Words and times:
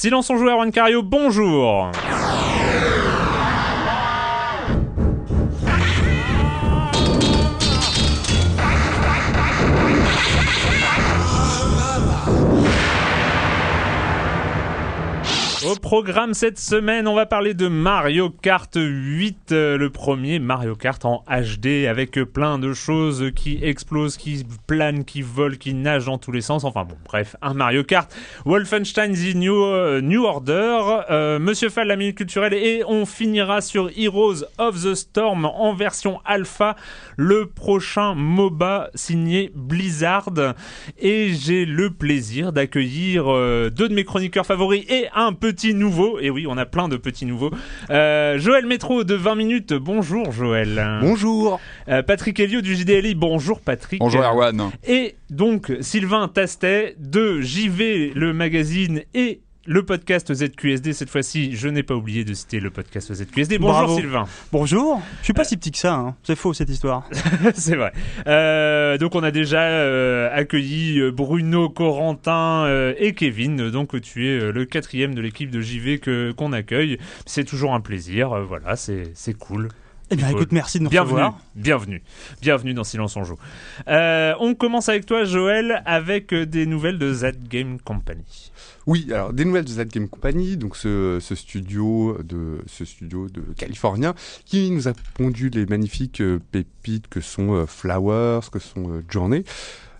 Silence 0.00 0.30
on 0.30 0.36
joueur, 0.36 0.58
Juan 0.58 0.70
Cario, 0.70 1.02
bonjour. 1.02 1.90
Au 15.66 15.74
programme 15.74 16.34
cette 16.34 16.58
semaine, 16.58 17.08
on 17.08 17.14
va 17.14 17.26
parler 17.26 17.52
de 17.52 17.66
Mario 17.66 18.30
Kart 18.30 18.70
8, 18.76 19.50
euh, 19.50 19.76
le 19.76 19.90
premier 19.90 20.38
Mario 20.38 20.76
Kart 20.76 21.04
en 21.04 21.24
HD 21.28 21.86
avec 21.88 22.12
plein 22.12 22.60
de 22.60 22.72
choses 22.72 23.32
qui 23.34 23.58
explosent, 23.62 24.16
qui 24.16 24.46
planent, 24.68 25.04
qui 25.04 25.22
volent, 25.22 25.56
qui 25.58 25.74
nagent 25.74 26.04
dans 26.04 26.18
tous 26.18 26.30
les 26.30 26.42
sens. 26.42 26.62
Enfin 26.62 26.84
bon, 26.84 26.96
bref, 27.04 27.34
un 27.42 27.54
Mario 27.54 27.82
Kart. 27.82 28.14
Wolfenstein 28.44 29.12
The 29.14 29.34
New, 29.34 29.64
euh, 29.64 30.18
Order, 30.18 31.02
euh, 31.10 31.38
Monsieur 31.40 31.70
Fall, 31.70 31.88
la 31.88 31.96
minute 31.96 32.16
culturelle, 32.16 32.54
et 32.54 32.84
on 32.86 33.04
finira 33.04 33.60
sur 33.60 33.90
Heroes 33.96 34.44
of 34.58 34.80
the 34.84 34.94
Storm 34.94 35.44
en 35.44 35.74
version 35.74 36.20
alpha, 36.24 36.76
le 37.16 37.46
prochain 37.46 38.14
MOBA 38.14 38.90
signé 38.94 39.50
Blizzard. 39.56 40.54
Et 40.98 41.30
j'ai 41.34 41.64
le 41.64 41.90
plaisir 41.90 42.52
d'accueillir 42.52 43.24
deux 43.24 43.88
de 43.88 43.94
mes 43.94 44.04
chroniqueurs 44.04 44.46
favoris 44.46 44.84
et 44.88 45.08
un 45.14 45.32
petit 45.48 45.72
nouveau. 45.72 46.18
Et 46.20 46.28
oui, 46.28 46.46
on 46.46 46.58
a 46.58 46.66
plein 46.66 46.88
de 46.88 46.98
petits 46.98 47.24
nouveaux. 47.24 47.50
Euh, 47.88 48.38
Joël 48.38 48.66
Métro 48.66 49.02
de 49.02 49.14
20 49.14 49.34
minutes. 49.34 49.72
Bonjour 49.72 50.30
Joël. 50.30 50.98
Bonjour. 51.00 51.58
Euh, 51.88 52.02
Patrick 52.02 52.38
Elio 52.38 52.60
du 52.60 52.76
JDLI. 52.76 53.14
Bonjour 53.14 53.60
Patrick. 53.60 53.98
Bonjour 53.98 54.22
Erwan. 54.22 54.70
Et 54.86 55.16
donc 55.30 55.72
Sylvain 55.80 56.28
Tastet 56.28 56.96
de 56.98 57.40
JV 57.40 58.12
le 58.14 58.34
magazine 58.34 59.02
et 59.14 59.40
le 59.68 59.82
podcast 59.84 60.32
ZQSD. 60.32 60.94
Cette 60.94 61.10
fois-ci, 61.10 61.54
je 61.54 61.68
n'ai 61.68 61.82
pas 61.82 61.94
oublié 61.94 62.24
de 62.24 62.32
citer 62.32 62.58
le 62.58 62.70
podcast 62.70 63.12
ZQSD. 63.12 63.58
Bonjour 63.58 63.72
Bravo. 63.82 63.96
Sylvain. 63.96 64.24
Bonjour. 64.50 65.02
Je 65.20 65.24
suis 65.24 65.32
pas 65.34 65.44
si 65.44 65.58
petit 65.58 65.70
que 65.70 65.76
ça. 65.78 65.92
hein. 65.94 66.16
C'est 66.22 66.36
faux 66.36 66.54
cette 66.54 66.70
histoire. 66.70 67.06
C'est 67.54 67.76
vrai. 67.76 67.92
Euh, 68.26 68.96
donc 68.96 69.14
on 69.14 69.22
a 69.22 69.30
déjà 69.30 69.60
euh, 69.60 70.30
accueilli 70.32 70.98
euh, 71.00 71.10
Bruno, 71.10 71.68
Corentin 71.68 72.64
euh, 72.64 72.94
et 72.96 73.12
Kevin. 73.14 73.70
Donc 73.70 74.00
tu 74.00 74.26
es 74.28 74.40
euh, 74.40 74.52
le 74.52 74.64
quatrième 74.64 75.14
de 75.14 75.20
l'équipe 75.20 75.50
de 75.50 75.60
JV 75.60 75.98
que 75.98 76.32
qu'on 76.32 76.52
accueille. 76.54 76.98
C'est 77.26 77.44
toujours 77.44 77.74
un 77.74 77.80
plaisir. 77.80 78.32
Euh, 78.32 78.44
voilà, 78.44 78.74
c'est 78.74 79.10
c'est 79.14 79.34
cool. 79.34 79.68
Eh 80.10 80.16
bien, 80.16 80.30
écoute, 80.30 80.52
merci 80.52 80.78
de 80.78 80.84
nous 80.84 80.88
Bienvenue, 80.88 81.16
recevoir. 81.20 81.38
bienvenue, 81.54 82.02
bienvenue 82.40 82.72
dans 82.72 82.82
Silence 82.82 83.14
on 83.18 83.24
joue. 83.24 83.36
Euh, 83.88 84.32
on 84.40 84.54
commence 84.54 84.88
avec 84.88 85.04
toi, 85.04 85.24
Joël, 85.24 85.82
avec 85.84 86.32
euh, 86.32 86.46
des 86.46 86.64
nouvelles 86.64 86.96
de 86.96 87.12
Z 87.12 87.32
Game 87.50 87.78
Company. 87.78 88.50
Oui, 88.88 89.06
alors 89.12 89.34
des 89.34 89.44
nouvelles 89.44 89.66
de 89.66 89.70
Z 89.70 89.84
Game 89.88 90.08
Company, 90.08 90.56
donc 90.56 90.74
ce, 90.74 91.20
studio 91.20 92.16
de 92.24 92.62
ce 92.66 92.86
studio 92.86 93.28
de 93.28 93.42
californien 93.54 94.14
qui 94.46 94.70
nous 94.70 94.88
a 94.88 94.92
pondu 95.12 95.50
les 95.50 95.66
magnifiques 95.66 96.22
euh, 96.22 96.38
pépites 96.52 97.06
que 97.06 97.20
sont 97.20 97.52
euh, 97.52 97.66
Flowers, 97.66 98.48
que 98.50 98.58
sont 98.58 98.90
euh, 98.90 99.02
Journey. 99.10 99.44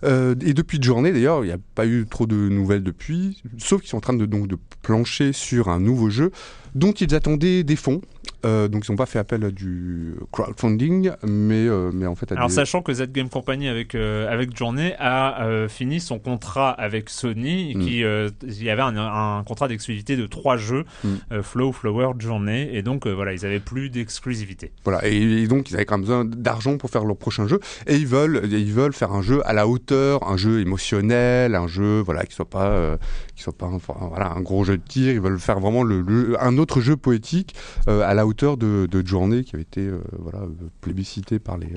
Et 0.01 0.53
depuis 0.53 0.81
Journée, 0.81 1.11
d'ailleurs, 1.11 1.43
il 1.43 1.47
n'y 1.47 1.53
a 1.53 1.59
pas 1.75 1.85
eu 1.85 2.07
trop 2.09 2.25
de 2.25 2.35
nouvelles 2.35 2.83
depuis, 2.83 3.43
sauf 3.59 3.81
qu'ils 3.81 3.89
sont 3.91 3.97
en 3.97 4.01
train 4.01 4.13
de, 4.13 4.25
donc, 4.25 4.47
de 4.47 4.57
plancher 4.81 5.33
sur 5.33 5.67
un 5.67 5.79
nouveau 5.79 6.09
jeu 6.09 6.31
dont 6.75 6.91
ils 6.91 7.13
attendaient 7.15 7.63
des 7.63 7.75
fonds. 7.75 8.01
Euh, 8.45 8.69
donc 8.69 8.85
ils 8.87 8.91
n'ont 8.91 8.97
pas 8.97 9.05
fait 9.05 9.19
appel 9.19 9.43
à 9.43 9.51
du 9.51 10.15
crowdfunding, 10.31 11.11
mais, 11.27 11.67
euh, 11.67 11.91
mais 11.93 12.05
en 12.05 12.15
fait 12.15 12.31
à 12.31 12.35
Alors 12.35 12.47
des... 12.47 12.53
sachant 12.53 12.81
que 12.81 12.93
Z 12.93 13.11
Game 13.11 13.27
Company 13.27 13.67
avec 13.67 13.95
euh, 13.95 14.31
avec 14.31 14.55
Journey 14.55 14.93
a 14.97 15.43
euh, 15.43 15.67
fini 15.67 15.99
son 15.99 16.19
contrat 16.19 16.69
avec 16.71 17.09
Sony, 17.09 17.73
Mm. 17.75 17.79
qui 17.81 17.97
il 17.99 18.63
y 18.63 18.69
avait 18.69 18.81
un, 18.81 18.95
un 18.97 19.43
contrat 19.43 19.67
d'exclusivité 19.67 20.15
de 20.15 20.25
trois 20.25 20.55
jeux, 20.57 20.85
Mm. 21.03 21.41
Flow, 21.41 21.71
Flower, 21.73 22.11
Journey, 22.17 22.69
et 22.71 22.81
donc 22.81 23.07
voilà, 23.07 23.33
ils 23.33 23.45
avaient 23.45 23.59
plus 23.59 23.89
d'exclusivité. 23.89 24.71
Voilà, 24.85 25.05
et, 25.07 25.17
et 25.17 25.47
donc 25.47 25.69
ils 25.69 25.75
avaient 25.75 25.85
quand 25.85 25.97
même 25.97 26.05
besoin 26.05 26.23
d'argent 26.25 26.77
pour 26.77 26.89
faire 26.89 27.03
leur 27.03 27.17
prochain 27.17 27.45
jeu, 27.47 27.59
et 27.87 27.95
ils 27.95 28.07
veulent, 28.07 28.41
ils 28.49 28.71
veulent 28.73 28.93
faire 28.93 29.11
un 29.11 29.21
jeu 29.21 29.41
à 29.45 29.51
la 29.53 29.67
hauteur, 29.67 30.25
un 30.29 30.37
jeu 30.37 30.61
émotionnel, 30.61 31.55
un 31.55 31.67
jeu 31.67 31.99
voilà 31.99 32.23
qui 32.25 32.35
soit 32.35 32.49
pas, 32.49 32.97
qui 33.35 33.43
soit 33.43 33.57
pas, 33.57 33.65
enfin, 33.67 33.95
voilà, 34.09 34.31
un 34.31 34.41
gros 34.41 34.63
jeu 34.63 34.77
de 34.77 34.83
tir. 34.87 35.11
Ils 35.13 35.19
veulent 35.21 35.39
faire 35.39 35.59
vraiment 35.59 35.83
le, 35.83 36.01
le- 36.01 36.41
un 36.41 36.57
autre 36.57 36.68
jeu 36.77 36.95
poétique 36.95 37.55
euh, 37.87 38.01
à 38.07 38.13
la 38.13 38.27
hauteur 38.27 38.57
de, 38.57 38.87
de 38.89 39.05
Journée 39.05 39.43
qui 39.43 39.55
avait 39.55 39.63
été 39.63 39.81
euh, 39.81 40.01
voilà 40.19 40.39
euh, 40.39 40.69
plébiscité 40.81 41.39
par 41.39 41.57
les, 41.57 41.69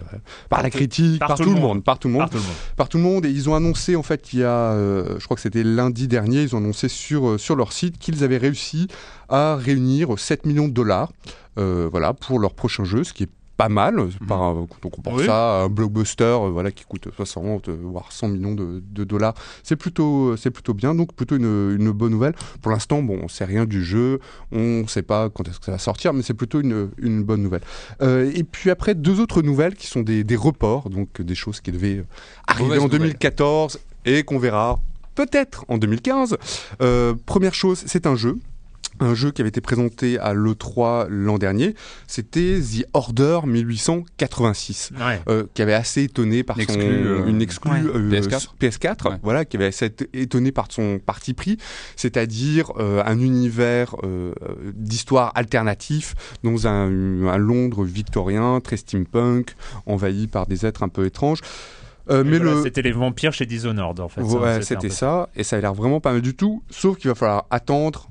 par 0.49 0.63
la 0.63 0.71
critique, 0.71 1.19
par, 1.19 1.37
tout 1.37 1.55
le 1.55 1.61
monde, 1.61 1.83
par 1.83 1.99
tout 1.99 2.09
le 2.09 2.15
monde. 2.15 2.21
Par 2.21 2.31
tout 2.31 2.37
le 2.37 2.43
monde. 2.43 2.57
par 2.77 2.89
tout 2.89 2.97
le 2.99 3.03
monde. 3.03 3.27
Et 3.27 3.31
ils 3.31 3.49
ont 3.49 3.55
annoncé 3.55 3.97
en 3.97 4.03
fait 4.03 4.33
il 4.33 4.41
y 4.41 4.45
a 4.45 4.77
je 5.19 5.25
crois 5.25 5.37
que 5.37 5.41
c'était 5.41 5.65
lundi 5.65 6.09
dernier 6.09 6.43
ils 6.43 6.55
ont 6.55 6.59
annoncé 6.59 6.89
sur, 6.89 7.39
sur 7.41 7.57
leur 7.57 7.73
site 7.73 7.99
qu'ils 7.99 8.25
avaient 8.25 8.37
réussi 8.37 8.89
à 9.29 9.57
réunir 9.57 10.19
7 10.19 10.47
millions 10.47 10.69
de 10.69 10.73
dollars 10.73 11.11
euh, 11.59 11.89
voilà 11.91 12.15
pour 12.15 12.39
leur 12.39 12.55
prochain 12.55 12.85
jeu 12.85 13.05
ce 13.05 13.13
qui 13.13 13.25
est 13.25 13.31
pas 13.63 13.69
mal 13.69 14.09
par, 14.27 14.43
un- 14.43 14.67
quand 14.69 14.87
on 14.87 14.91
compare 14.91 15.15
Oui. 15.15 15.27
ça 15.27 15.61
à 15.61 15.65
un 15.65 15.69
blockbuster 15.69 16.25
euh, 16.25 16.51
voilà 16.51 16.71
qui 16.71 16.85
coûte 16.85 17.09
60 17.15 17.69
euh, 17.69 17.77
voire 17.83 18.11
100 18.11 18.29
millions 18.29 18.55
de, 18.55 18.83
de 18.91 19.05
dollars 19.05 19.35
c'est 19.63 19.77
plutôt 19.77 20.37
c'est 20.37 20.51
plutôt 20.51 20.75
bien 20.75 20.95
donc 20.95 21.13
plutôt 21.15 21.37
une, 21.37 21.77
une 21.79 21.91
bonne 21.93 22.11
nouvelle 22.13 22.35
pour 22.61 22.73
l'instant 22.73 23.03
bon 23.03 23.19
on 23.23 23.29
sait 23.29 23.45
rien 23.45 23.65
du 23.65 23.85
jeu 23.85 24.19
on 24.51 24.87
sait 24.89 25.03
pas 25.03 25.29
quand 25.31 25.47
est-ce 25.49 25.59
que 25.61 25.67
ça 25.67 25.73
va 25.73 25.79
sortir 25.79 26.13
mais 26.13 26.23
c'est 26.23 26.35
plutôt 26.35 26.61
une, 26.61 26.91
une 26.99 27.23
bonne 27.23 27.43
nouvelle 27.43 27.63
euh, 28.03 28.31
et 28.35 28.43
puis 28.45 28.71
après 28.71 28.95
deux 28.95 29.21
autres 29.21 29.43
nouvelles 29.43 29.75
qui 29.77 29.87
sont 29.87 30.03
des, 30.03 30.25
des 30.25 30.37
reports 30.37 30.91
donc 30.91 31.21
des 31.23 31.35
choses 31.37 31.61
qui 31.61 31.71
devaient 31.73 31.99
euh, 31.99 32.05
arriver 32.49 32.79
en 32.79 32.85
nouvelle. 32.85 32.99
2014 33.01 33.79
et 34.05 34.25
qu'on 34.25 34.39
verra 34.39 34.79
peut-être 35.15 35.65
en 35.69 35.77
2015. 35.79 36.37
Euh, 36.81 37.15
première 37.27 37.55
chose, 37.55 37.83
c'est 37.87 38.07
un 38.07 38.17
jeu. 38.17 38.39
Un 39.03 39.15
jeu 39.15 39.31
qui 39.33 39.43
avait 39.43 39.49
été 39.49 39.61
présenté 39.61 40.19
à 40.19 40.33
l'E3 40.33 41.07
l'an 41.09 41.37
dernier, 41.39 41.75
c'était 42.07 42.61
The 42.61 42.87
Order 42.95 43.41
1886, 43.45 44.93
Ouais. 44.99 45.21
euh, 45.29 45.45
qui 45.55 45.63
avait 45.63 45.75
assez 45.75 46.03
étonné 46.05 46.43
par 46.43 46.57
son 46.57 46.65
euh, 46.79 47.27
une 47.27 47.43
exclue 47.43 47.71
ouais. 47.71 47.81
euh, 47.95 48.11
PS4. 48.21 48.49
PS4, 48.61 49.11
Ouais. 49.11 49.17
voilà, 49.23 49.45
qui 49.45 49.57
avait 49.57 49.67
assez 49.67 49.91
étonné 50.13 50.53
par 50.53 50.67
son 50.71 50.99
parti 51.05 51.35
pris, 51.35 51.57
c'est-à-dire 51.97 52.73
euh, 52.79 53.03
un 53.05 53.19
univers 53.21 53.97
euh, 54.05 54.33
d'histoire 54.75 55.33
alternatif 55.35 56.15
dans 56.45 56.67
un, 56.67 57.27
un 57.27 57.37
Londres 57.39 57.85
victorien, 57.85 58.61
très 58.61 58.77
steampunk, 58.77 59.55
envahi 59.87 60.27
par 60.29 60.47
des 60.47 60.65
êtres 60.67 60.83
un 60.83 60.89
peu 60.89 61.07
étranges. 61.07 61.41
Euh, 62.11 62.25
mais 62.25 62.39
Voilà, 62.39 62.55
le, 62.57 62.63
C'était 62.63 62.83
les 62.83 62.93
vampires 62.93 63.33
chez 63.33 63.47
Dishonored 63.47 64.01
en 64.01 64.09
fait. 64.09 64.23
Ouais, 64.23 64.49
un 64.51 64.61
c'était 64.63 64.91
ça, 64.91 65.29
et 65.37 65.45
ça 65.45 65.57
a 65.57 65.61
l'air 65.61 65.73
vraiment 65.75 66.01
pas 66.01 66.13
mal 66.13 66.21
du 66.21 66.35
tout, 66.35 66.63
sauf 66.69 66.99
qu'il 66.99 67.09
va 67.09 67.15
falloir 67.15 67.47
attendre 67.51 68.09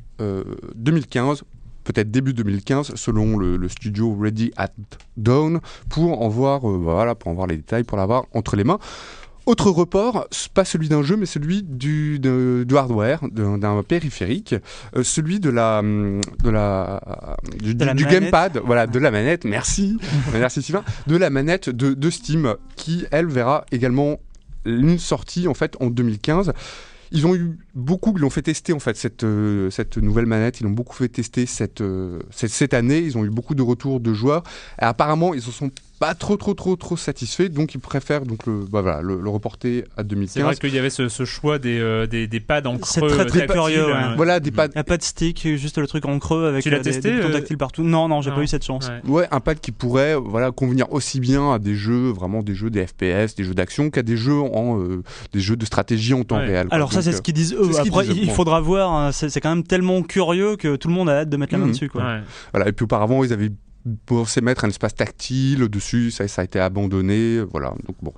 2015, 0.76 1.44
peut-être 1.84 2.12
début 2.12 2.34
2015, 2.34 2.94
selon 2.96 3.38
le, 3.38 3.58
le 3.58 3.68
studio 3.70 4.16
Ready 4.20 4.52
at 4.58 4.70
Dawn, 5.18 5.60
pour 5.90 6.22
en 6.22 6.30
voir, 6.30 6.70
euh, 6.70 6.78
voilà, 6.78 7.16
pour 7.16 7.32
en 7.32 7.34
voir 7.34 7.48
les 7.48 7.58
détails, 7.58 7.84
pour 7.84 7.98
l'avoir 7.98 8.26
entre 8.34 8.56
les 8.56 8.64
mains. 8.64 8.80
Autre 9.48 9.72
report, 9.72 10.28
pas 10.54 10.64
celui 10.64 10.88
d'un 10.88 11.02
jeu, 11.02 11.18
mais 11.18 11.26
celui 11.26 11.64
du, 11.64 12.20
de- 12.20 12.64
du 12.68 12.78
hardware, 12.78 13.22
d'un 13.32 13.82
périphérique, 13.82 14.54
euh, 14.96 15.02
celui 15.02 15.40
de 15.40 15.50
la, 15.50 15.82
de 15.82 16.50
la, 16.52 17.02
du, 17.60 17.74
De 17.74 17.84
la 17.84 17.96
du 17.96 18.04
manette. 18.06 18.20
gamepad, 18.22 18.62
voilà, 18.64 18.86
de 18.86 19.00
la 19.00 19.10
manette. 19.10 19.44
Merci, 19.46 19.98
merci 20.34 20.62
Sylvain, 20.62 20.84
de 21.08 21.18
la 21.18 21.32
manette 21.32 21.70
de, 21.72 21.96
de 21.96 22.10
Steam, 22.12 22.54
qui 22.76 23.06
elle 23.10 23.26
verra 23.26 23.66
également 23.72 24.20
une 24.64 25.00
sortie 25.00 25.48
en 25.48 25.56
fait 25.56 25.76
en 25.80 25.88
2015. 25.88 26.54
Ils 27.12 27.28
ont 27.28 27.36
eu 27.36 27.58
beaucoup, 27.76 28.14
ils 28.16 28.22
l'ont 28.22 28.30
fait 28.30 28.42
tester 28.42 28.74
en 28.74 28.80
fait 28.80 28.96
cette, 28.96 29.24
euh, 29.24 29.70
cette 29.70 29.98
nouvelle 29.98 30.26
manette, 30.26 30.62
ils 30.62 30.64
l'ont 30.64 30.72
beaucoup 30.72 30.96
fait 30.96 31.10
tester 31.10 31.46
cette, 31.46 31.82
euh, 31.82 32.20
cette, 32.32 32.52
cette 32.52 32.74
année, 32.74 33.00
ils 33.00 33.18
ont 33.18 33.26
eu 33.26 33.30
beaucoup 33.30 33.54
de 33.54 33.62
retours 33.62 34.00
de 34.00 34.14
joueurs. 34.14 34.44
Et 34.82 34.86
apparemment 34.86 35.34
ils 35.34 35.46
ne 35.46 35.52
sont 35.52 35.72
pas 36.02 36.16
trop 36.16 36.36
trop 36.36 36.56
trop 36.56 36.76
trop 36.76 36.98
satisfaits 36.98 37.50
donc 37.50 37.76
ils 37.76 37.80
préfèrent 37.80 38.26
donc 38.26 38.48
le, 38.48 38.66
bah, 38.70 38.82
voilà, 38.82 39.02
le, 39.04 39.22
le 39.22 39.30
reporter 39.30 39.84
à 39.96 40.02
C'est 40.02 40.42
vrai 40.42 40.56
2015. 40.56 40.60
qu'il 40.60 40.74
y 40.74 40.80
avait 40.80 40.90
ce, 40.90 41.08
ce 41.10 41.26
choix 41.26 41.60
des, 41.60 41.78
euh, 41.80 42.08
des, 42.08 42.26
des 42.26 42.40
pads 42.40 42.64
en 42.66 42.78
C'est 42.84 43.02
creux. 43.02 43.10
très, 43.12 43.26
très 43.28 43.40
tactiles, 43.42 43.56
curieux, 43.56 43.86
ouais. 43.86 43.94
euh, 43.94 44.16
Voilà 44.18 44.40
des 44.40 44.50
pads, 44.50 44.70
n'y 44.70 44.80
a 44.80 44.84
pas 44.84 44.98
de 44.98 45.04
stick, 45.04 45.48
juste 45.58 45.78
le 45.78 45.86
truc 45.86 46.06
en 46.06 46.18
creux 46.18 46.48
avec 46.48 46.64
Tu 46.64 46.72
l'as 46.72 46.78
euh, 46.78 46.80
des, 46.82 46.90
testé, 46.92 47.12
des 47.12 47.16
boutons 47.18 47.30
euh 47.30 47.32
tactiles 47.34 47.58
partout. 47.60 47.84
Non, 47.84 48.08
non, 48.08 48.22
j'ai 48.22 48.32
pas 48.32 48.42
eu 48.42 48.48
cette 48.48 48.66
chance. 48.66 48.90
ouais. 49.06 49.12
ouais, 49.12 49.28
un 49.30 49.40
pad 49.40 49.60
qui 49.60 49.72
pourrait 49.72 50.16
voilà 50.16 50.50
convenir 50.52 50.92
aussi 50.92 51.20
bien 51.20 51.54
à 51.54 51.60
des 51.60 51.76
jeux 51.76 52.10
vraiment 52.10 52.42
des 52.42 52.56
jeux 52.56 52.72
des 52.72 52.88
FPS, 52.88 53.36
des 53.36 53.44
jeux 53.44 53.54
d'action 53.54 53.92
qu'à 53.92 54.02
des 54.02 54.18
jeux 54.18 54.40
en 54.40 54.80
euh, 54.82 55.04
des 55.34 55.40
jeux 55.40 55.56
de 55.56 55.66
stratégie 55.66 56.16
en 56.16 56.24
temps 56.24 56.38
Ouais. 56.38 56.48
réel. 56.48 56.68
quoi. 56.68 56.76
Alors 56.76 56.92
ça, 56.94 57.04
c'est 57.04 57.12
ce 57.12 57.22
qu'ils 57.22 57.36
disent 57.36 57.54
eux. 57.54 57.70
c'est 57.72 57.88
Après, 57.88 58.06
disent, 58.08 58.18
il 58.18 58.28
bon. 58.28 58.34
faudra 58.34 58.60
voir. 58.60 58.92
hein, 58.92 59.12
C'est 59.12 59.30
c'est 59.30 59.40
quand 59.40 59.54
même 59.54 59.64
tellement 59.64 60.02
curieux 60.02 60.56
que 60.56 60.76
tout 60.78 60.88
le 60.88 60.96
monde 60.96 61.10
a 61.10 61.20
hâte 61.20 61.30
de 61.30 61.38
mettre 61.38 61.54
la 61.54 61.60
main 61.60 61.66
Mhm. 61.68 61.72
dessus. 61.74 61.90
Quoi. 61.90 62.02
Ouais. 62.04 62.22
Voilà, 62.54 62.70
et 62.70 62.72
puis 62.72 62.86
auparavant, 62.86 63.24
ils 63.24 63.32
avaient 63.34 63.52
pensé 64.06 64.42
mettre 64.42 64.66
un 64.66 64.70
espace 64.70 64.96
tactile 64.96 65.68
dessus, 65.70 66.12
ça, 66.12 66.28
ça 66.28 66.42
a 66.42 66.46
été 66.46 66.60
abandonné, 66.60 67.40
voilà. 67.52 67.70
Donc 67.88 67.96
bon, 68.02 68.14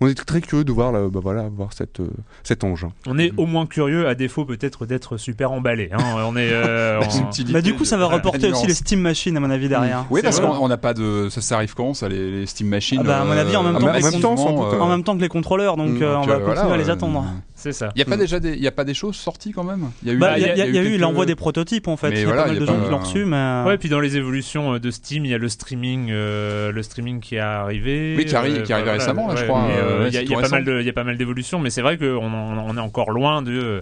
on 0.00 0.06
est 0.06 0.14
très 0.14 0.40
curieux 0.40 0.62
de 0.64 0.70
voir, 0.70 0.92
là, 0.92 1.08
bah, 1.10 1.18
voilà, 1.20 1.48
voir 1.48 1.72
cette, 1.72 1.98
euh, 1.98 2.06
cet 2.44 2.62
engin. 2.62 2.92
On 3.08 3.18
est 3.18 3.32
au 3.36 3.46
moins 3.46 3.66
curieux, 3.66 4.06
à 4.06 4.14
défaut 4.14 4.44
peut-être 4.44 4.86
d'être 4.86 5.16
super 5.16 5.50
emballé. 5.50 5.90
hein. 5.92 5.98
On 6.24 6.36
est. 6.36 6.50
euh, 6.52 7.00
Bah 7.52 7.60
du 7.62 7.74
coup, 7.74 7.84
ça 7.84 7.96
va 7.96 8.06
de- 8.08 8.14
reporter 8.14 8.52
aussi 8.52 8.66
les 8.68 8.74
Steam 8.74 9.00
Machines 9.00 9.36
à 9.36 9.40
mon 9.40 9.50
avis 9.50 9.68
derrière. 9.68 10.06
Oui, 10.10 10.20
parce 10.22 10.38
qu'on 10.38 10.50
on 10.52 10.68
n'a 10.68 10.76
pas 10.76 10.94
de. 10.94 11.28
Ça, 11.30 11.40
ça 11.40 11.56
arrive 11.56 11.74
quand, 11.74 11.94
ça, 11.94 12.08
les, 12.08 12.30
les 12.42 12.46
Steam 12.46 12.68
Machines 12.68 13.00
Ah 13.00 13.06
bah, 13.06 13.20
à 13.22 13.24
mon 13.24 13.32
avis, 13.32 13.56
en 13.56 13.64
même 13.64 13.74
euh, 13.74 14.20
temps 14.20 14.36
euh, 14.72 14.78
En 14.78 14.88
même 14.88 15.02
temps 15.02 15.16
que 15.16 15.20
les 15.22 15.28
contrôleurs, 15.28 15.76
donc 15.76 15.90
Mm, 15.98 16.02
euh, 16.02 16.16
on 16.18 16.26
va 16.26 16.34
euh, 16.34 16.38
continuer 16.38 16.54
voilà, 16.54 16.74
à 16.74 16.76
les 16.76 16.90
euh, 16.90 16.92
attendre. 16.92 17.24
C'est 17.60 17.72
ça. 17.72 17.88
Il 17.96 17.98
y 17.98 18.02
a 18.02 18.04
pas 18.04 18.16
Mm. 18.16 18.20
déjà 18.20 18.38
des, 18.38 18.52
il 18.52 18.62
y 18.62 18.68
a 18.68 18.70
pas 18.70 18.84
des 18.84 18.94
choses 18.94 19.16
sorties 19.16 19.50
quand 19.50 19.64
même. 19.64 19.90
Il 20.04 20.08
y 20.08 20.10
a 20.12 20.14
eu, 20.14 20.18
Bah, 20.18 20.38
il 20.38 20.42
y 20.42 20.44
a, 20.48 20.54
il 20.54 20.58
y 20.58 20.78
a 20.78 20.80
eu 20.80 20.90
quelques- 20.90 21.00
l'envoi 21.00 21.26
des 21.26 21.34
prototypes 21.34 21.88
en 21.88 21.96
fait. 21.96 22.10
Mais 22.10 22.16
il 22.16 22.20
y 22.20 22.22
a 22.22 22.26
voilà, 22.26 22.42
pas 22.44 22.48
mal 22.50 22.58
de 22.60 22.64
gens 22.64 22.78
pas- 22.78 22.84
qui 22.84 22.90
l'ont 22.90 22.98
reçu, 22.98 23.24
mais. 23.24 23.62
Ouais, 23.66 23.78
puis 23.78 23.88
dans 23.88 23.98
les 23.98 24.16
évolutions 24.16 24.74
euh, 24.74 24.78
de 24.78 24.90
Steam, 24.92 25.24
il 25.24 25.32
y 25.32 25.34
a 25.34 25.38
le 25.38 25.48
streaming, 25.48 26.10
euh, 26.12 26.70
le 26.70 26.82
streaming 26.84 27.18
qui 27.18 27.34
est 27.34 27.40
arrivé. 27.40 28.14
Oui, 28.16 28.26
qui 28.26 28.36
arrive- 28.36 28.58
euh, 28.58 28.62
qui 28.62 28.72
arrive 28.72 28.84
voilà, 28.84 28.98
récemment, 29.00 29.26
là, 29.28 29.34
je 29.36 29.44
crois, 29.44 29.64
euh, 29.64 29.70
euh, 29.70 30.02
ouais, 30.04 30.08
Il 30.10 30.30
y 30.30 30.34
a- 30.34 30.40
pas 30.40 30.48
mal 30.48 30.64
de, 30.64 30.78
il 30.80 30.86
y 30.86 30.88
a 30.88 30.92
pas 30.92 31.02
mal 31.04 31.16
d'évolutions, 31.16 31.58
mais 31.58 31.70
c'est 31.70 31.82
vrai 31.82 31.98
qu'on 31.98 32.32
en- 32.32 32.64
on 32.68 32.76
est 32.76 32.80
encore 32.80 33.10
loin 33.10 33.42
de 33.42 33.80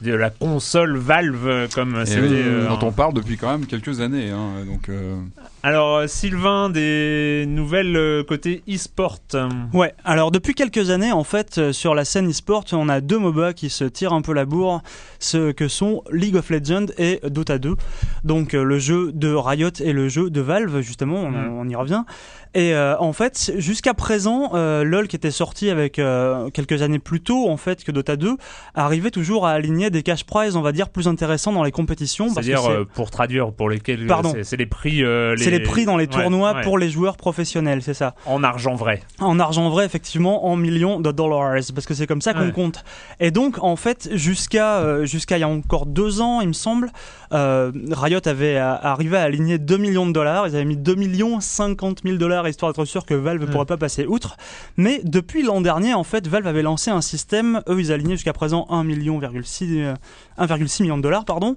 de 0.00 0.12
la 0.14 0.30
console 0.30 0.96
Valve 0.96 1.48
euh, 1.48 1.66
comme 1.74 2.02
Et 2.02 2.06
c'était. 2.06 2.20
oui, 2.20 2.28
euh, 2.36 2.68
dont 2.68 2.86
on 2.86 2.92
parle 2.92 3.14
depuis 3.14 3.36
quand 3.36 3.50
même 3.50 3.66
quelques 3.66 4.00
années. 4.00 4.30
hein, 4.30 4.64
donc, 4.64 4.88
euh, 4.88 5.16
Alors 5.64 5.96
euh, 5.96 6.06
Sylvain, 6.06 6.70
des 6.70 7.44
nouvelles 7.48 7.96
euh, 7.96 8.22
côté 8.22 8.62
e-sport. 8.68 9.18
Ouais, 9.74 9.92
alors 10.04 10.30
depuis 10.30 10.54
quelques 10.54 10.90
années, 10.90 11.10
en 11.10 11.24
fait, 11.24 11.58
euh, 11.58 11.72
sur 11.72 11.94
la 11.96 12.04
scène 12.04 12.30
e-sport, 12.30 12.64
on 12.72 12.88
a 12.88 13.00
deux 13.00 13.18
MOBA 13.18 13.52
qui 13.54 13.68
se 13.68 13.84
tirent 13.84 14.12
un 14.12 14.22
peu 14.22 14.32
la 14.32 14.44
bourre, 14.44 14.82
ce 15.18 15.50
que 15.50 15.66
sont 15.66 16.04
League 16.12 16.36
of 16.36 16.50
Legends 16.50 16.86
et 16.96 17.20
Dota 17.28 17.58
2. 17.58 17.74
Donc 18.24 18.52
le 18.52 18.78
jeu 18.78 19.10
de 19.12 19.32
Riot 19.34 19.70
et 19.80 19.92
le 19.92 20.08
jeu 20.08 20.30
de 20.30 20.40
Valve, 20.40 20.80
justement, 20.80 21.16
on, 21.16 21.60
on 21.60 21.68
y 21.68 21.74
revient. 21.74 22.04
Et 22.54 22.72
euh, 22.74 22.96
en 22.98 23.12
fait, 23.12 23.52
jusqu'à 23.58 23.92
présent, 23.92 24.52
euh, 24.54 24.82
LoL 24.82 25.06
qui 25.06 25.16
était 25.16 25.30
sorti 25.30 25.68
avec 25.68 25.98
euh, 25.98 26.48
quelques 26.48 26.80
années 26.80 26.98
plus 26.98 27.20
tôt, 27.20 27.46
en 27.48 27.58
fait, 27.58 27.84
que 27.84 27.92
Dota 27.92 28.16
2, 28.16 28.36
arrivait 28.74 29.10
toujours 29.10 29.46
à 29.46 29.50
aligner 29.50 29.90
des 29.90 30.02
cash 30.02 30.24
prizes, 30.24 30.56
on 30.56 30.62
va 30.62 30.72
dire, 30.72 30.88
plus 30.88 31.08
intéressants 31.08 31.52
dans 31.52 31.62
les 31.62 31.72
compétitions. 31.72 32.30
C'est-à-dire 32.30 32.62
c'est- 32.62 32.84
pour 32.94 33.10
traduire 33.10 33.52
pour 33.52 33.68
lesquels 33.68 34.06
Pardon. 34.06 34.32
c'est- 34.42 34.56
les 34.56 34.64
prix. 34.66 35.04
euh, 35.04 35.36
c'est 35.50 35.58
les 35.58 35.64
prix 35.64 35.84
dans 35.84 35.96
les 35.96 36.06
Ouais, 36.06 36.22
tournois 36.22 36.54
ouais. 36.54 36.62
pour 36.62 36.78
les 36.78 36.90
joueurs 36.90 37.16
professionnels, 37.16 37.82
c'est 37.82 37.94
ça. 37.94 38.14
en 38.26 38.42
argent 38.44 38.74
vrai. 38.74 39.02
En 39.20 39.38
argent 39.38 39.68
vrai, 39.70 39.84
effectivement, 39.84 40.46
en 40.46 40.56
millions 40.56 41.00
de 41.00 41.10
dollars, 41.12 41.54
parce 41.74 41.86
que 41.86 41.94
c'est 41.94 42.06
comme 42.06 42.22
ça 42.22 42.34
qu'on 42.34 42.46
Ouais. 42.46 42.52
compte. 42.52 42.84
Et 43.20 43.30
donc, 43.30 43.58
en 43.62 43.76
fait, 43.76 44.08
jusqu'à 44.12 44.78
euh, 44.78 45.04
jusqu'à 45.04 45.36
il 45.36 45.40
y 45.40 45.44
a 45.44 45.48
encore 45.48 45.86
deux 45.86 46.20
ans, 46.20 46.40
il 46.40 46.48
me 46.48 46.52
semble, 46.52 46.90
euh, 47.32 47.72
Riot 47.90 48.20
avait 48.26 48.56
euh, 48.56 48.74
arrivé 48.80 49.16
à 49.16 49.22
aligner 49.22 49.58
2 49.58 49.76
millions 49.76 50.06
de 50.06 50.12
dollars. 50.12 50.46
Ils 50.48 50.54
avaient 50.56 50.64
mis 50.64 50.76
2 50.76 50.94
millions 50.94 51.40
50 51.40 52.00
000 52.04 52.16
dollars, 52.16 52.48
histoire 52.48 52.72
d'être 52.72 52.84
sûr 52.84 53.04
que 53.04 53.14
Valve 53.14 53.40
ne 53.40 53.46
Ouais. 53.46 53.52
pourrait 53.52 53.66
pas 53.66 53.76
passer 53.76 54.06
outre. 54.06 54.36
Mais 54.76 55.00
depuis 55.04 55.42
l'an 55.42 55.60
dernier, 55.60 55.94
en 55.94 56.04
fait, 56.04 56.26
Valve 56.26 56.46
avait 56.46 56.62
lancé 56.62 56.90
un 56.90 57.00
système. 57.00 57.60
Eux, 57.68 57.80
ils 57.80 57.92
alignaient 57.92 58.14
jusqu'à 58.16 58.32
présent 58.32 58.66
1 58.70 58.84
million, 58.84 59.20
euh, 59.22 59.94
1,6 60.38 60.82
million 60.82 60.96
de 60.96 61.02
dollars, 61.02 61.24
pardon. 61.24 61.54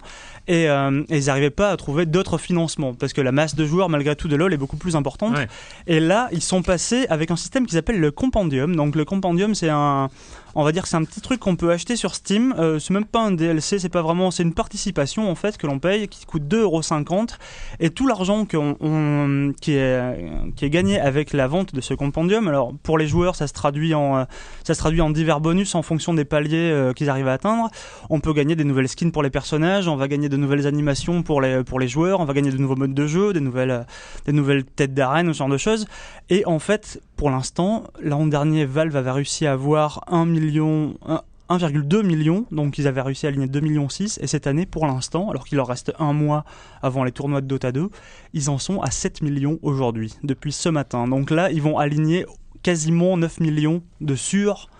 Et, 0.47 0.69
euh, 0.69 1.03
et 1.09 1.17
ils 1.19 1.25
n'arrivaient 1.27 1.49
pas 1.49 1.69
à 1.69 1.77
trouver 1.77 2.05
d'autres 2.05 2.37
financements, 2.37 2.93
parce 2.93 3.13
que 3.13 3.21
la 3.21 3.31
masse 3.31 3.55
de 3.55 3.65
joueurs, 3.65 3.89
malgré 3.89 4.15
tout, 4.15 4.27
de 4.27 4.35
LoL 4.35 4.53
est 4.53 4.57
beaucoup 4.57 4.77
plus 4.77 4.95
importante. 4.95 5.37
Ouais. 5.37 5.47
Et 5.87 5.99
là, 5.99 6.29
ils 6.31 6.41
sont 6.41 6.61
passés 6.61 7.05
avec 7.09 7.31
un 7.31 7.35
système 7.35 7.65
qu'ils 7.65 7.77
appellent 7.77 7.99
le 7.99 8.11
Compendium. 8.11 8.75
Donc 8.75 8.95
le 8.95 9.05
Compendium, 9.05 9.55
c'est 9.55 9.69
un, 9.69 10.09
on 10.55 10.63
va 10.63 10.71
dire 10.71 10.83
que 10.83 10.89
c'est 10.89 10.97
un 10.97 11.03
petit 11.03 11.21
truc 11.21 11.39
qu'on 11.39 11.55
peut 11.55 11.71
acheter 11.71 11.95
sur 11.95 12.15
Steam. 12.15 12.53
Euh, 12.57 12.79
c'est 12.79 12.93
même 12.93 13.05
pas 13.05 13.21
un 13.21 13.31
DLC, 13.31 13.79
c'est 13.79 13.89
pas 13.89 14.01
vraiment, 14.01 14.31
c'est 14.31 14.43
une 14.43 14.53
participation 14.53 15.29
en 15.29 15.35
fait 15.35 15.57
que 15.57 15.67
l'on 15.67 15.79
paye, 15.79 16.07
qui 16.07 16.25
coûte 16.25 16.43
2,50€. 16.43 17.35
Et 17.79 17.89
tout 17.89 18.07
l'argent 18.07 18.45
qui 18.45 18.57
est 19.71 20.69
gagné 20.69 20.99
avec 20.99 21.33
la 21.33 21.47
vente 21.47 21.73
de 21.73 21.81
ce 21.81 21.93
Compendium. 21.93 22.47
Alors 22.47 22.73
pour 22.83 22.97
les 22.97 23.07
joueurs, 23.07 23.35
ça 23.35 23.47
se 23.47 23.53
traduit 23.53 23.93
en, 23.93 24.17
euh, 24.17 25.11
divers 25.11 25.41
bonus 25.41 25.75
en 25.75 25.81
fonction 25.81 26.13
des 26.13 26.25
paliers 26.25 26.71
euh, 26.71 26.93
qu'ils 26.93 27.09
arrivent 27.09 27.27
à 27.27 27.33
atteindre. 27.33 27.69
On 28.09 28.19
peut 28.19 28.33
gagner 28.33 28.55
des 28.55 28.63
nouvelles 28.63 28.89
skins 28.89 29.11
pour 29.11 29.23
les 29.23 29.29
personnages, 29.29 29.87
on 29.87 29.95
va 29.95 30.07
gagner 30.07 30.29
de 30.29 30.37
nouvelles 30.37 30.67
animations 30.67 31.23
pour 31.23 31.41
les 31.41 31.63
pour 31.63 31.79
les 31.79 31.87
joueurs, 31.87 32.19
on 32.19 32.25
va 32.25 32.33
gagner 32.33 32.51
de 32.51 32.57
nouveaux 32.57 32.75
modes 32.75 32.93
de 32.93 33.07
jeu, 33.07 33.33
des 33.33 33.39
nouvelles 33.39 33.71
euh, 33.71 33.83
des 34.25 34.33
nouvelles 34.33 34.63
têtes 34.63 34.93
d'arène, 34.93 35.33
ce 35.33 35.37
genre 35.37 35.49
de 35.49 35.57
choses. 35.57 35.87
Et 36.29 36.45
en 36.45 36.59
fait, 36.59 37.01
pour 37.21 37.29
l'instant, 37.29 37.83
l'an 38.01 38.25
dernier, 38.25 38.65
Valve 38.65 38.95
avait 38.95 39.11
réussi 39.11 39.45
à 39.45 39.51
avoir 39.51 40.03
1 40.07 40.25
million, 40.25 40.95
un- 41.05 41.21
1,2 41.49 42.01
million, 42.01 42.47
donc 42.49 42.79
ils 42.79 42.87
avaient 42.87 43.03
réussi 43.03 43.27
à 43.27 43.29
aligner 43.29 43.45
2 43.45 43.59
millions 43.59 43.89
6, 43.89 44.17
et 44.23 44.25
cette 44.25 44.47
année, 44.47 44.65
pour 44.65 44.87
l'instant, 44.87 45.29
alors 45.29 45.45
qu'il 45.45 45.57
leur 45.57 45.67
reste 45.67 45.93
un 45.99 46.13
mois 46.13 46.45
avant 46.81 47.03
les 47.03 47.11
tournois 47.11 47.41
de 47.41 47.45
Dota 47.45 47.71
2, 47.71 47.91
ils 48.33 48.49
en 48.49 48.57
sont 48.57 48.81
à 48.81 48.89
7 48.89 49.21
millions 49.21 49.59
aujourd'hui, 49.61 50.15
depuis 50.23 50.51
ce 50.51 50.67
matin. 50.69 51.07
Donc 51.07 51.29
là, 51.29 51.51
ils 51.51 51.61
vont 51.61 51.77
aligner 51.77 52.25
quasiment 52.63 53.15
9 53.17 53.39
millions 53.39 53.83
de 53.99 54.15
sur 54.15 54.70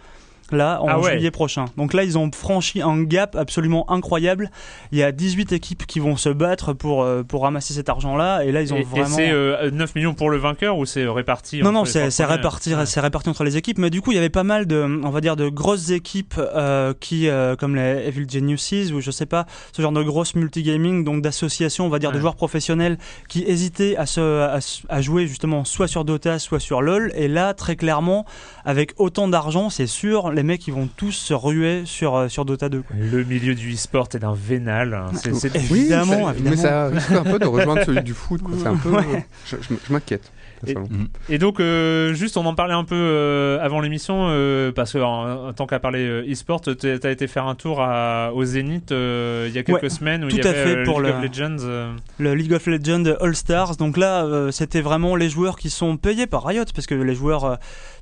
là 0.55 0.81
en 0.81 0.87
Ah 0.87 0.99
ouais. 0.99 1.11
juillet 1.13 1.31
prochain. 1.31 1.65
Donc 1.77 1.93
là, 1.93 2.03
ils 2.03 2.17
ont 2.17 2.29
franchi 2.31 2.81
un 2.81 3.03
gap 3.03 3.35
absolument 3.35 3.89
incroyable. 3.91 4.49
Il 4.91 4.97
y 4.97 5.03
a 5.03 5.11
18 5.11 5.51
équipes 5.53 5.85
qui 5.85 5.99
vont 5.99 6.15
se 6.17 6.29
battre 6.29 6.73
pour, 6.73 7.03
euh, 7.03 7.23
pour 7.23 7.43
ramasser 7.43 7.73
cet 7.73 7.89
argent-là, 7.89 8.43
et 8.43 8.51
là, 8.51 8.61
ils 8.61 8.73
ont 8.73 8.77
et, 8.77 8.81
et 8.81 8.83
vraiment... 8.83 9.15
c'est 9.15 9.29
euh, 9.31 9.71
9 9.71 9.95
millions 9.95 10.13
pour 10.13 10.29
le 10.29 10.37
vainqueur 10.37 10.77
ou 10.77 10.85
c'est 10.85 11.05
réparti 11.07 11.61
Non, 11.61 11.71
non, 11.71 11.85
c'est 11.85 12.25
réparti, 12.25 12.75
Ouais. 12.75 12.85
c'est 12.85 12.99
réparti 12.99 13.29
entre 13.29 13.43
les 13.43 13.57
équipes, 13.57 13.77
mais 13.77 13.89
du 13.89 14.01
coup, 14.01 14.11
il 14.11 14.15
y 14.15 14.17
avait 14.17 14.29
pas 14.29 14.43
mal 14.43 14.65
de, 14.67 14.81
on 15.03 15.09
va 15.09 15.21
dire, 15.21 15.35
de 15.35 15.49
grosses 15.49 15.89
équipes 15.91 16.35
euh, 16.37 16.93
qui, 16.99 17.27
euh, 17.27 17.55
comme 17.55 17.75
les 17.75 18.03
Evil 18.07 18.25
Geniuses 18.29 18.93
ou 18.93 19.01
je 19.01 19.11
sais 19.11 19.25
pas, 19.25 19.45
ce 19.73 19.81
genre 19.81 19.91
de 19.91 20.03
grosses 20.03 20.35
multigaming, 20.35 21.03
donc 21.03 21.21
d'associations, 21.21 21.85
on 21.85 21.89
va 21.89 21.99
dire, 21.99 22.11
de 22.11 22.19
joueurs 22.19 22.35
professionnels 22.35 22.97
qui 23.27 23.43
hésitaient 23.43 23.95
à 23.97 24.05
se, 24.05 24.41
à, 24.41 24.61
se- 24.61 24.81
à 24.89 25.01
jouer 25.01 25.27
justement 25.27 25.63
soit 25.65 25.87
sur 25.87 26.05
Dota, 26.05 26.39
soit 26.39 26.59
sur 26.59 26.81
LoL, 26.81 27.11
et 27.15 27.27
là, 27.27 27.53
très 27.53 27.75
clairement, 27.75 28.25
avec 28.65 28.93
autant 28.97 29.27
d'argent, 29.27 29.69
c'est 29.69 29.87
sûr, 29.87 30.31
les 30.31 30.40
mecs, 30.43 30.67
ils 30.67 30.73
vont 30.73 30.87
tous 30.95 31.11
se 31.11 31.33
ruer 31.33 31.83
sur 31.85 32.15
euh, 32.15 32.27
sur 32.27 32.45
Dota 32.45 32.69
2. 32.69 32.81
quoi. 32.81 32.95
Le 32.99 33.23
milieu 33.23 33.55
du 33.55 33.73
e-sport 33.73 34.07
est 34.13 34.23
un 34.23 34.33
vénal. 34.35 34.93
hein. 34.93 35.11
C'est- 35.15 35.33
c'est- 35.33 35.55
Évidemment, 35.55 36.25
ça- 36.27 36.33
évidemment. 36.33 36.49
Mais 36.49 36.55
ça 36.55 36.87
risque 36.87 37.11
un 37.11 37.23
peu 37.23 37.39
de 37.39 37.45
rejoindre 37.45 37.83
celui 37.85 38.03
du 38.03 38.13
foot. 38.13 38.41
quoi. 38.41 38.53
C'est 38.59 38.67
un 38.67 38.75
peu. 38.77 38.89
Ouais. 38.91 39.25
Je, 39.45 39.55
je- 39.57 39.75
je 39.87 39.93
m'inquiète. 39.93 40.31
Personnellement. 40.61 41.07
Et 41.29 41.37
donc, 41.37 41.59
euh, 41.59 42.13
juste, 42.13 42.37
on 42.37 42.45
en 42.45 42.55
parlait 42.55 42.73
un 42.73 42.83
peu 42.83 42.95
euh, 42.95 43.59
avant 43.61 43.79
l'émission, 43.81 44.27
euh, 44.29 44.71
parce 44.71 44.93
que 44.93 44.97
en, 44.99 45.47
en 45.49 45.53
tant 45.53 45.65
qu'à 45.67 45.79
parler 45.79 46.05
euh, 46.05 46.31
e-sport, 46.31 46.61
tu 46.61 46.71
as 47.03 47.11
été 47.11 47.27
faire 47.27 47.47
un 47.47 47.55
tour 47.55 47.81
à, 47.81 48.31
au 48.33 48.43
Zénith 48.45 48.91
euh, 48.91 49.45
il 49.49 49.53
y 49.55 49.57
a 49.59 49.63
quelques 49.63 49.83
Ouais, 49.83 49.89
semaines 49.89 50.23
où 50.23 50.29
tout 50.29 50.35
il 50.37 50.43
y 50.43 50.47
à 50.47 50.49
avait 50.51 50.63
fait, 50.63 50.75
euh, 50.77 50.83
pour 50.85 51.01
League 51.01 51.11
le- 51.13 51.17
of 51.17 51.23
Legends. 51.37 51.57
euh, 51.65 51.93
le 52.19 52.33
League 52.35 52.53
of 52.53 52.65
Legends 52.67 53.03
All 53.19 53.35
Stars. 53.35 53.75
Donc 53.77 53.97
là, 53.97 54.23
euh, 54.25 54.51
c'était 54.51 54.81
vraiment 54.81 55.15
les 55.15 55.29
joueurs 55.29 55.57
qui 55.57 55.69
sont 55.69 55.97
payés 55.97 56.27
par 56.27 56.45
Riot, 56.45 56.65
parce 56.75 56.87
que 56.87 56.95
les 56.95 57.15
joueurs, 57.15 57.45
euh, 57.45 57.55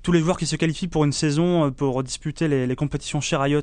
tous 0.03 0.11
les 0.11 0.19
joueurs 0.19 0.37
qui 0.37 0.45
se 0.45 0.55
qualifient 0.55 0.87
pour 0.87 1.03
une 1.05 1.11
saison 1.11 1.71
pour 1.71 2.03
disputer 2.03 2.47
les, 2.47 2.67
les 2.67 2.75
compétitions 2.75 3.21
chez 3.21 3.35
Riot 3.35 3.61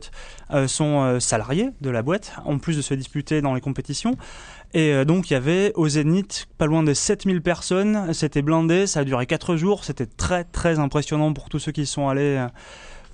euh, 0.53 0.67
sont 0.69 1.03
euh, 1.03 1.21
salariés 1.21 1.71
de 1.81 1.91
la 1.91 2.03
boîte, 2.03 2.33
en 2.45 2.59
plus 2.59 2.77
de 2.77 2.83
se 2.83 2.95
disputer 2.95 3.41
dans 3.43 3.55
les 3.55 3.61
compétitions. 3.61 4.17
Et 4.75 4.93
euh, 4.93 5.05
donc 5.05 5.31
il 5.31 5.35
y 5.35 5.37
avait 5.37 5.73
au 5.75 5.89
Zénith 5.89 6.47
pas 6.59 6.67
loin 6.67 6.83
de 6.83 6.93
7000 6.93 7.43
personnes, 7.43 8.13
c'était 8.13 8.43
blindé, 8.43 8.87
ça 8.87 9.01
a 9.01 9.05
duré 9.05 9.27
4 9.27 9.57
jours, 9.57 9.85
c'était 9.85 10.07
très 10.07 10.45
très 10.45 10.79
impressionnant 10.79 11.33
pour 11.33 11.49
tous 11.49 11.59
ceux 11.59 11.73
qui 11.73 11.87
sont 11.87 12.09
allés. 12.09 12.47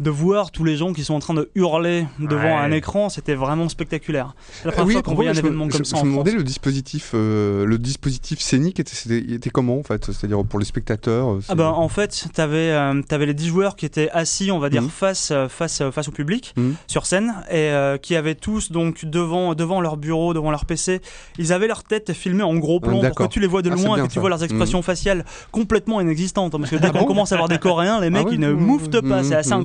Euh, 0.02 0.04
de 0.04 0.10
voir 0.10 0.50
tous 0.50 0.64
les 0.64 0.76
gens 0.76 0.92
qui 0.92 1.04
sont 1.04 1.14
en 1.14 1.18
train 1.20 1.34
de 1.34 1.50
hurler 1.54 2.06
devant 2.18 2.42
Ouais. 2.42 2.52
un 2.52 2.72
écran, 2.72 3.08
c'était 3.08 3.34
vraiment 3.34 3.68
spectaculaire. 3.68 4.34
C'est 4.50 4.64
la 4.66 4.70
Ah 4.70 4.72
première 4.72 4.86
oui, 4.86 4.92
fois 4.94 5.02
qu'on 5.02 5.14
voyait 5.14 5.30
un 5.30 5.34
je 5.34 5.38
événement 5.40 5.68
comme 5.68 5.78
je- 5.84 5.88
ça 5.88 5.96
Je 5.96 6.02
en 6.02 6.04
me 6.06 6.12
France. 6.12 6.24
demandais 6.24 6.32
le 6.38 6.44
dispositif, 6.44 7.12
euh, 7.14 7.64
le 7.64 7.78
dispositif 7.78 8.40
scénique 8.40 8.80
était, 8.80 9.16
était 9.32 9.50
comment 9.50 9.78
en 9.78 9.82
fait? 9.82 10.06
C'est-à-dire 10.06 10.44
pour 10.44 10.58
les 10.58 10.64
spectateurs 10.64 11.30
euh, 11.32 11.40
Ah 11.48 11.54
bah, 11.54 11.72
en 11.72 11.88
fait, 11.88 12.26
tu 12.34 12.40
avais, 12.40 13.26
les 13.26 13.34
10 13.34 13.46
joueurs 13.48 13.76
qui 13.76 13.86
étaient 13.86 14.10
assis, 14.10 14.50
on 14.50 14.58
va 14.58 14.68
dire, 14.70 14.82
Mhm. 14.82 14.88
face, 14.90 15.30
euh, 15.30 15.48
face, 15.48 15.80
euh, 15.80 15.90
face 15.90 16.08
au 16.08 16.12
public, 16.12 16.54
Mhm. 16.56 16.74
sur 16.86 17.06
scène, 17.06 17.34
et 17.50 17.70
euh, 17.70 17.96
qui 17.98 18.16
avaient 18.16 18.34
tous, 18.34 18.72
donc, 18.72 19.04
devant, 19.04 19.54
devant 19.54 19.80
leur 19.80 19.96
bureau, 19.96 20.34
devant 20.34 20.50
leur 20.50 20.64
PC, 20.64 21.00
ils 21.38 21.52
avaient 21.52 21.68
leur 21.68 21.84
tête 21.84 22.12
filmée 22.12 22.42
en 22.42 22.56
gros 22.56 22.80
plan 22.80 23.00
pour 23.00 23.14
que 23.14 23.26
tu 23.26 23.40
les 23.40 23.46
vois 23.46 23.62
de 23.62 23.70
Ah, 23.70 23.74
loin 23.74 23.96
et 23.98 24.06
que 24.06 24.12
tu 24.12 24.18
vois 24.20 24.28
leurs 24.30 24.42
expressions 24.44 24.82
faciales 24.82 25.24
complètement 25.50 26.00
inexistantes. 26.00 26.54
hein, 26.54 26.58
Parce 26.58 26.70
que 26.70 26.76
dès 26.82 26.86
Ah 26.88 26.90
qu'on 26.90 27.00
bon 27.00 27.04
commence 27.06 27.32
à 27.32 27.36
voir 27.36 27.48
des 27.48 27.58
Coréens, 27.58 28.00
les 28.00 28.10
mecs, 28.10 28.26
ouais 28.26 28.34
ils 28.34 28.40
ne 28.40 28.52
mouftent 28.52 29.00
pas, 29.00 29.22
c'est 29.22 29.34
assez 29.34 29.50
Mhm. 29.50 29.56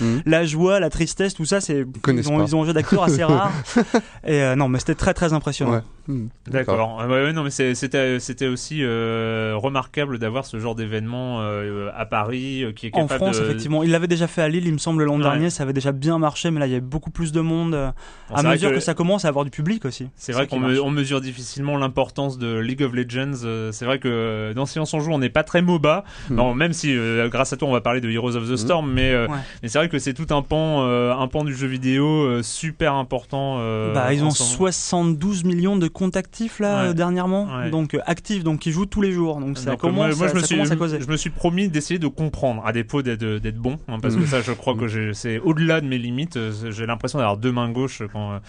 Mhm. 0.00 0.22
La 0.26 0.44
joie, 0.44 0.80
la 0.80 0.90
tristesse, 0.90 1.34
tout 1.34 1.44
ça, 1.44 1.60
c'est 1.60 1.84
ils 2.08 2.28
ont, 2.30 2.44
ils 2.44 2.56
ont 2.56 2.62
un 2.62 2.66
jeu 2.66 2.72
d'acteur 2.72 3.02
assez 3.04 3.24
rare. 3.24 3.52
et 4.26 4.42
euh, 4.42 4.54
non, 4.56 4.68
mais 4.68 4.78
c'était 4.78 4.94
très 4.94 5.14
très 5.14 5.32
impressionnant. 5.32 5.72
Ouais. 5.72 5.80
Mhm. 6.08 6.28
D'accord. 6.48 6.98
Ah 7.00 7.06
ouais, 7.06 7.22
ouais, 7.24 7.32
non, 7.32 7.44
mais 7.44 7.50
c'est- 7.50 7.74
c'était 7.76 8.18
c'était 8.18 8.48
aussi 8.48 8.80
euh, 8.82 9.52
remarquable 9.56 10.18
d'avoir 10.18 10.44
ce 10.46 10.58
genre 10.58 10.74
d'événement 10.74 11.38
euh, 11.40 11.90
à 11.96 12.06
Paris 12.06 12.64
euh, 12.64 12.72
qui 12.72 12.86
est 12.88 12.90
En 12.94 13.02
capable 13.06 13.18
France, 13.32 13.38
de. 13.38 13.44
effectivement. 13.44 13.82
Il 13.84 13.90
l'avait 13.92 14.08
déjà 14.08 14.26
fait 14.26 14.42
à 14.42 14.48
Lille, 14.48 14.66
il 14.66 14.72
me 14.72 14.78
semble, 14.78 15.04
l'an 15.04 15.16
Ouais. 15.16 15.22
dernier. 15.22 15.50
Ça 15.50 15.62
avait 15.62 15.72
déjà 15.72 15.92
bien 15.92 16.18
marché, 16.18 16.50
mais 16.50 16.58
là, 16.58 16.66
il 16.66 16.70
y 16.70 16.74
avait 16.74 16.80
beaucoup 16.80 17.10
plus 17.10 17.30
de 17.32 17.40
monde. 17.40 17.74
euh, 17.74 17.90
Bon, 18.30 18.34
à 18.36 18.42
mesure 18.42 18.70
que... 18.70 18.74
que- 18.76 18.80
ça 18.80 18.94
commence 18.94 19.24
à 19.24 19.28
avoir 19.28 19.44
du 19.44 19.50
public 19.52 19.84
aussi. 19.84 20.08
C'est 20.16 20.32
vrai 20.32 20.46
qu'on 20.48 20.58
me- 20.58 20.68
marche. 20.68 20.80
on 20.82 20.90
mesure 20.90 21.20
difficilement 21.20 21.76
l'importance 21.76 22.36
de 22.38 22.58
League 22.58 22.82
of 22.82 22.92
Legends. 22.92 23.44
Euh, 23.44 23.70
C'est 23.72 23.84
vrai 23.84 23.98
que 24.00 24.08
euh, 24.08 24.54
dans 24.54 24.66
Silence 24.66 24.92
on 24.94 25.00
joue, 25.00 25.12
on 25.12 25.18
n'est 25.18 25.28
pas 25.30 25.44
très 25.44 25.62
MOBA. 25.62 26.04
Non, 26.30 26.52
même 26.54 26.72
si 26.72 26.96
euh, 26.96 27.28
grâce 27.28 27.52
à 27.52 27.56
toi, 27.56 27.68
on 27.68 27.72
va 27.72 27.80
parler 27.80 28.00
de 28.00 28.10
Heroes 28.10 28.34
of 28.36 28.50
the 28.50 28.56
Storm, 28.56 28.90
mais, 28.92 29.12
euh, 29.12 29.28
Ouais. 29.28 29.36
mais 29.62 29.68
c'est 29.72 29.78
vrai 29.78 29.88
que 29.88 29.98
c'est 29.98 30.12
tout 30.12 30.26
un 30.34 30.42
pan, 30.42 30.82
euh, 30.82 31.14
un 31.14 31.26
pan 31.28 31.44
du 31.44 31.54
jeu 31.56 31.66
vidéo 31.66 32.04
euh, 32.06 32.42
super 32.42 32.92
important. 32.92 33.56
euh, 33.60 33.94
bah, 33.94 34.12
ils 34.12 34.22
ont 34.22 34.30
ce 34.30 34.42
moment. 34.42 34.52
72 34.56 35.44
millions 35.44 35.76
de 35.76 35.88
comptes 35.88 36.16
actifs 36.16 36.60
là 36.60 36.88
Ouais. 36.88 36.94
dernièrement, 36.94 37.48
Ouais. 37.56 37.70
donc 37.70 37.96
actifs, 38.04 38.44
donc 38.44 38.60
qui 38.60 38.70
jouent 38.70 38.84
tous 38.84 39.00
les 39.00 39.12
jours. 39.12 39.40
Donc 39.40 39.56
ça 39.56 39.70
Donc, 39.70 39.80
commence, 39.80 39.94
moi, 39.96 40.06
moi, 40.08 40.26
je, 40.26 40.28
ça, 40.28 40.34
me 40.34 40.40
ça 40.40 40.46
suis, 40.46 40.56
commence 40.56 40.70
à 40.72 40.76
causer. 40.76 40.98
je 41.00 41.06
me 41.10 41.16
suis 41.16 41.30
promis 41.30 41.68
d'essayer 41.68 41.98
de 41.98 42.06
comprendre, 42.06 42.62
à 42.66 42.72
défaut 42.72 43.00
d'être 43.00 43.56
bon, 43.56 43.78
hein, 43.88 43.98
parce 44.00 44.14
que 44.14 44.20
Mhm. 44.20 44.26
ça, 44.26 44.42
je 44.42 44.52
crois 44.52 44.74
que 44.74 45.12
c'est 45.14 45.38
au-delà 45.38 45.80
de 45.80 45.86
mes 45.86 45.96
limites. 45.98 46.38
J'ai 46.70 46.84
l'impression 46.84 47.18
d'avoir 47.18 47.38
deux 47.38 47.50
mains 47.52 47.70
gauches 47.70 48.02
quand, 48.12 48.40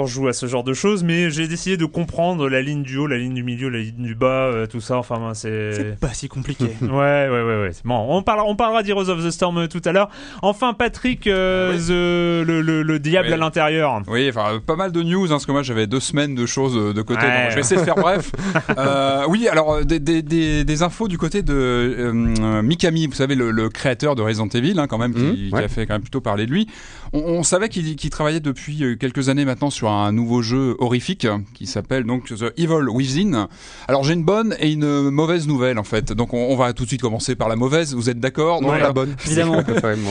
quand 0.00 0.06
je 0.06 0.14
joue 0.14 0.28
à 0.28 0.32
ce 0.32 0.46
genre 0.46 0.64
de 0.64 0.72
choses, 0.72 1.04
mais 1.04 1.28
j'ai 1.30 1.46
décidé 1.46 1.76
de 1.76 1.84
comprendre 1.84 2.48
la 2.48 2.62
ligne 2.62 2.82
du 2.82 2.96
haut, 2.96 3.06
la 3.06 3.18
ligne 3.18 3.34
du 3.34 3.42
milieu, 3.42 3.68
la 3.68 3.80
ligne 3.80 3.92
du 4.02 4.14
bas, 4.14 4.46
euh, 4.46 4.66
tout 4.66 4.80
ça. 4.80 4.96
Enfin, 4.96 5.16
ben, 5.18 5.34
c'est. 5.34 5.72
C'est 5.74 6.00
pas 6.00 6.14
si 6.14 6.26
compliqué. 6.28 6.64
Ouais, 6.80 6.88
ouais, 6.88 7.28
ouais, 7.30 7.60
ouais. 7.62 7.70
Bon, 7.84 8.06
on 8.08 8.22
parlera, 8.22 8.46
on 8.48 8.56
parlera 8.56 8.82
d'Heroes 8.82 9.10
of 9.10 9.22
the 9.22 9.30
Storm 9.30 9.58
euh, 9.58 9.66
tout 9.66 9.82
à 9.84 9.92
l'heure. 9.92 10.08
Enfin, 10.40 10.72
Patrick, 10.72 11.26
euh, 11.26 11.76
the- 11.76 12.46
le, 12.46 12.62
le, 12.62 12.82
le 12.82 12.98
diable 12.98 13.28
Oui. 13.28 13.34
à 13.34 13.36
l'intérieur. 13.36 14.00
Oui, 14.08 14.26
enfin, 14.30 14.58
pas 14.64 14.76
mal 14.76 14.90
de 14.90 15.02
news, 15.02 15.26
hein, 15.26 15.28
parce 15.32 15.44
que 15.44 15.52
moi 15.52 15.62
j'avais 15.62 15.86
deux 15.86 16.00
semaines 16.00 16.34
de 16.34 16.46
choses 16.46 16.94
de 16.94 17.02
côté, 17.02 17.20
Ouais. 17.26 17.42
donc 17.42 17.50
je 17.50 17.54
vais 17.56 17.60
essayer 17.60 17.78
de 17.80 17.84
faire 17.84 17.96
bref. 17.96 18.32
Euh, 18.78 19.24
oui, 19.28 19.48
alors 19.48 19.84
des, 19.84 19.98
des, 20.00 20.22
des, 20.22 20.64
des 20.64 20.82
infos 20.82 21.08
du 21.08 21.18
côté 21.18 21.42
de 21.42 21.52
euh, 21.54 22.62
Mikami, 22.62 23.06
vous 23.06 23.12
savez, 23.14 23.34
le, 23.34 23.50
le 23.50 23.68
créateur 23.68 24.14
de 24.14 24.22
Resident 24.22 24.48
Evil, 24.48 24.78
hein, 24.78 24.86
quand 24.86 24.96
même, 24.98 25.12
qui, 25.12 25.48
qui 25.48 25.50
ouais. 25.52 25.64
a 25.64 25.68
fait 25.68 25.86
quand 25.86 25.94
même 25.94 26.02
plutôt 26.02 26.20
parler 26.20 26.46
de 26.46 26.52
lui. 26.52 26.66
On, 27.12 27.18
on 27.20 27.42
savait 27.42 27.68
qu'il 27.68 27.96
qu'il 27.96 28.10
travaillait 28.10 28.40
depuis 28.40 28.96
quelques 28.98 29.28
années 29.28 29.44
maintenant 29.44 29.70
sur 29.70 29.89
un 29.90 30.12
nouveau 30.12 30.42
jeu 30.42 30.76
horrifique 30.78 31.24
euh, 31.24 31.38
qui 31.54 31.66
s'appelle 31.66 32.04
donc 32.04 32.26
The 32.26 32.52
Evil 32.56 32.88
Within. 32.90 33.48
Alors 33.88 34.04
j'ai 34.04 34.14
une 34.14 34.24
bonne 34.24 34.54
et 34.60 34.70
une 34.72 35.10
mauvaise 35.10 35.46
nouvelle 35.46 35.78
en 35.78 35.84
fait. 35.84 36.12
Donc 36.12 36.34
on, 36.34 36.38
on 36.50 36.56
va 36.56 36.72
tout 36.72 36.84
de 36.84 36.88
suite 36.88 37.00
commencer 37.02 37.34
par 37.36 37.48
la 37.48 37.56
mauvaise. 37.56 37.94
Vous 37.94 38.08
êtes 38.10 38.20
d'accord? 38.20 38.62
Non, 38.62 38.72
euh, 38.72 38.78
la 38.78 38.92
bonne. 38.92 39.14
Évidemment. 39.26 39.62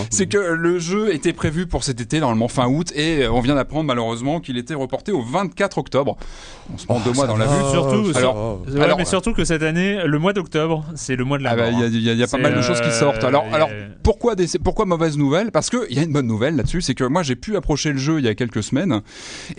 C'est 0.10 0.28
que 0.28 0.38
le 0.38 0.80
jeu 0.80 1.14
était 1.14 1.34
prévu 1.34 1.68
pour 1.68 1.84
cet 1.84 2.02
été, 2.02 2.20
normalement 2.20 2.48
fin 2.48 2.68
août, 2.68 2.92
et 2.96 3.24
euh, 3.24 3.32
on 3.32 3.42
vient 3.42 3.56
d'apprendre 3.56 3.86
malheureusement 3.86 4.40
qu'il 4.40 4.58
était 4.58 4.74
reporté 4.76 5.12
au 5.12 5.22
24 5.22 5.78
octobre. 5.78 6.18
On 6.74 6.78
se 6.78 6.86
prend 6.86 7.00
deux 7.00 7.14
mois 7.14 7.28
dans 7.28 7.38
la 7.38 7.46
vue. 7.48 7.72
Surtout- 7.72 8.12
Alors, 8.18 8.62
Ouais, 8.68 8.82
Alors, 8.82 8.98
mais 8.98 9.06
surtout 9.06 9.34
que 9.34 9.44
cette 9.46 9.64
année, 9.64 10.00
le 10.06 10.20
mois 10.20 10.34
d'octobre, 10.34 10.86
c'est 10.96 11.16
le 11.16 11.24
mois 11.26 11.38
de 11.38 11.44
la 11.44 11.52
Ah 11.52 11.56
bah, 11.56 11.72
mort. 11.72 11.80
Il 11.80 11.82
y 11.82 11.84
a, 11.84 11.88
il 11.88 12.04
y 12.04 12.10
a- 12.10 12.14
il 12.14 12.20
y 12.20 12.24
a 12.24 12.28
pas 12.28 12.32
C'est, 12.38 12.42
mal 12.44 12.56
de 12.56 12.62
choses 12.62 12.82
qui 12.82 12.88
euh, 12.90 12.92
sortent. 13.00 13.24
Alors, 13.24 13.46
alors 13.54 13.70
pourquoi, 14.04 14.36
des, 14.36 14.46
pourquoi 14.64 14.86
mauvaise 14.86 15.18
nouvelle? 15.18 15.52
Parce 15.52 15.70
qu'il 15.70 15.92
y 15.92 16.00
a 16.00 16.04
une 16.04 16.14
bonne 16.14 16.28
nouvelle 16.28 16.56
là-dessus, 16.56 16.82
c'est 16.82 16.94
que 16.96 17.04
moi 17.04 17.24
j'ai 17.24 17.36
pu 17.36 17.56
approcher 17.56 17.92
le 17.92 17.98
jeu 17.98 18.20
il 18.20 18.26
y 18.26 18.28
a 18.28 18.36
quelques 18.36 18.64
semaines 18.64 19.02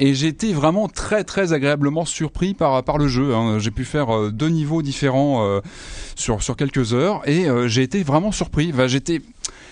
et 0.00 0.14
j'ai 0.14 0.26
été 0.26 0.52
vraiment 0.52 0.88
très 0.88 1.22
très 1.24 1.52
agréablement 1.52 2.04
surpris 2.04 2.54
par, 2.54 2.82
par 2.82 2.98
le 2.98 3.06
jeu. 3.06 3.34
hein. 3.34 3.58
J'ai 3.60 3.70
pu 3.70 3.84
faire 3.84 4.12
euh, 4.14 4.30
deux 4.32 4.48
niveaux 4.48 4.82
différents 4.82 5.44
euh, 5.46 5.60
sur, 6.16 6.42
sur 6.42 6.56
quelques 6.56 6.92
heures 6.94 7.22
et 7.28 7.48
euh, 7.48 7.68
j'ai 7.68 7.82
été 7.82 8.02
vraiment 8.02 8.32
surpris. 8.32 8.70
Enfin, 8.74 8.86
j'étais. 8.88 9.20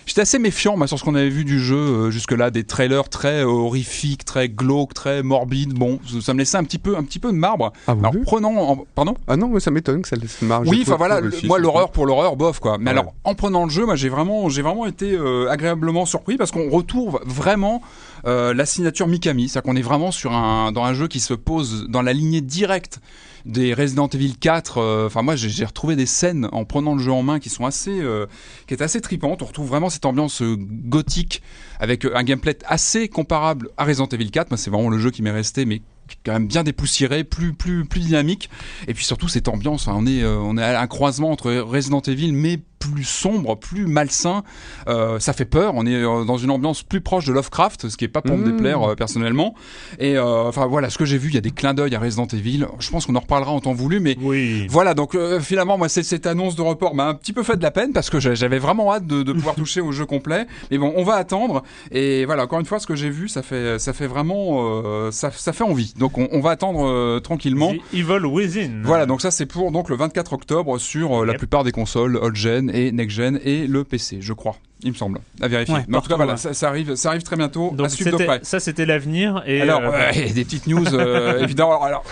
J'étais 0.07 0.23
assez 0.23 0.39
méfiant 0.39 0.75
moi, 0.79 0.87
sur 0.87 0.99
ce 0.99 1.05
qu'on 1.05 1.15
avait 1.15 1.29
vu 1.29 1.45
du 1.45 1.61
jeu 1.61 1.77
euh, 1.77 2.11
jusque-là, 2.11 2.51
des 2.51 2.65
trailers 2.65 3.11
très 3.11 3.43
horrifiques, 3.43 4.25
très 4.25 4.49
glauques, 4.49 4.95
très 4.95 5.23
morbides. 5.23 5.75
Bon, 5.75 6.01
ça- 6.23 6.33
me 6.33 6.39
laissait 6.39 6.57
un 6.57 6.65
petit 6.65 6.79
peu, 6.79 6.97
un 6.97 7.03
petit 7.03 7.19
peu 7.19 7.31
de 7.31 7.37
marbre. 7.37 7.75
Ah, 7.87 7.93
Alors 7.93 8.15
vu 8.15 8.23
prenant, 8.23 8.55
en- 8.57 8.87
pardon? 8.95 9.15
Ah 9.27 9.37
non, 9.37 9.49
mais 9.49 9.61
ça 9.61 9.71
m'étonne 9.71 10.01
que 10.01 10.09
ça 10.09 10.17
laisse 10.17 10.41
marge. 10.41 10.67
Oui, 10.67 10.79
enfin 10.81 10.97
voilà, 10.97 11.21
le- 11.21 11.31
moi 11.45 11.59
l'horreur 11.59 11.91
pour 11.91 12.07
l'horreur, 12.07 12.37
bof 12.37 12.59
quoi. 12.59 12.79
Mais 12.79 12.87
Ouais. 12.87 12.91
alors, 12.93 13.13
en 13.25 13.35
prenant 13.35 13.65
le 13.65 13.71
jeu, 13.71 13.85
moi 13.85 13.97
j'ai 13.97 14.09
vraiment, 14.09 14.49
j'ai 14.49 14.63
vraiment 14.63 14.87
été 14.87 15.13
euh, 15.13 15.51
agréablement 15.51 16.07
surpris 16.07 16.39
parce 16.39 16.53
qu'on 16.53 16.71
retrouve 16.71 17.21
vraiment 17.27 17.83
euh, 18.27 18.55
la 18.55 18.67
signature 18.67 19.07
Mikami, 19.07 19.49
c'est-à-dire 19.49 19.71
qu'on 19.71 19.77
est 19.77 19.83
vraiment 19.83 20.11
sur 20.11 20.33
un 20.33 20.73
dans 20.73 20.85
un 20.85 20.95
jeu 20.95 21.09
qui 21.09 21.21
se 21.21 21.35
pose 21.35 21.87
dans 21.89 22.03
la 22.03 22.13
lignée 22.13 22.41
directe 22.41 23.01
des 23.47 23.75
Resident 23.75 24.09
Evil 24.09 24.35
4. 24.39 24.79
euh, 24.79 25.07
Enfin 25.07 25.23
moi 25.23 25.37
j'ai 25.37 25.65
retrouvé 25.65 25.97
des 25.97 26.07
scènes 26.07 26.49
en 26.53 26.65
prenant 26.65 26.95
le 26.95 27.03
jeu 27.03 27.13
en 27.13 27.23
main 27.23 27.41
qui 27.41 27.49
sont 27.49 27.67
assez, 27.67 28.01
euh, 28.01 28.27
qui 28.67 28.75
est 28.75 28.83
assez. 28.83 29.01
On 29.23 29.35
retrouve 29.35 29.69
vraiment 29.69 29.91
cette 29.91 30.05
ambiance 30.05 30.43
euh, 30.43 30.57
gothique 30.59 31.43
avec 31.81 32.05
un 32.05 32.23
gameplay 32.23 32.57
assez 32.67 33.09
comparable 33.09 33.71
à 33.77 33.85
Resident 33.85 34.09
Evil 34.09 34.31
4. 34.31 34.51
Moi 34.51 34.59
c'est 34.59 34.71
vraiment 34.71 34.91
le 34.91 34.99
jeu 34.99 35.11
qui 35.11 35.23
m'est 35.23 35.31
resté, 35.31 35.65
mais 35.65 35.83
quand 36.25 36.33
même 36.33 36.47
bien 36.47 36.63
dépoussiéré, 36.63 37.25
plus 37.25 37.55
plus 37.55 37.85
plus 37.85 38.01
dynamique. 38.01 38.51
Et 38.87 38.95
puis 38.95 39.05
surtout 39.05 39.29
cette 39.29 39.49
ambiance, 39.49 39.89
hein, 39.89 39.95
on 39.97 40.07
est 40.07 40.25
on 40.25 40.57
est 40.59 40.63
à 40.63 40.81
un 40.81 40.87
croisement 40.87 41.31
entre 41.31 41.53
Resident 41.53 42.01
Evil 42.01 42.33
mais 42.33 42.61
plus 42.79 43.05
sombre, 43.05 43.57
plus 43.57 43.87
malsain. 43.87 44.43
Euh, 44.89 45.19
ça 45.19 45.33
fait 45.33 45.45
peur. 45.45 45.73
On 45.75 45.85
est 45.87 45.95
euh, 45.95 46.25
dans 46.25 46.39
une 46.39 46.51
ambiance 46.51 46.83
plus 46.83 47.01
proche 47.01 47.25
de 47.27 47.33
Lovecraft, 47.33 47.89
ce 47.89 47.97
qui 47.97 48.05
est 48.05 48.09
pas 48.09 48.23
pour 48.23 48.37
me 48.37 48.45
Mmh. 48.47 48.53
déplaire 48.53 48.83
euh, 48.91 48.95
personnellement. 48.95 49.55
Et 49.99 50.17
euh, 50.17 50.45
enfin 50.45 50.67
voilà, 50.67 50.91
ce 50.91 50.99
que 50.99 51.05
j'ai 51.05 51.19
vu, 51.19 51.29
il 51.29 51.35
y 51.35 51.39
a 51.39 51.41
des 51.41 51.51
clins 51.51 51.75
d'œil 51.75 51.95
à 51.95 51.99
Resident 51.99 52.27
Evil. 52.27 52.67
Je 52.79 52.91
pense 52.91 53.07
qu'on 53.07 53.17
en 53.17 53.21
reparlera 53.21 53.51
en 53.53 53.61
temps 53.61 53.73
voulu, 53.73 54.01
mais 54.01 54.17
Oui. 54.23 54.67
voilà, 54.71 54.95
donc 54.95 55.17
finalement, 55.41 55.77
moi, 55.79 55.89
cette 55.89 56.27
annonce 56.27 56.55
de 56.57 56.63
report 56.63 56.95
m'a 56.95 57.07
un 57.09 57.15
petit 57.15 57.33
peu 57.33 57.43
fait 57.43 57.57
de 57.57 57.63
la 57.63 57.71
peine 57.71 57.93
parce 57.93 58.11
que 58.11 58.21
j'a- 58.21 58.35
j'avais 58.35 58.59
vraiment 58.59 58.93
hâte 58.93 59.07
de, 59.07 59.23
de 59.23 59.33
pouvoir 59.33 59.55
toucher 59.57 59.81
au 59.81 59.93
jeu 59.93 60.07
complet. 60.07 60.47
Mais 60.71 60.79
bon, 60.79 60.93
on 60.97 61.03
va 61.05 61.15
attendre. 61.15 61.63
Et 61.91 62.25
voilà, 62.25 62.45
encore 62.45 62.61
une 62.61 62.67
fois, 62.67 62.79
ce 62.79 62.87
que 62.87 62.95
j'ai 62.95 63.11
vu, 63.11 63.29
ça 63.29 63.43
fait, 63.43 63.79
ça 63.79 63.93
fait 63.93 64.07
vraiment, 64.07 65.11
ça, 65.11 65.31
ça 65.33 65.53
fait 65.53 65.65
envie. 65.65 65.95
Donc 65.99 66.17
on, 66.19 66.29
on 66.33 66.41
va 66.41 66.51
attendre 66.51 67.19
tranquillement. 67.21 67.73
The 67.75 67.95
Evil 67.95 68.25
Within. 68.27 68.83
Voilà, 68.85 69.07
donc 69.07 69.21
ça 69.21 69.31
c'est 69.31 69.47
pour 69.47 69.71
donc 69.73 69.89
le 69.89 69.97
24 69.97 70.33
octobre 70.33 70.79
sur 70.79 71.25
la 71.25 71.33
Yep. 71.33 71.39
plupart 71.39 71.65
des 71.65 71.73
consoles 71.73 72.17
old 72.17 72.35
gen 72.37 72.68
et 72.73 72.93
next 72.93 73.17
gen 73.17 73.41
et 73.45 73.67
le 73.67 73.85
PC, 73.85 74.19
je 74.21 74.33
crois. 74.33 74.57
Il 74.83 74.93
me 74.93 74.97
semble, 74.97 75.19
à 75.41 75.49
vérifier. 75.49 75.75
Ouais, 75.75 75.85
Mais 75.89 75.97
en 75.97 76.01
tout 76.01 76.09
cas, 76.09 76.15
voilà, 76.15 76.37
ça, 76.37 76.55
ça 76.55 76.69
arrive, 76.69 76.95
ça 76.95 77.09
arrive 77.09 77.25
très 77.25 77.35
bientôt. 77.35 77.73
Donc 77.75 77.87
à 77.87 78.39
ça 78.43 78.61
c'était 78.61 78.87
l'avenir 78.87 79.43
et 79.45 79.61
Alors, 79.61 79.83
euh, 79.83 80.13
des 80.13 80.45
petites 80.45 80.69
news, 80.69 80.95
euh, 80.95 81.39
évidemment. 81.43 81.83
Alors, 81.83 82.05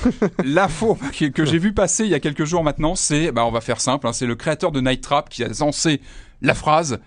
l'info 0.45 0.99
que, 1.17 1.27
que 1.27 1.45
j'ai 1.45 1.59
vu 1.59 1.73
passer 1.73 2.05
il 2.05 2.11
y 2.11 2.15
a 2.15 2.21
quelques 2.21 2.45
jours 2.45 2.65
maintenant, 2.65 2.97
c'est, 2.97 3.31
bah, 3.31 3.47
on 3.47 3.53
va 3.53 3.61
faire 3.61 3.81
simple, 3.81 4.09
hein, 4.09 4.13
c'est 4.13 4.27
le 4.27 4.35
créateur 4.35 4.73
de 4.73 4.81
Night 4.81 5.01
Trap 5.01 5.29
qui 5.29 5.45
a 5.45 5.49
lancé 5.61 6.01
la 6.43 6.55
phrase 6.55 6.99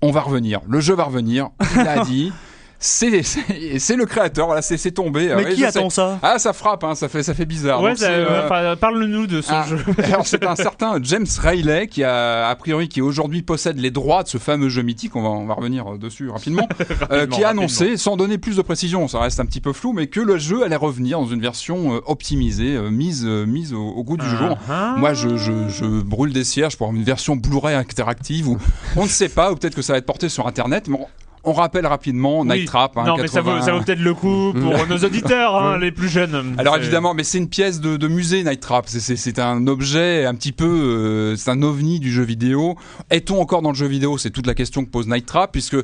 "On 0.00 0.10
va 0.10 0.22
revenir, 0.22 0.62
le 0.66 0.80
jeu 0.80 0.94
va 0.94 1.04
revenir." 1.04 1.50
Il 1.74 1.80
a 1.86 2.02
dit, 2.04 2.32
c'est 2.84 3.96
le 3.96 4.04
créateur, 4.04 4.46
voilà, 4.46 4.62
c'est 4.62 4.90
tombé. 4.90 5.32
Mais 5.36 5.44
Ouais, 5.44 5.54
qui 5.54 5.64
attend 5.64 5.90
sais. 5.90 5.96
ça 5.96 6.18
Ah, 6.22 6.38
ça 6.38 6.52
frappe, 6.52 6.84
hein, 6.84 6.94
ça 6.94 7.08
fait 7.08 7.22
ça 7.22 7.34
fait 7.34 7.46
bizarre. 7.46 7.82
ouais, 7.82 7.94
euh, 8.02 8.44
enfin, 8.44 8.76
parle-nous 8.76 9.26
de 9.26 9.40
ce 9.40 9.52
ah, 9.52 9.64
jeu. 9.68 9.78
Alors 10.04 10.26
c'est 10.26 10.44
un 10.44 10.56
certain 10.56 10.98
James 11.02 11.26
Riley 11.38 11.86
qui 11.88 12.04
a 12.04 12.48
a 12.48 12.56
priori 12.56 12.88
qui 12.88 13.00
aujourd'hui 13.00 13.42
possède 13.42 13.78
les 13.78 13.90
droits 13.90 14.22
de 14.22 14.28
ce 14.28 14.38
fameux 14.38 14.68
jeu 14.68 14.82
mythique. 14.82 15.16
On 15.16 15.22
va 15.22 15.28
on 15.28 15.46
va 15.46 15.54
revenir 15.54 15.94
euh, 15.94 15.98
dessus 15.98 16.28
rapidement. 16.28 16.68
euh, 17.10 17.26
qui 17.26 17.42
a 17.42 17.50
annoncé, 17.50 17.96
sans 17.96 18.16
donner 18.16 18.38
plus 18.38 18.56
de 18.56 18.62
précision, 18.62 19.08
ça 19.08 19.20
reste 19.20 19.40
un 19.40 19.46
petit 19.46 19.60
peu 19.60 19.72
flou, 19.72 19.92
mais 19.92 20.06
que 20.06 20.20
le 20.20 20.38
jeu 20.38 20.62
allait 20.62 20.76
revenir 20.76 21.18
dans 21.18 21.26
une 21.26 21.40
version 21.40 21.94
euh, 21.94 22.00
optimisée, 22.06 22.76
euh, 22.76 22.90
mise 22.90 23.24
euh, 23.26 23.46
mise 23.46 23.72
au, 23.72 23.82
au 23.82 24.04
goût 24.04 24.16
du 24.16 24.28
jour. 24.28 24.58
Moi, 24.96 25.14
je, 25.14 25.36
je, 25.36 25.68
je 25.68 26.02
brûle 26.02 26.32
des 26.32 26.44
cierges 26.44 26.76
pour 26.76 26.90
une 26.92 27.02
version 27.02 27.36
Blu-ray 27.36 27.74
interactive 27.74 28.48
ou 28.48 28.58
on 28.96 29.04
ne 29.04 29.08
sait 29.08 29.28
pas, 29.28 29.52
ou 29.52 29.56
peut-être 29.56 29.74
que 29.74 29.82
ça 29.82 29.92
va 29.92 29.98
être 29.98 30.06
porté 30.06 30.28
sur 30.28 30.46
Internet, 30.46 30.88
mais 30.88 30.98
on, 31.44 31.52
rappelle 31.52 31.86
rapidement 31.86 32.40
Oui. 32.40 32.48
Night 32.48 32.66
Trap. 32.66 32.96
hein, 32.98 33.04
non, 33.06 33.16
mais 33.16 33.28
ça 33.28 33.40
vaut, 33.40 33.50
80. 33.50 33.66
ça 33.66 33.72
vaut 33.72 33.80
peut-être 33.84 34.00
le 34.00 34.14
coup 34.14 34.52
pour 34.60 34.86
nos 34.88 34.98
auditeurs, 34.98 35.56
hein, 35.56 35.78
les 35.78 35.90
plus 35.92 36.08
jeunes. 36.08 36.54
Alors 36.58 36.76
évidemment, 36.76 37.14
mais 37.14 37.24
c'est 37.24 37.38
une 37.38 37.48
pièce 37.48 37.80
de, 37.80 37.96
de 37.96 38.08
musée 38.08 38.42
Night 38.44 38.60
Trap. 38.60 38.86
C'est- 38.88 39.38
un 39.38 39.66
objet 39.66 40.24
un 40.26 40.34
petit 40.34 40.52
peu, 40.52 40.64
euh, 40.66 41.36
c'est 41.36 41.50
un 41.50 41.62
ovni 41.62 41.98
du 42.00 42.12
jeu 42.12 42.22
vidéo. 42.22 42.76
Est-on 43.10 43.40
encore 43.40 43.62
dans 43.62 43.70
le 43.70 43.74
jeu 43.76 43.86
vidéo? 43.86 44.16
C'est 44.18 44.30
toute 44.30 44.46
la 44.46 44.54
question 44.54 44.84
que 44.84 44.90
pose 44.90 45.06
Night 45.08 45.26
Trap, 45.26 45.50
puisque 45.52 45.76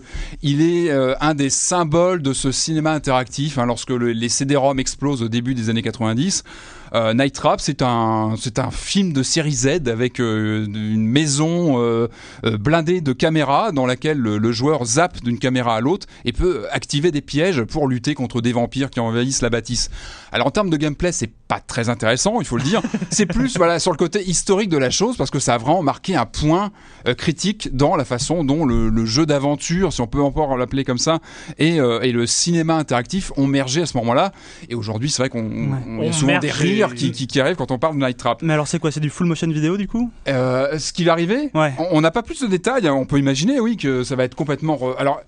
il 0.43 0.61
est 0.63 0.91
euh, 0.91 1.15
un 1.21 1.35
des 1.35 1.51
symboles 1.51 2.23
de 2.23 2.33
ce 2.33 2.53
cinéma 2.53 2.93
interactif. 2.93 3.59
hein, 3.59 3.67
lorsque 3.67 3.91
le- 3.91 4.13
les 4.13 4.29
CD-ROM 4.29 4.79
explosent 4.79 5.23
au 5.23 5.29
début 5.29 5.55
des 5.55 5.69
années 5.71 5.83
90, 5.83 6.45
euh, 6.95 7.15
Night 7.15 7.35
Trap, 7.35 7.61
c'est 7.61 7.83
un, 7.83 8.35
c'est 8.41 8.59
un 8.59 8.71
film 8.71 9.13
de 9.13 9.23
série 9.23 9.53
Z 9.53 9.89
avec 9.89 10.21
euh, 10.21 10.67
une 10.67 11.07
maison 11.07 11.81
euh, 11.81 12.09
euh, 12.45 12.57
blindée 12.59 13.01
de 13.01 13.13
caméras 13.13 13.73
dans 13.73 13.87
laquelle 13.87 14.19
le, 14.19 14.39
le 14.39 14.53
joueur 14.53 14.85
zappe 14.85 15.23
d'une 15.23 15.39
caméra 15.39 15.77
à 15.77 15.81
l'autre 15.81 16.07
et 16.25 16.33
peut 16.33 16.67
activer 16.73 17.11
des 17.11 17.21
pièges 17.21 17.63
pour 17.63 17.89
lutter 17.89 18.15
contre 18.15 18.41
des 18.41 18.53
vampires 18.53 18.91
qui 18.91 19.01
envahissent 19.01 19.43
la 19.43 19.51
bâtisse. 19.51 19.91
Alors 20.33 20.47
en 20.47 20.51
termes 20.51 20.71
de 20.71 20.77
gameplay, 20.77 21.13
c'est 21.13 21.31
pas 21.49 21.61
très 21.61 21.89
intéressant, 21.89 22.41
il 22.41 22.47
faut 22.47 22.57
le 22.57 22.63
dire. 22.63 22.83
c'est 23.11 23.27
plus 23.27 23.57
voilà 23.57 23.79
sur 23.79 23.91
le 23.93 23.97
côté 23.97 24.23
historique 24.29 24.69
de 24.69 24.79
la 24.79 24.91
chose 24.91 25.17
parce 25.17 25.31
que 25.31 25.39
ça 25.39 25.55
a 25.55 25.59
vraiment 25.59 25.83
marqué 25.83 26.17
un 26.17 26.27
point 26.27 26.71
euh, 27.09 27.15
critique 27.15 27.75
dans 27.75 27.97
la 27.97 28.05
façon 28.05 28.45
dont 28.45 28.65
le, 28.65 28.89
le 28.89 29.05
jeu 29.07 29.27
d'aventure, 29.27 29.93
si 29.93 30.01
on 30.01 30.07
peut 30.07 30.23
encore 30.23 30.57
l'appeler 30.57 30.85
comme 30.85 30.99
ça, 30.99 31.19
et, 31.59 31.81
euh, 31.81 32.01
et 32.03 32.13
le 32.13 32.27
cinéma 32.27 32.75
interactif 32.77 33.33
ont 33.37 33.47
mergé 33.47 33.83
à 33.83 33.87
ce 33.87 33.97
moment-là. 33.99 34.33
Et 34.69 34.75
aujourd'hui, 34.75 35.11
c'est 35.11 35.23
vrai 35.23 35.29
qu'on 35.29 35.41
on- 35.41 36.01
il 36.03 36.07
y 36.07 36.09
a 36.09 36.13
souvent 36.13 36.39
des 36.39 36.47
mergé. 36.49 36.63
Qui, 36.89 37.13
qui, 37.13 37.27
qui 37.27 37.41
arrivent 37.41 37.57
quand 37.57 37.71
on 37.71 37.79
parle 37.79 37.95
de 37.99 38.05
Night 38.05 38.17
Trap. 38.17 38.43
Mais 38.43 38.53
alors 38.53 38.67
c'est 38.69 38.79
quoi 38.79 38.91
C'est 38.91 39.01
du 39.01 39.11
full 39.11 39.27
motion 39.27 39.49
vidéo 39.49 39.77
du 39.77 39.87
coup? 39.89 40.11
Euh, 40.29 40.79
ce 40.79 40.93
qui 40.93 41.05
va 41.05 41.13
arriver, 41.13 41.51
Ouais. 41.55 41.73
on- 41.93 42.01
n'a 42.01 42.11
pas 42.11 42.23
plus 42.23 42.41
de 42.41 42.47
détails. 42.47 42.87
hein. 42.89 42.95
On 42.95 43.05
peut 43.07 43.19
imaginer, 43.19 43.61
oui, 43.61 43.77
que 43.77 44.03
ça 44.05 44.17
va 44.17 44.25
être 44.25 44.35
complètement. 44.35 44.77
re- 44.77 44.97
Alors. 44.97 45.21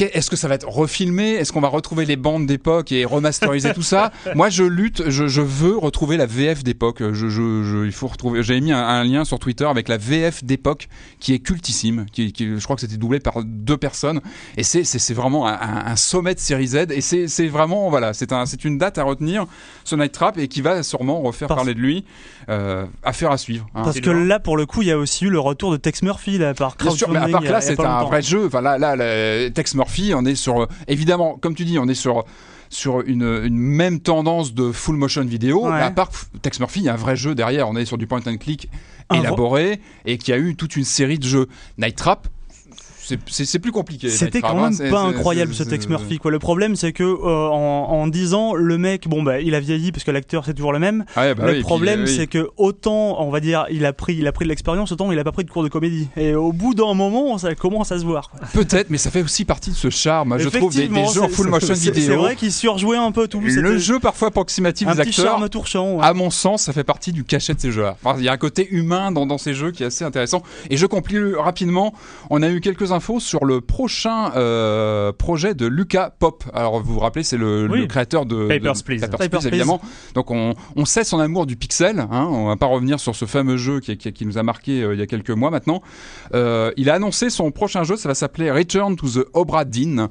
Est-ce 0.00 0.30
que 0.30 0.36
ça 0.36 0.48
va 0.48 0.54
être 0.54 0.68
refilmé? 0.68 1.30
Est-ce 1.32 1.52
qu'on 1.52 1.60
va 1.60 1.68
retrouver 1.68 2.04
les 2.06 2.16
bandes 2.16 2.46
d'époque 2.46 2.92
et 2.92 3.04
remasteriser 3.04 3.72
tout 3.74 3.82
ça? 3.82 4.12
Moi, 4.34 4.48
je 4.50 4.62
lutte, 4.64 5.08
je, 5.10 5.26
je 5.26 5.40
veux 5.40 5.76
retrouver 5.76 6.16
la 6.16 6.26
VF 6.26 6.62
d'époque. 6.64 6.98
Je, 7.00 7.14
je, 7.28 7.62
je- 7.62 7.84
il 7.86 7.92
faut 7.92 8.06
retrouver. 8.06 8.42
J'avais 8.42 8.60
mis 8.60 8.72
un, 8.72 8.78
un 8.86 9.04
lien 9.04 9.24
sur 9.24 9.38
Twitter 9.38 9.64
avec 9.64 9.88
la 9.88 9.96
VF 9.96 10.44
d'époque 10.44 10.88
qui 11.20 11.34
est 11.34 11.38
cultissime. 11.38 12.06
Qui, 12.12 12.32
qui- 12.32 12.58
je 12.58 12.64
crois 12.64 12.76
que 12.76 12.80
c'était 12.80 12.96
doublé 12.96 13.20
par 13.20 13.42
deux 13.44 13.76
personnes. 13.76 14.20
Et 14.56 14.62
c'est, 14.62 14.82
vraiment 15.14 15.46
un, 15.48 15.96
sommet 15.96 16.34
de 16.34 16.40
série 16.40 16.68
Z. 16.68 16.86
Et 16.90 17.00
c'est, 17.00 17.28
c'est 17.28 17.48
vraiment 17.48 17.90
voilà, 17.90 18.12
c'est 18.14 18.32
un, 18.32 18.46
c'est 18.46 18.64
une 18.64 18.78
date 18.78 18.98
à 18.98 19.02
retenir 19.04 19.46
ce 19.84 19.96
Night 19.96 20.12
Trap 20.12 20.38
et 20.38 20.48
qui 20.48 20.60
va 20.60 20.82
sûrement 20.82 21.20
refaire 21.20 21.48
Parce- 21.48 21.58
parler 21.58 21.74
de 21.74 21.80
lui. 21.80 22.04
Euh, 22.48 22.86
affaire 23.02 23.30
à 23.30 23.36
suivre. 23.36 23.66
hein. 23.74 23.82
Parce 23.84 24.00
que 24.00 24.08
là, 24.10 24.40
pour 24.40 24.56
le 24.56 24.64
coup, 24.64 24.80
il 24.82 24.88
y 24.88 24.90
a 24.90 24.96
aussi 24.98 25.26
eu 25.26 25.30
le 25.30 25.38
retour 25.38 25.70
de 25.70 25.76
Tex 25.76 26.02
Murphy 26.02 26.38
là, 26.38 26.54
par 26.54 26.76
Bien 26.76 26.90
sûr, 26.92 27.10
mais 27.10 27.18
à 27.18 27.28
part 27.28 27.42
que 27.42 27.48
là, 27.48 27.60
c'est 27.60 27.78
un 27.78 27.82
longtemps. 27.82 28.06
vrai 28.08 28.22
jeu. 28.22 28.46
Enfin, 28.46 28.62
là, 28.62 28.78
là, 28.78 29.50
Tex 29.50 29.74
Murphy, 29.74 30.12
on 30.14 30.24
est 30.24 30.34
sur, 30.34 30.62
euh, 30.62 30.66
évidemment, 30.86 31.36
comme 31.40 31.54
tu 31.54 31.64
dis, 31.66 31.78
on 31.78 31.88
est 31.88 31.94
sur 31.94 32.24
sur 32.70 33.00
une, 33.00 33.22
une 33.44 33.56
même 33.56 33.98
tendance 34.00 34.52
de 34.52 34.72
full 34.72 34.96
motion 34.96 35.24
vidéo. 35.24 35.64
Ouais. 35.66 35.72
Mais 35.72 35.82
à 35.82 35.90
part 35.90 36.10
que 36.10 36.16
Tex 36.42 36.60
Murphy, 36.60 36.80
il 36.80 36.84
y 36.84 36.88
a 36.90 36.92
un 36.92 36.96
vrai 36.96 37.16
jeu 37.16 37.34
derrière. 37.34 37.66
On 37.68 37.76
est 37.76 37.86
sur 37.86 37.96
du 37.96 38.06
point 38.06 38.20
and 38.26 38.36
click 38.36 38.68
élaboré 39.14 39.80
et 40.04 40.18
qui 40.18 40.32
a 40.34 40.38
eu 40.38 40.54
toute 40.54 40.76
une 40.76 40.84
série 40.84 41.18
de 41.18 41.24
jeux. 41.26 41.48
Night 41.78 41.96
Trap, 41.96 42.28
c'est- 43.26 43.58
plus 43.58 43.72
compliqué. 43.72 44.08
C'était 44.08 44.40
quand 44.40 44.56
hein, 44.62 44.70
même 44.78 44.90
pas 44.90 45.00
incroyable 45.02 45.54
ce 45.54 45.62
Tex 45.62 45.88
Murphy 45.88 46.18
quoi. 46.18 46.30
Le 46.30 46.38
problème 46.38 46.76
c'est 46.76 46.92
que 46.92 47.02
euh, 47.02 47.48
en, 47.48 47.88
en 47.90 48.06
10 48.06 48.34
ans 48.34 48.54
le 48.54 48.78
mec 48.78 49.08
bon 49.08 49.22
bah 49.22 49.40
il 49.40 49.54
a 49.54 49.60
vieilli 49.60 49.90
parce 49.92 50.04
que 50.04 50.10
l'acteur 50.10 50.44
c'est 50.44 50.54
toujours 50.54 50.72
le 50.72 50.78
même. 50.78 51.04
Ah 51.16 51.22
ouais, 51.22 51.34
bah 51.34 51.46
le 51.46 51.52
oui, 51.54 51.60
problème 51.60 52.00
euh, 52.00 52.04
oui. 52.06 52.14
c'est 52.16 52.26
que 52.26 52.48
autant 52.56 53.20
on 53.20 53.30
va 53.30 53.40
dire 53.40 53.66
il 53.70 53.84
a 53.84 53.92
pris 53.92 54.14
il 54.16 54.26
a 54.26 54.32
pris 54.32 54.44
de 54.44 54.48
l'expérience 54.50 54.92
autant 54.92 55.10
il 55.12 55.18
a 55.18 55.24
pas 55.24 55.32
pris 55.32 55.44
de 55.44 55.50
cours 55.50 55.62
de 55.62 55.68
comédie. 55.68 56.08
Et 56.16 56.34
au 56.34 56.52
bout 56.52 56.74
d'un 56.74 56.94
moment 56.94 57.36
ça 57.38 57.54
commence 57.54 57.90
à 57.92 57.98
se 57.98 58.04
voir. 58.04 58.30
Peut-être, 58.52 58.90
mais 58.90 58.98
ça 58.98 59.10
fait 59.10 59.22
aussi 59.22 59.44
partie 59.44 59.70
de 59.70 59.76
ce 59.76 59.90
charme, 59.90 60.38
je 60.38 60.48
trouve, 60.48 60.74
des, 60.74 60.88
des 60.88 61.06
jeux 61.06 61.22
en 61.22 61.28
full 61.28 61.48
motion 61.48 61.74
c'est- 61.74 61.92
C'est 61.94 62.00
vidéo. 62.00 62.20
vrai 62.20 62.36
qu'il 62.36 62.52
surjouait 62.52 62.96
un 62.96 63.12
peu 63.12 63.28
tout. 63.28 63.40
Le 63.40 63.78
jeu 63.78 63.98
parfois 63.98 64.28
approximatif 64.28 64.86
un 64.88 64.94
des 64.94 65.02
petit 65.02 65.20
acteurs, 65.20 65.38
charme 65.66 65.96
ouais. 65.96 66.04
à 66.04 66.14
mon 66.14 66.30
sens, 66.30 66.62
ça 66.64 66.72
fait 66.72 66.84
partie 66.84 67.12
du 67.12 67.24
cachet 67.24 67.54
de 67.54 67.60
ces 67.60 67.70
jeux-là. 67.72 67.96
Enfin, 68.02 68.16
il 68.18 68.24
y 68.24 68.28
a 68.28 68.32
un 68.32 68.36
côté 68.36 68.68
humain 68.70 69.12
dans, 69.12 69.26
dans 69.26 69.38
ces 69.38 69.54
jeux 69.54 69.70
qui 69.70 69.82
est 69.82 69.86
assez 69.86 70.04
intéressant. 70.04 70.42
Et 70.70 70.76
je 70.76 70.86
conclue 70.86 71.36
rapidement. 71.36 71.92
On 72.30 72.42
a 72.42 72.48
eu 72.50 72.60
quelques 72.60 72.92
infos 72.98 73.20
sur 73.20 73.44
le 73.44 73.60
prochain 73.60 74.32
euh, 74.34 75.12
projet 75.12 75.54
de 75.54 75.66
Lucas 75.66 76.10
Pop. 76.18 76.42
Alors, 76.52 76.80
vous 76.82 76.94
vous 76.94 77.00
rappelez, 77.00 77.22
c'est 77.22 77.36
le, 77.36 77.68
Oui. 77.70 77.80
le 77.80 77.86
créateur 77.86 78.26
de 78.26 78.48
Papers, 78.48 78.74
de- 78.74 78.82
Please. 78.82 79.00
Papers, 79.00 79.18
Papers, 79.18 79.28
Please, 79.30 79.38
Please. 79.40 79.46
évidemment. 79.48 79.80
Donc, 80.14 80.30
on, 80.32 80.54
on 80.74 80.84
sait 80.84 81.04
son 81.04 81.20
amour 81.20 81.46
du 81.46 81.56
pixel. 81.56 82.00
Hein. 82.00 82.28
On 82.30 82.46
va 82.48 82.56
pas 82.56 82.66
revenir 82.66 82.98
sur 82.98 83.14
ce 83.14 83.24
fameux 83.24 83.56
jeu 83.56 83.78
qui, 83.80 83.96
qui- 83.96 84.12
qui 84.12 84.26
nous 84.26 84.36
a 84.36 84.42
marqué 84.42 84.82
euh, 84.82 84.94
il 84.94 84.98
y 84.98 85.02
a 85.02 85.06
quelques 85.06 85.30
mois 85.30 85.50
maintenant. 85.50 85.80
Euh, 86.34 86.72
il 86.76 86.90
a 86.90 86.94
annoncé 86.94 87.30
son 87.30 87.50
prochain 87.52 87.84
jeu. 87.84 87.96
Ça 87.96 88.08
va 88.08 88.14
s'appeler 88.16 88.50
Return 88.50 88.96
to 88.96 89.08
the 89.08 89.26
Obra 89.32 89.64
Dinn. 89.64 90.08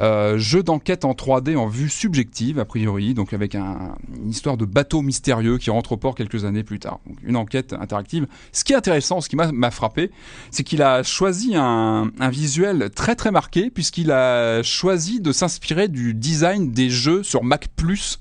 Euh, 0.00 0.38
jeu 0.38 0.62
d'enquête 0.62 1.04
en 1.04 1.12
3D 1.12 1.56
en 1.56 1.66
vue 1.66 1.90
subjective, 1.90 2.58
a 2.58 2.64
priori, 2.64 3.12
donc 3.12 3.34
avec 3.34 3.54
un- 3.54 3.96
une 4.16 4.30
histoire 4.30 4.56
de 4.56 4.64
bateau 4.64 5.02
mystérieux 5.02 5.58
qui 5.58 5.70
rentre 5.70 5.92
au 5.92 5.96
port 5.98 6.14
quelques 6.14 6.44
années 6.46 6.64
plus 6.64 6.78
tard. 6.78 7.00
Donc 7.06 7.18
une 7.22 7.36
enquête 7.36 7.74
interactive. 7.78 8.26
Ce 8.52 8.64
qui 8.64 8.72
est 8.72 8.76
intéressant, 8.76 9.20
ce 9.20 9.28
qui 9.28 9.36
m'a 9.36 9.50
m'a 9.52 9.70
frappé, 9.70 10.10
c'est 10.50 10.62
qu'il 10.62 10.80
a 10.80 11.02
choisi 11.02 11.56
un, 11.56 12.10
un 12.20 12.29
visuel 12.30 12.90
très 12.94 13.14
très 13.14 13.30
marqué, 13.30 13.70
puisqu'il 13.70 14.10
a 14.10 14.62
choisi 14.62 15.20
de 15.20 15.32
s'inspirer 15.32 15.88
du 15.88 16.14
design 16.14 16.72
des 16.72 16.90
jeux 16.90 17.22
sur 17.22 17.44
Mac 17.44 17.68
Plus. 17.76 18.18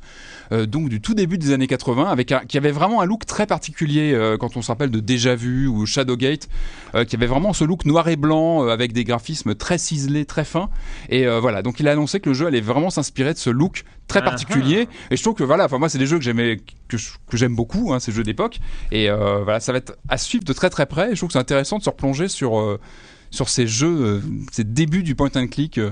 euh, 0.51 0.65
donc 0.65 0.89
du 0.89 1.01
tout 1.01 1.13
début 1.13 1.37
des 1.37 1.53
années 1.53 1.67
80, 1.67 2.05
avec 2.05 2.31
un, 2.31 2.39
qui 2.39 2.57
avait 2.57 2.71
vraiment 2.71 3.01
un 3.01 3.05
look 3.05 3.25
très 3.25 3.45
particulier 3.45 4.13
euh, 4.13 4.37
quand 4.37 4.57
on 4.57 4.61
se 4.61 4.67
rappelle 4.69 4.89
de 4.89 4.99
Déjà 4.99 5.35
Vu 5.35 5.67
ou 5.67 5.85
Shadowgate, 5.85 6.49
euh, 6.95 7.05
qui 7.05 7.15
avait 7.15 7.27
vraiment 7.27 7.53
ce 7.53 7.63
look 7.63 7.85
noir 7.85 8.07
et 8.07 8.15
blanc 8.15 8.67
avec 8.67 8.93
des 8.93 9.03
graphismes 9.03 9.55
très 9.55 9.77
ciselés, 9.77 10.25
très 10.25 10.45
fins. 10.45 10.69
Et 11.09 11.27
voilà, 11.27 11.61
donc 11.61 11.79
il 11.79 11.87
a 11.87 11.91
annoncé 11.91 12.19
que 12.19 12.29
le 12.29 12.35
jeu 12.35 12.47
allait 12.47 12.61
vraiment 12.61 12.89
s'inspirer 12.89 13.33
de 13.33 13.37
ce 13.37 13.49
look 13.49 13.83
très 14.07 14.23
particulier. 14.23 14.87
Et 15.11 15.17
je 15.17 15.21
trouve 15.21 15.35
que 15.35 15.43
voilà, 15.43 15.65
enfin 15.65 15.77
moi 15.77 15.89
c'est 15.89 15.97
des 15.97 16.07
jeux 16.07 16.17
que 16.17 16.23
j'aimais, 16.23 16.59
que 16.87 16.97
j'aime 17.33 17.55
beaucoup, 17.55 17.93
hein, 17.93 17.99
ces 17.99 18.11
jeux 18.11 18.23
d'époque. 18.23 18.59
Et 18.91 19.09
voilà, 19.09 19.59
ça 19.59 19.71
va 19.71 19.77
être 19.77 19.97
à 20.07 20.17
suivre 20.17 20.43
de 20.43 20.53
très 20.53 20.69
très 20.69 20.85
près. 20.85 21.11
Et 21.11 21.11
je 21.11 21.17
trouve 21.17 21.29
que 21.29 21.33
c'est 21.33 21.39
intéressant 21.39 21.77
de 21.77 21.83
se 21.83 21.89
replonger 21.89 22.27
sur 22.27 22.79
sur 23.31 23.47
ces 23.49 23.67
jeux, 23.67 23.87
euh, 24.01 24.19
ces 24.51 24.63
débuts 24.63 25.03
du 25.03 25.13
point 25.15 25.29
and 25.35 25.47
click. 25.47 25.77
euh, 25.77 25.89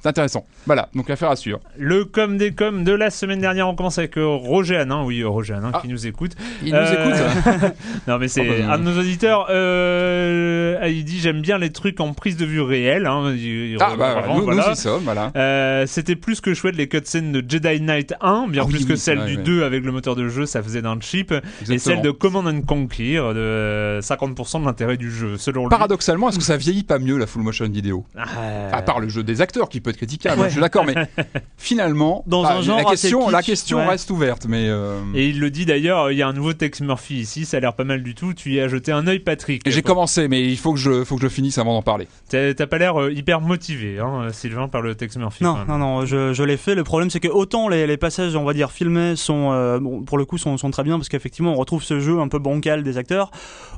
c'est 0.00 0.08
intéressant. 0.08 0.44
Voilà, 0.66 0.88
donc 0.94 1.08
affaire 1.10 1.30
à 1.30 1.36
suivre. 1.36 1.60
Le 1.78 2.04
com 2.04 2.36
des 2.36 2.52
com 2.52 2.84
de 2.84 2.92
la 2.92 3.10
semaine 3.10 3.40
dernière, 3.40 3.68
on 3.68 3.74
commence 3.74 3.98
avec 3.98 4.16
euh, 4.18 4.26
Roger 4.26 4.76
Hanin, 4.76 5.02
oui 5.04 5.22
Roger 5.24 5.54
Hanin 5.54 5.70
Ah. 5.72 5.80
qui 5.80 5.88
nous 5.88 6.06
écoute. 6.06 6.32
Il 6.62 6.72
nous 6.72 6.78
écoute. 6.78 7.74
Non 8.08 8.18
mais 8.18 8.28
c'est 8.28 8.42
Oh, 8.42 8.52
bah, 8.66 8.74
un 8.74 8.78
de 8.78 8.84
nos 8.84 8.98
auditeurs. 8.98 9.46
Euh, 9.50 10.78
il 10.86 11.04
dit 11.04 11.18
j'aime 11.20 11.40
bien 11.40 11.58
les 11.58 11.70
trucs 11.70 12.00
en 12.00 12.12
prise 12.12 12.36
de 12.36 12.44
vue 12.44 12.60
réelle. 12.60 13.06
Hein, 13.06 13.34
il- 13.34 13.76
Ah 13.80 13.94
bah 13.98 14.14
vraiment, 14.20 14.38
nous, 14.38 14.44
voilà. 14.44 14.66
nous 14.68 14.72
y 14.74 14.76
sommes, 14.76 15.02
voilà. 15.04 15.86
C'était 15.86 16.16
plus 16.16 16.40
que 16.40 16.52
chouette 16.54 16.76
les 16.76 16.88
cutscenes 16.88 17.32
de 17.32 17.42
Jedi 17.46 17.80
Knight 17.80 18.14
1, 18.20 18.48
bien 18.48 18.62
Ah 18.62 18.66
oui, 18.66 18.74
plus 18.74 18.86
que 18.86 18.92
oui, 18.92 18.98
celle 18.98 19.24
du 19.26 19.36
ouais. 19.36 19.42
2 19.42 19.62
avec 19.64 19.84
le 19.84 19.92
moteur 19.92 20.16
de 20.16 20.28
jeu, 20.28 20.46
ça 20.46 20.62
faisait 20.62 20.82
d'un 20.82 20.98
cheap, 21.00 21.32
et 21.32 21.36
Exactement. 21.62 21.78
celle 21.78 22.02
de 22.02 22.10
Command 22.10 22.46
and 22.46 22.62
Conquer 22.62 23.16
de 23.34 24.00
50% 24.02 24.60
de 24.60 24.66
l'intérêt 24.66 24.96
du 24.96 25.10
jeu, 25.10 25.36
selon 25.38 25.62
lui. 25.62 25.70
Paradoxalement, 25.70 26.28
est-ce 26.28 26.38
que 26.38 26.44
ça 26.44 26.56
vieillit 26.56 26.73
pas 26.82 26.98
mieux 26.98 27.16
la 27.16 27.26
full 27.26 27.42
motion 27.42 27.68
vidéo 27.68 28.04
Ah, 28.16 28.24
À 28.72 28.82
part 28.82 29.00
le 29.00 29.08
jeu 29.08 29.22
des 29.22 29.40
acteurs 29.40 29.68
qui 29.68 29.80
peut 29.80 29.90
être 29.90 29.96
critiquable, 29.96 30.40
Ouais. 30.40 30.48
je 30.48 30.52
suis 30.52 30.60
d'accord, 30.60 30.84
mais 30.84 30.94
finalement, 31.56 32.24
Dans 32.26 32.42
bah, 32.42 32.56
un 32.56 32.62
genre 32.62 32.78
la 32.78 32.84
question, 32.84 33.28
la 33.30 33.42
question 33.42 33.78
ouais. 33.78 33.86
reste 33.86 34.10
ouverte, 34.10 34.46
mais 34.48 34.68
euh, 34.68 35.00
Et 35.14 35.28
il 35.28 35.40
le 35.40 35.50
dit 35.50 35.66
d'ailleurs, 35.66 36.10
il 36.10 36.18
y 36.18 36.22
a 36.22 36.28
un 36.28 36.32
nouveau 36.32 36.52
Tex 36.52 36.80
Murphy 36.80 37.14
ici, 37.16 37.44
ça 37.44 37.56
a 37.58 37.60
l'air 37.60 37.74
pas 37.74 37.84
mal 37.84 38.02
du 38.02 38.14
tout. 38.14 38.34
Tu 38.34 38.52
y 38.54 38.60
as 38.60 38.68
jeté 38.68 38.92
un 38.92 39.06
œil, 39.06 39.20
Patrick. 39.20 39.66
et 39.66 39.70
j'ai 39.70 39.82
commencé, 39.82 40.28
mais 40.28 40.42
il 40.44 40.56
faut 40.58 40.72
que 40.72 40.78
je, 40.80 41.04
faut 41.04 41.16
que 41.16 41.22
je 41.22 41.28
finisse 41.28 41.58
avant 41.58 41.74
d'en 41.74 41.82
parler. 41.82 42.08
T'as 42.28 42.54
pas 42.66 42.78
l'air 42.78 43.00
euh, 43.00 43.12
hyper 43.12 43.40
motivé, 43.40 43.98
hein, 44.00 44.28
Sylvain, 44.32 44.68
par 44.68 44.82
le 44.82 44.94
Tex 44.94 45.16
Murphy. 45.16 45.44
Non, 45.44 45.58
non, 45.68 45.78
non, 45.78 46.06
je, 46.06 46.32
je 46.32 46.42
l'ai 46.42 46.56
fait. 46.56 46.74
Le 46.74 46.84
problème, 46.84 47.10
c'est 47.10 47.20
que 47.20 47.28
autant 47.28 47.68
les, 47.68 47.86
les 47.86 47.96
passages, 47.96 48.34
on 48.36 48.44
va 48.44 48.52
dire, 48.54 48.70
filmés 48.70 49.16
sont, 49.16 49.50
euh, 49.52 49.78
bon, 49.78 50.02
pour 50.02 50.18
le 50.18 50.24
coup, 50.24 50.38
sont, 50.38 50.56
sont 50.56 50.70
très 50.70 50.82
bien 50.82 50.96
parce 50.96 51.08
qu'effectivement, 51.08 51.52
on 51.52 51.56
retrouve 51.56 51.82
ce 51.82 52.00
jeu 52.00 52.20
un 52.20 52.28
peu 52.28 52.38
bancal 52.38 52.82
des 52.82 52.98
acteurs. 52.98 53.30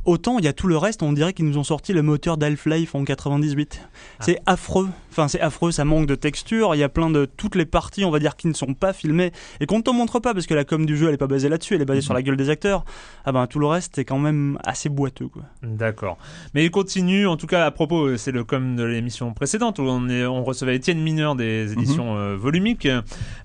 Autant 0.04 0.38
il 0.38 0.44
y 0.44 0.48
a 0.48 0.52
tout 0.52 0.68
le 0.68 0.76
reste, 0.76 1.02
on 1.02 1.12
dirait 1.12 1.32
qu'ils 1.32 1.46
nous 1.46 1.58
ont 1.58 1.64
sorti 1.64 1.92
le 1.92 2.02
moteur 2.02 2.36
d'Half-Life 2.36 2.85
en 2.94 3.04
98. 3.04 3.80
C'est 4.20 4.38
affreux. 4.46 4.88
Enfin, 5.10 5.28
c'est 5.28 5.40
affreux, 5.40 5.70
ça 5.72 5.84
manque 5.84 6.06
de 6.06 6.14
texture. 6.14 6.74
Il 6.74 6.78
y 6.78 6.82
a 6.82 6.88
plein 6.90 7.08
de 7.10 7.24
toutes 7.24 7.54
les 7.54 7.64
parties, 7.64 8.04
on 8.04 8.10
va 8.10 8.18
dire, 8.18 8.36
qui 8.36 8.48
ne 8.48 8.52
sont 8.52 8.74
pas 8.74 8.92
filmées 8.92 9.32
et 9.60 9.66
qu'on 9.66 9.78
ne 9.78 9.82
te 9.82 9.90
montre 9.90 10.20
pas 10.20 10.34
parce 10.34 10.46
que 10.46 10.52
la 10.54 10.64
com 10.64 10.84
du 10.84 10.96
jeu, 10.96 11.08
elle 11.08 11.14
est 11.14 11.18
pas 11.18 11.26
basée 11.26 11.48
là-dessus, 11.48 11.74
elle 11.74 11.80
est 11.82 11.86
basée 11.86 12.02
sur 12.02 12.12
la 12.14 12.22
gueule 12.22 12.36
des 12.36 12.50
acteurs. 12.50 12.84
Ah 13.24 13.32
ben, 13.32 13.46
tout 13.46 13.58
le 13.58 13.66
reste, 13.66 13.92
c'est 13.96 14.04
quand 14.04 14.18
même 14.18 14.58
assez 14.64 14.88
boiteux, 14.90 15.28
quoi. 15.28 15.42
D'accord. 15.62 16.18
Mais 16.54 16.64
il 16.66 16.70
continue, 16.70 17.26
en 17.26 17.36
tout 17.38 17.46
cas 17.46 17.64
à 17.64 17.70
propos, 17.70 18.06
euh, 18.08 18.16
c'est 18.18 18.32
le 18.32 18.44
com 18.44 18.76
de 18.76 18.84
l'émission 18.84 19.32
précédente 19.32 19.78
où 19.78 19.82
on, 19.82 20.08
est, 20.10 20.26
on 20.26 20.44
recevait 20.44 20.76
Étienne 20.76 21.00
Mineur 21.00 21.34
des 21.34 21.72
éditions 21.72 22.12
Mhm. 22.14 22.18
euh, 22.20 22.36
volumiques. 22.36 22.86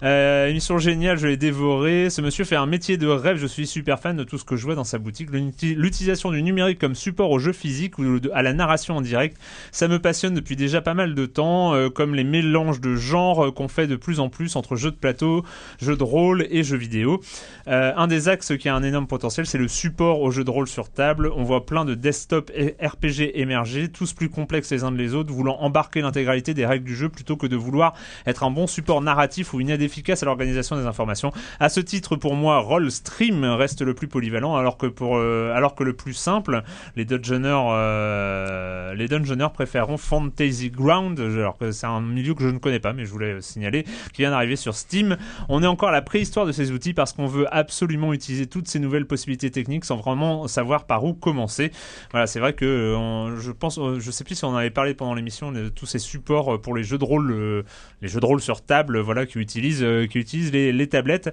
Euh, 0.03 0.47
émission 0.47 0.77
géniale, 0.77 1.17
je 1.17 1.27
l'ai 1.27 1.37
dévoré. 1.37 2.09
Ce 2.09 2.21
monsieur 2.21 2.43
fait 2.43 2.55
un 2.55 2.65
métier 2.65 2.97
de 2.97 3.07
rêve, 3.07 3.37
je 3.37 3.47
suis 3.47 3.67
super 3.67 3.99
fan 3.99 4.17
de 4.17 4.23
tout 4.23 4.37
ce 4.37 4.43
que 4.43 4.55
je 4.57 4.65
vois 4.65 4.75
dans 4.75 4.83
sa 4.83 4.97
boutique. 4.97 5.29
L'uti- 5.31 5.75
L'utilisation 5.75 6.31
du 6.31 6.41
numérique 6.43 6.79
comme 6.79 6.95
support 6.95 7.31
au 7.31 7.39
jeu 7.39 7.53
physique 7.53 7.97
ou 7.97 8.17
à 8.33 8.41
la 8.41 8.53
narration 8.53 8.97
en 8.97 9.01
direct, 9.01 9.30
ça 9.71 9.87
me 9.87 9.99
passionne 9.99 10.33
depuis 10.33 10.55
déjà 10.55 10.81
pas 10.81 10.93
mal 10.93 11.15
de 11.15 11.25
temps, 11.25 11.73
euh, 11.73 11.89
comme 11.89 12.15
les 12.15 12.23
mélanges 12.23 12.81
de 12.81 12.95
genres 12.95 13.45
euh, 13.45 13.51
qu'on 13.51 13.67
fait 13.67 13.87
de 13.87 13.95
plus 13.95 14.19
en 14.19 14.29
plus 14.29 14.55
entre 14.55 14.75
jeux 14.75 14.91
de 14.91 14.95
plateau, 14.95 15.43
jeux 15.81 15.95
de 15.95 16.03
rôle 16.03 16.47
et 16.49 16.63
jeux 16.63 16.77
vidéo. 16.77 17.21
Euh, 17.67 17.93
un 17.95 18.07
des 18.07 18.29
axes 18.29 18.57
qui 18.57 18.69
a 18.69 18.75
un 18.75 18.83
énorme 18.83 19.07
potentiel, 19.07 19.45
c'est 19.45 19.57
le 19.57 19.67
support 19.67 20.21
aux 20.21 20.31
jeux 20.31 20.43
de 20.43 20.49
rôle 20.49 20.67
sur 20.67 20.89
table. 20.89 21.31
On 21.35 21.43
voit 21.43 21.65
plein 21.65 21.85
de 21.85 21.95
desktop 21.95 22.51
et 22.55 22.75
RPG 22.81 23.31
émerger, 23.35 23.89
tous 23.89 24.13
plus 24.13 24.29
complexes 24.29 24.71
les 24.71 24.83
uns 24.83 24.91
les 24.91 25.13
autres, 25.13 25.31
voulant 25.33 25.57
embarquer 25.61 26.01
l'intégralité 26.01 26.53
des 26.53 26.65
règles 26.65 26.85
du 26.85 26.95
jeu 26.95 27.07
plutôt 27.07 27.37
que 27.37 27.47
de 27.47 27.55
vouloir 27.55 27.93
être 28.25 28.43
un 28.43 28.51
bon 28.51 28.67
support 28.67 29.01
narratif 29.01 29.53
ou 29.53 29.61
une 29.61 29.69
aide 29.69 29.81
efficace 29.81 30.21
à 30.21 30.25
l'organisation 30.25 30.75
des 30.75 30.85
informations. 30.85 31.31
À 31.59 31.69
ce 31.69 31.79
titre, 31.79 32.17
pour 32.17 32.35
moi, 32.35 32.59
Roll 32.59 32.91
Stream 32.91 33.45
reste 33.45 33.81
le 33.81 33.93
plus 33.93 34.07
polyvalent, 34.07 34.55
alors 34.55 34.77
que 34.77 34.87
pour 34.87 35.17
alors 35.17 35.75
que 35.75 35.83
le 35.83 35.93
plus 35.93 36.13
simple, 36.13 36.63
les 36.95 37.05
dungeoners, 37.05 37.69
euh, 37.71 38.93
les 38.93 39.07
dungeoners 39.07 39.20
préféreront 39.53 39.97
Fantasy 39.97 40.69
Ground, 40.69 41.19
alors 41.19 41.57
que 41.57 41.71
c'est 41.71 41.87
un 41.87 42.01
milieu 42.01 42.33
que 42.33 42.43
je 42.43 42.49
ne 42.49 42.57
connais 42.57 42.79
pas, 42.79 42.93
mais 42.93 43.05
je 43.05 43.11
voulais 43.11 43.41
signaler, 43.41 43.83
qui 44.13 44.21
vient 44.21 44.31
d'arriver 44.31 44.55
sur 44.55 44.75
Steam. 44.75 45.17
On 45.49 45.63
est 45.63 45.67
encore 45.67 45.89
à 45.89 45.91
la 45.91 46.01
préhistoire 46.01 46.45
de 46.45 46.51
ces 46.51 46.71
outils 46.71 46.93
parce 46.93 47.13
qu'on 47.13 47.27
veut 47.27 47.45
absolument 47.53 48.13
utiliser 48.13 48.47
toutes 48.47 48.67
ces 48.67 48.79
nouvelles 48.79 49.05
possibilités 49.05 49.51
techniques 49.51 49.85
sans 49.85 49.97
vraiment 49.97 50.47
savoir 50.47 50.85
par 50.85 51.03
où 51.03 51.13
commencer. 51.13 51.71
Voilà, 52.11 52.27
c'est 52.27 52.39
vrai 52.39 52.53
que 52.53 52.65
euh, 52.65 53.39
je 53.39 53.51
pense, 53.51 53.77
euh, 53.77 53.99
je 53.99 54.11
sais 54.11 54.23
plus 54.23 54.35
si 54.35 54.45
on 54.45 54.49
en 54.49 54.55
avait 54.55 54.69
parlé 54.69 54.93
pendant 54.93 55.13
l'émission 55.13 55.51
de 55.51 55.69
tous 55.69 55.85
ces 55.85 55.99
supports 55.99 56.55
euh, 56.55 56.57
pour 56.57 56.75
les 56.75 56.83
jeux 56.83 56.97
de 56.97 57.03
rôle, 57.03 57.65
les 58.01 58.07
jeux 58.07 58.19
de 58.19 58.25
rôle 58.25 58.41
sur 58.41 58.61
table, 58.61 58.99
voilà, 58.99 59.25
qui 59.25 59.39
utilisent, 59.39 59.85
qui 60.09 60.19
utilisent 60.19 60.51
les, 60.51 60.87
tablettes. 60.87 61.29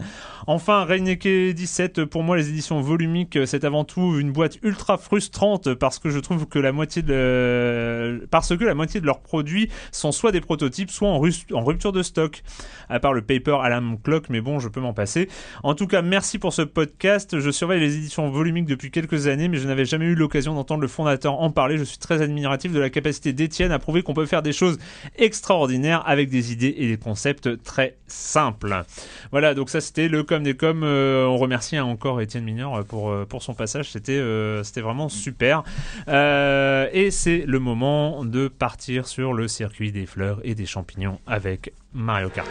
Enfin, 0.46 0.85
Reineke 0.85 1.27
17, 1.27 2.05
pour 2.05 2.22
moi, 2.22 2.37
les 2.37 2.48
éditions 2.48 2.81
volumiques, 2.81 3.38
c'est 3.46 3.64
avant 3.64 3.85
tout 3.85 4.18
une 4.18 4.31
boîte 4.31 4.59
ultra 4.62 4.98
frustrante 4.98 5.74
parce 5.74 5.98
que 5.98 6.11
je 6.11 6.18
trouve 6.18 6.46
que 6.46 6.59
la 6.59 6.72
moitié 6.72 7.03
de, 7.03 7.14
parce 8.31 8.57
que 8.57 8.64
la 8.64 8.75
moitié 8.75 9.01
de 9.01 9.07
leurs 9.07 9.21
produits 9.21 9.71
sont 9.93 10.12
soit 10.12 10.33
des 10.33 10.41
prototypes, 10.41 10.91
soit 10.91 11.09
en, 11.09 11.19
rupture 11.19 11.93
de 11.93 12.03
stock. 12.03 12.43
À 12.88 13.01
part 13.01 13.12
le 13.12 13.23
paper 13.23 13.59
Alarm 13.62 13.99
Clock, 14.03 14.31
mais 14.31 14.41
bon, 14.41 14.59
je 14.61 14.69
peux 14.69 14.81
m'en 14.81 14.95
passer. 14.95 15.29
En 15.62 15.75
tout 15.75 15.87
cas, 15.87 16.03
merci 16.03 16.38
pour 16.38 16.53
ce 16.53 16.62
podcast. 16.62 17.38
Je 17.38 17.51
surveille 17.51 17.81
les 17.81 17.97
éditions 17.97 18.31
volumiques 18.31 18.67
depuis 18.67 18.91
quelques 18.91 19.27
années, 19.27 19.49
mais 19.49 19.59
je 19.59 19.69
n'avais 19.69 19.85
jamais 19.85 20.07
eu 20.07 20.14
l'occasion 20.14 20.55
d'entendre 20.55 20.81
le 20.81 20.88
fondateur 20.88 21.41
en 21.41 21.51
parler. 21.51 21.77
Je 21.79 21.85
suis 21.85 21.99
très 21.99 22.23
admiratif 22.23 22.73
de 22.73 22.81
la 22.81 22.91
capacité 22.91 23.33
d'Étienne 23.33 23.73
à 23.73 23.79
prouver 23.79 24.03
qu'on 24.03 24.14
peut 24.14 24.27
faire 24.27 24.43
des 24.43 24.53
choses 24.53 24.79
extraordinaires 25.17 26.03
avec 26.07 26.31
des 26.31 26.53
idées 26.53 26.75
et 26.79 26.88
des 26.88 26.97
concepts 26.97 27.62
très 27.62 27.97
simples. 28.07 28.85
Voilà, 29.31 29.55
donc 29.55 29.71
ça 29.71 29.81
c'était 29.81 30.09
le 30.09 30.23
com 30.23 30.43
des 30.43 30.55
com. 30.55 30.83
Euh, 30.83 31.27
on 31.27 31.37
remercie 31.37 31.79
encore 31.79 32.21
Étienne 32.21 32.45
Mineur 32.45 32.85
pour, 32.85 33.11
euh, 33.11 33.25
pour 33.25 33.43
son 33.43 33.55
passage. 33.55 33.91
C'était 33.91 34.19
euh, 34.19 34.62
vraiment 34.77 35.09
super. 35.09 35.62
Euh, 36.09 36.88
et 36.93 37.11
c'est 37.11 37.45
le 37.47 37.59
moment 37.59 37.68
de 38.25 38.49
partir 38.49 39.07
sur 39.07 39.35
le 39.35 39.49
circuit 39.49 39.93
des 39.93 40.07
fleurs 40.07 40.41
et 40.43 40.55
des 40.55 40.67
champignons 40.67 41.21
avec 41.27 41.73
Mario 41.93 42.31
Kart. 42.31 42.49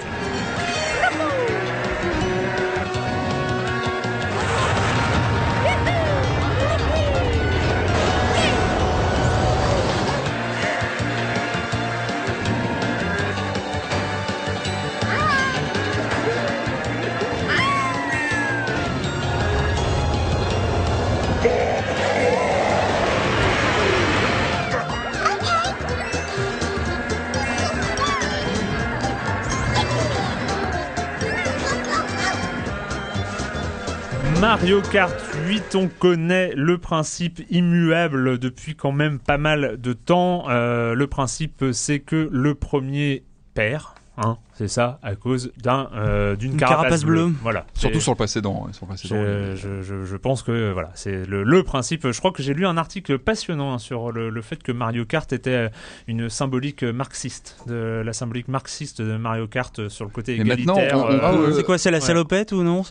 Mario 34.42 34.82
Kart 34.82 35.16
8, 35.48 35.74
on 35.74 35.88
connaît 35.88 36.54
le 36.56 36.78
principe 36.78 37.42
immuable 37.50 38.38
depuis 38.38 38.76
quand 38.76 38.92
même 38.92 39.18
pas 39.18 39.40
mal 39.40 39.82
de 39.82 39.94
temps. 39.94 40.48
Euh, 40.50 40.94
le 40.94 41.08
principe, 41.08 41.66
c'est 41.74 42.00
que 42.00 42.30
le 42.32 42.54
premier 42.54 43.24
perd. 43.56 43.86
Hein, 44.18 44.38
c'est 44.58 44.68
ça, 44.68 45.00
à 45.04 45.16
cause 45.16 45.52
d'un 45.62 45.90
euh, 45.96 46.36
d'une 46.36 46.54
Une 46.54 46.58
carapace, 46.58 46.82
carapace 46.82 47.04
bleue. 47.06 47.26
bleue. 47.28 47.34
Voilà. 47.42 47.66
Surtout 47.76 48.00
sur 48.02 48.12
le 48.12 48.18
précédent. 48.18 48.64
ouais, 48.66 48.74
sur 48.74 48.86
le 48.86 48.90
précédent. 48.96 49.16
je, 49.16 49.56
je, 49.56 49.82
je- 49.84 50.04
je 50.06 50.18
pense 50.18 50.42
que 50.44 50.52
euh, 50.52 50.72
voilà, 50.74 50.90
c'est 50.96 51.26
le, 51.26 51.44
le 51.44 51.64
principe. 51.64 52.10
Je 52.12 52.18
crois 52.20 52.32
que 52.32 52.42
j'ai 52.44 52.54
lu 52.54 52.66
un 52.66 52.78
article 52.78 53.18
passionnant 53.20 53.74
hein, 53.74 53.78
sur 53.78 54.12
le, 54.12 54.30
le 54.30 54.42
fait 54.42 54.62
que 54.64 54.72
Mario 54.72 55.06
Kart 55.06 55.32
était 55.32 55.50
euh, 55.52 55.70
une 56.08 56.30
symbolique 56.30 56.84
marxiste, 56.84 57.58
de 57.68 58.02
la 58.04 58.14
symbolique 58.14 58.48
marxiste 58.48 59.02
de 59.02 59.16
Mario 59.18 59.48
Kart 59.48 59.78
euh, 59.80 59.90
sur 59.90 60.06
le 60.06 60.12
côté 60.12 60.38
Mais 60.38 60.44
maintenant, 60.44 60.76
égalitaire. 60.78 61.06
euh, 61.34 61.52
C'est 61.56 61.64
quoi, 61.64 61.78
c'est 61.78 61.92
la 61.92 61.98
ouais. 61.98 62.02
salopette 62.02 62.52
ou 62.52 62.64
non 62.64 62.82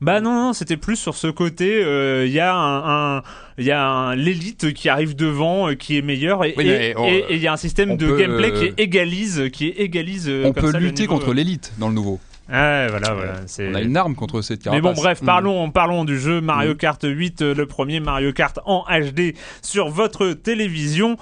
bah 0.00 0.20
non, 0.20 0.34
non, 0.34 0.52
c'était 0.52 0.76
plus 0.76 0.96
sur 0.96 1.14
ce 1.14 1.26
côté. 1.28 1.82
euh, 1.82 2.26
Il 2.26 2.32
y 2.32 2.40
a 2.40 2.54
un, 2.54 3.16
un- 3.18 3.22
il 3.58 3.64
y 3.64 3.70
a 3.70 4.14
l'élite 4.14 4.72
qui 4.74 4.88
arrive 4.88 5.16
devant, 5.16 5.68
euh, 5.70 5.74
qui 5.74 5.96
est 5.96 6.02
meilleure, 6.02 6.44
et 6.44 6.54
Oui, 6.56 6.64
et- 6.66 6.78
mais 6.78 6.94
on- 6.96 7.06
et- 7.06 7.24
et 7.30 7.34
il 7.36 7.42
y 7.42 7.46
a 7.46 7.52
un 7.52 7.56
système 7.56 7.96
de 7.96 8.06
peut, 8.06 8.18
gameplay 8.18 8.50
euh, 8.52 8.68
qui 8.68 8.82
égalise, 8.82 9.44
qui 9.52 9.68
égalise. 9.68 10.28
euh, 10.28 10.44
On 10.46 10.52
comme 10.52 10.64
peut 10.64 10.72
ça, 10.72 10.78
lutter 10.78 11.02
niveau, 11.04 11.14
contre 11.14 11.30
euh. 11.30 11.34
l'élite 11.34 11.72
dans 11.78 11.88
le 11.88 11.94
nouveau. 11.94 12.20
Ouais, 12.48 12.86
voilà, 12.88 13.12
voilà. 13.14 13.34
c'est- 13.46 13.68
On 13.70 13.74
a 13.74 13.80
une 13.80 13.96
arme 13.96 14.14
contre 14.14 14.40
cette 14.40 14.60
Mais 14.60 14.64
carapace. 14.72 14.94
bon, 14.96 15.02
bref, 15.02 15.20
Mm. 15.22 15.24
parlons, 15.26 15.70
parlons 15.70 16.04
du 16.04 16.16
jeu 16.18 16.40
Mario 16.40 16.74
Mm. 16.74 16.76
Kart 16.76 17.00
8, 17.02 17.42
euh, 17.42 17.54
le 17.54 17.66
premier 17.66 17.98
Mario 17.98 18.32
Kart 18.32 18.60
en 18.66 18.84
HD 18.88 19.34
sur 19.62 19.88
votre 19.88 20.30
télévision. 20.32 21.16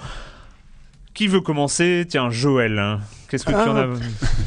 Qui 1.13 1.27
veut 1.27 1.39
commencer? 1.39 2.05
Tiens, 2.09 2.29
Joël. 2.29 2.77
hein. 2.77 2.99
Qu'est-ce 3.29 3.45
que 3.45 3.51
tu 3.51 3.57
Ah. 3.57 3.69
en 3.71 3.75
as 3.77 3.87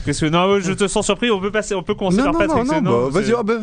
Qu'est-ce 0.04 0.26
que 0.26 0.30
non 0.30 0.60
Je 0.60 0.72
te 0.72 0.86
sens 0.86 1.04
surpris. 1.06 1.30
On 1.30 1.40
peut 1.40 1.50
passer, 1.50 1.74
on 1.74 1.82
peut 1.82 1.94
commencer 1.94 2.18
Non, 2.18 2.24
par 2.24 2.32
non, 2.34 2.38
Patrick. 2.40 2.66
non, 2.66 2.80
non, 2.82 3.08
bah, 3.08 3.20
vas-y, 3.20 3.32
ah, 3.36 3.42
bah, 3.42 3.54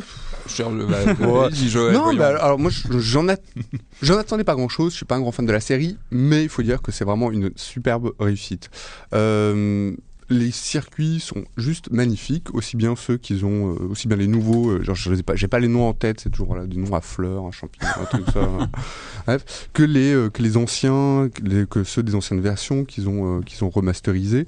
Ouais. 1.19 1.49
Joël, 1.53 1.93
non, 1.93 2.13
bah, 2.15 2.27
alors 2.41 2.59
moi, 2.59 2.69
je- 2.71 2.99
j'en 2.99 3.27
at- 3.27 3.37
j'en 4.01 4.17
attendais 4.17 4.43
pas 4.43 4.55
grand 4.55 4.69
chose. 4.69 4.91
Je 4.91 4.97
suis 4.97 5.05
pas 5.05 5.15
un 5.15 5.21
grand 5.21 5.31
fan 5.31 5.45
de 5.45 5.51
la 5.51 5.59
série, 5.59 5.97
mais 6.11 6.43
il 6.43 6.49
faut 6.49 6.61
dire 6.63 6.81
que 6.81 6.91
c'est 6.91 7.05
vraiment 7.05 7.31
une 7.31 7.51
superbe 7.55 8.11
réussite. 8.19 8.69
Euh, 9.13 9.91
les 10.29 10.49
circuits 10.49 11.19
sont 11.19 11.43
juste 11.55 11.91
magnifiques, 11.91 12.53
aussi 12.55 12.77
bien 12.77 12.95
ceux 12.95 13.17
qu'ils 13.17 13.45
ont, 13.45 13.73
euh, 13.75 13.87
aussi 13.91 14.07
bien 14.07 14.17
les 14.17 14.25
nouveaux. 14.25 14.71
euh, 14.71 14.81
genre, 14.83 14.95
je 14.95 15.11
les 15.11 15.19
ai 15.19 15.23
pas, 15.23 15.35
j'ai 15.35 15.47
pas 15.47 15.59
les 15.59 15.67
noms 15.67 15.87
en 15.87 15.93
tête, 15.93 16.19
c'est 16.19 16.31
toujours 16.31 16.47
voilà, 16.47 16.65
des 16.65 16.77
noms 16.77 16.95
à 16.95 17.01
fleurs, 17.01 17.45
un 17.45 17.51
champignon, 17.51 17.89
un 18.01 18.05
truc 18.05 18.25
ça. 18.33 18.39
hein. 18.41 18.69
Bref, 19.27 19.69
que 19.73 19.83
les 19.83 20.29
que 20.33 20.41
les 20.41 20.57
anciens, 20.57 21.29
que, 21.33 21.43
les- 21.43 21.67
que 21.67 21.83
ceux 21.83 22.01
des 22.01 22.15
anciennes 22.15 22.41
versions 22.41 22.85
qu'ils 22.85 23.07
ont 23.07 23.41
qu'ils 23.41 23.63
ont 23.63 23.69
remasterisés. 23.69 24.47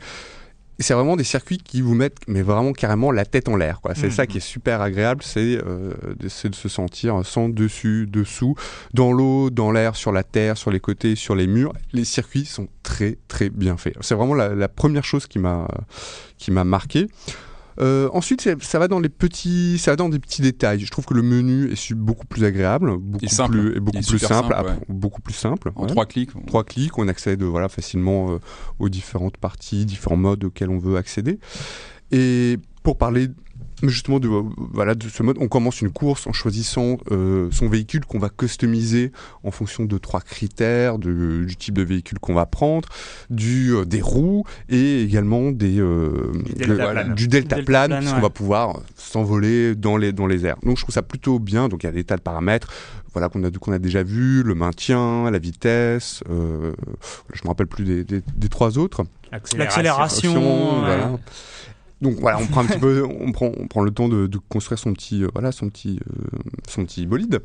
C'est 0.79 0.93
vraiment 0.93 1.15
des 1.15 1.23
circuits 1.23 1.57
qui 1.57 1.81
vous 1.81 1.95
mettent, 1.95 2.19
mais 2.27 2.41
vraiment 2.43 2.71
carrément 2.71 3.11
la 3.11 3.25
tête 3.25 3.49
en 3.49 3.55
l'air. 3.55 3.81
quoi. 3.81 3.95
C'est 3.95 4.07
Mhm. 4.07 4.11
ça 4.11 4.27
qui 4.27 4.37
est 4.37 4.41
super 4.41 4.81
agréable, 4.81 5.23
c'est 5.23 5.57
euh, 5.57 5.93
de, 6.19 6.27
c'est 6.27 6.49
de 6.49 6.55
se 6.55 6.69
sentir 6.69 7.21
sans 7.25 7.49
dessus, 7.49 8.05
dessous, 8.07 8.55
dans 8.93 9.11
l'eau, 9.11 9.49
dans 9.49 9.71
l'air, 9.71 9.95
sur 9.95 10.11
la 10.11 10.23
terre, 10.23 10.55
sur 10.57 10.69
les 10.71 10.79
côtés, 10.79 11.15
sur 11.15 11.33
les 11.35 11.47
murs. 11.47 11.73
Les 11.93 12.05
circuits 12.05 12.45
sont 12.45 12.67
très 12.83 13.17
très 13.27 13.49
bien 13.49 13.75
faits. 13.77 13.95
C'est 14.01 14.13
vraiment 14.15 14.35
la, 14.35 14.53
la 14.53 14.67
première 14.67 15.03
chose 15.03 15.25
qui 15.25 15.39
m'a 15.39 15.67
qui 16.37 16.51
m'a 16.51 16.63
marqué. 16.63 17.07
Euh, 17.79 18.09
ensuite, 18.13 18.49
ça 18.61 18.79
va 18.79 18.87
dans 18.87 18.99
les 18.99 19.09
petits, 19.09 19.77
ça 19.77 19.91
va 19.91 19.95
dans 19.95 20.09
des 20.09 20.19
petits 20.19 20.41
détails. 20.41 20.79
Je 20.79 20.89
trouve 20.91 21.05
que 21.05 21.13
le 21.13 21.21
menu 21.21 21.71
est 21.71 21.93
beaucoup 21.93 22.25
plus 22.25 22.43
agréable, 22.43 22.97
beaucoup 22.97 23.27
simple. 23.27 23.59
plus, 23.59 23.75
et 23.77 23.79
beaucoup 23.79 23.99
plus 24.01 24.19
simple, 24.19 24.55
beaucoup 24.89 25.21
plus 25.21 25.33
simple. 25.35 25.71
En 25.75 25.83
ouais 25.83 25.87
trois 25.87 26.05
clics. 26.05 26.35
on- 26.35 26.41
trois 26.41 26.63
clics, 26.63 26.97
on 26.97 27.07
accède 27.07 27.43
voilà, 27.43 27.69
facilement 27.69 28.31
euh, 28.31 28.39
aux 28.79 28.89
différentes 28.89 29.37
parties, 29.37 29.85
différents 29.85 30.17
modes 30.17 30.43
auxquels 30.45 30.69
on 30.69 30.79
veut 30.79 30.97
accéder. 30.97 31.39
Et 32.11 32.57
pour 32.83 32.97
parler 32.97 33.27
justement 33.83 34.19
de, 34.19 34.27
voilà, 34.73 34.95
de 34.95 35.07
ce 35.07 35.21
mode, 35.21 35.37
on 35.39 35.47
commence 35.47 35.81
une 35.81 35.91
course 35.91 36.25
en 36.25 36.33
choisissant 36.33 36.97
euh, 37.11 37.47
son 37.51 37.69
véhicule 37.69 38.05
qu'on 38.05 38.17
va 38.19 38.29
customiser 38.29 39.11
en 39.43 39.51
fonction 39.51 39.85
de 39.85 39.97
trois 39.99 40.21
critères, 40.21 40.97
de- 40.97 41.43
du 41.45 41.55
type 41.55 41.75
de 41.75 41.83
véhicule 41.83 42.17
qu'on 42.19 42.33
va 42.33 42.45
prendre, 42.47 42.89
du, 43.29 43.73
euh, 43.75 43.85
des 43.85 44.01
roues 44.01 44.45
et 44.69 45.03
également 45.03 45.51
des, 45.51 45.79
euh, 45.79 46.31
Du 46.45 46.53
deltaplane. 46.53 47.15
deltaplane, 47.15 47.27
Deltaplane, 47.27 47.99
puisqu'on 47.99 48.15
ouais. 48.15 48.21
va 48.21 48.29
pouvoir 48.29 48.79
s'envoler 48.95 49.75
dans 49.75 49.97
les, 49.97 50.11
dans 50.11 50.27
les 50.27 50.45
airs. 50.45 50.57
Donc 50.63 50.77
je 50.77 50.83
trouve 50.83 50.93
ça 50.93 51.01
plutôt 51.03 51.37
bien, 51.39 51.67
donc 51.69 51.83
il 51.83 51.85
y 51.85 51.89
a 51.89 51.93
des 51.93 52.03
tas 52.03 52.17
de 52.17 52.21
paramètres 52.21 52.67
voilà, 53.13 53.29
qu'on 53.29 53.43
a, 53.43 53.49
qu'on 53.49 53.71
a 53.71 53.79
déjà 53.79 54.03
vu, 54.03 54.43
le 54.43 54.53
maintien, 54.53 55.29
la 55.31 55.39
vitesse, 55.39 56.21
euh, 56.29 56.71
je 57.33 57.41
me 57.43 57.47
rappelle 57.49 57.65
plus 57.67 57.83
des, 57.83 58.03
des- 58.03 58.21
des 58.35 58.49
trois 58.49 58.77
autres. 58.77 59.03
L'accélération. 59.57 60.33
Ouais. 60.81 60.85
voilà. 60.85 61.11
Donc 62.01 62.15
voilà, 62.19 62.39
on 62.39 62.45
prend 62.45 62.61
un 62.61 62.65
petit 62.65 62.79
peu, 62.79 63.03
on 63.03 63.31
prend, 63.31 63.51
on 63.57 63.67
prend 63.67 63.81
le 63.81 63.91
temps 63.91 64.07
de, 64.07 64.27
de 64.27 64.37
construire 64.49 64.79
son 64.79 64.93
petit, 64.93 65.23
euh, 65.23 65.29
voilà, 65.33 65.51
son 65.51 65.69
petit, 65.69 65.99
euh, 66.09 66.37
son 66.67 66.85
petit 66.85 67.05
bolide. 67.05 67.41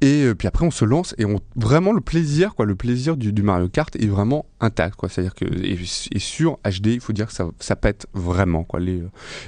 Et 0.00 0.24
euh, 0.24 0.34
puis 0.34 0.48
après, 0.48 0.64
on 0.64 0.70
se 0.70 0.84
lance 0.86 1.14
et 1.18 1.26
on 1.26 1.40
vraiment 1.56 1.92
le 1.92 2.00
plaisir, 2.00 2.54
quoi, 2.54 2.64
le 2.64 2.74
plaisir 2.74 3.16
du, 3.16 3.32
du 3.32 3.42
Mario 3.42 3.68
Kart 3.68 3.94
est 3.96 4.06
vraiment 4.06 4.46
intact, 4.60 4.96
quoi. 4.96 5.08
C'est-à-dire 5.10 5.34
que 5.34 5.44
et, 5.44 5.78
et 6.12 6.18
sur 6.18 6.58
HD, 6.64 6.86
il 6.86 7.00
faut 7.00 7.12
dire 7.12 7.26
que 7.26 7.34
ça, 7.34 7.48
ça 7.58 7.76
pète 7.76 8.06
vraiment, 8.14 8.64
quoi. 8.64 8.80
Les, 8.80 9.02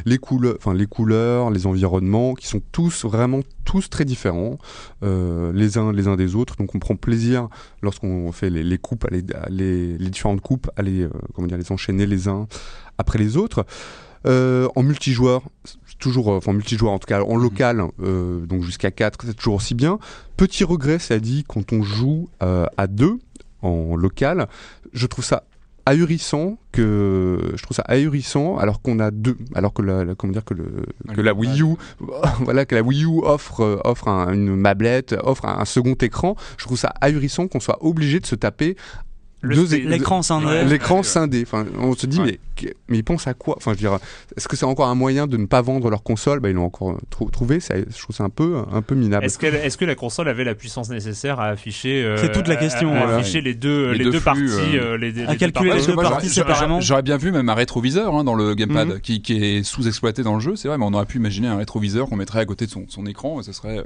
les 0.04 0.18
couleurs, 0.18 0.56
enfin 0.58 0.74
les 0.74 0.86
couleurs, 0.86 1.50
les 1.50 1.66
environnements, 1.66 2.34
qui 2.34 2.46
sont 2.46 2.60
tous 2.72 3.06
vraiment 3.06 3.40
tous 3.64 3.88
très 3.88 4.04
différents, 4.04 4.58
les 5.02 5.78
uns 5.78 5.92
les 5.92 6.08
uns 6.08 6.16
des 6.16 6.34
autres. 6.34 6.56
Donc 6.56 6.74
on 6.74 6.78
prend 6.78 6.96
plaisir 6.96 7.48
lorsqu'on 7.80 8.32
fait 8.32 8.50
les, 8.50 8.64
les 8.64 8.78
coupes, 8.78 9.04
à 9.04 9.08
les, 9.08 9.24
à 9.34 9.48
les, 9.48 9.96
les 9.96 10.10
différentes 10.10 10.40
coupes, 10.40 10.68
à 10.76 10.82
les, 10.82 11.06
comment 11.34 11.46
dire, 11.46 11.58
les 11.58 11.70
enchaîner 11.72 12.06
les 12.06 12.28
uns 12.28 12.48
après 12.98 13.18
les 13.18 13.36
autres. 13.36 13.64
Euh, 14.26 14.68
en 14.76 14.82
multijoueur, 14.82 15.42
toujours, 15.98 16.32
euh, 16.32 16.36
enfin 16.36 16.50
en 16.52 16.54
multijoueur 16.54 16.92
en 16.92 16.98
tout 16.98 17.06
cas, 17.06 17.22
en 17.22 17.36
local, 17.36 17.82
euh, 18.02 18.44
donc 18.46 18.62
jusqu'à 18.62 18.90
4, 18.90 19.18
c'est 19.26 19.34
toujours 19.34 19.54
aussi 19.54 19.74
bien. 19.74 19.98
Petit 20.36 20.64
regret, 20.64 20.98
ça 20.98 21.18
dit, 21.18 21.44
quand 21.46 21.72
on 21.72 21.82
joue 21.82 22.28
euh, 22.42 22.66
à 22.76 22.86
deux 22.86 23.18
en 23.62 23.96
local, 23.96 24.48
je 24.92 25.06
trouve 25.06 25.24
ça 25.24 25.44
ahurissant 25.84 26.58
que 26.70 27.38
je 27.56 27.62
trouve 27.64 27.74
ça 27.74 27.82
ahurissant 27.88 28.56
alors 28.56 28.80
qu'on 28.82 29.00
a 29.00 29.10
deux 29.10 29.36
alors 29.56 29.72
que 29.72 29.82
la, 29.82 30.04
la- 30.04 30.14
comment 30.14 30.32
dire 30.32 30.44
que 30.44 30.54
le 30.54 30.86
que 31.12 31.20
la 31.20 31.34
Wii 31.34 31.60
U 31.62 31.74
voilà 32.40 32.64
que 32.66 32.76
la 32.76 32.82
Wii 32.82 33.02
U 33.04 33.20
offre 33.24 33.80
offre 33.84 34.06
un- 34.06 34.32
une 34.32 34.54
mablette 34.54 35.16
offre 35.24 35.44
un, 35.44 35.58
un 35.58 35.64
second 35.64 35.94
écran 35.94 36.36
je 36.56 36.66
trouve 36.66 36.78
ça 36.78 36.94
ahurissant 37.00 37.48
qu'on 37.48 37.58
soit 37.58 37.78
obligé 37.84 38.20
de 38.20 38.26
se 38.26 38.36
taper 38.36 38.76
L'écran 39.42 40.22
scindé. 40.22 40.64
L'écran 40.64 41.02
scindé. 41.02 41.42
Enfin, 41.42 41.66
on 41.78 41.94
se 41.94 42.06
dit, 42.06 42.20
Ouais. 42.20 42.38
mais, 42.62 42.74
mais 42.88 42.98
ils 42.98 43.02
pensent 43.02 43.26
à 43.26 43.34
quoi? 43.34 43.54
Enfin, 43.56 43.72
je 43.72 43.76
veux 43.76 43.88
dire, 43.88 43.98
est-ce 44.36 44.46
que 44.46 44.56
c'est 44.56 44.64
encore 44.64 44.86
un 44.88 44.94
moyen 44.94 45.26
de 45.26 45.36
ne 45.36 45.46
pas 45.46 45.62
vendre 45.62 45.90
leur 45.90 46.02
console? 46.02 46.38
Bah, 46.40 46.48
Ils 46.50 46.54
l'ont 46.54 46.64
encore 46.66 46.96
trou- 47.10 47.28
trouvé. 47.30 47.58
Ça, 47.60 47.74
je 47.76 47.98
trouve 48.02 48.14
ça 48.14 48.24
un 48.24 48.28
peu, 48.30 48.58
un 48.72 48.82
peu 48.82 48.94
minable. 48.94 49.24
Est-ce 49.24 49.38
que, 49.38 49.46
est-ce 49.46 49.76
que 49.76 49.84
la 49.84 49.94
console 49.96 50.28
avait 50.28 50.44
la 50.44 50.54
puissance 50.54 50.90
nécessaire 50.90 51.40
à 51.40 51.46
afficher 51.48 52.04
euh, 52.04 52.16
C'est 52.18 52.30
toute 52.32 52.46
la 52.46 52.56
question, 52.56 52.92
à, 52.94 53.06
ouais. 53.06 53.12
afficher 53.14 53.40
les 53.40 53.54
deux, 53.54 53.90
Les 53.92 53.98
les 53.98 54.04
deux 54.04 54.10
deux 54.12 54.20
flux, 54.20 54.24
parties, 54.24 54.76
euh, 54.76 54.92
euh, 54.94 54.96
les, 54.98 55.10
les 55.12 55.24
à 55.24 55.32
deux 55.32 55.36
calculer 55.38 55.72
les 55.74 55.86
deux 55.86 55.94
parties 55.96 56.28
séparément. 56.28 56.80
J'aurais 56.80 57.02
bien 57.02 57.16
vu 57.16 57.32
même 57.32 57.48
un 57.48 57.54
rétroviseur 57.54 58.14
hein, 58.14 58.24
dans 58.24 58.34
le 58.34 58.54
gamepad 58.54 58.88
Mhm. 58.88 59.00
qui, 59.00 59.22
qui 59.22 59.42
est 59.42 59.62
sous-exploité 59.64 60.22
dans 60.22 60.34
le 60.34 60.40
jeu, 60.40 60.54
c'est 60.56 60.68
vrai, 60.68 60.78
mais 60.78 60.84
on 60.84 60.92
aurait 60.94 61.06
pu 61.06 61.18
imaginer 61.18 61.48
un 61.48 61.56
rétroviseur 61.56 62.08
qu'on 62.08 62.16
mettrait 62.16 62.40
à 62.40 62.44
côté 62.44 62.66
de 62.66 62.70
son, 62.70 62.84
son 62.88 63.06
écran 63.06 63.40
et 63.40 63.42
ce 63.42 63.52
serait. 63.52 63.78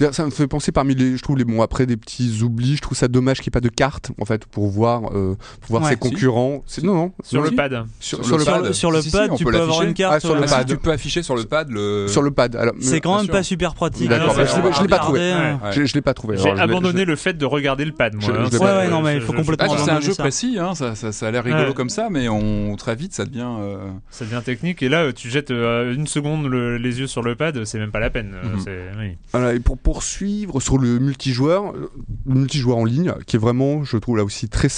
euh, 0.00 0.12
Ça 0.12 0.24
me 0.26 0.30
fait 0.30 0.46
penser 0.46 0.72
parmi 0.72 0.94
les, 0.94 1.16
je 1.16 1.22
trouve 1.22 1.38
les 1.38 1.44
bon 1.44 1.62
après 1.62 1.86
des 1.86 1.96
petits 1.96 2.42
oublis. 2.42 2.76
Je 2.76 2.82
trouve 2.82 2.96
ça 2.98 3.08
dommage 3.08 3.38
qu'il 3.38 3.44
n'y 3.50 3.52
ait 3.52 3.60
pas 3.60 3.60
de 3.60 3.68
carte 3.68 4.10
en 4.20 4.24
fait 4.24 4.44
pour 4.46 4.68
voir, 4.68 4.89
euh, 4.98 5.34
pour 5.60 5.70
voir 5.70 5.82
Ouais. 5.82 5.88
ses 5.90 5.94
Si. 5.94 6.00
concurrents. 6.00 6.62
C'est 6.66 6.82
non 6.84 6.94
non 6.94 7.12
Sur 7.22 7.42
le 7.42 7.50
pad. 7.52 7.84
sur, 8.00 8.18
le 8.18 8.44
pad. 8.44 8.72
sur 8.72 8.90
le 8.90 9.00
tu 9.36 9.44
peux 9.44 9.56
avoir 9.60 9.82
une 9.82 9.94
carte. 9.94 10.14
Ah, 10.16 10.20
sur 10.20 10.34
le 10.34 10.40
euh, 10.40 10.44
ah, 10.44 10.48
si, 10.48 10.54
pad. 10.54 10.68
tu 10.68 10.76
peux 10.76 10.90
afficher 10.90 11.22
sur 11.22 11.36
le 11.36 11.44
pad 11.44 11.70
le. 11.70 12.06
Sur 12.08 12.22
le 12.22 12.30
pad. 12.30 12.56
Alors, 12.56 12.74
C'est 12.80 13.00
quand 13.00 13.14
bien 13.14 13.22
même 13.22 13.30
pas 13.30 13.42
super 13.42 13.74
pratique. 13.74 14.08
D'accord, 14.08 14.38
hein, 14.38 14.44
je 14.46 14.60
l'ai- 14.62 14.72
je 14.72 14.82
l'ai 14.82 14.88
pas 14.88 14.98
trouvé. 14.98 15.20
euh. 15.20 15.54
je, 15.72 15.84
je 15.84 15.94
l'ai 15.94 16.00
pas 16.02 16.14
trouvé. 16.14 16.36
J'ai 16.36 16.50
abandonné 16.50 17.02
je- 17.02 17.06
le 17.06 17.16
fait 17.16 17.34
de 17.34 17.44
regarder 17.46 17.84
le 17.84 17.92
pad, 17.92 18.14
moi. 18.14 18.22
Je- 18.26 18.32
je 18.32 18.36
hein, 18.38 18.44
l'ai 18.44 18.50
c'est- 18.50 18.58
pas- 18.58 18.64
Ouais, 18.78 18.84
ouais, 18.84 18.90
non, 18.90 19.02
mais 19.02 19.14
il 19.16 19.20
faut 19.20 19.32
je- 19.32 19.38
complètement 19.38 19.76
c'est 19.76 19.90
un 19.90 20.00
jeu 20.00 20.14
précis, 20.14 20.56
hein, 20.58 20.74
ça, 20.74 20.94
ça, 20.94 21.12
ça 21.12 21.28
a 21.28 21.30
l'air 21.30 21.44
rigolo 21.44 21.68
Ouais. 21.68 21.74
comme 21.74 21.88
ça, 21.90 22.08
mais 22.10 22.28
on 22.28 22.74
très 22.76 22.94
vite 22.96 23.14
ça 23.14 23.24
devient. 23.24 23.46
euh, 23.60 23.76
Ça 24.10 24.24
devient 24.24 24.40
technique. 24.44 24.82
Et 24.82 24.88
là, 24.88 25.02
euh, 25.04 25.12
tu 25.12 25.28
jettes 25.30 25.50
euh, 25.50 25.94
une 25.94 26.06
seconde 26.06 26.46
le- 26.46 26.76
les 26.78 27.00
yeux 27.00 27.06
sur 27.06 27.22
le 27.22 27.34
pad, 27.34 27.64
c'est 27.64 27.78
même 27.78 27.90
pas 27.90 28.00
la 28.00 28.10
peine. 28.10 28.34
euh, 28.68 28.90
Mhm. 28.96 29.16
Voilà, 29.32 29.54
et 29.54 29.60
pour 29.60 29.76
poursuivre 29.78 30.60
sur 30.60 30.78
le 30.78 30.98
multijoueur, 30.98 31.72
euh, 31.74 31.90
le 32.26 32.34
multijoueur 32.34 32.76
en 32.78 32.84
ligne, 32.84 33.12
qui 33.26 33.36
est 33.36 33.38
vraiment, 33.38 33.84
je 33.84 33.96
trouve 33.96 34.16
là 34.16 34.24
aussi 34.24 34.48
très 34.48 34.68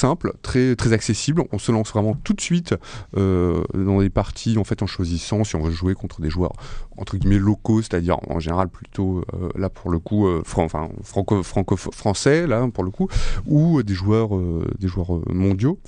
très 0.42 0.76
très 0.76 0.92
accessible. 0.92 1.44
On 1.52 1.58
se 1.58 1.72
lance 1.72 1.90
vraiment 1.90 2.14
tout 2.14 2.32
de 2.32 2.40
suite 2.40 2.74
euh, 3.16 3.62
dans 3.74 4.00
des 4.00 4.10
parties 4.10 4.58
en 4.58 4.64
fait 4.64 4.82
en 4.82 4.86
choisissant 4.86 5.44
si 5.44 5.56
on 5.56 5.62
veut 5.62 5.72
jouer 5.72 5.94
contre 5.94 6.20
des 6.20 6.30
joueurs 6.30 6.52
entre 6.96 7.16
guillemets 7.16 7.38
locaux, 7.38 7.82
c'est-à-dire 7.82 8.18
en 8.28 8.40
général 8.40 8.68
plutôt 8.68 9.24
euh, 9.34 9.48
là 9.56 9.68
pour 9.68 9.90
le 9.90 9.98
coup 9.98 10.26
euh, 10.26 10.42
enfin 10.44 10.88
franco 11.02 11.42
franco 11.42 11.76
français 11.76 12.46
là 12.46 12.66
pour 12.72 12.84
le 12.84 12.90
coup 12.90 13.08
ou 13.46 13.82
des 13.82 13.94
joueurs 13.94 14.30
des 14.78 14.88
joueurs 14.88 15.20
mondiaux. 15.32 15.78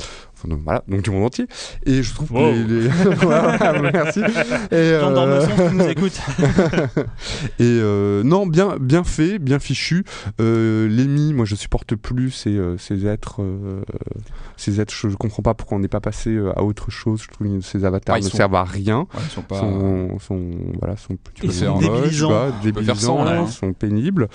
Donc, 0.49 0.61
voilà, 0.65 0.83
donc 0.89 1.03
du 1.03 1.11
monde 1.11 1.25
entier. 1.25 1.47
Et 1.87 2.03
je 2.03 2.15
trouve 2.15 2.33
Wow. 2.33 2.51
que 2.53 2.57
les, 2.57 2.83
les- 2.83 2.89
Voilà, 3.17 3.81
merci. 3.93 4.21
Et, 4.21 4.25
euh, 4.73 5.47
qui 5.47 5.75
nous 5.77 5.85
écoute. 5.89 6.21
et 7.59 7.63
euh, 7.63 8.23
non, 8.23 8.47
bien, 8.47 8.77
bien 8.81 9.05
fait, 9.05 9.39
bien 9.39 9.59
fichu. 9.59 10.05
Euh, 10.41 10.89
Lémi, 10.89 11.33
moi 11.33 11.45
je 11.45 11.55
supporte 11.55 11.95
plus 11.95 12.31
ces, 12.31 12.59
ces 12.79 13.07
êtres. 13.07 13.43
euh, 13.43 13.83
ces 14.57 14.81
êtres, 14.81 14.95
je, 14.95 15.09
je 15.09 15.17
comprends 15.17 15.43
pas 15.43 15.55
pourquoi 15.55 15.77
on 15.79 15.81
n'est 15.81 15.89
pas 15.89 16.01
passé 16.01 16.39
à 16.57 16.63
autre 16.63 16.91
chose. 16.91 17.23
Je 17.23 17.29
trouve 17.29 17.47
que 17.49 17.61
ces 17.61 17.85
avatars 17.85 18.15
Ouais, 18.17 18.23
ne 18.23 18.29
sont- 18.29 18.37
servent 18.37 18.55
à 18.55 18.65
rien. 18.65 19.01
Ouais, 19.01 19.21
ils 19.25 19.31
sont 19.31 19.43
pas. 19.43 19.59
Sont, 19.59 20.19
sont, 20.21 20.51
voilà, 20.81 20.97
sont, 20.97 21.17
tu 21.35 21.45
Ils 21.45 21.49
peux 21.49 21.53
sont 21.53 21.79
débilisants. 21.79 22.29
faire 22.31 22.61
débilisants, 22.63 23.25
là, 23.25 23.33
ouais, 23.33 23.39
hein. 23.39 23.47
sont 23.47 23.73
pénibles. 23.73 24.29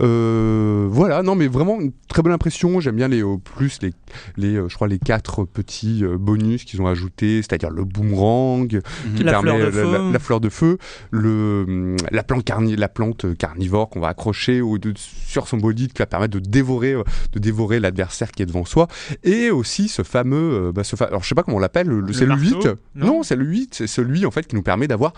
Euh, 0.00 0.86
voilà, 0.90 1.22
non, 1.22 1.34
mais 1.34 1.46
vraiment 1.48 1.80
une 1.80 1.92
très 2.08 2.22
bonne 2.22 2.32
impression. 2.32 2.80
J'aime 2.80 2.96
bien 2.96 3.08
les, 3.08 3.22
plus 3.56 3.78
les, 3.82 3.92
les, 4.36 4.54
euh, 4.56 4.68
je 4.68 4.74
crois 4.74 4.88
les 4.88 4.98
quatre 4.98 5.44
petits 5.54 6.04
euh, 6.04 6.18
bonus 6.18 6.64
qu'ils 6.64 6.82
ont 6.82 6.86
ajoutés, 6.86 7.40
c'est-à-dire 7.40 7.70
le 7.70 7.84
boomerang, 7.84 8.68
qui 9.16 9.22
La 9.24 9.32
permet 9.32 9.50
fleur 9.58 9.70
de 9.72 9.78
euh, 9.78 9.92
la, 9.92 9.98
la- 9.98 10.10
la 10.12 10.18
fleur 10.18 10.40
de 10.40 10.48
feu, 10.50 10.76
le, 11.10 11.96
la, 12.10 12.22
plante 12.22 12.44
carni- 12.44 12.76
la 12.76 12.88
plante 12.88 13.34
carnivore 13.38 13.88
qu'on 13.88 14.00
va 14.00 14.08
accrocher 14.08 14.60
au, 14.60 14.78
de- 14.78 14.92
sur 14.96 15.48
son 15.48 15.56
body 15.56 15.88
qui 15.88 15.98
va 15.98 16.06
permettre 16.06 16.34
de 16.34 16.40
dévorer, 16.40 16.92
euh, 16.92 17.02
de 17.32 17.38
dévorer 17.38 17.80
l'adversaire 17.80 18.30
qui 18.32 18.42
est 18.42 18.46
devant 18.46 18.64
soi. 18.64 18.88
Et 19.22 19.50
aussi 19.50 19.88
ce 19.88 20.02
fameux, 20.02 20.66
euh, 20.68 20.72
bah, 20.72 20.84
ce 20.84 20.96
fa- 20.96 21.06
alors 21.06 21.22
je 21.22 21.28
sais 21.28 21.34
pas 21.34 21.42
comment 21.42 21.56
on 21.56 21.60
l'appelle, 21.60 21.86
le, 21.86 22.12
c'est 22.12 22.26
le 22.26 22.34
marteau 22.36 22.60
8. 22.60 22.66
Non? 22.96 23.06
Non, 23.06 23.22
c'est 23.22 23.36
le 23.36 23.44
8, 23.44 23.74
c'est 23.74 23.86
celui 23.86 24.26
en 24.26 24.30
fait 24.30 24.46
qui 24.46 24.56
nous 24.56 24.62
permet 24.62 24.88
d'avoir 24.88 25.12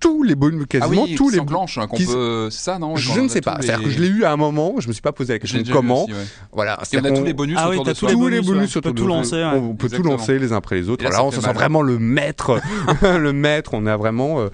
tous 0.00 0.22
les 0.22 0.34
bonus, 0.34 0.62
Ah 0.64 0.66
quasiment 0.78 1.02
oui, 1.04 1.14
tous 1.16 1.28
les 1.30 1.38
s'enclenche, 1.38 1.78
hein, 1.78 1.86
qu'on 1.86 1.96
qui- 1.96 2.06
peut. 2.06 2.48
C'est 2.50 2.62
ça, 2.62 2.78
non 2.78 2.96
je 2.96 3.20
ne 3.20 3.28
sais 3.28 3.40
pas. 3.40 3.56
les- 3.60 3.66
C'est-à-dire 3.66 3.84
que 3.84 3.90
je 3.90 3.98
l'ai 4.00 4.08
eu 4.08 4.24
à 4.24 4.32
un 4.32 4.36
moment, 4.36 4.74
je 4.78 4.88
me 4.88 4.92
suis 4.92 5.02
pas 5.02 5.12
posé 5.12 5.32
la 5.34 5.38
question 5.38 5.60
comment. 5.72 6.04
aussi, 6.04 6.12
ouais. 6.12 6.18
Voilà. 6.52 6.78
Et 6.92 6.98
on 6.98 7.04
a 7.04 7.10
tous 7.10 7.24
les 7.24 7.32
bonus 7.32 7.56
Ah 7.58 7.68
oui, 7.68 7.74
autour 7.76 7.84
t'as 7.86 7.90
de 7.90 7.94
tous 7.94 8.00
soi. 8.00 8.08
les 8.10 8.14
tous 8.14 8.28
les 8.28 8.36
bonus, 8.40 8.46
bonus 8.52 8.74
ouais. 8.76 8.80
peut 8.82 8.88
tout 8.90 8.94
tout 9.02 9.06
lancer, 9.08 9.36
ouais. 9.36 9.44
On 9.54 9.74
peut 9.74 9.88
tout 9.88 9.94
Exactement. 9.96 10.12
lancer 10.16 10.38
les 10.38 10.52
uns 10.52 10.56
après 10.56 10.76
les 10.76 10.88
autres. 10.88 11.02
Là, 11.04 11.10
Voilà, 11.10 11.24
on 11.24 11.30
se 11.30 11.40
sent 11.40 11.52
vraiment 11.52 11.82
le 11.82 11.98
maître, 11.98 12.60
le 13.02 13.32
maître. 13.32 13.70
On 13.74 13.86
a 13.86 13.96
vraiment, 13.96 14.40
euh, 14.40 14.48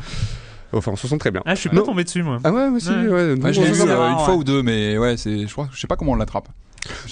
enfin, 0.73 0.93
on 0.93 0.97
se 0.97 1.07
sent 1.09 1.19
très 1.19 1.31
bien. 1.31 1.43
Ah, 1.45 1.55
je 1.55 1.61
suis 1.61 1.69
pas 1.69 1.77
Non. 1.77 1.83
tombé 1.85 2.05
dessus, 2.05 2.23
moi. 2.23 2.39
Ah 2.45 2.51
ouais, 2.53 2.69
aussi, 2.69 2.89
Ouais. 2.91 2.97
ouais. 2.97 3.11
Ouais, 3.13 3.35
donc, 3.37 3.53
je 3.53 3.61
l'ai 3.61 3.75
c'est 3.75 3.89
euh, 3.89 4.09
une 4.11 4.19
fois 4.19 4.29
ouais. 4.31 4.35
ou 4.37 4.45
deux, 4.45 4.63
mais 4.63 4.97
ouais, 4.99 5.17
je 5.17 5.51
crois, 5.53 5.69
je 5.73 5.81
sais 5.81 5.87
pas 5.87 5.97
comment 5.97 6.13
on 6.13 6.17
l'attrape. 6.17 6.49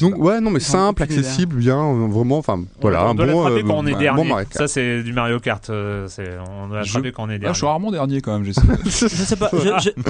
Donc 0.00 0.18
ouais, 0.18 0.40
non 0.40 0.50
mais 0.50 0.60
simple, 0.60 1.02
accessible, 1.02 1.56
bien, 1.56 1.78
euh, 1.78 2.06
vraiment, 2.08 2.38
enfin 2.38 2.62
voilà, 2.80 3.06
on 3.08 3.14
doit 3.14 3.26
bon, 3.26 3.32
l'attraper 3.42 3.60
euh, 3.64 3.66
quand 3.66 3.74
on 3.78 3.86
est 3.86 3.94
ouais, 3.94 3.98
dernier. 4.00 4.32
ça, 4.50 4.68
c'est 4.68 5.02
du 5.02 5.12
Mario 5.12 5.40
Kart. 5.40 5.68
euh, 5.70 6.06
c'est- 6.08 6.36
on 6.58 6.68
doit 6.68 6.82
Je- 6.82 6.86
l'attraper 6.86 7.12
quand 7.12 7.24
on 7.24 7.30
est 7.30 7.34
Ah, 7.34 7.38
dernier. 7.38 7.54
je 7.54 7.58
suis 7.58 7.66
rarement 7.66 7.90
dernier 7.90 8.20
quand 8.20 8.32
même. 8.32 8.44
j'essaie. 8.44 8.60
Je 8.84 9.08
sais 9.08 9.36
pas, 9.36 9.50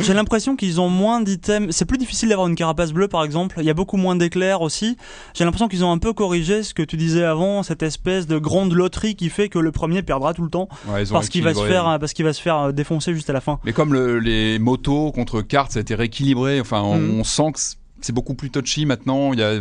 j'ai- 0.03 0.15
l'impression 0.15 0.57
qu'ils 0.57 0.81
ont 0.81 0.89
moins 0.89 1.21
d'items. 1.21 1.75
C'est 1.75 1.85
plus 1.85 1.99
difficile 1.99 2.29
d'avoir 2.31 2.49
une 2.49 2.55
carapace 2.55 2.93
bleue 2.93 3.09
par 3.09 3.25
exemple. 3.25 3.57
Il 3.59 3.65
y 3.65 3.71
a 3.71 3.75
beaucoup 3.75 3.97
moins 3.97 4.17
d'éclairs 4.17 4.61
aussi. 4.63 4.97
J'ai 5.35 5.45
l'impression 5.45 5.69
qu'ils 5.69 5.85
ont 5.85 5.93
un 5.93 5.99
peu 5.99 6.13
corrigé 6.13 6.63
ce 6.63 6.75
que 6.75 6.83
tu 6.83 6.97
disais 6.97 7.25
avant, 7.25 7.63
cette 7.63 7.83
espèce 7.83 8.27
de 8.27 8.39
grande 8.39 8.73
loterie 8.73 9.15
qui 9.17 9.29
fait 9.31 9.49
que 9.49 9.59
le 9.59 9.73
premier 9.73 10.03
perdra 10.03 10.35
tout 10.35 10.43
le 10.43 10.51
temps 10.51 10.69
Ouais, 10.89 11.05
parce 11.11 11.29
qu'il 11.29 11.43
va 11.45 11.55
se 11.55 11.65
faire 11.65 11.99
parce 12.01 12.13
qu'il 12.13 12.25
va 12.25 12.33
se 12.33 12.43
faire 12.43 12.73
défoncer 12.73 13.15
juste 13.15 13.31
à 13.31 13.33
la 13.33 13.41
fin. 13.41 13.59
Mais 13.65 13.73
comme 13.73 13.93
le- 13.93 14.19
les 14.19 14.59
motos 14.59 15.13
contre 15.13 15.41
cartes, 15.43 15.73
ça 15.73 15.79
a 15.79 15.83
été 15.83 15.95
rééquilibré. 15.95 16.61
Enfin, 16.61 16.81
on, 16.83 17.21
on 17.21 17.25
sent 17.25 17.53
que 17.55 17.61
c'est- 18.03 18.13
beaucoup 18.13 18.35
plus 18.35 18.51
touchy 18.51 18.85
maintenant. 18.87 19.33
Il 19.33 19.39
y 19.39 19.43
a. 19.43 19.55
Ouais, 19.55 19.61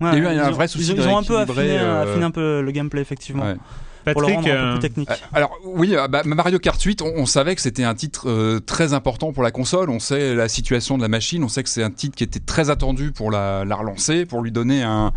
Il 0.00 0.24
y 0.24 0.26
a 0.26 0.34
eu 0.34 0.38
un 0.38 0.48
ont- 0.48 0.52
vrai 0.52 0.66
souci 0.66 0.86
Ils, 0.86 0.92
ont- 0.92 0.94
de 0.96 1.00
ils 1.02 1.08
ont 1.08 1.18
un 1.18 1.22
peu 1.22 1.38
affiné, 1.38 1.78
euh, 1.78 2.02
affiné 2.02 2.24
un 2.24 2.30
peu 2.32 2.60
le 2.60 2.70
gameplay 2.72 3.00
effectivement 3.00 3.44
Ouais. 3.44 3.54
pour 4.12 4.20
le 4.22 4.26
Patrick, 4.26 4.34
rendre 4.34 4.48
un 4.48 4.50
peu 4.52 4.58
euh, 4.58 4.72
plus 4.72 4.80
technique. 4.80 5.10
Euh, 5.10 5.14
Alors 5.32 5.52
oui, 5.64 5.94
euh, 5.94 6.08
bah, 6.08 6.22
Mario 6.24 6.58
Kart 6.58 6.82
8, 6.82 7.02
on, 7.02 7.12
on 7.14 7.24
savait 7.26 7.54
que 7.54 7.60
c'était 7.60 7.84
un 7.84 7.94
titre 7.94 8.28
euh, 8.28 8.58
très 8.58 8.94
important 8.94 9.32
pour 9.32 9.44
la 9.44 9.52
console. 9.52 9.90
On 9.90 10.00
sait 10.00 10.34
la 10.34 10.48
situation 10.48 10.96
de 10.96 11.02
la 11.02 11.08
machine. 11.08 11.44
On 11.44 11.48
sait 11.48 11.62
que 11.62 11.68
c'est 11.68 11.84
un 11.84 11.90
titre 11.92 12.16
qui 12.16 12.24
était 12.24 12.40
très 12.40 12.68
attendu 12.68 13.12
pour 13.12 13.30
la, 13.30 13.64
la 13.64 13.76
relancer, 13.76 14.26
pour 14.26 14.42
lui 14.42 14.50
donner 14.50 14.82
un. 14.82 15.12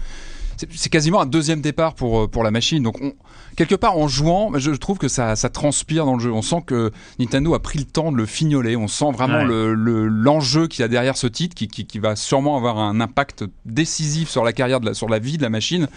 C'est 0.57 0.89
quasiment 0.89 1.19
un 1.19 1.25
deuxième 1.25 1.61
départ 1.61 1.95
pour, 1.95 2.21
euh, 2.21 2.27
pour 2.27 2.43
la 2.43 2.51
machine. 2.51 2.83
Donc 2.83 2.97
on, 3.01 3.13
quelque 3.55 3.75
part 3.75 3.97
en 3.97 4.07
jouant, 4.07 4.51
je 4.57 4.71
trouve 4.71 4.97
que 4.97 5.07
ça, 5.07 5.35
ça 5.35 5.49
transpire 5.49 6.05
dans 6.05 6.15
le 6.15 6.19
jeu. 6.21 6.31
On 6.31 6.41
sent 6.41 6.63
que 6.65 6.91
Nintendo 7.19 7.53
a 7.53 7.61
pris 7.61 7.79
le 7.79 7.85
temps 7.85 8.11
de 8.11 8.17
le 8.17 8.25
fignoler. 8.25 8.75
On 8.75 8.87
sent 8.87 9.11
vraiment 9.13 9.39
Ouais. 9.39 9.45
le- 9.45 9.73
le- 9.73 10.07
l'enjeu 10.07 10.67
qu'il 10.67 10.81
y 10.81 10.83
a 10.83 10.87
derrière 10.87 11.17
ce 11.17 11.27
titre, 11.27 11.55
qui, 11.55 11.67
qui, 11.67 11.85
qui 11.85 11.99
va 11.99 12.15
sûrement 12.15 12.57
avoir 12.57 12.77
un 12.77 12.99
impact 13.01 13.45
décisif 13.65 14.29
sur 14.29 14.43
la 14.43 14.53
carrière, 14.53 14.79
de 14.79 14.87
la, 14.87 14.93
sur 14.93 15.09
la 15.09 15.19
vie 15.19 15.37
de 15.37 15.41
la 15.43 15.49
machine. 15.49 15.87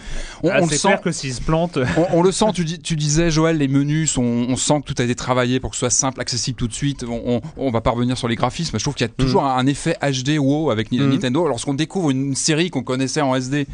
On, 0.43 0.49
ah, 0.51 0.59
on 0.61 0.65
le 0.65 0.71
sent. 0.75 0.87
clair 0.87 1.01
que 1.01 1.11
s'il 1.11 1.33
se 1.33 1.41
plante, 1.41 1.77
On, 1.97 2.19
on 2.19 2.21
le 2.23 2.31
sent, 2.31 2.45
tu, 2.53 2.63
dis- 2.65 2.79
tu 2.79 2.95
disais 2.95 3.29
Joël, 3.31 3.57
les 3.57 3.67
menus, 3.67 4.11
sont, 4.11 4.23
on 4.23 4.55
sent 4.55 4.81
que 4.85 4.93
tout 4.93 5.01
a 5.01 5.03
été 5.05 5.15
travaillé 5.15 5.59
pour 5.59 5.71
que 5.71 5.75
ce 5.75 5.81
soit 5.81 5.89
simple, 5.89 6.21
accessible 6.21 6.57
tout 6.57 6.67
de 6.67 6.73
suite. 6.73 7.03
On, 7.09 7.41
on, 7.57 7.71
va 7.71 7.81
pas 7.81 7.91
revenir 7.91 8.17
sur 8.17 8.27
les 8.27 8.35
graphismes, 8.35 8.77
je 8.79 8.83
trouve 8.83 8.95
qu'il 8.95 9.05
y 9.05 9.09
a 9.09 9.13
toujours 9.13 9.43
un, 9.43 9.57
un 9.57 9.65
effet 9.67 9.97
HD 10.01 10.37
wow 10.39 10.71
avec 10.71 10.91
Mhm. 10.91 11.09
Nintendo. 11.09 11.47
Lorsqu'on 11.47 11.73
découvre 11.73 12.09
une 12.09 12.35
série 12.35 12.69
qu'on 12.69 12.83
connaissait 12.83 13.21
en 13.21 13.35
SD, 13.35 13.67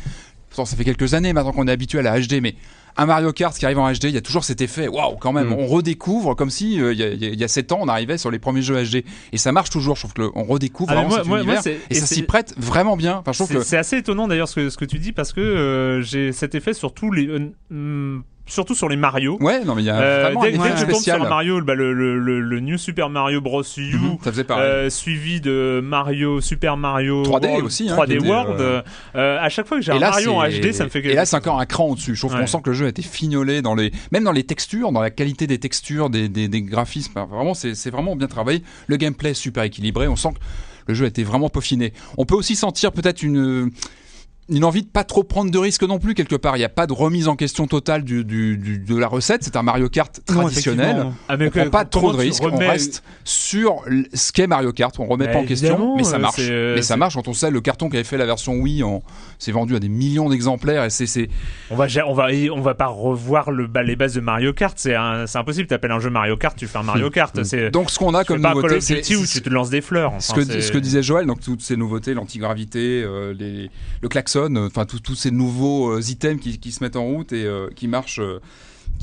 ça 0.52 0.66
fait 0.66 0.84
quelques 0.86 1.14
années 1.14 1.34
maintenant 1.34 1.52
qu'on 1.52 1.68
est 1.68 1.72
habitué 1.72 2.00
à 2.00 2.02
la 2.02 2.20
HD, 2.20 2.40
mais 2.42 2.56
un 2.98 3.06
Mario 3.06 3.32
Kart 3.34 3.58
qui 3.58 3.66
arrive 3.66 3.80
en 3.80 3.92
HD, 3.92 4.06
il 4.06 4.12
y 4.12 4.18
a 4.18 4.22
toujours 4.22 4.44
cet 4.44 4.62
effet 4.62 4.88
waouh 4.88 5.16
quand 5.18 5.34
même. 5.34 5.48
Mhm. 5.48 5.54
On 5.60 5.68
redécouvre 5.68 6.36
comme 6.36 6.50
si 6.50 6.80
euh, 6.82 6.94
il 6.94 7.00
y, 7.00 7.04
a- 7.04 7.10
il 7.10 7.22
y 7.24 7.26
a- 7.26 7.30
il 7.30 7.40
y 7.40 7.44
a 7.44 7.48
7 7.48 7.72
ans 7.72 7.80
on 7.82 7.88
arrivait 7.88 8.18
sur 8.18 8.32
les 8.32 8.40
premiers 8.40 8.62
jeux 8.62 8.76
HD 8.84 9.04
et 9.34 9.38
ça 9.38 9.52
marche 9.52 9.70
toujours. 9.70 9.96
Je 9.96 10.02
trouve 10.02 10.14
que 10.14 10.22
le- 10.22 10.32
on 10.36 10.44
redécouvre 10.44 10.92
Ah, 10.92 10.96
mais 10.96 11.02
vraiment 11.02 11.10
moi- 11.10 11.18
cet 11.20 11.28
moi- 11.28 11.38
moi, 11.38 11.44
univers 11.46 11.62
c'est- 11.64 11.74
et 11.74 11.80
et 11.90 11.94
ça 11.96 12.06
s'y 12.06 12.24
prête 12.24 12.54
vraiment 12.58 12.96
bien. 12.98 13.18
Enfin, 13.18 13.32
je 13.34 13.38
trouve 13.40 13.48
c'est 13.64 13.76
que 13.76 13.80
assez 13.80 13.98
étonnant 13.98 14.28
d'ailleurs 14.28 14.48
ce 14.48 14.56
que, 14.56 14.70
ce 14.70 14.78
que 14.78 14.86
tu 14.86 15.00
dis 15.00 15.12
parce 15.12 15.34
que 15.34 15.42
euh, 15.42 16.02
j'ai 16.02 16.32
cet 16.32 16.56
effet 16.56 16.74
sur 16.74 16.94
tous 16.94 17.12
les. 17.12 17.28
euh, 17.28 17.50
hum, 17.72 18.24
surtout 18.48 18.76
sur 18.76 18.88
les 18.90 18.96
Mario. 18.96 19.38
ouais, 19.42 19.64
non 19.66 19.76
mais 19.76 19.82
il 19.82 19.86
y 19.86 19.90
a 19.90 19.96
Euh, 20.00 20.22
vraiment 20.24 20.42
dès, 20.44 20.50
un 20.50 20.52
dès 20.52 20.58
que 20.58 20.80
tombes 20.82 20.90
spécial. 20.96 21.18
sur 21.18 21.26
un 21.26 21.30
Mario, 21.30 21.62
bah, 21.62 21.74
le, 21.76 21.94
le, 21.94 22.20
le, 22.20 22.40
le 22.42 22.60
New 22.60 22.78
Super 22.78 23.10
Mario 23.10 23.42
Bros. 23.42 23.64
U, 23.78 23.96
Mhm, 23.96 24.18
ça 24.24 24.32
faisait 24.32 24.44
pareil. 24.44 24.64
euh, 24.66 24.90
suivi 24.90 25.42
de 25.42 25.82
Mario, 25.84 26.42
Super 26.42 26.78
Mario 26.78 27.24
3D 27.24 27.48
World, 27.48 27.66
aussi, 27.66 27.90
hein, 27.90 27.96
3D 27.96 28.08
qui 28.08 28.14
était, 28.18 28.28
World. 28.28 28.62
euh, 28.62 28.82
à 29.40 29.50
chaque 29.50 29.68
fois 29.68 29.78
que 29.80 29.84
j'ai 29.84 29.92
un 29.92 30.00
Mario 30.00 30.34
en 30.34 30.44
HD, 30.48 30.72
ça 30.74 30.84
me 30.84 30.90
fait 30.90 31.02
que. 31.02 31.08
Et 31.10 31.14
là, 31.16 31.26
c'est 31.26 31.36
encore 31.36 31.60
un 31.60 31.66
cran 31.66 31.86
au-dessus. 31.90 32.16
Je 32.16 32.20
trouve 32.22 32.34
Ouais. 32.34 32.42
qu'on 32.42 32.48
sent 32.48 32.60
que 32.64 32.70
le 32.70 32.76
jeu 32.76 32.86
a 32.86 32.90
été 32.90 33.02
fignolé 33.02 33.62
dans 33.62 33.76
les, 33.76 33.92
même 34.12 34.24
dans 34.24 34.32
les 34.32 34.44
textures, 34.44 34.92
dans 34.92 35.02
la 35.02 35.10
qualité 35.10 35.48
des 35.48 35.58
textures, 35.60 36.10
des, 36.10 36.30
des, 36.30 36.48
des 36.48 36.62
graphismes. 36.62 37.14
Vraiment, 37.30 37.54
c'est 37.54 37.74
c'est 37.76 37.90
vraiment 37.90 38.16
bien 38.16 38.28
travaillé. 38.28 38.62
Le 38.88 38.98
gameplay 38.98 39.32
est 39.32 39.34
super 39.34 39.64
équilibré. 39.64 40.08
On 40.08 40.16
sent 40.16 40.30
que 40.36 40.40
le 40.88 40.94
jeu 40.94 41.06
a 41.06 41.08
été 41.08 41.24
vraiment 41.24 41.50
peaufiné. 41.50 41.94
On 42.18 42.26
peut 42.26 42.36
aussi 42.36 42.56
sentir 42.56 42.92
peut-être 42.92 43.24
une 43.24 43.72
une 44.48 44.64
envie 44.64 44.84
de 44.84 44.88
pas 44.88 45.04
trop 45.04 45.24
prendre 45.24 45.50
de 45.50 45.58
risques 45.58 45.82
non 45.84 45.98
plus 45.98 46.14
quelque 46.14 46.36
part. 46.36 46.56
Il 46.56 46.60
n'y 46.60 46.66
a 46.66 46.70
pas 46.70 46.86
de 46.86 46.94
remise 46.94 47.28
en 47.28 47.36
question 47.36 47.66
totale 47.66 48.04
du, 48.04 48.24
du- 48.24 48.58
du- 48.58 48.78
de 48.78 48.96
la 48.96 49.08
recette. 49.08 49.44
C'est 49.44 49.56
un 49.56 49.64
Mario 49.64 49.90
Kart 49.90 50.22
Non, 50.30 50.42
traditionnel. 50.42 51.08
Ah, 51.28 51.36
mais 51.38 51.48
on 51.48 51.50
prend 51.50 51.64
que- 51.64 51.70
pas 51.70 51.86
trop 51.86 52.12
de 52.12 52.18
risques. 52.18 52.44
On 52.44 52.56
reste 52.58 53.04
sur 53.24 53.82
ce 54.14 54.32
qu'est 54.32 54.46
Mario 54.48 54.72
Kart. 54.72 54.94
On 55.00 55.06
remet 55.06 55.26
Bah, 55.26 55.34
pas 55.34 55.40
en 55.40 55.46
question, 55.46 55.96
mais 55.96 56.04
ça 56.04 56.18
euh, 56.18 56.20
marche. 56.20 56.36
euh, 56.40 56.76
mais 56.76 56.82
ça 56.84 56.96
marche 56.96 57.16
quand 57.16 57.28
on 57.28 57.34
sait 57.34 57.50
le 57.50 57.60
carton 57.62 57.90
qui 57.90 57.96
avait 57.98 58.04
fait 58.04 58.18
la 58.18 58.26
version 58.28 58.54
Wii 58.54 58.84
en 58.84 59.02
s'est 59.40 59.52
vendu 59.52 59.76
à 59.76 59.80
des 59.80 59.90
millions 59.90 60.30
d'exemplaires 60.30 60.84
et 60.84 60.90
c'est 60.90 61.06
c'est 61.08 61.30
On 61.72 61.76
va, 61.76 61.88
on 62.08 62.14
va, 62.14 62.28
on 62.54 62.62
va 62.62 62.74
pas 62.76 62.88
revoir 62.88 63.52
le, 63.52 63.70
les 63.84 63.96
bases 63.96 64.14
de 64.16 64.22
Mario 64.22 64.54
Kart. 64.54 64.78
C'est 64.78 64.96
c'est 65.28 65.38
impossible. 65.38 65.68
T'appelles 65.68 65.92
un 65.92 66.00
jeu 66.00 66.10
Mario 66.10 66.38
Kart, 66.38 66.56
tu 66.58 66.68
fais 66.68 66.78
un 66.78 66.84
Mario 66.84 67.10
Kart. 67.10 67.44
C'est 67.44 67.72
donc 67.72 67.90
ce 67.90 68.00
qu'on 68.00 68.14
a 68.14 68.24
comme 68.24 68.42
nouveauté 68.42 68.82
c'est 68.82 69.16
où 69.16 69.26
tu 69.26 69.42
te 69.42 69.50
lances 69.50 69.70
des 69.70 69.82
fleurs. 69.82 70.14
ce 70.20 70.34
que, 70.34 70.44
c'est- 70.44 70.62
ce 70.62 70.72
que 70.72 70.78
disait 70.78 71.04
Joël, 71.04 71.26
donc 71.26 71.42
toutes 71.42 71.62
ces 71.62 71.76
nouveautés, 71.78 72.14
l'antigravité, 72.14 73.04
euh, 73.04 73.34
les, 73.34 73.70
le 74.02 74.10
klaxon, 74.10 74.56
euh, 74.56 74.68
enfin 74.68 74.86
tous 74.86 75.16
ces 75.16 75.32
nouveaux 75.32 75.92
euh, 75.92 76.02
items 76.10 76.40
qui, 76.42 76.60
qui 76.60 76.72
se 76.72 76.84
mettent 76.84 76.96
en 76.96 77.06
route 77.06 77.34
et 77.34 77.46
euh, 77.46 77.70
qui 77.76 77.88
marchent, 77.88 78.20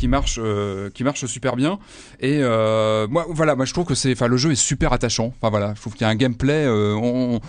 qui 0.02 0.08
marchent, 0.08 0.40
euh, 0.42 0.90
qui 0.90 1.04
marchent 1.04 1.26
super 1.26 1.54
bien. 1.54 1.78
Et 2.18 2.38
euh, 2.42 3.06
moi, 3.08 3.24
voilà, 3.28 3.54
moi 3.54 3.66
je 3.66 3.72
trouve 3.72 3.84
que 3.84 3.94
c'est, 3.94 4.10
enfin 4.10 4.26
le 4.26 4.36
jeu 4.36 4.50
est 4.50 4.56
super 4.56 4.92
attachant. 4.92 5.32
Enfin 5.40 5.48
voilà, 5.48 5.74
je 5.76 5.80
trouve 5.80 5.92
qu'il 5.92 6.02
y 6.02 6.04
a 6.06 6.08
un 6.08 6.16
gameplay. 6.16 6.64
euh, 6.66 6.96
on, 6.96 7.36
on- 7.36 7.40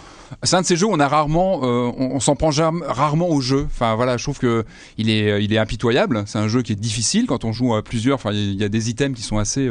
c'est 0.44 0.56
un 0.56 0.62
de 0.62 0.66
ces 0.68 0.76
jeux 0.76 0.86
où 0.86 0.92
on 0.92 1.00
a 1.00 1.08
rarement, 1.08 1.62
on, 1.64 2.20
s'en 2.20 2.36
prend 2.36 2.52
rarement 2.52 3.28
au 3.30 3.42
jeu. 3.42 3.64
Enfin 3.66 3.96
voilà, 3.96 4.18
je 4.18 4.24
trouve 4.24 4.38
que 4.38 4.66
il 5.00 5.10
est, 5.10 5.44
il 5.44 5.52
est 5.52 5.58
impitoyable. 5.58 6.26
C'est 6.28 6.38
un 6.38 6.48
jeu 6.48 6.62
qui 6.62 6.74
est 6.74 6.76
difficile 6.76 7.26
quand 7.26 7.44
on 7.44 7.54
joue 7.54 7.74
à 7.74 7.82
plusieurs. 7.84 8.16
Enfin 8.16 8.32
il 8.34 8.54
y, 8.62 8.64
a- 8.64 8.70
des 8.70 8.90
items 8.92 9.18
qui 9.18 9.24
sont 9.24 9.40
assez, 9.40 9.68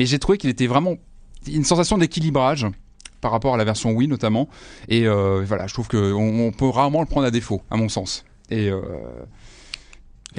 mais 0.00 0.06
j'ai 0.06 0.18
trouvé 0.18 0.36
qu'il 0.36 0.50
était 0.50 0.66
vraiment 0.66 0.96
une 1.46 1.64
sensation 1.64 1.96
d'équilibrage 1.96 2.66
par 3.20 3.30
rapport 3.30 3.54
à 3.54 3.56
la 3.56 3.64
version 3.64 3.92
Wii 3.92 4.08
notamment. 4.08 4.48
Et 4.88 5.06
voilà, 5.06 5.68
je 5.68 5.74
trouve 5.74 5.86
qu'on 5.86 6.40
on 6.48 6.50
peut 6.50 6.68
rarement 6.68 7.02
le 7.02 7.06
prendre 7.06 7.26
à 7.28 7.30
défaut, 7.30 7.62
à 7.70 7.76
mon 7.76 7.88
sens. 7.88 8.24
Et, 8.50 8.68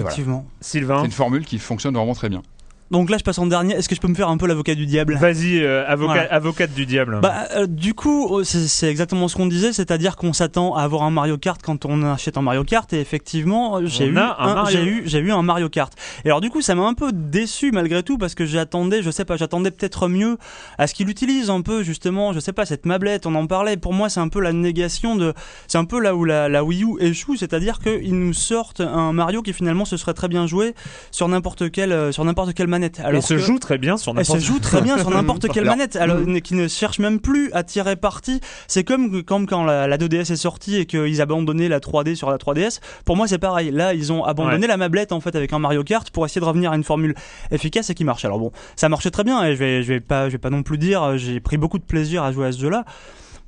voilà. 0.01 0.09
Effectivement. 0.13 0.45
Sylvain. 0.61 0.99
C'est 0.99 1.05
une 1.05 1.11
formule 1.11 1.45
qui 1.45 1.59
fonctionne 1.59 1.95
vraiment 1.95 2.13
très 2.13 2.29
bien. 2.29 2.43
Donc 2.91 3.09
là, 3.09 3.17
je 3.17 3.23
passe 3.23 3.37
en 3.39 3.47
dernier. 3.47 3.75
Est-ce 3.75 3.89
que 3.89 3.95
je 3.95 4.01
peux 4.01 4.07
me 4.07 4.15
faire 4.15 4.29
un 4.29 4.37
peu 4.37 4.47
l'avocat 4.47 4.75
du 4.75 4.85
diable 4.85 5.15
Vas-y, 5.15 5.59
euh, 5.63 5.85
avocat, 5.87 6.13
Voilà. 6.13 6.33
avocate 6.33 6.73
du 6.73 6.85
diable. 6.85 7.19
Bah, 7.21 7.47
euh, 7.55 7.67
du 7.67 7.93
coup, 7.93 8.39
euh, 8.39 8.43
c'est 8.43 8.89
exactement 8.89 9.27
ce 9.27 9.35
qu'on 9.35 9.45
disait, 9.47 9.73
c'est-à-dire 9.73 10.15
qu'on 10.15 10.33
s'attend 10.33 10.75
à 10.75 10.83
avoir 10.83 11.03
un 11.03 11.11
Mario 11.11 11.37
Kart 11.37 11.61
quand 11.61 11.85
on 11.85 12.03
achète 12.03 12.37
un 12.37 12.41
Mario 12.41 12.63
Kart, 12.63 12.91
et 12.93 12.99
effectivement, 12.99 13.85
j'ai 13.85 14.05
eu, 14.05 14.17
un 14.17 14.35
Mario. 14.53 14.65
j'ai 14.71 14.83
eu, 14.85 15.03
j'ai 15.05 15.19
eu 15.19 15.31
un 15.31 15.41
Mario 15.41 15.69
Kart. 15.69 15.93
Et 16.23 16.29
alors, 16.29 16.41
du 16.41 16.49
coup, 16.49 16.61
ça 16.61 16.75
m'a 16.75 16.83
un 16.83 16.93
peu 16.93 17.11
déçu 17.11 17.71
malgré 17.71 18.03
tout 18.03 18.17
parce 18.17 18.35
que 18.35 18.45
j'attendais, 18.45 19.01
je 19.01 19.11
sais 19.11 19.25
pas, 19.25 19.37
j'attendais 19.37 19.71
peut-être 19.71 20.07
mieux 20.07 20.37
à 20.77 20.87
ce 20.87 20.93
qu'il 20.93 21.09
utilise 21.09 21.49
un 21.49 21.61
peu 21.61 21.83
justement, 21.83 22.33
je 22.33 22.39
sais 22.39 22.53
pas, 22.53 22.65
cette 22.65 22.85
mablette. 22.85 23.25
On 23.25 23.35
en 23.35 23.47
parlait. 23.47 23.77
Pour 23.77 23.93
moi, 23.93 24.09
c'est 24.09 24.19
un 24.19 24.29
peu 24.29 24.39
la 24.39 24.53
négation 24.53 25.15
de, 25.15 25.33
c'est 25.67 25.77
un 25.77 25.85
peu 25.85 25.99
là 25.99 26.15
où 26.15 26.23
la, 26.23 26.47
la 26.49 26.63
Wii 26.63 26.83
U 26.83 26.95
échoue, 26.99 27.35
c'est-à-dire 27.35 27.79
qu'ils 27.79 28.17
nous 28.17 28.33
sortent 28.33 28.81
un 28.81 29.13
Mario 29.13 29.41
qui 29.41 29.53
finalement 29.53 29.85
se 29.85 29.97
serait 29.97 30.13
très 30.13 30.27
bien 30.27 30.47
joué 30.47 30.73
sur 31.11 31.27
n'importe 31.27 31.71
quelle, 31.71 31.91
euh, 31.91 32.11
sur 32.11 32.23
n'importe 32.23 32.53
quelle 32.53 32.67
manette. 32.77 32.99
Alors 33.03 33.23
se 33.23 33.37
joue 33.37 33.59
très 33.59 33.77
bien 33.77 33.97
sur 33.97 34.13
elle 34.17 34.25
se 34.25 34.31
n'importe 34.31 34.45
joue 34.45 34.59
très 34.59 34.81
bien 34.81 34.97
sur 34.97 35.09
n'importe 35.11 35.47
quelle 35.49 35.65
manette, 35.65 35.95
alors, 35.95 36.17
qui 36.43 36.55
ne 36.55 36.67
cherche 36.67 36.99
même 36.99 37.19
plus 37.19 37.51
à 37.53 37.63
tirer 37.63 37.95
parti. 37.95 38.39
C'est 38.67 38.83
comme, 38.83 39.23
comme 39.23 39.47
quand 39.47 39.63
la, 39.63 39.87
la 39.87 39.97
2DS 39.97 40.31
est 40.31 40.35
sortie 40.35 40.77
et 40.77 40.85
qu'ils 40.85 41.21
abandonnaient 41.21 41.69
la 41.69 41.79
3D 41.79 42.15
sur 42.15 42.29
la 42.29 42.37
3DS. 42.37 42.79
Pour 43.05 43.15
moi, 43.15 43.27
c'est 43.27 43.37
pareil. 43.37 43.71
Là, 43.71 43.93
ils 43.93 44.11
ont 44.11 44.23
abandonné 44.23 44.67
la 44.67 44.77
mablette 44.77 45.11
en 45.11 45.19
fait 45.19 45.35
avec 45.35 45.53
un 45.53 45.59
Mario 45.59 45.83
Kart 45.83 46.09
pour 46.11 46.25
essayer 46.25 46.41
de 46.41 46.45
revenir 46.45 46.71
à 46.71 46.75
une 46.75 46.83
formule 46.83 47.15
efficace 47.51 47.89
et 47.89 47.95
qui 47.95 48.03
marche. 48.03 48.25
Alors 48.25 48.39
bon, 48.39 48.51
ça 48.75 48.89
marchait 48.89 49.11
très 49.11 49.23
bien 49.23 49.43
et 49.43 49.53
je 49.53 49.59
vais, 49.59 49.83
je 49.83 49.93
vais 49.93 49.99
pas, 49.99 50.27
je 50.27 50.33
vais 50.33 50.37
pas 50.37 50.49
non 50.49 50.63
plus 50.63 50.77
dire, 50.77 51.03
euh, 51.03 51.17
j'ai 51.17 51.39
pris 51.39 51.57
beaucoup 51.57 51.79
de 51.79 51.83
plaisir 51.83 52.23
à 52.23 52.31
jouer 52.31 52.47
à 52.47 52.51
ce 52.51 52.59
jeu-là. 52.59 52.85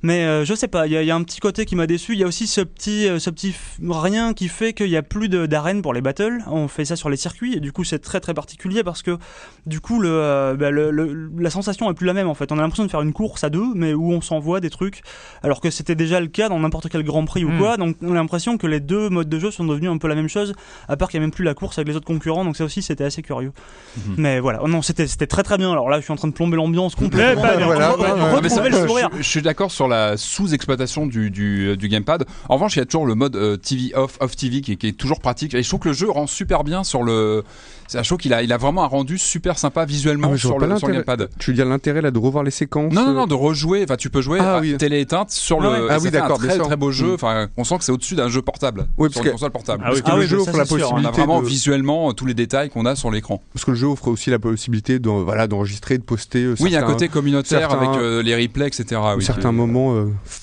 Mais 0.02 0.24
euh, 0.24 0.44
je 0.46 0.54
sais 0.54 0.68
pas, 0.68 0.86
il 0.86 0.92
y, 0.92 0.96
a- 0.96 1.02
il 1.02 1.06
y 1.06 1.10
a 1.10 1.14
un 1.14 1.22
petit 1.22 1.40
côté 1.40 1.66
qui 1.66 1.76
m'a 1.76 1.86
déçu. 1.86 2.14
Il 2.14 2.18
y 2.18 2.24
a 2.24 2.26
aussi 2.26 2.46
ce 2.46 2.60
petit, 2.62 3.06
euh, 3.06 3.18
ce 3.18 3.28
petit 3.28 3.54
rien 3.88 4.32
qui 4.32 4.48
fait 4.48 4.72
qu'il 4.72 4.88
y 4.88 4.96
a 4.96 5.02
plus 5.02 5.28
d'arènes 5.28 5.82
pour 5.82 5.92
les 5.92 6.00
battles. 6.00 6.38
On 6.46 6.68
fait 6.68 6.84
ça 6.86 6.96
sur 6.96 7.10
les 7.10 7.16
circuits 7.18 7.54
et 7.56 7.60
du 7.60 7.70
coup 7.72 7.84
c'est 7.84 7.98
très 7.98 8.18
très 8.20 8.32
particulier 8.32 8.82
parce 8.82 9.02
que 9.02 9.18
du 9.66 9.80
coup 9.80 10.00
le, 10.00 10.08
euh, 10.10 10.54
bah, 10.54 10.70
le- 10.70 10.90
le- 10.90 11.30
la 11.38 11.50
sensation 11.50 11.90
est 11.90 11.94
plus 11.94 12.06
la 12.06 12.14
même 12.14 12.28
en 12.28 12.34
fait. 12.34 12.50
On 12.50 12.58
a 12.58 12.62
l'impression 12.62 12.84
de 12.86 12.90
faire 12.90 13.02
une 13.02 13.12
course 13.12 13.44
à 13.44 13.50
deux, 13.50 13.74
mais 13.74 13.92
où 13.92 14.10
on 14.12 14.20
s'envoie 14.22 14.60
des 14.60 14.70
trucs, 14.70 15.02
alors 15.42 15.60
que 15.60 15.70
c'était 15.70 15.94
déjà 15.94 16.18
le 16.20 16.28
cas 16.28 16.48
dans 16.48 16.58
n'importe 16.58 16.88
quel 16.88 17.02
Grand 17.02 17.24
Prix 17.24 17.44
ou 17.44 17.50
Mm. 17.50 17.58
quoi. 17.58 17.76
Donc 17.76 17.96
on 18.02 18.12
a 18.12 18.14
l'impression 18.14 18.56
que 18.56 18.66
les 18.66 18.80
deux 18.80 19.10
modes 19.10 19.28
de 19.28 19.38
jeu 19.38 19.50
sont 19.50 19.64
devenus 19.64 19.90
un 19.90 19.98
peu 19.98 20.08
la 20.08 20.14
même 20.14 20.28
chose, 20.28 20.54
à 20.88 20.96
part 20.96 21.08
qu'il 21.10 21.20
n'y 21.20 21.24
a 21.24 21.26
même 21.26 21.32
plus 21.34 21.44
la 21.44 21.54
course 21.54 21.78
avec 21.78 21.88
les 21.88 21.96
autres 21.96 22.06
concurrents. 22.06 22.44
Donc 22.44 22.56
ça 22.56 22.64
aussi 22.64 22.80
c'était 22.82 23.04
assez 23.04 23.20
curieux. 23.22 23.52
Mhm. 23.96 24.14
Mais 24.16 24.40
voilà, 24.40 24.60
Oh 24.62 24.68
non 24.68 24.80
c'était 24.82 25.06
c'était 25.06 25.26
très 25.26 25.42
très 25.42 25.58
bien. 25.58 25.70
Alors 25.72 25.90
là 25.90 25.98
je 25.98 26.04
suis 26.04 26.12
en 26.12 26.16
train 26.16 26.28
de 26.28 26.32
plomber 26.32 26.56
l'ambiance 26.56 26.94
complètement. 26.94 27.42
pas 27.42 27.56
bien. 27.56 27.66
Voilà, 27.66 27.98
ouais, 27.98 28.70
le 28.70 28.76
je, 28.80 28.86
sourire. 28.86 29.08
je 29.16 29.22
suis 29.22 29.42
d'accord 29.42 29.70
sur 29.70 29.88
la 29.90 30.16
sous-exploitation 30.16 31.06
du, 31.06 31.30
du, 31.30 31.76
du 31.76 31.88
gamepad. 31.88 32.24
En 32.48 32.54
revanche, 32.54 32.76
il 32.76 32.78
y 32.78 32.82
a 32.82 32.86
toujours 32.86 33.06
le 33.06 33.14
mode 33.14 33.36
euh, 33.36 33.56
TV 33.56 33.94
off, 33.94 34.16
off 34.20 34.34
TV 34.34 34.62
qui 34.62 34.76
qui 34.76 34.88
est 34.88 34.92
toujours 34.92 35.20
pratique. 35.20 35.54
Et 35.54 35.62
je 35.62 35.68
trouve 35.68 35.80
que 35.80 35.88
le 35.88 35.94
jeu 35.94 36.10
rend 36.10 36.26
super 36.26 36.64
bien 36.64 36.84
sur 36.84 37.02
le. 37.02 37.44
C'est 37.90 38.00
je 38.04 38.08
trouve 38.08 38.18
qu'il 38.18 38.32
a, 38.32 38.42
il 38.44 38.52
a 38.52 38.56
vraiment 38.56 38.84
un 38.84 38.86
rendu 38.86 39.18
super 39.18 39.58
sympa 39.58 39.84
visuellement 39.84 40.30
Ah, 40.32 40.36
sur, 40.36 40.58
le, 40.60 40.78
sur 40.78 40.88
gamepad. 40.88 41.28
Tu 41.40 41.50
veux 41.50 41.56
dire 41.56 41.66
l'intérêt 41.66 42.00
là 42.00 42.12
de 42.12 42.18
revoir 42.20 42.44
les 42.44 42.52
séquences 42.52 42.92
Non, 42.92 43.02
non, 43.02 43.10
euh, 43.10 43.14
non, 43.14 43.26
de 43.26 43.34
rejouer. 43.34 43.82
Enfin, 43.82 43.96
tu 43.96 44.10
peux 44.10 44.20
jouer 44.22 44.38
Ah, 44.40 44.58
à 44.58 44.60
oui. 44.60 44.76
télé 44.76 45.00
éteinte 45.00 45.30
sur 45.32 45.60
le. 45.60 45.90
Ah 45.90 45.98
oui, 46.00 46.10
d'accord, 46.12 46.38
très 46.38 46.56
très 46.56 46.76
beau 46.76 46.92
jeu. 46.92 47.08
Mm. 47.08 47.14
Enfin, 47.14 47.48
on 47.56 47.64
sent 47.64 47.78
que 47.78 47.84
c'est 47.84 47.90
au-dessus 47.90 48.14
d'un 48.14 48.28
jeu 48.28 48.42
portable. 48.42 48.86
Oui, 48.96 49.08
sur 49.10 49.14
parce 49.14 49.16
une 49.16 49.22
que- 49.24 49.30
console 49.32 49.50
portable. 49.50 49.82
Ah 49.84 49.90
oui, 49.92 50.00
Parce 50.00 50.02
que 50.02 50.10
Ah 50.12 50.16
le 50.16 50.22
oui, 50.22 50.28
jeu 50.28 50.38
ça, 50.38 50.42
offre 50.50 50.58
la 50.58 50.64
c'est 50.66 50.76
sûr. 50.76 50.78
on 50.78 50.86
a 50.86 50.90
possibilité 50.92 51.20
vraiment 51.20 51.42
de... 51.42 51.46
visuellement 51.48 52.12
tous 52.12 52.26
les 52.26 52.34
détails 52.34 52.70
qu'on 52.70 52.86
a 52.86 52.94
sur 52.94 53.10
l'écran. 53.10 53.42
Parce 53.52 53.64
que 53.64 53.72
le 53.72 53.76
jeu 53.76 53.88
offre 53.88 54.06
aussi 54.06 54.30
la 54.30 54.38
possibilité 54.38 55.00
de, 55.00 55.08
voilà, 55.08 55.48
d'enregistrer, 55.48 55.98
de 55.98 56.04
poster 56.04 56.44
euh, 56.44 56.54
Oui, 56.60 56.70
il 56.70 56.72
y 56.72 56.76
a 56.76 56.84
un 56.84 56.86
côté 56.86 57.08
communautaire 57.08 57.70
certains- 57.70 57.90
avec 57.90 58.00
euh, 58.00 58.22
les 58.22 58.36
replays, 58.40 58.68
etc. 58.68 59.00
certains 59.20 59.50
moments 59.52 59.94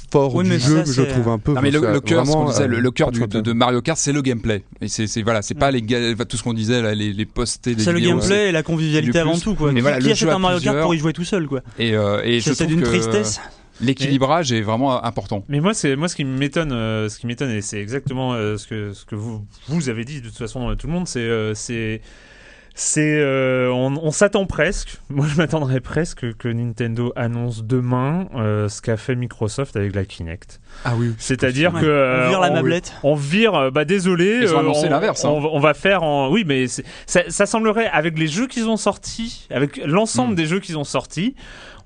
euh, 0.07 0.11
forts 0.11 0.35
Oui, 0.35 0.43
du 0.45 0.59
jeu 0.59 0.77
ça, 0.77 0.83
que 0.83 0.91
je 0.91 1.01
trouve 1.03 1.27
un 1.29 1.37
peu. 1.39 1.53
Non 1.53 1.61
mais 1.61 1.71
le, 1.71 1.79
cœur, 1.99 2.25
ce 2.25 2.31
qu'on 2.31 2.37
vraiment, 2.39 2.49
disait, 2.51 2.63
euh, 2.63 2.67
le, 2.67 2.79
le 2.79 2.91
cœur 2.91 3.11
du- 3.11 3.27
de, 3.27 3.53
Mario 3.53 3.81
Kart, 3.81 3.97
c'est 3.99 4.13
le 4.13 4.21
gameplay. 4.21 4.63
Et 4.81 4.87
c'est 4.87 5.07
c'est- 5.07 5.21
voilà, 5.21 5.41
c'est 5.41 5.55
pas 5.55 5.71
les 5.71 5.81
tout 6.25 6.37
ce 6.37 6.43
qu'on 6.43 6.53
disait 6.53 6.81
là, 6.81 6.93
les, 6.95 7.13
les 7.13 7.25
postés 7.25 7.75
C'est 7.77 7.91
le 7.91 7.99
gameplay 7.99 8.49
et 8.49 8.51
la 8.51 8.63
convivialité 8.63 9.19
avant 9.19 9.37
tout 9.37 9.55
quoi. 9.55 9.73
Qui, 9.73 9.81
voilà, 9.81 9.99
qui 9.99 10.05
le 10.07 10.11
achète 10.11 10.29
un 10.29 10.39
Mario 10.39 10.59
Kart 10.59 10.81
pour 10.81 10.95
y 10.95 10.99
jouer 10.99 11.13
tout 11.13 11.23
seul 11.25 11.47
quoi 11.47 11.61
Et, 11.79 11.95
euh, 11.95 12.21
C'est 12.41 12.53
c'est 12.53 12.65
trouve 12.65 12.67
d'une 12.67 12.81
tristesse. 12.83 13.39
l'équilibrage 13.81 14.51
est 14.51 14.61
vraiment 14.61 15.03
important. 15.03 15.43
Mais 15.49 15.59
moi, 15.59 15.73
c'est 15.73 15.95
moi 15.95 16.07
ce 16.07 16.15
qui 16.15 16.25
m'étonne, 16.25 16.71
euh, 16.71 17.09
ce 17.09 17.19
qui 17.19 17.27
m'étonne, 17.27 17.51
et 17.51 17.61
c'est 17.61 17.79
exactement 17.79 18.33
euh, 18.33 18.57
ce 18.57 18.67
que 18.67 18.93
ce 18.93 19.05
que 19.05 19.15
vous 19.15 19.45
vous 19.67 19.89
avez 19.89 20.03
dit 20.03 20.21
de 20.21 20.27
toute 20.27 20.37
façon 20.37 20.69
euh, 20.69 20.75
tout 20.75 20.87
le 20.87 20.93
monde, 20.93 21.07
c'est 21.07 21.19
euh, 21.19 21.53
c'est 21.53 22.01
c'est 22.79 23.19
euh, 23.19 23.71
on, 23.71 23.97
on 23.97 24.11
s'attend 24.11 24.45
presque. 24.45 24.97
Moi, 25.09 25.25
je 25.27 25.35
m'attendrais 25.35 25.79
presque 25.79 26.35
que 26.37 26.47
Nintendo 26.47 27.11
annonce 27.15 27.63
demain 27.63 28.27
euh, 28.35 28.69
ce 28.69 28.83
qu'a 28.83 28.97
fait 28.97 29.15
Microsoft 29.15 29.75
avec 29.75 29.95
la 29.95 30.05
Kinect. 30.05 30.61
Ah 30.85 30.93
oui. 30.95 31.15
C'est-à-dire 31.17 31.73
que 31.73 31.85
euh, 31.85 32.25
On 32.25 32.29
vire 32.29 32.39
la 32.39 32.51
on- 32.51 32.53
mablette. 32.53 32.93
on 33.01 33.15
vire, 33.15 33.55
euh, 33.55 33.71
bah 33.71 33.83
désolé. 33.83 34.41
Ils 34.43 34.53
ont 34.53 34.57
euh, 34.57 34.59
annoncé 34.61 34.89
l'inverse, 34.89 35.25
hein. 35.25 35.29
On, 35.29 35.43
on 35.55 35.59
va 35.59 35.73
faire 35.73 36.03
en. 36.03 36.29
Oui, 36.29 36.43
mais 36.45 36.65
ça 37.07 37.45
semblerait, 37.47 37.87
avec 37.87 38.17
les 38.19 38.27
jeux 38.27 38.45
qu'ils 38.45 38.69
ont 38.69 38.77
sortis, 38.77 39.47
avec 39.49 39.77
l'ensemble 39.83 40.33
Mm. 40.33 40.35
des 40.35 40.45
jeux 40.45 40.59
qu'ils 40.59 40.77
ont 40.77 40.83
sortis, 40.83 41.33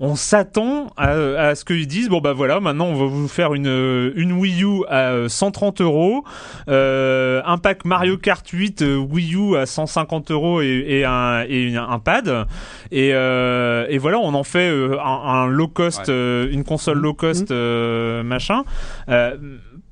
on 0.03 0.15
s'attend 0.15 0.91
à, 0.97 1.11
à 1.11 1.53
ce 1.55 1.63
qu'ils 1.63 1.85
disent 1.87 2.09
bon, 2.09 2.21
bah 2.21 2.33
voilà, 2.33 2.59
maintenant 2.59 2.87
on 2.87 2.95
va 2.95 3.05
vous 3.05 3.27
faire 3.27 3.53
une, 3.53 3.67
euh, 3.67 4.11
une 4.15 4.31
Wii 4.33 4.63
U 4.63 4.83
à 4.89 5.11
euh, 5.11 5.29
130 5.29 5.79
euros, 5.81 6.23
euh, 6.69 7.41
un 7.45 7.57
pack 7.59 7.85
Mario 7.85 8.17
Kart 8.17 8.45
8 8.47 8.81
euh, 8.81 8.95
Wii 8.97 9.35
U 9.35 9.55
à 9.57 9.65
150 9.67 10.31
euros 10.31 10.61
et, 10.61 10.85
et 10.87 11.05
un, 11.05 11.43
et 11.47 11.61
une- 11.63 11.77
un 11.77 11.99
pad. 11.99 12.47
Et, 12.91 13.11
euh, 13.13 13.85
et 13.89 13.99
voilà, 13.99 14.17
on 14.17 14.33
en 14.33 14.43
fait 14.43 14.69
euh, 14.71 14.97
un, 14.99 15.43
un 15.43 15.47
low 15.47 15.67
cost, 15.67 15.99
Ouais. 15.99 16.05
euh, 16.09 16.47
une 16.51 16.63
console 16.63 16.97
low 16.97 17.13
cost, 17.13 17.51
euh, 17.51 18.23
machin. 18.23 18.63
Euh, 19.09 19.37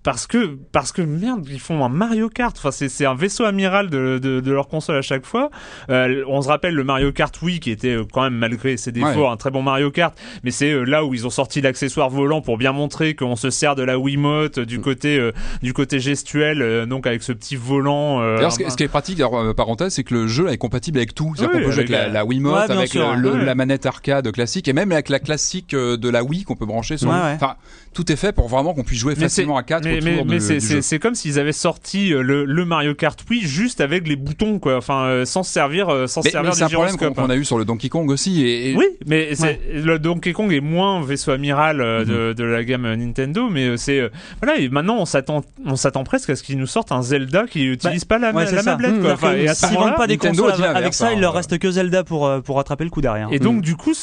parce 0.02 0.28
que 0.28 0.58
parce 0.72 0.92
que 0.94 1.02
merde 1.02 1.46
ils 1.52 1.60
font 1.60 1.84
un 1.84 1.90
Mario 1.90 2.30
Kart 2.30 2.56
enfin 2.58 2.72
c'est 2.72 2.88
c'est 2.88 3.06
un 3.06 3.16
vaisseau 3.16 3.44
amiral 3.44 3.90
de, 3.90 4.18
de, 4.22 4.40
de 4.40 4.52
leur 4.52 4.68
console 4.70 4.96
à 4.96 5.02
chaque 5.02 5.26
fois 5.26 5.50
Euh, 5.90 6.24
on 6.28 6.42
se 6.42 6.48
rappelle 6.48 6.74
le 6.74 6.84
Mario 6.86 7.12
Kart 7.12 7.36
Wii 7.42 7.60
qui 7.60 7.70
était 7.72 7.96
euh, 7.96 8.06
quand 8.12 8.22
même 8.24 8.36
malgré 8.36 8.78
ses 8.78 8.92
défauts 8.94 9.08
Ouais. 9.10 9.28
un 9.28 9.36
très 9.38 9.52
bon 9.52 9.62
Mario 9.62 9.92
Kart 9.92 10.18
mais 10.44 10.52
c'est 10.52 10.72
euh, 10.72 10.84
là 10.84 11.04
où 11.04 11.14
ils 11.14 11.28
ont 11.28 11.30
sorti 11.30 11.60
l'accessoire 11.60 12.10
volant 12.10 12.42
pour 12.42 12.58
bien 12.58 12.72
montrer 12.72 13.14
qu'on 13.14 13.36
se 13.36 13.50
sert 13.50 13.76
de 13.76 13.84
la 13.84 14.00
Wiimote 14.00 14.60
euh, 14.60 14.66
du 14.66 14.80
côté 14.80 15.18
euh, 15.20 15.32
du 15.62 15.74
côté 15.74 16.00
gestuel 16.00 16.62
euh, 16.62 16.86
donc 16.86 17.06
avec 17.06 17.22
ce 17.22 17.34
petit 17.34 17.58
volant 17.58 18.22
euh, 18.22 18.36
D'ailleurs, 18.38 18.52
ce, 18.54 18.60
qui- 18.60 18.66
un- 18.66 18.70
ce 18.70 18.78
qui 18.78 18.84
est 18.84 18.88
pratique, 18.88 19.20
parenthèse, 19.58 19.94
c'est 19.94 20.04
que 20.06 20.14
le 20.14 20.28
jeu 20.28 20.46
là, 20.46 20.54
est 20.54 20.58
compatible 20.58 20.98
avec 21.00 21.14
tout. 21.14 21.34
C'est-à-dire 21.36 21.56
Oui, 21.56 21.62
qu'on 21.62 21.68
peut 21.68 21.72
jouer 21.74 21.84
avec 21.84 21.90
la, 21.90 22.08
la- 22.08 22.26
Wiimote, 22.26 22.70
Ouais, 22.70 22.72
avec 22.76 22.90
sûr, 22.90 23.16
le- 23.16 23.22
le- 23.22 23.32
ouais. 23.34 23.46
la 23.46 23.56
manette 23.56 23.86
arcade 23.86 24.32
classique, 24.32 24.68
et 24.68 24.74
même 24.74 24.92
avec 24.92 25.10
la 25.10 25.20
classique 25.20 25.76
de 25.76 26.10
la 26.10 26.24
Wii 26.24 26.44
qu'on 26.44 26.56
peut 26.56 26.66
brancher 26.66 26.98
sur. 26.98 27.10
Ouais, 27.10 27.16
ouais. 27.16 27.34
Enfin, 27.36 27.56
tout 27.94 28.10
est 28.12 28.16
fait 28.16 28.32
pour 28.32 28.48
vraiment 28.48 28.74
qu'on 28.74 28.84
puisse 28.84 29.00
jouer 29.00 29.14
Mais 29.18 29.24
facilement 29.24 29.58
à 29.58 29.64
4 29.64 29.86
mais, 30.26 30.40
c'est- 30.40 30.60
c'est 30.60 30.82
c'est 30.82 31.00
comme 31.00 31.16
s'ils 31.16 31.40
avaient 31.40 31.52
sorti 31.52 32.14
euh, 32.14 32.22
le, 32.22 32.46
le 32.46 32.66
Mario 32.66 32.94
Kart 32.96 33.20
Wii 33.30 33.42
juste 33.42 33.82
avec 33.82 34.08
les 34.08 34.16
boutons 34.16 34.60
quoi 34.60 34.78
enfin 34.78 35.06
euh, 35.06 35.26
sans 35.26 35.44
se 35.44 35.52
servir 35.52 35.90
euh, 35.90 36.08
sans 36.08 36.22
se 36.22 36.28
Mais, 36.28 36.32
servir 36.32 36.54
c'est 36.54 36.64
un 36.64 36.70
problème 36.70 36.98
qu'on 36.98 37.14
qu'on 37.14 37.30
a 37.30 37.36
eu 37.36 37.46
sur 37.46 37.58
le 37.58 37.66
Donkey 37.66 37.90
Kong 37.90 38.10
aussi. 38.10 38.44
Et, 38.46 38.72
et- 38.72 38.76
Oui, 38.76 38.86
mais 39.08 39.36
c'est 39.36 39.60
le 39.74 40.00
Donkey 40.00 40.34
Kong 40.34 40.52
est 40.54 40.60
moins 40.62 41.02
vaisseau 41.04 41.32
amiral 41.32 41.82
euh, 41.82 42.06
de, 42.06 42.34
de 42.34 42.44
la 42.44 42.64
gamme 42.64 42.94
Nintendo, 42.96 43.50
mais 43.50 43.78
c'est 43.78 44.10
voilà. 44.42 44.60
Et 44.60 44.70
maintenant, 44.70 44.98
on 45.00 45.06
s'attend, 45.06 45.44
on 45.66 45.76
s'attend 45.76 46.04
presque 46.04 46.30
à 46.30 46.36
ce 46.36 46.44
qu'ils 46.44 46.58
nous 46.58 46.68
sortent 46.68 46.92
un 46.92 47.02
Zelda 47.02 47.46
qui 47.48 47.66
utilise 47.66 48.06
pas 48.06 48.18
la, 48.20 48.32
Ouais, 48.32 48.46
c'est 48.46 48.56
la 48.56 48.64
mablette. 48.64 48.96
Mmh, 48.96 49.02
quoi. 49.02 49.14
Enfin, 49.14 49.34
que 49.34 49.38
et 49.38 49.48
à 49.48 49.56
ce 49.56 49.62
S'ils 49.66 49.74
moment-là- 49.74 49.92
vendent 49.92 49.98
pas 49.98 50.08
des 50.08 50.18
consoles 50.18 50.54
dit 50.54 50.64
avec, 50.64 50.94
ça, 50.94 51.08
hein, 51.08 51.12
il 51.16 51.22
leur 51.22 51.34
reste 51.34 51.58
que 51.58 51.72
Zelda 51.72 52.04
pour, 52.04 52.30
pour 52.44 52.56
rattraper 52.58 52.84
le 52.84 52.90
coup 52.90 53.02
derrière. 53.02 53.28
Et 53.32 53.40
donc, 53.40 53.62
du 53.62 53.76
coup, 53.76 53.94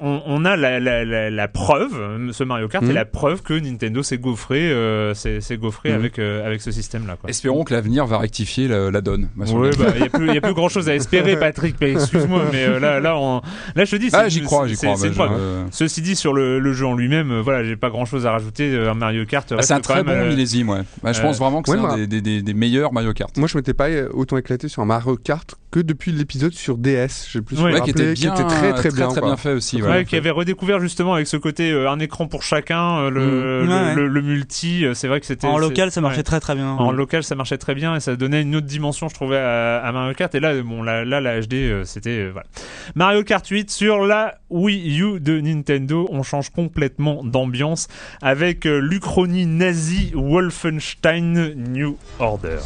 on, 0.00 0.44
a 0.44 0.56
la, 0.56 1.48
preuve, 1.48 2.30
ce 2.32 2.44
Mario 2.44 2.68
Kart 2.68 2.84
Mhm. 2.84 2.90
est 2.90 2.94
la 2.94 3.04
preuve 3.04 3.42
que 3.42 3.54
Nintendo 3.54 4.02
s'est 4.02 4.18
gaufré, 4.18 4.70
euh, 4.70 5.14
s'est 5.40 5.56
gaufré 5.56 5.90
Mhm. 5.90 5.94
avec, 5.96 6.18
euh, 6.18 6.46
avec 6.46 6.60
ce 6.62 6.70
système-là. 6.70 7.16
quoi. 7.20 7.30
Espérons 7.30 7.64
que 7.64 7.72
l'avenir 7.74 8.06
va 8.06 8.18
rectifier 8.18 8.68
la, 8.68 8.90
la 8.90 9.00
donne. 9.00 9.28
Ouais, 9.36 9.46
le- 9.46 9.70
bah, 9.76 9.92
il 9.96 10.02
a 10.04 10.08
plus, 10.08 10.28
il 10.28 10.34
y 10.34 10.38
a 10.38 10.40
plus 10.40 10.54
grand 10.54 10.68
chose 10.68 10.88
à 10.88 10.94
espérer, 10.94 11.36
Patrick. 11.40 11.76
mais 11.80 11.92
Excuse-moi, 11.92 12.42
mais 12.52 12.64
euh, 12.64 12.80
là, 12.80 13.00
là, 13.00 13.16
on, 13.16 13.40
là, 13.74 13.84
je 13.84 13.90
te 13.90 13.96
dis, 13.96 14.10
c'est 14.10 14.16
Ah, 14.16 14.28
j'y 14.28 14.40
une- 14.40 14.44
crois, 14.44 14.66
j'y 14.66 14.76
crois. 14.76 14.94
je- 14.96 15.64
Ceci 15.70 16.02
dit, 16.02 16.16
sur 16.16 16.32
le, 16.32 16.58
le 16.58 16.72
jeu 16.72 16.86
en 16.86 16.94
lui-même, 16.94 17.30
euh, 17.30 17.42
voilà, 17.42 17.64
j'ai 17.64 17.76
pas 17.76 17.90
grand 17.90 18.04
chose 18.04 18.26
à 18.26 18.32
rajouter. 18.32 18.76
Un 18.76 18.94
Mario 18.94 19.24
Kart. 19.26 19.46
Ah, 19.52 19.56
reste 19.56 19.68
c'est 19.68 19.74
un 19.74 19.80
très 19.80 20.02
bon 20.02 20.12
euh, 20.12 20.28
millésime, 20.28 20.68
ouais. 20.70 20.80
Bah, 21.02 21.12
je 21.12 21.18
euh, 21.20 21.22
pense 21.22 21.38
vraiment 21.38 21.62
que 21.62 21.70
ouais, 21.70 21.76
c'est 21.76 21.84
un 21.84 21.86
moi- 21.88 21.96
des, 21.96 22.06
des- 22.06 22.20
des- 22.20 22.42
des 22.42 22.54
meilleurs 22.54 22.92
Mario 22.92 23.12
Kart. 23.12 23.36
Moi, 23.36 23.48
je 23.48 23.56
m'étais 23.56 23.74
pas 23.74 23.88
autant 24.12 24.36
éclaté 24.36 24.68
sur 24.68 24.82
un 24.82 24.86
Mario 24.86 25.16
Kart 25.16 25.54
que 25.76 25.82
depuis 25.82 26.10
l'épisode 26.10 26.54
sur 26.54 26.78
DS. 26.78 27.28
J'ai 27.30 27.42
plus 27.42 27.60
Ouais, 27.60 27.78
qui 27.82 27.90
était 27.90 28.14
bien, 28.14 28.14
qui 28.14 28.26
était 28.26 28.48
très 28.48 28.72
très, 28.72 28.90
bien. 28.90 29.08
très, 29.08 29.36
fait 29.36 29.52
aussi. 29.52 29.82
Ouais, 29.82 29.88
ouais. 29.88 30.04
qui 30.06 30.16
avait 30.16 30.30
redécouvert 30.30 30.80
justement 30.80 31.12
avec 31.12 31.26
ce 31.26 31.36
côté 31.36 31.70
euh, 31.70 31.90
un 31.90 31.98
écran 31.98 32.26
pour 32.28 32.42
chacun, 32.42 32.98
euh, 33.00 33.10
le, 33.10 33.20
Mm. 33.20 33.26
le, 33.26 33.66
Ouais, 33.68 33.74
ouais. 33.88 33.94
le- 33.94 34.08
le 34.08 34.22
multi. 34.22 34.86
euh, 34.86 34.94
C'est 34.94 35.06
vrai 35.08 35.20
que 35.20 35.26
c'était 35.26 35.46
En 35.46 35.58
local, 35.58 35.90
ça 35.90 36.00
marchait 36.00 36.18
ouais. 36.18 36.22
très 36.22 36.40
très 36.40 36.54
bien. 36.54 36.70
En 36.70 36.92
local, 36.92 37.22
ça 37.24 37.34
marchait 37.34 37.58
très 37.58 37.74
bien 37.74 37.94
et 37.94 38.00
ça 38.00 38.16
donnait 38.16 38.40
une 38.40 38.56
autre 38.56 38.66
dimension, 38.66 39.08
je 39.10 39.14
trouvais, 39.14 39.36
à, 39.36 39.78
à 39.84 39.92
Mario 39.92 40.14
Kart. 40.14 40.34
Et 40.34 40.40
là, 40.40 40.54
bon, 40.62 40.82
là, 40.82 41.04
là 41.04 41.20
la 41.20 41.40
HD, 41.42 41.54
euh, 41.54 41.84
c'était 41.84 42.20
euh, 42.20 42.30
voilà. 42.32 42.46
Mario 42.94 43.22
Kart 43.22 43.46
8 43.46 43.70
sur 43.70 44.06
la 44.06 44.38
Wii 44.48 44.98
U 45.02 45.20
de 45.20 45.38
Nintendo. 45.40 46.08
On 46.10 46.22
change 46.22 46.48
complètement 46.50 47.22
d'ambiance 47.22 47.88
avec 48.22 48.64
euh, 48.64 48.78
l'Uchronie 48.78 49.44
nazi 49.44 50.12
Wolfenstein 50.14 51.52
New 51.54 51.98
Order. 52.18 52.58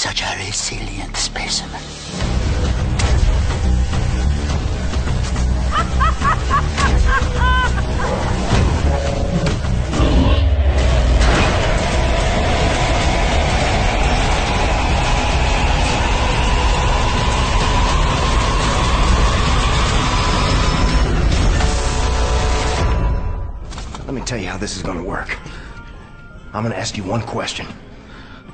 Such 0.00 0.22
a 0.22 0.34
resilient 0.38 1.14
specimen. 1.14 1.78
Let 24.06 24.14
me 24.14 24.22
tell 24.22 24.38
you 24.38 24.48
how 24.48 24.56
this 24.56 24.76
is 24.76 24.82
gonna 24.82 25.04
work. 25.04 25.38
I'm 26.54 26.62
gonna 26.62 26.74
ask 26.74 26.96
you 26.96 27.04
one 27.04 27.20
question. 27.20 27.66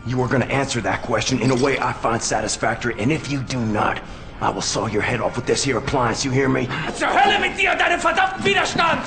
You 0.07 0.23
are 0.23 0.29
gonna 0.29 0.45
answer 0.45 0.81
that 0.83 1.03
question 1.03 1.41
in 1.41 1.51
a 1.51 1.57
way 1.57 1.81
I 1.81 1.93
find 1.93 2.23
satisfactory, 2.23 2.95
and 3.01 3.11
if 3.11 3.29
you 3.29 3.41
do 3.43 3.59
not, 3.59 4.01
I 4.41 4.51
will 4.51 4.63
saw 4.63 4.87
your 4.87 5.03
head 5.03 5.21
off 5.21 5.35
with 5.35 5.47
this 5.47 5.65
here 5.65 5.79
appliance, 5.79 6.25
you 6.25 6.31
hear 6.31 6.49
me? 6.49 6.69
Zur 6.95 7.09
Hölle 7.09 7.41
mit 7.41 7.59
dir 7.59 7.73
und 7.73 7.81
deinem 7.81 7.99
verdammten 7.99 8.45
Widerstand! 8.45 9.03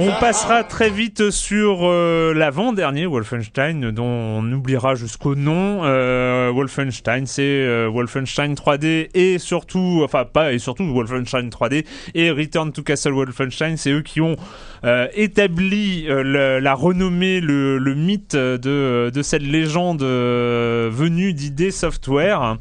On 0.00 0.20
passera 0.20 0.64
très 0.64 0.90
vite 0.90 1.30
sur 1.30 1.80
euh, 1.82 2.34
l'avant-dernier 2.34 3.06
Wolfenstein, 3.06 3.92
dont 3.92 4.04
on 4.04 4.52
oubliera 4.52 4.96
jusqu'au 4.96 5.36
nom. 5.36 5.84
Euh, 5.84 6.50
Wolfenstein, 6.52 7.26
c'est 7.26 7.42
euh, 7.42 7.88
Wolfenstein 7.88 8.54
3D 8.54 9.08
et 9.14 9.38
surtout, 9.38 10.00
enfin 10.02 10.24
pas 10.24 10.52
et 10.52 10.58
surtout 10.58 10.84
Wolfenstein 10.92 11.48
3D 11.48 11.86
et 12.14 12.30
Return 12.32 12.72
to 12.72 12.82
Castle 12.82 13.12
Wolfenstein, 13.12 13.76
c'est 13.76 13.90
eux 13.90 14.02
qui 14.02 14.20
ont 14.20 14.36
euh, 14.84 15.06
établi 15.14 16.06
euh, 16.08 16.22
le- 16.22 16.58
la 16.60 16.74
renommée, 16.74 17.40
le, 17.40 17.78
le 17.78 17.94
mythe 17.94 18.36
de, 18.36 19.10
de 19.12 19.22
cette 19.22 19.42
légende 19.42 20.02
euh, 20.02 20.88
venue 20.92 21.32
d'ID 21.32 21.70
Software. 21.70 22.56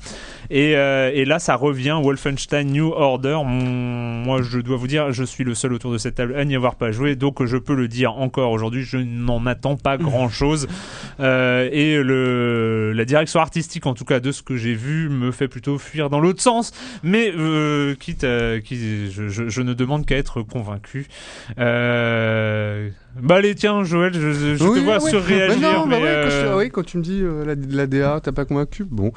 Et, 0.51 0.76
euh, 0.78 1.09
et 1.11 1.26
là, 1.26 1.39
ça 1.39 1.55
revient 1.55 1.97
Wolfenstein 2.03 2.68
New 2.72 2.91
Order. 2.91 3.39
Mon- 3.45 4.24
moi, 4.26 4.41
je 4.43 4.59
dois 4.59 4.78
vous 4.78 4.86
dire, 4.88 5.11
je 5.11 5.24
suis 5.24 5.43
le 5.43 5.55
seul 5.55 5.74
autour 5.74 5.91
de 5.91 5.97
cette 5.97 6.16
table 6.16 6.36
à 6.36 6.45
n'y 6.45 6.55
avoir 6.55 6.76
pas 6.76 6.91
joué, 6.91 7.16
donc 7.16 7.43
je 7.45 7.57
peux 7.57 7.74
le 7.74 7.88
dire 7.88 8.13
encore 8.18 8.51
aujourd'hui. 8.51 8.84
Je 8.84 8.97
n'en 8.97 9.43
attends 9.47 9.76
pas 9.76 9.97
grand 9.97 10.30
chose. 10.30 10.68
et 11.20 11.97
le, 12.03 12.91
la 12.93 13.05
direction 13.05 13.39
artistique, 13.39 13.88
en 13.88 13.95
tout 13.95 14.05
cas 14.05 14.20
de 14.20 14.32
ce 14.32 14.43
que 14.43 14.55
j'ai 14.55 14.76
vu, 14.76 15.09
me 15.09 15.32
fait 15.32 15.47
plutôt 15.47 15.80
fuir 15.80 16.11
dans 16.11 16.20
l'autre 16.20 16.41
sens. 16.43 16.74
Mais 17.01 17.32
quitte, 17.99 18.24
à- 18.24 18.59
je, 18.59 19.28
je- 19.28 19.49
je 19.49 19.61
ne 19.61 19.74
demande 19.74 20.05
qu'à 20.05 20.16
être 20.18 20.41
convaincu. 20.43 21.07
Euh, 21.57 22.04
呃 22.05 22.91
bah 23.22 23.36
allez, 23.36 23.55
tiens, 23.55 23.84
Joël, 23.84 24.13
je, 24.13 24.32
je 24.32 24.57
te 24.57 24.63
Oui, 24.63 24.82
vois 24.84 25.01
ouais. 25.01 25.09
surréagir. 25.09 25.59
Bah 25.61 25.74
non, 25.74 25.88
bah 25.88 25.95
quand, 25.97 26.30
je- 26.30 26.36
euh, 26.47 26.57
oui, 26.57 26.70
quand 26.70 26.84
tu 26.86 26.97
me 26.97 27.03
dis 27.03 27.22
euh, 27.22 27.45
la, 27.45 27.55
la 27.70 27.88
DA, 27.88 28.20
t'as 28.22 28.32
pas 28.32 28.45
convaincu? 28.45 28.86
Bon. 28.89 29.11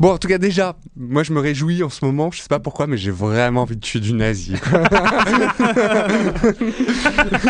bon, 0.00 0.10
en 0.12 0.18
tout 0.18 0.28
cas, 0.28 0.38
déjà, 0.38 0.76
moi 0.96 1.22
je 1.22 1.32
me 1.32 1.40
réjouis 1.40 1.82
en 1.82 1.88
ce 1.90 2.04
moment, 2.04 2.30
je 2.30 2.40
sais 2.40 2.48
pas 2.48 2.60
pourquoi, 2.60 2.86
mais 2.86 2.96
j'ai 2.96 3.10
vraiment 3.10 3.62
envie 3.62 3.76
de 3.76 3.80
tuer 3.80 4.00
du 4.00 4.12
nazi. 4.12 4.54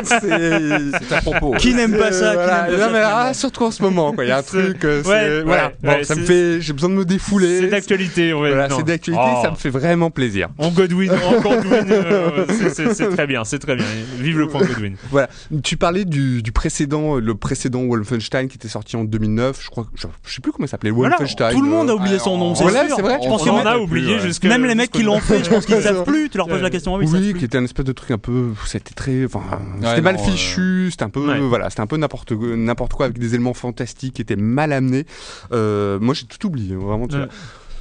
c'est. 0.05 1.15
À 1.15 1.21
propos. 1.23 1.53
Qui 1.59 1.75
n'aime 1.75 1.97
pas 1.97 2.13
ça 2.13 2.33
Voilà. 2.35 2.69
Non, 2.71 2.79
ça, 2.79 2.91
mais, 2.93 3.01
ah, 3.03 3.35
surtout 3.35 3.65
en 3.65 3.71
ce 3.71 3.83
moment, 3.83 4.13
quoi. 4.13 4.25
Il 4.25 4.29
y 4.29 4.33
a 4.33 4.39
un 4.39 4.43
truc. 4.43 4.85
euh, 4.85 5.03
ouais, 5.03 5.05
c'est- 5.05 5.43
voilà. 5.43 5.73
Bon, 5.83 5.89
ouais, 5.91 6.05
ça 6.05 6.15
me 6.15 6.25
fait. 6.25 6.61
J'ai 6.61 6.73
besoin 6.73 6.91
de 6.91 6.95
me 6.95 7.05
défouler. 7.05 7.61
C'est 7.61 7.67
d'actualité, 7.69 8.33
ouais. 8.33 8.51
Voilà, 8.51 8.69
c'est 8.71 8.83
d'actualité, 8.85 9.25
Oh. 9.37 9.41
ça 9.43 9.51
me 9.51 9.57
fait 9.57 9.71
vraiment 9.71 10.11
plaisir. 10.11 10.49
En 10.59 10.71
Godwin, 10.71 11.11
en 11.13 11.41
Godwin, 11.41 11.87
euh, 11.91 12.47
c'est- 12.73 13.11
très 13.11 13.27
bien, 13.27 13.45
c'est 13.45 13.59
très 13.59 13.77
bien. 13.77 13.85
Vive 14.19 14.39
le 14.39 14.49
point 14.49 14.63
Godwin. 14.63 14.95
Voilà. 15.11 15.29
Tu 15.63 15.77
parlais 15.91 16.05
du, 16.05 16.41
du 16.43 16.53
précédent, 16.53 17.17
le 17.17 17.35
précédent 17.35 17.83
Wolfenstein 17.85 18.47
qui 18.49 18.57
était 18.57 18.69
sorti 18.69 18.95
en 18.97 19.03
2009. 19.05 19.61
Je 19.61 19.71
crois, 19.71 19.85
que- 19.85 19.91
je, 19.97 20.07
je 20.25 20.35
sais 20.35 20.41
plus 20.41 20.53
comment 20.53 20.67
il 20.67 20.69
s'appelait. 20.69 20.91
Voilà, 20.91 21.17
Wolfenstein. 21.19 21.53
tout 21.53 21.63
le 21.63 21.69
monde 21.69 21.91
a 21.91 21.93
euh, 21.93 21.97
oublié 21.97 22.19
son 22.21 22.39
nom, 22.39 22.55
c'est 22.55 22.63
Voilà, 22.63 22.87
sûr. 22.87 22.95
c'est 22.97 23.03
vrai. 23.03 23.19
Je 23.23 23.29
pense 23.29 23.43
On 23.43 23.45
que 23.45 23.51
en 23.51 23.57
même, 23.59 23.67
a 23.67 23.79
oublié 23.79 24.21
jusque. 24.21 24.45
même 24.45 24.65
les 24.65 24.77
mecs 24.77 24.93
qui 24.93 25.03
l'ont 25.03 25.19
fait, 25.19 25.43
je 25.45 25.51
pense 25.51 25.67
qu'ils 25.67 25.75
savent 25.83 26.05
plus. 26.05 26.29
Tu 26.31 26.39
leur 26.39 26.47
poses 26.47 26.63
la 26.63 26.71
question, 26.71 26.95
oui, 26.95 27.07
Oui, 27.11 27.35
qui 27.37 27.45
était 27.45 27.59
un 27.59 27.65
espèce 27.65 27.85
de 27.85 27.93
truc 27.93 28.13
un 28.13 28.19
peu, 28.19 28.51
c'était 28.67 28.95
très, 28.95 29.25
enfin, 29.25 29.41
Ouais, 29.81 29.89
c'était 29.89 30.01
mal 30.03 30.17
non, 30.17 30.23
fichu, 30.23 30.89
c'était 30.93 31.03
un 31.05 31.11
peu, 31.11 31.27
Ouais. 31.27 31.41
voilà, 31.41 31.71
c'était 31.71 31.83
un 31.83 31.87
peu 31.89 31.97
n'importe 31.97 32.31
n'importe 32.33 32.93
quoi 32.95 33.07
avec 33.07 33.19
des 33.19 33.35
éléments 33.35 33.55
fantastiques 33.55 34.15
qui 34.15 34.23
étaient 34.23 34.37
mal 34.37 34.73
amenés. 34.73 35.07
Euh, 35.53 35.99
moi, 36.01 36.15
j'ai 36.15 36.25
tout 36.27 36.47
oublié, 36.47 36.77
vraiment. 36.77 37.09
tu 37.09 37.17
Ouais. 37.17 37.23
vois. 37.25 37.31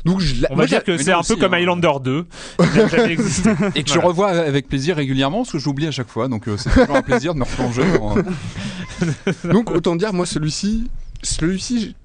Donc, 0.06 0.20
je, 0.22 0.36
On 0.50 0.56
moi, 0.56 0.64
va 0.66 0.68
dire 0.68 0.84
que 0.84 0.98
c'est 0.98 1.12
un 1.12 1.22
peu 1.22 1.36
comme 1.36 1.54
hein. 1.54 1.58
Highlander 1.58 1.92
2, 2.04 2.26
qui 2.72 2.78
n'a 2.78 2.88
jamais 2.88 3.14
existé. 3.14 3.52
Et 3.76 3.84
que 3.84 3.92
je 3.92 4.00
revois 4.00 4.30
avec 4.30 4.68
plaisir 4.68 4.96
régulièrement, 4.96 5.40
parce 5.40 5.52
que 5.52 5.60
j'oublie 5.60 5.88
à 5.88 5.92
chaque 5.92 6.10
fois. 6.10 6.28
Donc 6.28 6.48
euh, 6.48 6.58
c'est 6.58 6.70
toujours 6.70 6.96
un 6.96 7.02
plaisir 7.02 7.34
de 7.34 7.40
me 7.40 7.44
replonger. 7.46 7.84
dans- 7.98 8.16
donc 9.52 9.72
autant 9.72 9.96
dire, 9.96 10.14
moi, 10.14 10.26
celui-ci, 10.26 10.88
celui-ci. 11.24 11.80
j'ai- 11.82 11.96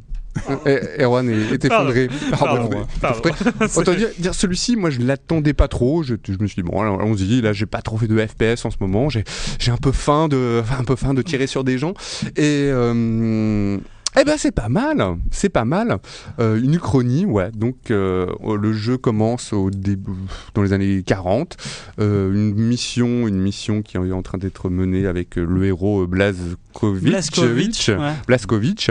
Eh, 0.67 1.01
Erwan 1.05 1.29
est, 1.31 1.53
est 1.65 1.69
Pardon. 1.69 1.91
effondré. 1.93 2.09
Pardon, 2.33 2.69
ouais. 2.69 2.83
pardon. 3.01 3.31
Autant 3.77 3.95
dire, 3.95 4.09
dire 4.19 4.35
celui-ci, 4.35 4.75
moi 4.75 4.91
je 4.91 5.01
l'attendais 5.01 5.53
pas 5.53 5.69
trop. 5.69 6.03
Je, 6.03 6.17
je 6.27 6.33
me 6.41 6.49
suis 6.49 6.61
dit 6.61 6.69
bon, 6.69 6.81
alors, 6.83 7.01
allons-y. 7.01 7.41
Là, 7.41 7.53
j'ai 7.53 7.67
pas 7.67 7.83
trop 7.83 7.99
fait 7.99 8.09
de 8.09 8.19
FPS 8.19 8.65
en 8.65 8.71
ce 8.73 8.77
moment. 8.81 9.09
J'ai, 9.09 9.23
j'ai 9.61 9.71
un 9.71 9.77
peu 9.77 9.93
faim 9.93 10.27
de, 10.27 10.61
enfin, 10.61 10.81
un 10.81 10.85
peu 10.85 10.97
faim 10.97 11.15
de 11.15 11.23
tirer 11.23 11.47
sur 11.47 11.63
des 11.63 11.79
gens. 11.79 11.95
Et 12.37 12.67
euh, 12.69 13.79
eh 14.21 14.25
ben 14.25 14.37
c'est 14.39 14.53
pas 14.53 14.69
mal, 14.69 15.17
c'est 15.31 15.49
pas 15.49 15.65
mal. 15.65 15.99
Euh, 16.39 16.61
une 16.61 16.75
uchronie, 16.75 17.25
ouais. 17.25 17.51
Donc 17.51 17.91
euh, 17.91 18.27
le 18.61 18.73
jeu 18.73 18.97
commence 18.97 19.53
au 19.53 19.71
début, 19.71 20.13
dans 20.55 20.63
les 20.63 20.73
années 20.73 21.03
40. 21.03 21.57
Euh, 21.99 22.33
une 22.33 22.55
mission, 22.55 23.27
une 23.27 23.41
mission 23.41 23.83
qui 23.83 23.97
est 23.97 24.13
en 24.13 24.23
train 24.23 24.39
d'être 24.39 24.69
menée 24.71 25.07
avec 25.07 25.37
euh, 25.37 25.45
le 25.45 25.65
héros 25.65 26.03
euh, 26.03 26.07
Blazkowicz. 26.07 27.89
Ouais. 27.89 28.13
Blaskovic. 28.27 28.91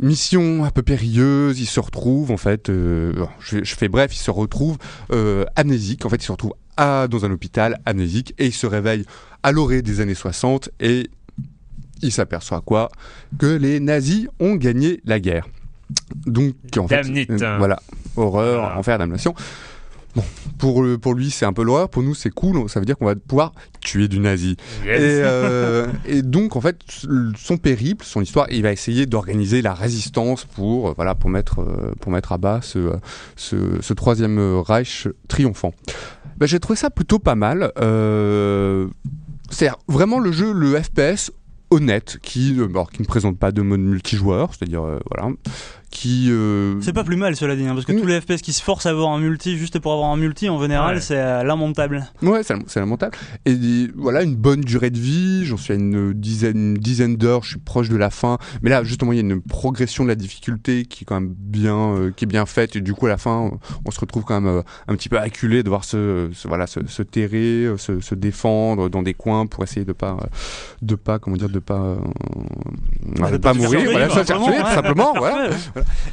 Mission 0.00 0.64
un 0.64 0.70
peu 0.70 0.82
périlleuse, 0.82 1.60
il 1.60 1.66
se 1.66 1.78
retrouve 1.78 2.32
en 2.32 2.36
fait, 2.36 2.68
euh, 2.68 3.12
je, 3.38 3.62
je 3.62 3.74
fais 3.76 3.88
bref, 3.88 4.12
il 4.12 4.18
se 4.18 4.32
retrouve 4.32 4.76
euh, 5.12 5.44
amnésique, 5.54 6.04
en 6.04 6.08
fait 6.08 6.16
il 6.16 6.26
se 6.26 6.32
retrouve 6.32 6.54
à, 6.76 7.06
dans 7.08 7.24
un 7.24 7.30
hôpital 7.30 7.78
amnésique 7.86 8.34
et 8.38 8.46
il 8.46 8.52
se 8.52 8.66
réveille 8.66 9.04
à 9.44 9.52
l'orée 9.52 9.82
des 9.82 10.00
années 10.00 10.16
60 10.16 10.70
et 10.80 11.08
il 12.02 12.12
s'aperçoit 12.12 12.60
quoi? 12.60 12.90
Que 13.38 13.46
les 13.46 13.80
nazis 13.80 14.26
ont 14.40 14.54
gagné 14.56 15.00
la 15.04 15.20
guerre. 15.20 15.46
Donc 16.26 16.54
en 16.78 16.88
fait, 16.88 17.06
euh, 17.30 17.56
voilà, 17.58 17.80
horreur, 18.16 18.76
enfer, 18.78 18.98
damnation. 18.98 19.34
Bon, 20.16 20.22
pour, 20.58 20.82
le- 20.84 20.96
pour 20.96 21.14
lui 21.14 21.28
c'est 21.30 21.44
un 21.44 21.52
peu 21.52 21.64
l'horreur, 21.64 21.88
pour 21.88 22.02
nous 22.04 22.14
c'est 22.14 22.30
cool, 22.30 22.68
ça 22.70 22.78
veut 22.78 22.86
dire 22.86 22.96
qu'on 22.96 23.04
va 23.06 23.16
pouvoir 23.16 23.52
tuer 23.80 24.06
du 24.06 24.20
nazi. 24.20 24.56
Yes. 24.84 25.00
Et, 25.00 25.22
euh, 25.24 25.88
et 26.06 26.22
donc 26.22 26.54
en 26.54 26.60
fait 26.60 26.78
son 27.36 27.56
périple, 27.56 28.04
son 28.04 28.22
histoire, 28.22 28.46
il 28.50 28.62
va 28.62 28.70
essayer 28.70 29.06
d'organiser 29.06 29.60
la 29.60 29.74
résistance 29.74 30.44
pour 30.44 30.90
euh, 30.90 30.92
voilà 30.94 31.16
pour 31.16 31.30
mettre 31.30 31.60
euh, 31.62 31.92
pour 32.00 32.12
mettre 32.12 32.30
à 32.30 32.38
bas 32.38 32.60
ce 32.62 32.92
ce, 33.34 33.56
ce 33.80 33.92
troisième 33.92 34.38
Reich 34.60 35.08
triomphant. 35.26 35.74
Ben, 36.38 36.46
j'ai 36.46 36.60
trouvé 36.60 36.76
ça 36.76 36.90
plutôt 36.90 37.18
pas 37.18 37.34
mal. 37.34 37.72
Euh, 37.80 38.86
c'est 39.50 39.68
vraiment 39.88 40.20
le 40.20 40.30
jeu, 40.30 40.52
le 40.52 40.80
FPS 40.80 41.32
honnête 41.70 42.18
qui 42.22 42.58
euh, 42.58 42.68
qui 42.92 43.02
ne 43.02 43.06
présente 43.06 43.38
pas 43.38 43.52
de 43.52 43.62
mode 43.62 43.80
multijoueur, 43.80 44.54
c'est-à-dire 44.54 44.82
euh, 44.82 44.98
voilà 45.10 45.32
qui 45.94 46.26
euh, 46.30 46.74
C'est 46.82 46.92
pas 46.92 47.04
plus 47.04 47.16
mal 47.16 47.36
cela 47.36 47.54
dit, 47.56 47.64
hein, 47.66 47.72
parce 47.74 47.86
que 47.86 47.92
Mm. 47.92 48.00
tous 48.00 48.06
les 48.06 48.20
FPS 48.20 48.42
qui 48.42 48.52
se 48.52 48.62
forcent 48.62 48.84
à 48.86 48.90
avoir 48.90 49.10
un 49.12 49.18
multi 49.20 49.56
juste 49.56 49.78
pour 49.78 49.92
avoir 49.92 50.10
un 50.10 50.16
multi, 50.16 50.48
en 50.50 50.60
général, 50.60 50.96
Ouais. 50.96 51.00
c'est 51.00 51.16
euh, 51.16 51.42
lamentable. 51.44 52.04
Ouais, 52.20 52.40
c'est 52.42 52.76
lamentable. 52.80 53.16
Et 53.46 53.56
voilà, 53.94 54.22
une 54.22 54.34
bonne 54.34 54.60
durée 54.60 54.90
de 54.90 54.98
vie. 54.98 55.44
J'en 55.46 55.56
suis 55.56 55.72
à 55.72 55.76
une 55.76 56.12
dizaine, 56.12 56.56
une 56.56 56.74
dizaine 56.74 57.16
d'heures. 57.16 57.44
Je 57.44 57.50
suis 57.50 57.58
proche 57.60 57.88
de 57.88 57.96
la 57.96 58.10
fin. 58.10 58.38
Mais 58.62 58.70
là, 58.70 58.82
justement, 58.84 59.12
il 59.12 59.16
y 59.16 59.18
a 59.18 59.22
une 59.22 59.40
progression 59.40 60.02
de 60.04 60.08
la 60.08 60.16
difficulté 60.16 60.84
qui 60.84 61.04
est 61.04 61.06
quand 61.06 61.20
même 61.20 61.32
bien, 61.38 61.76
euh, 61.94 62.10
qui 62.14 62.24
est 62.24 62.28
bien 62.28 62.44
faite. 62.44 62.74
Et 62.76 62.80
du 62.80 62.92
coup, 62.92 63.06
à 63.06 63.10
la 63.10 63.16
fin, 63.16 63.52
on 63.86 63.90
se 63.92 64.00
retrouve 64.00 64.24
quand 64.24 64.40
même 64.40 64.62
un 64.88 64.94
petit 64.96 65.08
peu 65.08 65.18
acculé 65.18 65.62
de 65.62 65.68
voir 65.68 65.84
se, 65.84 66.28
se- 66.34 66.48
voilà, 66.48 66.66
se, 66.66 66.80
se 66.86 67.02
terrer, 67.02 67.68
se, 67.78 68.00
se 68.00 68.14
défendre 68.16 68.88
dans 68.90 69.02
des 69.02 69.14
coins 69.14 69.46
pour 69.46 69.62
essayer 69.62 69.84
de 69.86 69.92
pas, 69.92 70.16
de 70.82 70.96
pas, 70.96 71.18
comment 71.20 71.36
dire, 71.36 71.48
de 71.48 71.60
pas, 71.60 71.96
Bah, 73.18 73.30
de 73.30 73.36
de 73.36 73.36
pas 73.38 73.52
pas 73.54 73.54
se 73.54 73.60
faire 73.60 73.70
mourir. 73.70 73.90
Voilà, 73.92 74.08
simplement, 74.10 74.46
tout 74.46 74.74
simplement. 74.74 75.14
Voilà. 75.16 75.50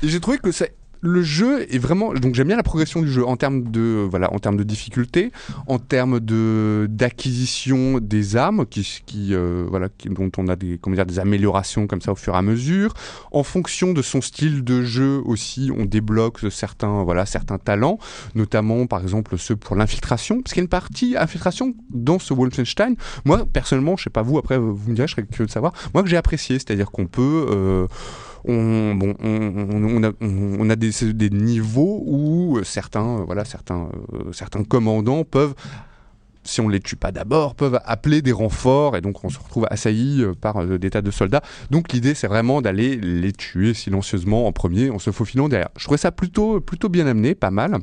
J'ai 0.04 0.20
trouvé 0.20 0.38
que 0.38 0.52
c'est 0.52 0.74
le 1.02 1.24
jeu 1.24 1.66
est 1.74 1.80
vraiment 1.80 2.14
donc 2.14 2.36
j'aime 2.36 2.48
bien 2.48 2.56
la 2.56 2.64
progression 2.64 3.02
du 3.02 3.12
jeu 3.12 3.26
en 3.26 3.36
termes 3.36 3.64
de 3.72 4.08
voilà 4.10 4.32
en 4.34 4.40
termes 4.40 4.58
de 4.58 4.64
difficulté 4.64 5.32
en 5.68 5.80
termes 5.80 6.20
de 6.20 6.88
d'acquisition 6.90 7.98
des 8.00 8.36
armes 8.36 8.66
qui, 8.68 9.34
euh, 9.34 9.66
voilà 9.68 9.88
dont 10.06 10.32
on 10.38 10.48
a 10.48 10.56
des 10.56 10.78
comment 10.78 10.96
dire 10.96 11.06
des 11.06 11.20
améliorations 11.20 11.88
comme 11.88 12.02
ça 12.02 12.12
au 12.12 12.16
fur 12.16 12.36
et 12.36 12.38
à 12.38 12.42
mesure. 12.42 12.94
En 13.32 13.44
fonction 13.44 13.94
de 13.94 14.02
son 14.02 14.22
style 14.22 14.64
de 14.64 14.84
jeu 14.84 15.22
aussi 15.26 15.72
on 15.76 15.86
débloque 15.86 16.40
certains 16.52 17.04
voilà 17.04 17.26
certains 17.26 17.58
talents 17.58 17.98
notamment 18.36 18.86
par 18.86 19.02
exemple 19.02 19.38
ceux 19.38 19.56
pour 19.56 19.76
l'infiltration. 19.76 20.42
Parce 20.42 20.54
qu'il 20.54 20.62
y 20.62 20.64
a 20.64 20.66
une 20.66 20.70
partie 20.70 21.16
infiltration 21.18 21.74
dans 21.90 22.20
ce 22.20 22.34
Wolfenstein. 22.34 22.96
Moi 23.26 23.46
personnellement 23.52 23.98
je 23.98 24.04
sais 24.04 24.10
pas 24.12 24.22
vous 24.22 24.38
après 24.38 24.60
vous 24.60 24.78
me 24.88 24.96
direz 24.96 25.08
je 25.08 25.14
serais 25.14 25.26
curieux 25.26 25.48
de 25.48 25.52
savoir. 25.52 25.74
Moi 25.96 26.04
que 26.04 26.10
j'ai 26.10 26.18
apprécié 26.18 26.60
c'est-à-dire 26.60 26.92
qu'on 26.92 27.08
peut 27.08 27.48
euh, 27.50 27.88
on, 28.46 30.04
a, 30.70 30.76
des, 30.76 31.30
niveaux 31.30 32.04
où 32.06 32.60
certains, 32.64 33.20
euh, 33.20 33.24
voilà, 33.26 33.46
certains, 33.46 33.90
euh, 34.14 34.32
certains 34.32 34.64
commandants 34.64 35.24
peuvent, 35.24 35.54
si 36.44 36.62
on 36.62 36.70
les 36.70 36.80
tue 36.80 36.96
pas 36.96 37.12
d'abord, 37.12 37.56
peuvent 37.56 37.80
appeler 37.86 38.22
des 38.22 38.32
renforts 38.32 38.98
et 38.98 39.02
donc 39.02 39.24
on 39.24 39.30
se 39.30 39.40
retrouve 39.40 39.68
assailli 39.70 40.24
euh, 40.24 40.34
par 40.34 40.66
des 40.66 40.90
tas 40.90 41.02
de 41.02 41.12
soldats. 41.12 41.42
Donc 41.70 41.94
l'idée 41.94 42.16
c'est 42.16 42.28
vraiment 42.28 42.62
d'aller 42.62 42.98
les 42.98 43.32
tuer 43.32 43.74
silencieusement 43.74 44.48
en 44.48 44.52
premier 44.52 44.90
en 44.90 45.00
se 45.00 45.12
faufilant 45.12 45.50
derrière. 45.50 45.70
Je 45.78 45.84
trouvais 45.84 45.98
ça 45.98 46.12
plutôt, 46.12 46.60
plutôt 46.60 46.90
bien 46.90 47.08
amené, 47.08 47.36
pas 47.36 47.52
mal. 47.52 47.78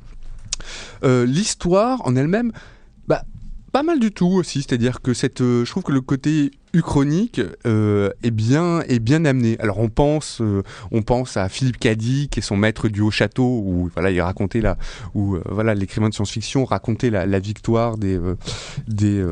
L'histoire 1.04 2.04
en 2.04 2.16
elle-même, 2.16 2.50
bah, 3.06 3.22
pas 3.72 3.84
mal 3.84 4.00
du 4.00 4.10
tout 4.10 4.26
aussi, 4.26 4.62
c'est-à-dire 4.62 5.00
que 5.00 5.14
cette, 5.14 5.38
je 5.38 5.70
trouve 5.70 5.84
que 5.84 5.92
le 5.92 6.00
côté 6.00 6.50
uchronique 6.72 7.40
euh, 7.66 8.10
est 8.22 8.30
bien 8.30 8.80
est 8.82 8.98
bien 8.98 9.24
amené. 9.24 9.56
Alors 9.60 9.78
on 9.78 9.88
pense 9.88 10.40
euh, 10.40 10.62
on 10.90 11.02
pense 11.02 11.36
à 11.36 11.48
Philippe 11.48 11.78
Cadic 11.78 12.38
et 12.38 12.40
son 12.40 12.56
maître 12.56 12.88
du 12.88 13.00
haut 13.00 13.10
château 13.10 13.62
où 13.64 13.90
voilà 13.94 14.10
il 14.10 14.20
racontait 14.20 14.60
la 14.60 14.76
où 15.14 15.36
euh, 15.36 15.42
voilà 15.50 15.74
l'écrivain 15.74 16.08
de 16.08 16.14
science-fiction 16.14 16.64
racontait 16.64 17.10
la, 17.10 17.26
la 17.26 17.38
victoire 17.38 17.96
des 17.96 18.18
des 18.86 19.24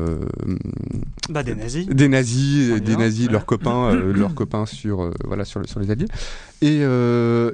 Bah, 1.29 1.43
des 1.43 1.55
nazis. 1.55 1.85
des 1.87 2.07
nazis, 2.07 2.81
des 2.81 2.93
va, 2.93 2.99
nazis, 2.99 3.25
ouais. 3.27 3.31
leurs 3.33 3.45
copains, 3.45 3.93
leurs 4.15 4.33
copains 4.35 4.65
sur 4.65 5.11
voilà 5.25 5.45
sur, 5.45 5.59
le- 5.59 5.67
sur 5.67 5.79
les 5.79 5.91
alliés. 5.91 6.05
Et 6.61 6.81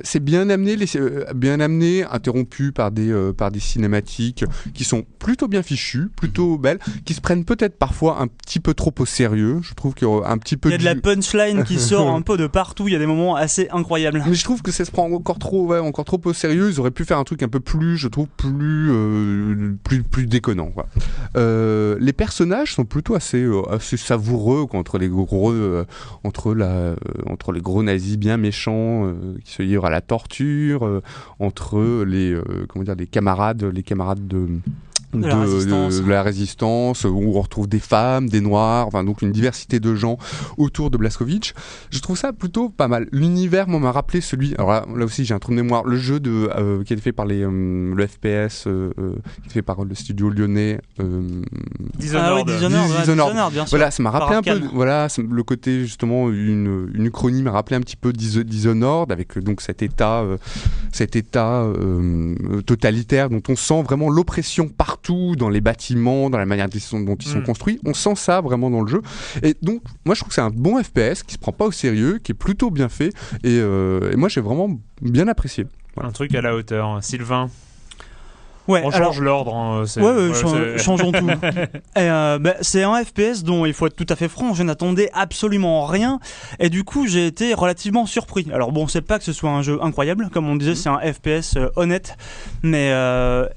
c'est 0.03 0.23
bien 0.23 0.49
amené, 0.49 0.75
les- 0.77 0.87
bien 1.35 1.59
amené, 1.59 2.03
interrompu 2.05 2.71
par 2.71 2.91
des 2.91 3.13
par 3.35 3.51
des 3.51 3.59
cinématiques 3.59 4.45
qui 4.73 4.83
sont 4.83 5.03
plutôt 5.19 5.47
bien 5.47 5.61
fichues, 5.63 6.09
plutôt 6.15 6.57
belles, 6.57 6.79
qui 7.05 7.13
se 7.13 7.21
prennent 7.21 7.43
peut-être 7.45 7.77
parfois 7.77 8.21
un 8.21 8.27
petit 8.27 8.59
peu 8.59 8.73
trop 8.73 8.93
au 8.99 9.05
sérieux. 9.05 9.59
Je 9.61 9.72
trouve 9.75 9.93
qu'il 9.93 10.07
y 10.07 10.11
a 10.11 10.29
un 10.29 10.37
petit 10.37 10.57
peu 10.57 10.69
Il 10.69 10.71
y 10.71 10.75
a 10.75 10.77
de 10.77 10.83
la 10.83 10.95
punchline 10.95 11.63
qui 11.63 11.79
sort 11.79 12.09
un 12.09 12.21
peu 12.21 12.37
de 12.37 12.47
partout. 12.47 12.87
Il 12.87 12.93
y 12.93 12.95
a 12.95 12.99
des 12.99 13.05
moments 13.05 13.35
assez 13.35 13.67
incroyables. 13.71 14.23
mais 14.25 14.33
je 14.33 14.43
trouve 14.43 14.61
que 14.61 14.71
ça 14.71 14.85
se 14.85 14.91
prend 14.91 15.11
encore 15.11 15.39
trop, 15.39 15.67
ouais, 15.67 15.79
encore 15.79 16.05
trop 16.05 16.19
au 16.25 16.33
sérieux. 16.33 16.69
Ils 16.69 16.79
auraient 16.79 16.91
pu 16.91 17.05
faire 17.05 17.17
un 17.17 17.23
truc 17.23 17.43
un 17.43 17.49
peu 17.49 17.59
plus, 17.59 17.97
je 17.97 18.07
trouve, 18.07 18.27
plus, 18.37 18.91
euh, 18.91 19.75
plus, 19.83 20.03
plus 20.03 20.25
déconnant. 20.25 20.67
Quoi. 20.67 20.87
Euh, 21.35 21.97
les 21.99 22.13
personnages 22.13 22.73
sont 22.73 22.85
plutôt 22.85 23.15
assez, 23.15 23.43
euh, 23.43 23.61
assez 23.69 23.97
savoureux 23.97 24.65
quoi, 24.65 24.79
entre 24.79 24.97
les 24.97 25.09
gros, 25.09 25.53
entre 26.23 26.53
la, 26.53 26.95
entre 27.25 27.51
les 27.51 27.61
gros 27.61 27.83
nazis 27.83 28.17
bien 28.17 28.37
méchants 28.37 29.13
qui 29.43 29.51
se 29.51 29.63
livrent 29.63 29.85
à 29.85 29.89
la 29.89 30.01
torture, 30.01 31.01
entre 31.39 32.03
les, 32.03 32.37
comment 32.69 32.83
dire, 32.83 32.95
les 32.95 33.07
camarades, 33.07 33.63
les 33.63 33.83
camarades 33.83 34.27
de 34.27 34.47
De 35.13 35.27
la 35.27 35.35
résistance. 35.41 36.01
de 36.01 36.09
la 36.09 36.23
résistance, 36.23 37.03
où 37.03 37.21
on 37.35 37.39
retrouve 37.41 37.67
des 37.67 37.79
femmes, 37.79 38.29
des 38.29 38.41
noirs, 38.41 38.87
enfin 38.87 39.03
donc 39.03 39.21
une 39.21 39.31
diversité 39.31 39.79
de 39.79 39.93
gens 39.95 40.17
autour 40.57 40.89
de 40.89 40.97
Blaskovic. 40.97 41.53
Je 41.91 41.99
trouve 41.99 42.17
ça 42.17 42.33
plutôt 42.33 42.69
pas 42.69 42.87
mal. 42.87 43.07
L'univers, 43.11 43.67
moi, 43.67 43.79
m'a 43.79 43.91
rappelé 43.91 44.21
celui. 44.21 44.53
Alors 44.55 44.71
là, 44.71 44.85
là 44.95 45.05
aussi, 45.05 45.25
j'ai 45.25 45.33
un 45.33 45.39
trou 45.39 45.51
de 45.51 45.57
mémoire. 45.57 45.83
Le 45.85 45.97
jeu 45.97 46.19
de 46.19 46.49
euh, 46.55 46.83
qui 46.83 46.93
est 46.93 46.97
fait 46.97 47.11
par 47.11 47.25
les 47.25 47.43
euh, 47.43 47.93
le 47.95 48.07
FPS, 48.07 48.65
euh, 48.67 48.91
euh, 48.99 49.13
qui 49.43 49.49
est 49.49 49.53
fait 49.53 49.61
par 49.61 49.83
le 49.83 49.93
studio 49.95 50.29
lyonnais. 50.29 50.79
euh, 50.99 51.41
Dishonored. 51.97 52.25
Ah 52.27 52.35
oui, 52.35 52.43
Dishonored, 52.45 52.89
ouais, 52.91 52.99
Dishonored. 53.01 53.29
Dishonored, 53.33 53.53
bien 53.53 53.65
sûr. 53.65 53.77
voilà, 53.77 53.91
ça 53.91 54.01
m'a 54.03 54.09
rappelé 54.11 54.37
un 54.37 54.41
peu. 54.59 54.65
Voilà, 54.73 55.07
le 55.17 55.43
côté 55.43 55.81
justement 55.81 56.29
une 56.29 56.89
une 56.93 57.05
uchronie 57.05 57.43
m'a 57.43 57.51
rappelé 57.51 57.75
un 57.75 57.81
petit 57.81 57.95
peu 57.97 58.13
Dis- 58.13 58.43
Dishonored 58.45 59.11
avec 59.11 59.37
euh, 59.37 59.41
donc 59.41 59.61
cet 59.61 59.81
état 59.81 60.21
euh, 60.21 60.37
cet 60.91 61.15
état 61.15 61.61
euh, 61.63 62.35
totalitaire 62.65 63.29
dont 63.29 63.41
on 63.49 63.55
sent 63.55 63.83
vraiment 63.83 64.09
l'oppression 64.09 64.67
partout 64.69 65.02
dans 65.11 65.49
les 65.49 65.61
bâtiments, 65.61 66.29
dans 66.29 66.37
la 66.37 66.45
manière 66.45 66.67
dont 66.69 66.77
ils 66.77 66.81
sont, 66.81 66.99
dont 67.01 67.15
ils 67.15 67.27
sont 67.27 67.39
Mm. 67.39 67.43
construits. 67.43 67.79
On 67.85 67.93
sent 67.93 68.15
ça 68.15 68.41
vraiment 68.41 68.69
dans 68.69 68.81
le 68.81 68.87
jeu. 68.87 69.01
Et 69.41 69.55
donc, 69.61 69.81
moi, 70.05 70.15
je 70.15 70.21
trouve 70.21 70.29
que 70.29 70.35
c'est 70.35 70.41
un 70.41 70.49
bon 70.49 70.81
FPS 70.81 71.23
qui 71.23 71.33
se 71.33 71.39
prend 71.39 71.51
pas 71.51 71.65
au 71.65 71.71
sérieux, 71.71 72.19
qui 72.23 72.31
est 72.31 72.35
plutôt 72.35 72.69
bien 72.71 72.89
fait. 72.89 73.09
Et, 73.43 73.59
euh, 73.59 74.11
et 74.11 74.15
moi, 74.15 74.29
j'ai 74.29 74.41
vraiment 74.41 74.69
bien 75.01 75.27
apprécié. 75.27 75.65
Un 76.01 76.11
truc 76.11 76.33
à 76.35 76.41
la 76.41 76.55
hauteur. 76.55 77.03
Sylvain, 77.03 77.49
Ouais, 78.69 78.81
on 78.85 78.91
alors- 78.91 79.11
change 79.11 79.19
l'ordre. 79.19 79.53
hein, 79.55 79.83
c'est- 79.85 79.99
Ouais, 79.99 80.07
ouais, 80.11 80.29
ouais, 80.29 80.33
chan- 80.33 80.53
c'est- 80.55 80.77
changeons 80.77 81.11
tout. 81.11 81.27
Euh, 81.97 82.39
bah, 82.39 82.53
c'est 82.61 82.83
un 82.83 83.03
FPS 83.03 83.43
dont 83.43 83.65
il 83.65 83.73
faut 83.73 83.87
être 83.87 83.95
tout 83.97 84.05
à 84.07 84.15
fait 84.15 84.29
franc, 84.29 84.53
je 84.53 84.63
n'attendais 84.63 85.09
absolument 85.13 85.85
rien, 85.85 86.19
et 86.59 86.69
du 86.69 86.85
coup 86.85 87.05
j'ai 87.05 87.27
été 87.27 87.53
relativement 87.53 88.05
surpris. 88.05 88.47
Alors 88.53 88.71
bon, 88.71 88.87
c'est 88.87 89.01
pas 89.01 89.19
que 89.19 89.25
ce 89.25 89.33
soit 89.33 89.49
un 89.49 89.63
jeu 89.63 89.79
incroyable, 89.83 90.29
comme 90.31 90.47
on 90.47 90.55
disait, 90.55 90.75
c'est 90.75 90.87
un 90.87 90.99
FPS 90.99 91.57
euh, 91.57 91.67
honnête, 91.75 92.15
mais 92.61 92.91
euh, 92.93 93.47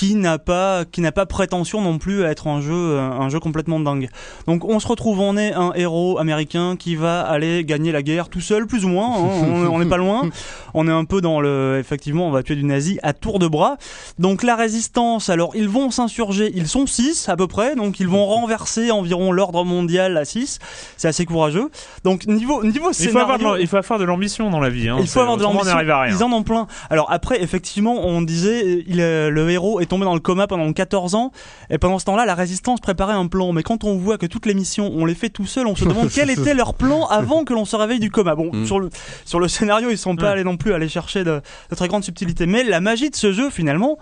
qui 0.00 0.14
n'a 0.14 0.38
pas 0.38 0.86
qui 0.90 1.02
n'a 1.02 1.12
pas 1.12 1.26
prétention 1.26 1.82
non 1.82 1.98
plus 1.98 2.24
à 2.24 2.30
être 2.30 2.46
un 2.46 2.62
jeu 2.62 2.72
euh, 2.72 3.00
un 3.10 3.28
jeu 3.28 3.38
complètement 3.38 3.78
dingue. 3.80 4.08
Donc 4.46 4.64
on 4.64 4.80
se 4.80 4.86
retrouve 4.88 5.20
on 5.20 5.36
est 5.36 5.52
un 5.52 5.72
héros 5.74 6.16
américain 6.18 6.76
qui 6.78 6.96
va 6.96 7.20
aller 7.20 7.66
gagner 7.66 7.92
la 7.92 8.02
guerre 8.02 8.30
tout 8.30 8.40
seul 8.40 8.66
plus 8.66 8.86
ou 8.86 8.88
moins, 8.88 9.14
hein, 9.18 9.68
on 9.70 9.78
n'est 9.78 9.84
pas 9.84 9.98
loin. 9.98 10.22
On 10.72 10.86
est 10.86 10.92
un 10.92 11.04
peu 11.04 11.20
dans 11.20 11.40
le 11.40 11.78
effectivement 11.80 12.28
on 12.28 12.30
va 12.30 12.44
tuer 12.44 12.54
du 12.54 12.62
nazi 12.62 13.00
à 13.02 13.12
tour 13.12 13.40
de 13.40 13.48
bras. 13.48 13.76
Donc 14.20 14.44
la 14.44 14.54
résistance, 14.54 15.28
alors 15.28 15.50
ils 15.56 15.68
vont 15.68 15.90
s'insurger, 15.90 16.52
ils 16.54 16.68
sont 16.68 16.86
6 16.86 17.28
à 17.28 17.36
peu 17.36 17.48
près, 17.48 17.74
donc 17.74 17.98
ils 17.98 18.06
vont 18.06 18.24
renverser 18.24 18.92
environ 18.92 19.32
l'ordre 19.32 19.64
mondial 19.64 20.16
à 20.16 20.24
6. 20.24 20.60
C'est 20.96 21.08
assez 21.08 21.26
courageux. 21.26 21.70
Donc 22.04 22.26
niveau 22.26 22.62
niveau 22.62 22.90
Il 23.00 23.08
faut, 23.08 23.18
avoir 23.18 23.36
de 23.38 23.42
scénario, 23.42 23.60
il 23.62 23.66
faut 23.66 23.76
avoir 23.78 23.98
de 23.98 24.04
l'ambition 24.04 24.48
dans 24.48 24.60
la 24.60 24.70
vie. 24.70 24.88
hein. 24.88 24.98
il 25.00 25.08
faut 25.08 25.18
avoir 25.20 25.36
de 25.36 25.42
l'ambition. 25.42 25.76
Ils 26.08 26.22
en 26.22 26.32
ont 26.32 26.44
plein. 26.44 26.68
Alors 26.88 27.10
après, 27.10 27.42
effectivement, 27.42 28.06
on 28.06 28.22
disait, 28.22 28.84
il, 28.86 29.00
est- 29.00 29.28
le 29.28 29.50
héros 29.50 29.80
est 29.80 29.89
tombé 29.90 30.04
dans 30.06 30.14
le 30.14 30.20
coma 30.20 30.46
pendant 30.46 30.72
14 30.72 31.14
ans, 31.14 31.32
et 31.68 31.76
pendant 31.76 31.98
ce 31.98 32.06
temps-là, 32.06 32.24
la 32.24 32.34
résistance 32.34 32.80
préparait 32.80 33.12
un 33.12 33.26
plan. 33.26 33.52
Mais 33.52 33.62
quand 33.62 33.84
on 33.84 33.96
voit 33.98 34.16
que 34.16 34.24
toutes 34.26 34.46
les 34.46 34.54
missions, 34.54 34.90
on 34.94 35.04
les 35.04 35.14
fait 35.14 35.28
tout 35.28 35.44
seul, 35.46 35.66
on 35.66 35.76
se 35.76 35.84
demande 35.84 36.08
quel 36.14 36.30
était 36.30 36.54
leur 36.54 36.72
plan 36.74 37.06
avant 37.06 37.44
que 37.44 37.52
l'on 37.52 37.64
se 37.66 37.76
réveille 37.76 38.00
du 38.00 38.10
coma. 38.10 38.34
Bon, 38.34 38.50
Mm. 38.52 38.64
sur 38.66 38.80
le 38.80 38.88
sur 39.26 39.38
le 39.40 39.48
scénario, 39.48 39.90
ils 39.90 39.98
sont 39.98 40.16
pas 40.16 40.30
allés 40.30 40.44
non 40.44 40.56
plus 40.56 40.72
aller 40.72 40.88
chercher 40.88 41.24
de, 41.24 41.42
de 41.70 41.74
très 41.76 41.88
grandes 41.88 42.04
subtilités. 42.04 42.46
Mais 42.46 42.64
la 42.64 42.80
magie 42.80 43.10
de 43.10 43.16
ce 43.16 43.32
jeu, 43.32 43.50
finalement, 43.50 43.98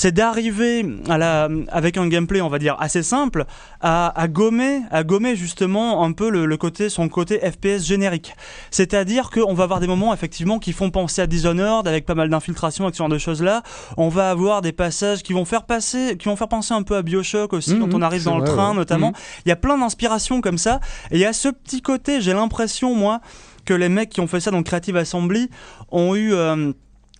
c'est 0.00 0.12
d'arriver 0.12 0.82
à 1.10 1.18
la 1.18 1.46
avec 1.68 1.98
un 1.98 2.08
gameplay, 2.08 2.40
on 2.40 2.48
va 2.48 2.58
dire 2.58 2.74
assez 2.80 3.02
simple, 3.02 3.44
à, 3.82 4.18
à 4.18 4.28
gommer, 4.28 4.80
à 4.90 5.04
gommer 5.04 5.36
justement 5.36 6.02
un 6.02 6.12
peu 6.12 6.30
le, 6.30 6.46
le 6.46 6.56
côté 6.56 6.88
son 6.88 7.10
côté 7.10 7.38
FPS 7.38 7.84
générique. 7.84 8.34
C'est-à-dire 8.70 9.28
qu'on 9.28 9.52
va 9.52 9.64
avoir 9.64 9.78
des 9.78 9.86
moments 9.86 10.14
effectivement 10.14 10.58
qui 10.58 10.72
font 10.72 10.88
penser 10.90 11.20
à 11.20 11.26
Dishonored 11.26 11.86
avec 11.86 12.06
pas 12.06 12.14
mal 12.14 12.30
d'infiltration 12.30 12.88
et 12.88 12.92
ce 12.94 12.96
genre 12.96 13.10
de 13.10 13.18
choses 13.18 13.42
là. 13.42 13.62
On 13.98 14.08
va 14.08 14.30
avoir 14.30 14.62
des 14.62 14.72
passages 14.72 15.22
qui 15.22 15.34
vont 15.34 15.44
faire 15.44 15.64
passer, 15.64 16.16
qui 16.18 16.28
vont 16.30 16.36
faire 16.36 16.48
penser 16.48 16.72
un 16.72 16.82
peu 16.82 16.96
à 16.96 17.02
Bioshock 17.02 17.52
aussi 17.52 17.74
Mhm, 17.74 17.80
quand 17.80 17.94
on 17.94 18.00
arrive 18.00 18.24
dans 18.24 18.38
le 18.38 18.44
train 18.44 18.70
ouais. 18.70 18.76
notamment. 18.76 19.08
Mhm. 19.08 19.14
Il 19.44 19.48
y 19.50 19.52
a 19.52 19.56
plein 19.56 19.76
d'inspirations 19.76 20.40
comme 20.40 20.56
ça. 20.56 20.80
Et 21.10 21.16
il 21.16 21.20
y 21.20 21.26
a 21.26 21.34
ce 21.34 21.48
petit 21.50 21.82
côté, 21.82 22.22
j'ai 22.22 22.32
l'impression 22.32 22.94
moi 22.94 23.20
que 23.66 23.74
les 23.74 23.90
mecs 23.90 24.08
qui 24.08 24.20
ont 24.20 24.26
fait 24.26 24.40
ça 24.40 24.50
dans 24.50 24.62
Creative 24.62 24.96
Assembly 24.96 25.50
ont 25.90 26.14
eu 26.14 26.32
euh, 26.32 26.72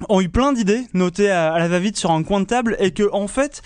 ont 0.09 0.21
eu 0.21 0.29
plein 0.29 0.53
d'idées 0.53 0.87
notées 0.95 1.31
à, 1.31 1.59
la 1.59 1.69
va-vite 1.69 1.97
sur 1.97 2.11
un 2.11 2.23
coin 2.23 2.41
de 2.41 2.47
table 2.47 2.77
et 2.79 2.93
que 2.93 3.09
en 3.13 3.29
fait 3.29 3.63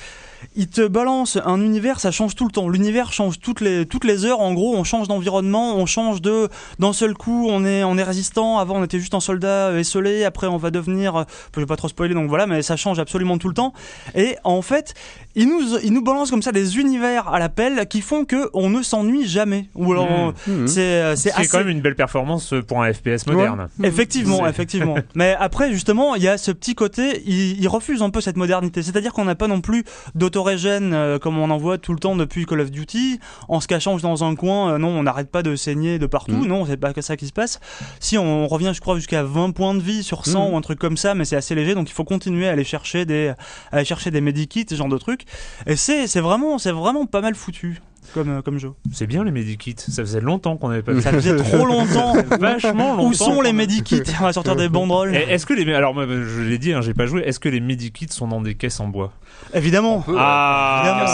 ils 0.57 0.69
te 0.69 0.87
balancent 0.87 1.39
un 1.45 1.61
univers, 1.61 2.01
ça 2.01 2.11
change 2.11 2.35
tout 2.35 2.45
le 2.45 2.51
temps. 2.51 2.69
L'univers 2.69 3.13
change 3.13 3.39
toutes 3.41 3.61
les 3.61 3.87
toutes 3.87 4.05
les 4.05 4.25
heures. 4.25 4.41
En 4.41 4.53
gros, 4.55 4.75
on 4.77 4.85
change 4.85 5.09
d'environnement, 5.09 5.77
on 5.77 5.87
change 5.87 6.21
de 6.23 6.49
d'un 6.79 6.93
seul 6.93 7.15
coup, 7.15 7.49
on 7.51 7.65
est 7.65 7.85
on 7.85 7.97
est 7.99 8.03
résistant. 8.03 8.59
Avant, 8.59 8.77
on 8.77 8.85
était 8.85 8.99
juste 8.99 9.15
un 9.15 9.21
soldat 9.21 9.69
euh, 9.69 9.79
esselé. 9.79 10.25
Après, 10.25 10.47
on 10.47 10.57
va 10.57 10.71
devenir. 10.71 11.17
euh, 11.17 11.25
Je 11.55 11.61
vais 11.61 11.67
pas 11.67 11.77
trop 11.77 11.89
spoiler, 11.89 12.15
donc 12.15 12.29
voilà, 12.29 12.47
mais 12.47 12.63
ça 12.63 12.77
change 12.77 12.99
absolument 12.99 13.39
tout 13.39 13.49
le 13.49 13.55
temps. 13.55 13.73
Et 14.15 14.37
en 14.45 14.63
fait, 14.63 14.95
ils 15.35 15.49
nous 15.49 15.61
ils 15.83 15.93
nous 15.93 16.03
balancent 16.03 16.31
comme 16.31 16.43
ça 16.43 16.53
des 16.53 16.79
univers 16.79 17.29
à 17.29 17.39
l'appel 17.39 17.87
qui 17.89 18.01
font 18.01 18.25
que 18.25 18.51
on 18.55 18.71
ne 18.71 18.83
s'ennuie 18.83 19.27
jamais. 19.27 19.69
Ou 19.75 19.93
alors, 19.93 20.09
on- 20.11 20.35
Mhm. 20.47 20.67
c'est 20.69 20.81
euh, 20.81 21.17
c'est 21.17 21.33
assez 21.33 21.49
quand 21.49 21.59
même 21.59 21.69
une 21.69 21.81
belle 21.81 21.97
performance 21.97 22.55
pour 22.69 22.83
un 22.83 22.93
FPS 22.93 23.27
moderne. 23.27 23.69
Effectivement, 23.83 24.41
C'est- 24.45 24.51
effectivement. 24.51 24.95
Mais 25.15 25.35
après, 25.39 25.73
justement, 25.73 26.15
il 26.15 26.23
y 26.23 26.29
a 26.29 26.39
ce 26.39 26.51
petit 26.53 26.75
côté, 26.75 27.23
il, 27.27 27.61
il 27.61 27.69
refuse 27.69 28.03
un 28.03 28.11
peu 28.11 28.21
cette 28.21 28.37
modernité. 28.37 28.83
C'est-à-dire 28.83 29.13
qu'on 29.13 29.25
n'a 29.25 29.35
pas 29.35 29.49
non 29.49 29.61
plus 29.61 29.85
d'autorégène 30.15 30.34
euh, 30.37 31.19
comme 31.19 31.39
on 31.39 31.51
en 31.51 31.57
voit 31.57 31.79
tout 31.79 31.93
le 31.93 31.99
temps 31.99 32.17
depuis 32.17 32.47
Call 32.47 32.61
of 32.61 32.71
Duty, 32.71 33.21
en 33.49 33.61
se 33.61 33.67
cachant 33.69 33.97
dans 33.97 34.25
un 34.25 34.35
coin. 34.35 34.73
euh, 34.75 34.79
non, 34.79 34.89
on 34.89 35.03
n'arrête 35.03 35.31
pas 35.31 35.43
de 35.43 35.57
saigner 35.57 35.99
de 35.99 36.07
partout. 36.07 36.33
Mhm. 36.37 36.47
Non, 36.47 36.67
c'est 36.67 36.77
pas 36.77 36.93
que 36.93 37.01
ça 37.03 37.17
qui 37.17 37.27
se 37.27 37.33
passe. 37.33 37.61
Si 38.01 38.19
on 38.19 38.47
revient, 38.49 38.73
je 38.75 38.81
crois, 38.81 38.97
jusqu'à 38.97 39.23
20 39.23 39.51
points 39.53 39.75
de 39.75 39.81
vie 39.81 40.03
sur 40.03 40.27
100 40.27 40.47
Mhm. 40.49 40.55
ou 40.55 40.57
un 40.57 40.61
truc 40.61 40.79
comme 40.79 40.97
ça, 40.97 41.15
mais 41.15 41.25
c'est 41.25 41.37
assez 41.37 41.55
léger, 41.55 41.75
donc 41.75 41.89
il 41.89 41.93
faut 41.93 42.05
continuer 42.05 42.49
à 42.49 42.53
aller 42.53 42.65
chercher 42.65 43.05
des, 43.05 43.29
à 43.73 43.77
aller 43.77 43.85
chercher 43.85 44.11
des 44.11 44.21
medikits, 44.21 44.67
ce 44.69 44.75
genre 44.75 44.89
de 44.89 44.99
trucs. 44.99 45.23
Et 45.67 45.77
c'est, 45.77 46.07
c'est 46.07 46.21
vraiment, 46.21 46.59
c'est 46.59 46.73
vraiment 46.73 47.07
pas 47.07 47.21
mal 47.21 47.35
foutu. 47.35 47.81
Comme, 48.13 48.29
euh, 48.29 48.43
comme 48.43 48.59
jeu. 48.59 48.73
C'est 48.93 49.07
bien 49.07 49.25
les 49.25 49.31
medikits. 49.31 49.75
Ça 49.79 50.03
faisait 50.03 50.21
longtemps 50.21 50.57
qu'on 50.57 50.69
n'avait 50.69 50.83
pas 50.83 50.93
vu 50.93 51.01
Ça 51.03 51.11
faisait 51.13 51.35
trop 51.37 51.65
longtemps. 51.67 52.15
Vachement 52.39 52.97
longtemps. 52.97 53.09
Où 53.09 53.13
sont 53.15 53.41
les 53.41 53.53
medikits 53.53 54.03
On 54.21 54.25
va 54.25 54.33
sortir 54.33 54.57
des 54.57 54.69
banderoles. 54.69 55.15
Est-ce 55.15 55.47
que 55.47 55.55
les 55.55 55.73
alors 55.75 55.95
je 55.95 56.41
l'ai 56.43 56.59
dit, 56.59 56.73
hein, 56.73 56.81
j'ai 56.83 56.95
pas 56.95 57.07
joué. 57.07 57.23
Est-ce 57.23 57.41
que 57.41 57.49
les 57.49 57.61
medikits 57.61 58.09
sont 58.11 58.29
dans 58.29 58.41
des 58.41 58.55
caisses 58.55 58.81
en 58.81 58.89
bois 58.89 59.13
Évidemment. 59.53 60.05
Ah, 60.17 61.05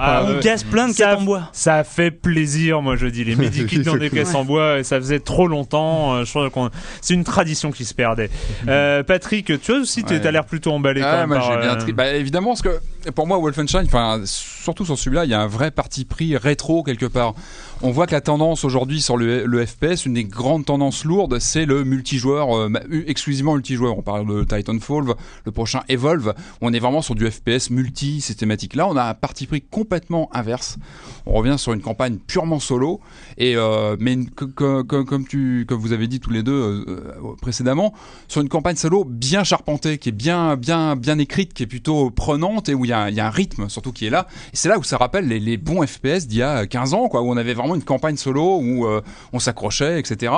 ah, 0.00 0.22
on 0.26 0.34
ouais. 0.34 0.40
casse 0.40 0.64
plein 0.64 0.88
de 0.88 0.92
Ça- 0.92 1.10
quêtes 1.10 1.18
en 1.18 1.22
bois. 1.22 1.48
Ça 1.52 1.84
fait 1.84 2.10
plaisir, 2.10 2.80
moi 2.82 2.96
je 2.96 3.06
dis. 3.06 3.24
Les 3.24 3.36
medikits 3.48 3.80
dans 3.80 3.96
des 3.96 4.10
caisses 4.10 4.34
en 4.34 4.44
bois, 4.44 4.78
et 4.78 4.84
ça 4.84 4.96
faisait 4.98 5.20
trop 5.20 5.46
longtemps. 5.48 6.14
euh, 6.16 6.24
Je 6.24 6.30
crois 6.30 6.50
qu'on 6.50 6.70
c'est 7.00 7.14
une 7.14 7.24
tradition 7.24 7.70
qui 7.70 7.84
se 7.84 7.94
perdait. 7.94 8.30
Euh, 8.68 9.02
Patrick, 9.02 9.46
tu 9.60 9.72
vois 9.72 9.80
aussi, 9.80 10.04
tu 10.04 10.14
Ouais. 10.14 10.26
as 10.26 10.30
l'air 10.30 10.44
plutôt 10.44 10.72
emballé. 10.72 11.00
Ah, 11.02 11.10
quand 11.12 11.18
même 11.20 11.28
moi, 11.28 11.38
par, 11.38 11.52
j'ai 11.52 11.60
bien 11.60 11.78
euh, 11.78 11.92
bah, 11.92 12.12
évidemment, 12.14 12.50
parce 12.50 12.62
que 12.62 13.10
pour 13.10 13.26
moi, 13.26 13.38
Wolfenstein, 13.38 13.84
enfin, 13.86 14.20
surtout 14.24 14.84
sur 14.84 14.98
celui-là, 14.98 15.24
il 15.24 15.30
y 15.30 15.34
a 15.34 15.40
un 15.40 15.46
vrai 15.46 15.70
parti 15.70 15.87
pris 16.04 16.36
rétro 16.36 16.82
quelque 16.82 17.06
part. 17.06 17.34
On 17.80 17.92
voit 17.92 18.08
que 18.08 18.12
la 18.12 18.20
tendance 18.20 18.64
aujourd'hui 18.64 19.00
sur 19.00 19.16
le, 19.16 19.64
FPS, 19.64 20.04
une 20.04 20.14
des 20.14 20.24
grandes 20.24 20.64
tendances 20.64 21.04
lourdes, 21.04 21.38
c'est 21.38 21.64
le 21.64 21.84
multijoueur, 21.84 22.56
euh, 22.56 22.68
exclusivement 23.06 23.54
multijoueur. 23.54 23.96
On 23.96 24.02
parle 24.02 24.26
de 24.26 24.42
Titanfall, 24.42 25.04
le 25.44 25.52
prochain 25.52 25.82
Evolve. 25.88 26.34
On 26.60 26.72
est 26.72 26.80
vraiment 26.80 27.02
sur 27.02 27.14
du 27.14 27.30
FPS 27.30 27.70
multi 27.70 28.20
systématique. 28.20 28.74
Là, 28.74 28.88
on 28.88 28.96
a 28.96 29.04
un 29.04 29.14
parti 29.14 29.46
pris 29.46 29.62
complètement 29.62 30.28
inverse. 30.32 30.76
On 31.24 31.34
revient 31.34 31.54
sur 31.56 31.72
une 31.72 31.80
campagne 31.80 32.16
purement 32.16 32.58
solo. 32.58 32.98
Et 33.36 33.54
euh, 33.54 33.96
mais 34.00 34.16
comme 34.34 35.26
tu, 35.28 35.64
comme 35.68 35.78
vous 35.78 35.92
avez 35.92 36.08
dit 36.08 36.18
tous 36.18 36.30
les 36.30 36.42
deux 36.42 36.84
euh, 36.88 37.14
précédemment, 37.40 37.94
sur 38.26 38.40
une 38.40 38.48
campagne 38.48 38.74
solo 38.76 39.04
bien 39.04 39.44
charpentée, 39.44 39.98
qui 39.98 40.08
est 40.08 40.12
bien, 40.12 40.56
bien, 40.56 40.96
bien 40.96 41.18
écrite, 41.20 41.54
qui 41.54 41.62
est 41.62 41.68
plutôt 41.68 42.10
prenante 42.10 42.68
et 42.68 42.74
où 42.74 42.84
il 42.84 42.88
il 42.88 42.90
y, 42.90 42.94
a 42.94 43.02
un- 43.02 43.08
il 43.10 43.14
y 43.14 43.20
a 43.20 43.26
un 43.26 43.30
rythme 43.30 43.68
surtout 43.68 43.92
qui 43.92 44.06
est 44.06 44.10
là. 44.10 44.26
Et 44.52 44.56
c'est 44.56 44.70
là 44.70 44.78
où 44.78 44.82
ça 44.82 44.96
rappelle 44.96 45.28
les, 45.28 45.38
les 45.38 45.58
bons 45.58 45.86
FPS 45.86 46.26
d'il 46.26 46.38
y 46.38 46.42
a 46.42 46.66
15 46.66 46.94
ans, 46.94 47.08
quoi, 47.10 47.20
où 47.20 47.30
on 47.30 47.36
avait 47.36 47.52
vraiment 47.52 47.67
une 47.74 47.82
campagne 47.82 48.16
solo 48.16 48.58
où 48.62 48.86
euh, 48.86 49.00
on 49.32 49.38
s'accrochait, 49.38 49.98
etc. 49.98 50.32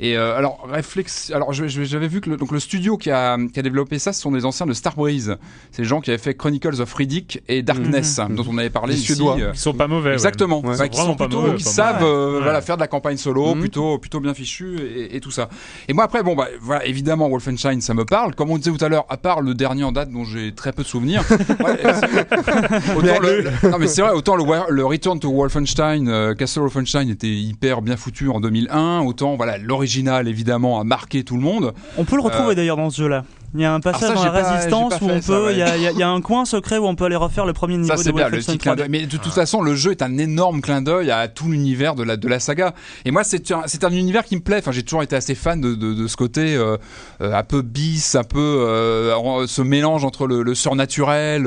Et 0.00 0.16
euh, 0.16 0.36
alors 0.36 0.66
réflexe, 0.70 1.30
alors 1.34 1.52
j'avais 1.52 2.08
vu 2.08 2.20
que 2.20 2.30
le, 2.30 2.36
donc 2.36 2.50
le 2.52 2.60
studio 2.60 2.96
qui 2.96 3.10
a, 3.10 3.36
qui 3.52 3.58
a 3.58 3.62
développé 3.62 3.98
ça, 3.98 4.12
ce 4.12 4.20
sont 4.20 4.30
des 4.32 4.44
anciens 4.44 4.66
de 4.66 4.72
Starbreeze. 4.72 5.36
C'est 5.72 5.82
les 5.82 5.88
gens 5.88 6.00
qui 6.00 6.10
avaient 6.10 6.18
fait 6.18 6.34
Chronicles 6.34 6.80
of 6.80 6.92
Riddick 6.94 7.42
et 7.48 7.62
Darkness, 7.62 8.20
dont 8.30 8.44
on 8.48 8.58
avait 8.58 8.70
parlé 8.70 8.94
Les 8.94 8.98
ici. 9.00 9.06
Suédois. 9.14 9.36
euh, 9.40 9.52
Qui 9.52 9.58
sont 9.60 9.74
pas 9.74 9.86
mauvais. 9.88 10.12
Exactement, 10.12 10.60
Ouais. 10.64 10.74
Enfin, 10.74 10.84
Ils 10.86 10.90
qui 10.90 10.98
sont 11.00 11.14
pas 11.16 11.28
mauvais, 11.28 11.56
qui 11.56 11.64
pas 11.64 11.70
savent 11.70 12.00
mauvais. 12.00 12.12
euh, 12.12 12.36
Ouais. 12.36 12.42
voilà 12.42 12.60
faire 12.62 12.76
de 12.76 12.80
la 12.82 12.88
campagne 12.88 13.16
solo, 13.16 13.54
Mhm. 13.54 13.60
plutôt 13.60 13.98
plutôt 13.98 14.20
bien 14.20 14.34
fichu 14.34 14.78
et, 14.78 15.16
et 15.16 15.20
tout 15.20 15.30
ça. 15.30 15.48
Et 15.88 15.92
moi 15.92 16.04
après 16.04 16.22
bon 16.22 16.34
bah 16.34 16.48
voilà 16.60 16.84
évidemment 16.86 17.28
Wolfenstein 17.28 17.80
ça 17.80 17.94
me 17.94 18.04
parle. 18.04 18.34
Comme 18.34 18.50
on 18.50 18.58
disait 18.58 18.70
tout 18.76 18.84
à 18.84 18.88
l'heure, 18.88 19.06
à 19.08 19.16
part 19.16 19.40
le 19.40 19.54
dernier 19.54 19.84
en 19.84 19.92
date 19.92 20.10
dont 20.10 20.24
j'ai 20.24 20.52
très 20.54 20.72
peu 20.72 20.82
de 20.82 20.88
souvenirs. 20.88 21.22
ouais, 21.30 21.78
c'est- 21.82 22.94
autant 22.96 23.20
le, 23.20 23.68
non 23.70 23.78
mais 23.78 23.86
c'est 23.86 24.02
vrai 24.02 24.12
autant 24.12 24.36
le, 24.36 24.84
Return 24.84 25.18
to 25.18 25.30
Wolfenstein, 25.30 26.08
euh, 26.08 26.34
Castle 26.34 26.60
Wolfenstein 26.74 27.08
était 27.08 27.28
hyper 27.28 27.82
bien 27.82 27.96
foutu 27.96 28.28
en 28.28 28.40
2001, 28.40 29.00
autant 29.02 29.36
voilà 29.36 29.58
l'original 29.58 30.26
évidemment 30.26 30.80
a 30.80 30.84
marqué 30.84 31.22
tout 31.22 31.36
le 31.36 31.42
monde. 31.42 31.72
On 31.96 32.04
peut 32.04 32.16
le 32.16 32.22
retrouver 32.22 32.52
Euh, 32.52 32.54
d'ailleurs 32.54 32.76
dans 32.76 32.90
ce 32.90 33.02
jeu-là. 33.02 33.24
Il 33.54 33.60
y 33.60 33.64
a 33.64 33.72
un 33.72 33.80
passage 33.80 34.00
ça, 34.08 34.14
dans 34.14 34.20
j'ai 34.22 34.28
la 34.30 34.40
pas- 34.42 34.52
résistance 34.52 34.94
où 35.00 35.04
on 35.08 35.22
ça, 35.22 35.32
peut. 35.32 35.52
Il 35.52 35.58
y 35.58 35.62
a- 35.62 35.66
ouais. 35.66 35.72
il 35.76 35.82
y, 35.82 35.86
a- 35.86 35.90
il 35.92 35.98
y 35.98 36.02
a 36.02 36.08
un 36.10 36.20
coin 36.20 36.44
secret 36.44 36.76
où 36.78 36.86
on 36.86 36.94
peut 36.96 37.04
aller 37.04 37.14
refaire 37.16 37.46
le 37.46 37.52
premier 37.52 37.76
niveau 37.76 37.88
Ça 37.88 37.96
de 37.96 38.02
c'est 38.02 38.12
bien 38.12 38.28
le 38.28 38.38
petit 38.38 38.58
clin 38.58 38.72
3D. 38.72 38.76
d'œil. 38.78 38.88
Mais 38.90 39.06
de 39.06 39.16
toute 39.16 39.32
façon, 39.32 39.62
le 39.62 39.74
jeu 39.76 39.92
est 39.92 40.02
un 40.02 40.18
énorme 40.18 40.60
clin 40.60 40.82
d'œil 40.82 41.10
à 41.12 41.28
tout 41.28 41.48
l'univers 41.50 41.94
de 41.94 42.02
la 42.02 42.16
de 42.16 42.26
la 42.28 42.40
saga. 42.40 42.74
Et 43.04 43.10
moi, 43.10 43.22
c'est 43.24 43.50
un 43.52 43.62
un 43.82 43.92
univers 43.92 44.24
qui 44.24 44.34
me 44.36 44.40
plaît. 44.40 44.58
Enfin, 44.58 44.72
j'ai 44.72 44.82
toujours 44.82 45.02
été 45.02 45.14
assez 45.14 45.34
fan 45.34 45.60
de 45.60 45.74
de, 45.74 45.94
de 45.94 46.06
ce 46.08 46.16
côté 46.16 46.56
euh, 46.56 46.76
euh, 47.20 47.32
un 47.34 47.42
peu 47.44 47.62
bis, 47.62 48.14
un 48.16 48.24
peu 48.24 48.38
euh, 48.40 49.46
ce 49.46 49.62
mélange 49.62 50.04
entre 50.04 50.26
le, 50.26 50.42
le 50.42 50.54
surnaturel 50.54 51.46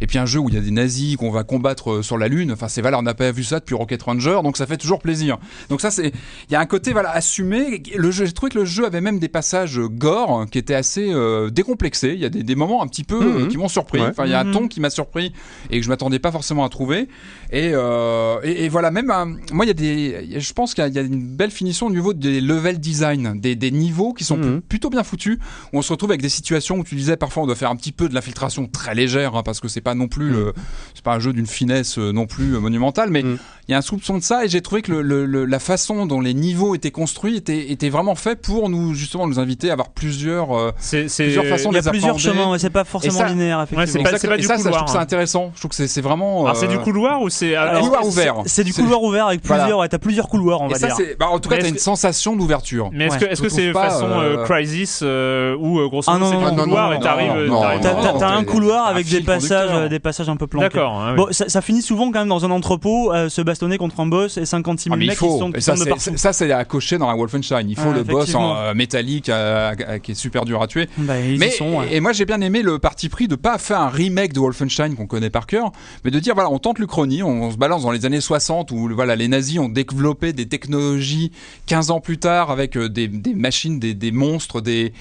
et 0.00 0.06
puis 0.06 0.18
un 0.18 0.26
jeu 0.26 0.38
où 0.38 0.48
il 0.48 0.54
y 0.54 0.58
a 0.58 0.60
des 0.60 0.70
nazis 0.70 1.16
qu'on 1.16 1.30
va 1.30 1.42
combattre 1.44 2.02
sur 2.02 2.16
la 2.18 2.28
lune. 2.28 2.52
Enfin, 2.52 2.68
c'est 2.68 2.80
voilà, 2.80 2.98
on 2.98 3.02
n'a 3.02 3.14
pas 3.14 3.30
vu 3.32 3.44
ça 3.44 3.60
depuis 3.60 3.74
Rocket 3.74 4.02
Ranger, 4.02 4.40
donc 4.42 4.56
ça 4.56 4.66
fait 4.66 4.76
toujours 4.76 5.00
plaisir. 5.00 5.38
Donc 5.68 5.80
ça, 5.80 5.90
c'est 5.90 6.12
il 6.48 6.52
y 6.52 6.56
a 6.56 6.60
un 6.60 6.66
côté 6.66 6.92
voilà 6.92 7.10
assumé. 7.10 7.82
Le 7.96 8.10
jeu, 8.10 8.24
j'ai 8.26 8.32
trouvé 8.32 8.50
que 8.50 8.58
le 8.58 8.64
jeu 8.64 8.86
avait 8.86 9.00
même 9.00 9.18
des 9.18 9.28
passages 9.28 9.78
gore 9.80 10.46
qui 10.50 10.58
étaient 10.58 10.74
assez 10.74 11.10
euh, 11.12 11.33
décomplexés. 11.50 12.12
Il 12.14 12.20
y 12.20 12.24
a 12.24 12.28
des, 12.28 12.42
des 12.42 12.54
moments 12.54 12.82
un 12.82 12.86
petit 12.86 13.04
peu 13.04 13.20
euh, 13.20 13.38
Mhm. 13.44 13.48
qui 13.48 13.56
m'ont 13.56 13.68
surpris. 13.68 14.00
Ouais. 14.00 14.08
Enfin, 14.08 14.24
il 14.26 14.30
y 14.30 14.34
a 14.34 14.40
un 14.40 14.44
Mhm. 14.44 14.52
ton 14.52 14.68
qui 14.68 14.80
m'a 14.80 14.90
surpris 14.90 15.32
et 15.70 15.78
que 15.78 15.84
je 15.84 15.88
m'attendais 15.88 16.18
pas 16.18 16.32
forcément 16.32 16.64
à 16.64 16.68
trouver. 16.68 17.08
Et, 17.54 17.70
euh, 17.72 18.38
et, 18.42 18.64
et 18.64 18.68
voilà, 18.68 18.90
même 18.90 19.10
un- 19.10 19.36
moi, 19.52 19.64
il 19.64 19.68
y 19.68 19.70
a 19.70 19.74
des, 19.74 20.26
il 20.28 20.40
je 20.40 20.52
pense 20.52 20.74
qu'il 20.74 20.82
y 20.82 20.84
a- 20.86 20.88
il 20.88 20.94
y 20.94 20.98
a 20.98 21.02
une 21.02 21.24
belle 21.36 21.52
finition 21.52 21.86
au 21.86 21.90
niveau 21.90 22.12
des 22.12 22.40
level 22.40 22.78
design, 22.80 23.38
des, 23.40 23.54
des 23.54 23.70
niveaux 23.70 24.12
qui 24.12 24.24
sont 24.24 24.36
Mhm. 24.36 24.60
plutôt 24.62 24.90
bien 24.90 25.04
foutus. 25.04 25.38
Où 25.72 25.78
on 25.78 25.82
se 25.82 25.92
retrouve 25.92 26.10
avec 26.10 26.20
des 26.20 26.28
situations 26.28 26.78
où 26.78 26.84
tu 26.84 26.96
disais 26.96 27.16
parfois 27.16 27.44
on 27.44 27.46
doit 27.46 27.54
faire 27.54 27.70
un 27.70 27.76
petit 27.76 27.92
peu 27.92 28.08
de 28.08 28.14
l'infiltration 28.14 28.66
très 28.66 28.94
légère 28.96 29.36
hein, 29.36 29.42
parce 29.44 29.60
que 29.60 29.68
c'est 29.68 29.80
pas 29.80 29.94
non 29.94 30.08
plus, 30.08 30.30
le- 30.30 30.52
c'est 30.94 31.04
pas 31.04 31.14
un 31.14 31.20
jeu 31.20 31.32
d'une 31.32 31.46
finesse 31.46 31.96
euh, 31.98 32.10
non 32.12 32.26
plus 32.26 32.56
euh, 32.56 32.60
monumentale, 32.60 33.10
mais 33.10 33.22
Mhm. 33.22 33.38
il 33.68 33.70
y 33.70 33.74
a 33.74 33.78
un 33.78 33.82
soupçon 33.82 34.18
de 34.18 34.22
ça 34.24 34.44
et 34.44 34.48
j'ai 34.48 34.60
trouvé 34.60 34.82
que 34.82 34.90
le, 34.90 35.02
le- 35.02 35.24
le- 35.24 35.44
la 35.44 35.58
façon 35.60 36.06
dont 36.06 36.20
les 36.20 36.34
niveaux 36.34 36.74
étaient 36.74 36.90
construits 36.90 37.36
était, 37.36 37.70
était 37.70 37.88
vraiment 37.88 38.16
fait 38.16 38.34
pour 38.34 38.68
nous 38.68 38.94
justement 38.94 39.28
nous 39.28 39.38
inviter 39.38 39.70
à 39.70 39.74
avoir 39.74 39.90
plusieurs 39.90 40.50
euh, 40.58 40.72
C'est 40.78 41.08
c'est- 41.08 41.24
Plusieurs 41.24 41.44
façons 41.46 41.70
Il 41.70 41.74
y 41.74 41.78
a 41.78 41.82
les 41.82 41.90
plusieurs 41.90 42.16
appréhender. 42.16 42.38
chemins, 42.40 42.50
ouais, 42.52 42.58
c'est 42.58 42.70
pas 42.70 42.84
forcément 42.84 43.18
ça- 43.18 43.28
linéaire, 43.28 43.62
effectivement. 43.62 43.86
c'est 44.18 44.28
pas- 44.28 44.36
du 44.36 44.42
et 44.42 44.46
ça, 44.46 44.54
ça, 44.54 44.58
je 44.58 44.62
couloir, 44.64 44.84
trouve 44.84 44.92
ça 44.94 44.98
hein. 44.98 45.02
intéressant. 45.04 45.52
Je 45.54 45.60
trouve 45.60 45.68
que 45.70 45.76
c'est 45.76 45.86
c'est 45.86 46.00
vraiment. 46.00 46.44
Alors 46.44 46.56
c'est 46.56 46.66
euh, 46.66 46.68
du 46.70 46.78
couloir 46.78 47.22
ou 47.22 47.28
c'est 47.30 47.43
Couloir 47.80 48.06
ouvert. 48.06 48.34
C'est 48.46 48.64
du 48.64 48.72
couloir 48.72 49.02
ouvert 49.02 49.26
avec 49.28 49.40
Voilà. 49.44 49.62
plusieurs, 49.64 49.78
ouais, 49.80 49.88
t'as 49.88 49.98
plusieurs 49.98 50.28
couloirs, 50.28 50.60
on 50.62 50.68
Et 50.68 50.72
va 50.72 50.78
ça, 50.78 50.86
dire. 50.88 50.96
Bah, 51.18 51.26
en 51.30 51.38
tout 51.38 51.48
cas, 51.48 51.58
t'as 51.58 51.68
une 51.68 51.74
que- 51.74 51.80
sensation 51.80 52.36
d'ouverture. 52.36 52.90
Mais 52.92 53.06
est-ce 53.06 53.14
Ouais. 53.14 53.20
que 53.20 53.24
est-ce 53.32 53.42
que 53.42 53.48
c'est 53.48 53.72
façon 53.72 54.06
euh, 54.08 54.38
euh, 54.38 54.44
Crisis 54.44 55.00
euh, 55.02 55.56
où 55.58 55.78
euh, 55.80 55.88
grosso 55.88 56.10
Ah 56.10 56.18
modo 56.18 56.24
non, 56.32 56.40
c'est 56.48 56.54
non, 56.56 56.62
couloir 56.64 56.90
non, 56.90 56.96
et 56.96 57.00
t'arrives 57.00 57.50
T'as 58.18 58.28
un 58.36 58.44
couloir 58.44 58.86
un 58.86 58.90
avec 58.90 59.08
des 59.08 59.20
passages, 59.20 59.88
des 59.90 59.98
passages 59.98 60.28
un 60.28 60.36
peu 60.36 60.46
plantés. 60.46 60.68
D'accord. 60.68 61.02
Bon, 61.16 61.28
ça, 61.30 61.60
finit 61.60 61.82
souvent 61.82 62.10
quand 62.10 62.20
même 62.20 62.28
dans 62.28 62.44
un 62.44 62.50
entrepôt, 62.50 63.12
se 63.28 63.40
bastonner 63.42 63.78
contre 63.78 64.00
un 64.00 64.06
boss 64.06 64.36
et 64.36 64.46
56 64.46 64.88
Ah, 64.90 64.96
000 64.96 64.98
mais 64.98 65.04
il 65.04 65.08
mecs 65.08 65.18
qui 65.18 65.24
sont, 65.24 65.52
ça, 66.16 66.32
c'est- 66.32 66.50
à 66.52 66.64
cocher 66.64 66.98
dans 66.98 67.08
la 67.08 67.14
Wolfenstein. 67.16 67.68
Il 67.68 67.76
faut 67.76 67.88
Ah, 67.90 67.96
le 67.96 68.02
boss 68.04 68.34
en 68.34 68.74
métallique 68.74 69.30
qui 70.02 70.12
est 70.12 70.14
super 70.14 70.44
dur 70.44 70.62
à 70.62 70.66
tuer. 70.66 70.88
Bah, 70.98 71.14
Mais 71.38 71.50
et 71.90 72.00
moi 72.00 72.12
j'ai 72.12 72.24
bien 72.24 72.40
aimé 72.40 72.62
le 72.62 72.78
parti 72.78 73.08
pris 73.08 73.28
de 73.28 73.34
pas 73.36 73.58
faire 73.58 73.80
un 73.80 73.88
remake 73.88 74.32
de 74.32 74.40
Wolfenstein 74.40 74.94
qu'on 74.94 75.06
connaît 75.06 75.30
par 75.30 75.46
cœur, 75.46 75.72
mais 76.04 76.10
de 76.10 76.18
dire 76.18 76.34
voilà 76.34 76.50
on 76.50 76.58
tente 76.58 76.78
l'Uchronie, 76.78 77.22
on, 77.22 77.33
on 77.42 77.50
se 77.50 77.56
balance 77.56 77.82
dans 77.82 77.90
les 77.90 78.06
années 78.06 78.20
60 78.20 78.70
où 78.70 78.88
voilà 78.94 79.16
les 79.16 79.28
nazis 79.28 79.58
ont 79.58 79.68
développé 79.68 80.32
des 80.32 80.46
technologies 80.46 81.32
15 81.66 81.90
ans 81.90 82.00
plus 82.00 82.18
tard 82.18 82.50
avec 82.50 82.76
euh, 82.76 82.88
des, 82.88 83.08
des 83.08 83.34
machines, 83.34 83.78
des, 83.78 83.94
des 83.94 84.12
monstres, 84.12 84.60
des 84.60 84.92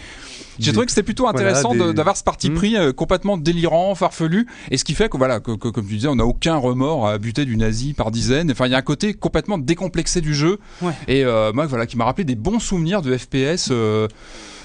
j'ai 0.59 0.71
trouvé 0.71 0.86
que 0.86 0.91
c'était 0.91 1.01
plutôt 1.03 1.27
intéressant 1.27 1.69
voilà, 1.69 1.86
de- 1.86 1.89
des- 1.89 1.93
d'avoir 1.95 2.15
ce 2.15 2.23
parti 2.23 2.49
Hmm. 2.51 2.53
pris 2.55 2.77
euh, 2.77 2.93
complètement 2.93 3.38
délirant, 3.38 3.95
farfelu, 3.95 4.45
et 4.69 4.77
ce 4.77 4.84
qui 4.84 4.93
fait 4.93 5.09
que 5.09 5.17
voilà, 5.17 5.39
que, 5.39 5.51
que- 5.51 5.69
comme 5.69 5.86
tu 5.88 5.95
disais, 5.95 6.07
on 6.09 6.15
n'a 6.15 6.25
aucun 6.25 6.55
remords 6.57 7.07
à 7.07 7.17
buter 7.17 7.45
du 7.45 7.57
nazi 7.57 7.93
par 7.93 8.11
dizaines. 8.11 8.51
Enfin, 8.51 8.67
il 8.67 8.71
y 8.71 8.75
a 8.75 8.77
un 8.77 8.81
côté 8.84 9.13
complètement 9.15 9.57
décomplexé 9.57 10.21
du 10.21 10.36
jeu, 10.36 10.59
Ouais. 10.84 10.93
et 11.07 11.25
euh, 11.25 11.51
moi 11.53 11.65
voilà, 11.65 11.88
qui 11.88 11.97
m'a 11.97 12.05
rappelé 12.05 12.23
des 12.25 12.36
bons 12.36 12.59
souvenirs 12.59 13.01
de 13.01 13.17
FPS, 13.17 13.69
euh, 13.71 14.07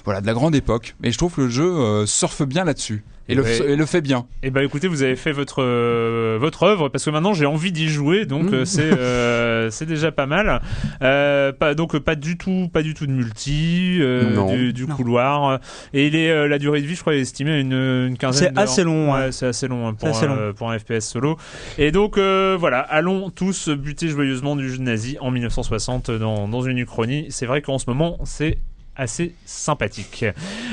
voilà, 0.05 0.21
de 0.21 0.27
la 0.27 0.35
grande 0.35 0.55
époque. 0.55 0.95
Et 1.03 1.11
je 1.11 1.17
trouve 1.17 1.35
que 1.35 1.41
le 1.43 1.49
jeu 1.49 1.65
euh, 1.75 2.05
surfe 2.07 2.43
bien 2.43 2.65
là-dessus. 2.65 3.03
Et, 3.31 3.35
le, 3.35 3.43
Ouais. 3.43 3.73
et 3.73 3.77
le 3.77 3.85
fait 3.87 4.01
bien. 4.01 4.27
Eh 4.43 4.51
ben 4.51 4.63
écoutez, 4.65 4.89
vous 4.89 5.03
avez 5.03 5.17
fait 5.17 5.33
votre 5.33 5.63
euh, 5.63 6.39
votre 6.41 6.63
œuvre 6.63 6.89
parce 6.89 7.05
que 7.05 7.11
maintenant 7.11 7.35
j'ai 7.35 7.45
envie 7.47 7.73
d'y 7.73 7.89
jouer, 7.89 8.25
donc 8.25 8.51
Mm. 8.51 8.55
euh, 8.55 8.65
c'est 8.65 8.83
euh, 8.93 9.71
c'est 9.71 9.85
déjà 9.87 10.11
pas 10.13 10.27
mal. 10.27 10.63
Euh, 11.03 11.53
pas 11.53 11.75
donc 11.75 11.99
pas 11.99 12.15
du 12.15 12.39
tout 12.39 12.69
pas 12.73 12.83
du 12.83 12.95
tout 12.95 13.07
de 13.07 13.13
multi, 13.13 13.99
euh, 14.01 14.73
du, 14.73 14.87
couloir. 14.87 15.61
Et 15.93 16.07
il 16.07 16.17
est 16.17 16.31
euh, 16.31 16.49
la 16.49 16.59
durée 16.59 16.81
de 16.81 16.87
vie, 16.87 16.95
je 16.95 17.01
crois, 17.01 17.15
est 17.15 17.21
estimée 17.21 17.53
à 17.53 17.59
une, 17.59 17.73
une 17.75 18.17
quinzaine. 18.17 18.53
C'est 18.55 18.61
assez 18.61 18.85
long, 18.85 19.13
ouais. 19.13 19.31
c'est 19.33 19.47
assez 19.47 19.69
long 19.69 19.87
hein, 19.87 19.95
pour, 19.95 20.09
C'est 20.09 20.17
assez 20.17 20.25
un, 20.27 20.29
long. 20.29 20.37
euh, 20.41 20.53
pour 20.53 20.71
un 20.71 20.79
FPS 20.79 21.01
solo. 21.01 21.37
Et 21.77 21.91
donc 21.93 22.17
euh, 22.17 22.57
voilà, 22.59 22.81
allons 22.81 23.31
tous 23.31 23.69
buter 23.69 24.09
joyeusement 24.09 24.57
du 24.57 24.71
jeu 24.71 24.79
nazi 24.79 25.19
en 25.21 25.31
1960 25.31 26.11
dans 26.13 26.49
dans 26.49 26.63
une 26.63 26.79
uchronie. 26.79 27.27
C'est 27.29 27.47
vrai 27.47 27.61
qu'en 27.63 27.79
ce 27.79 27.85
moment 27.89 28.19
c'est 28.25 28.59
assez 28.99 29.35
sympathique. 29.47 30.25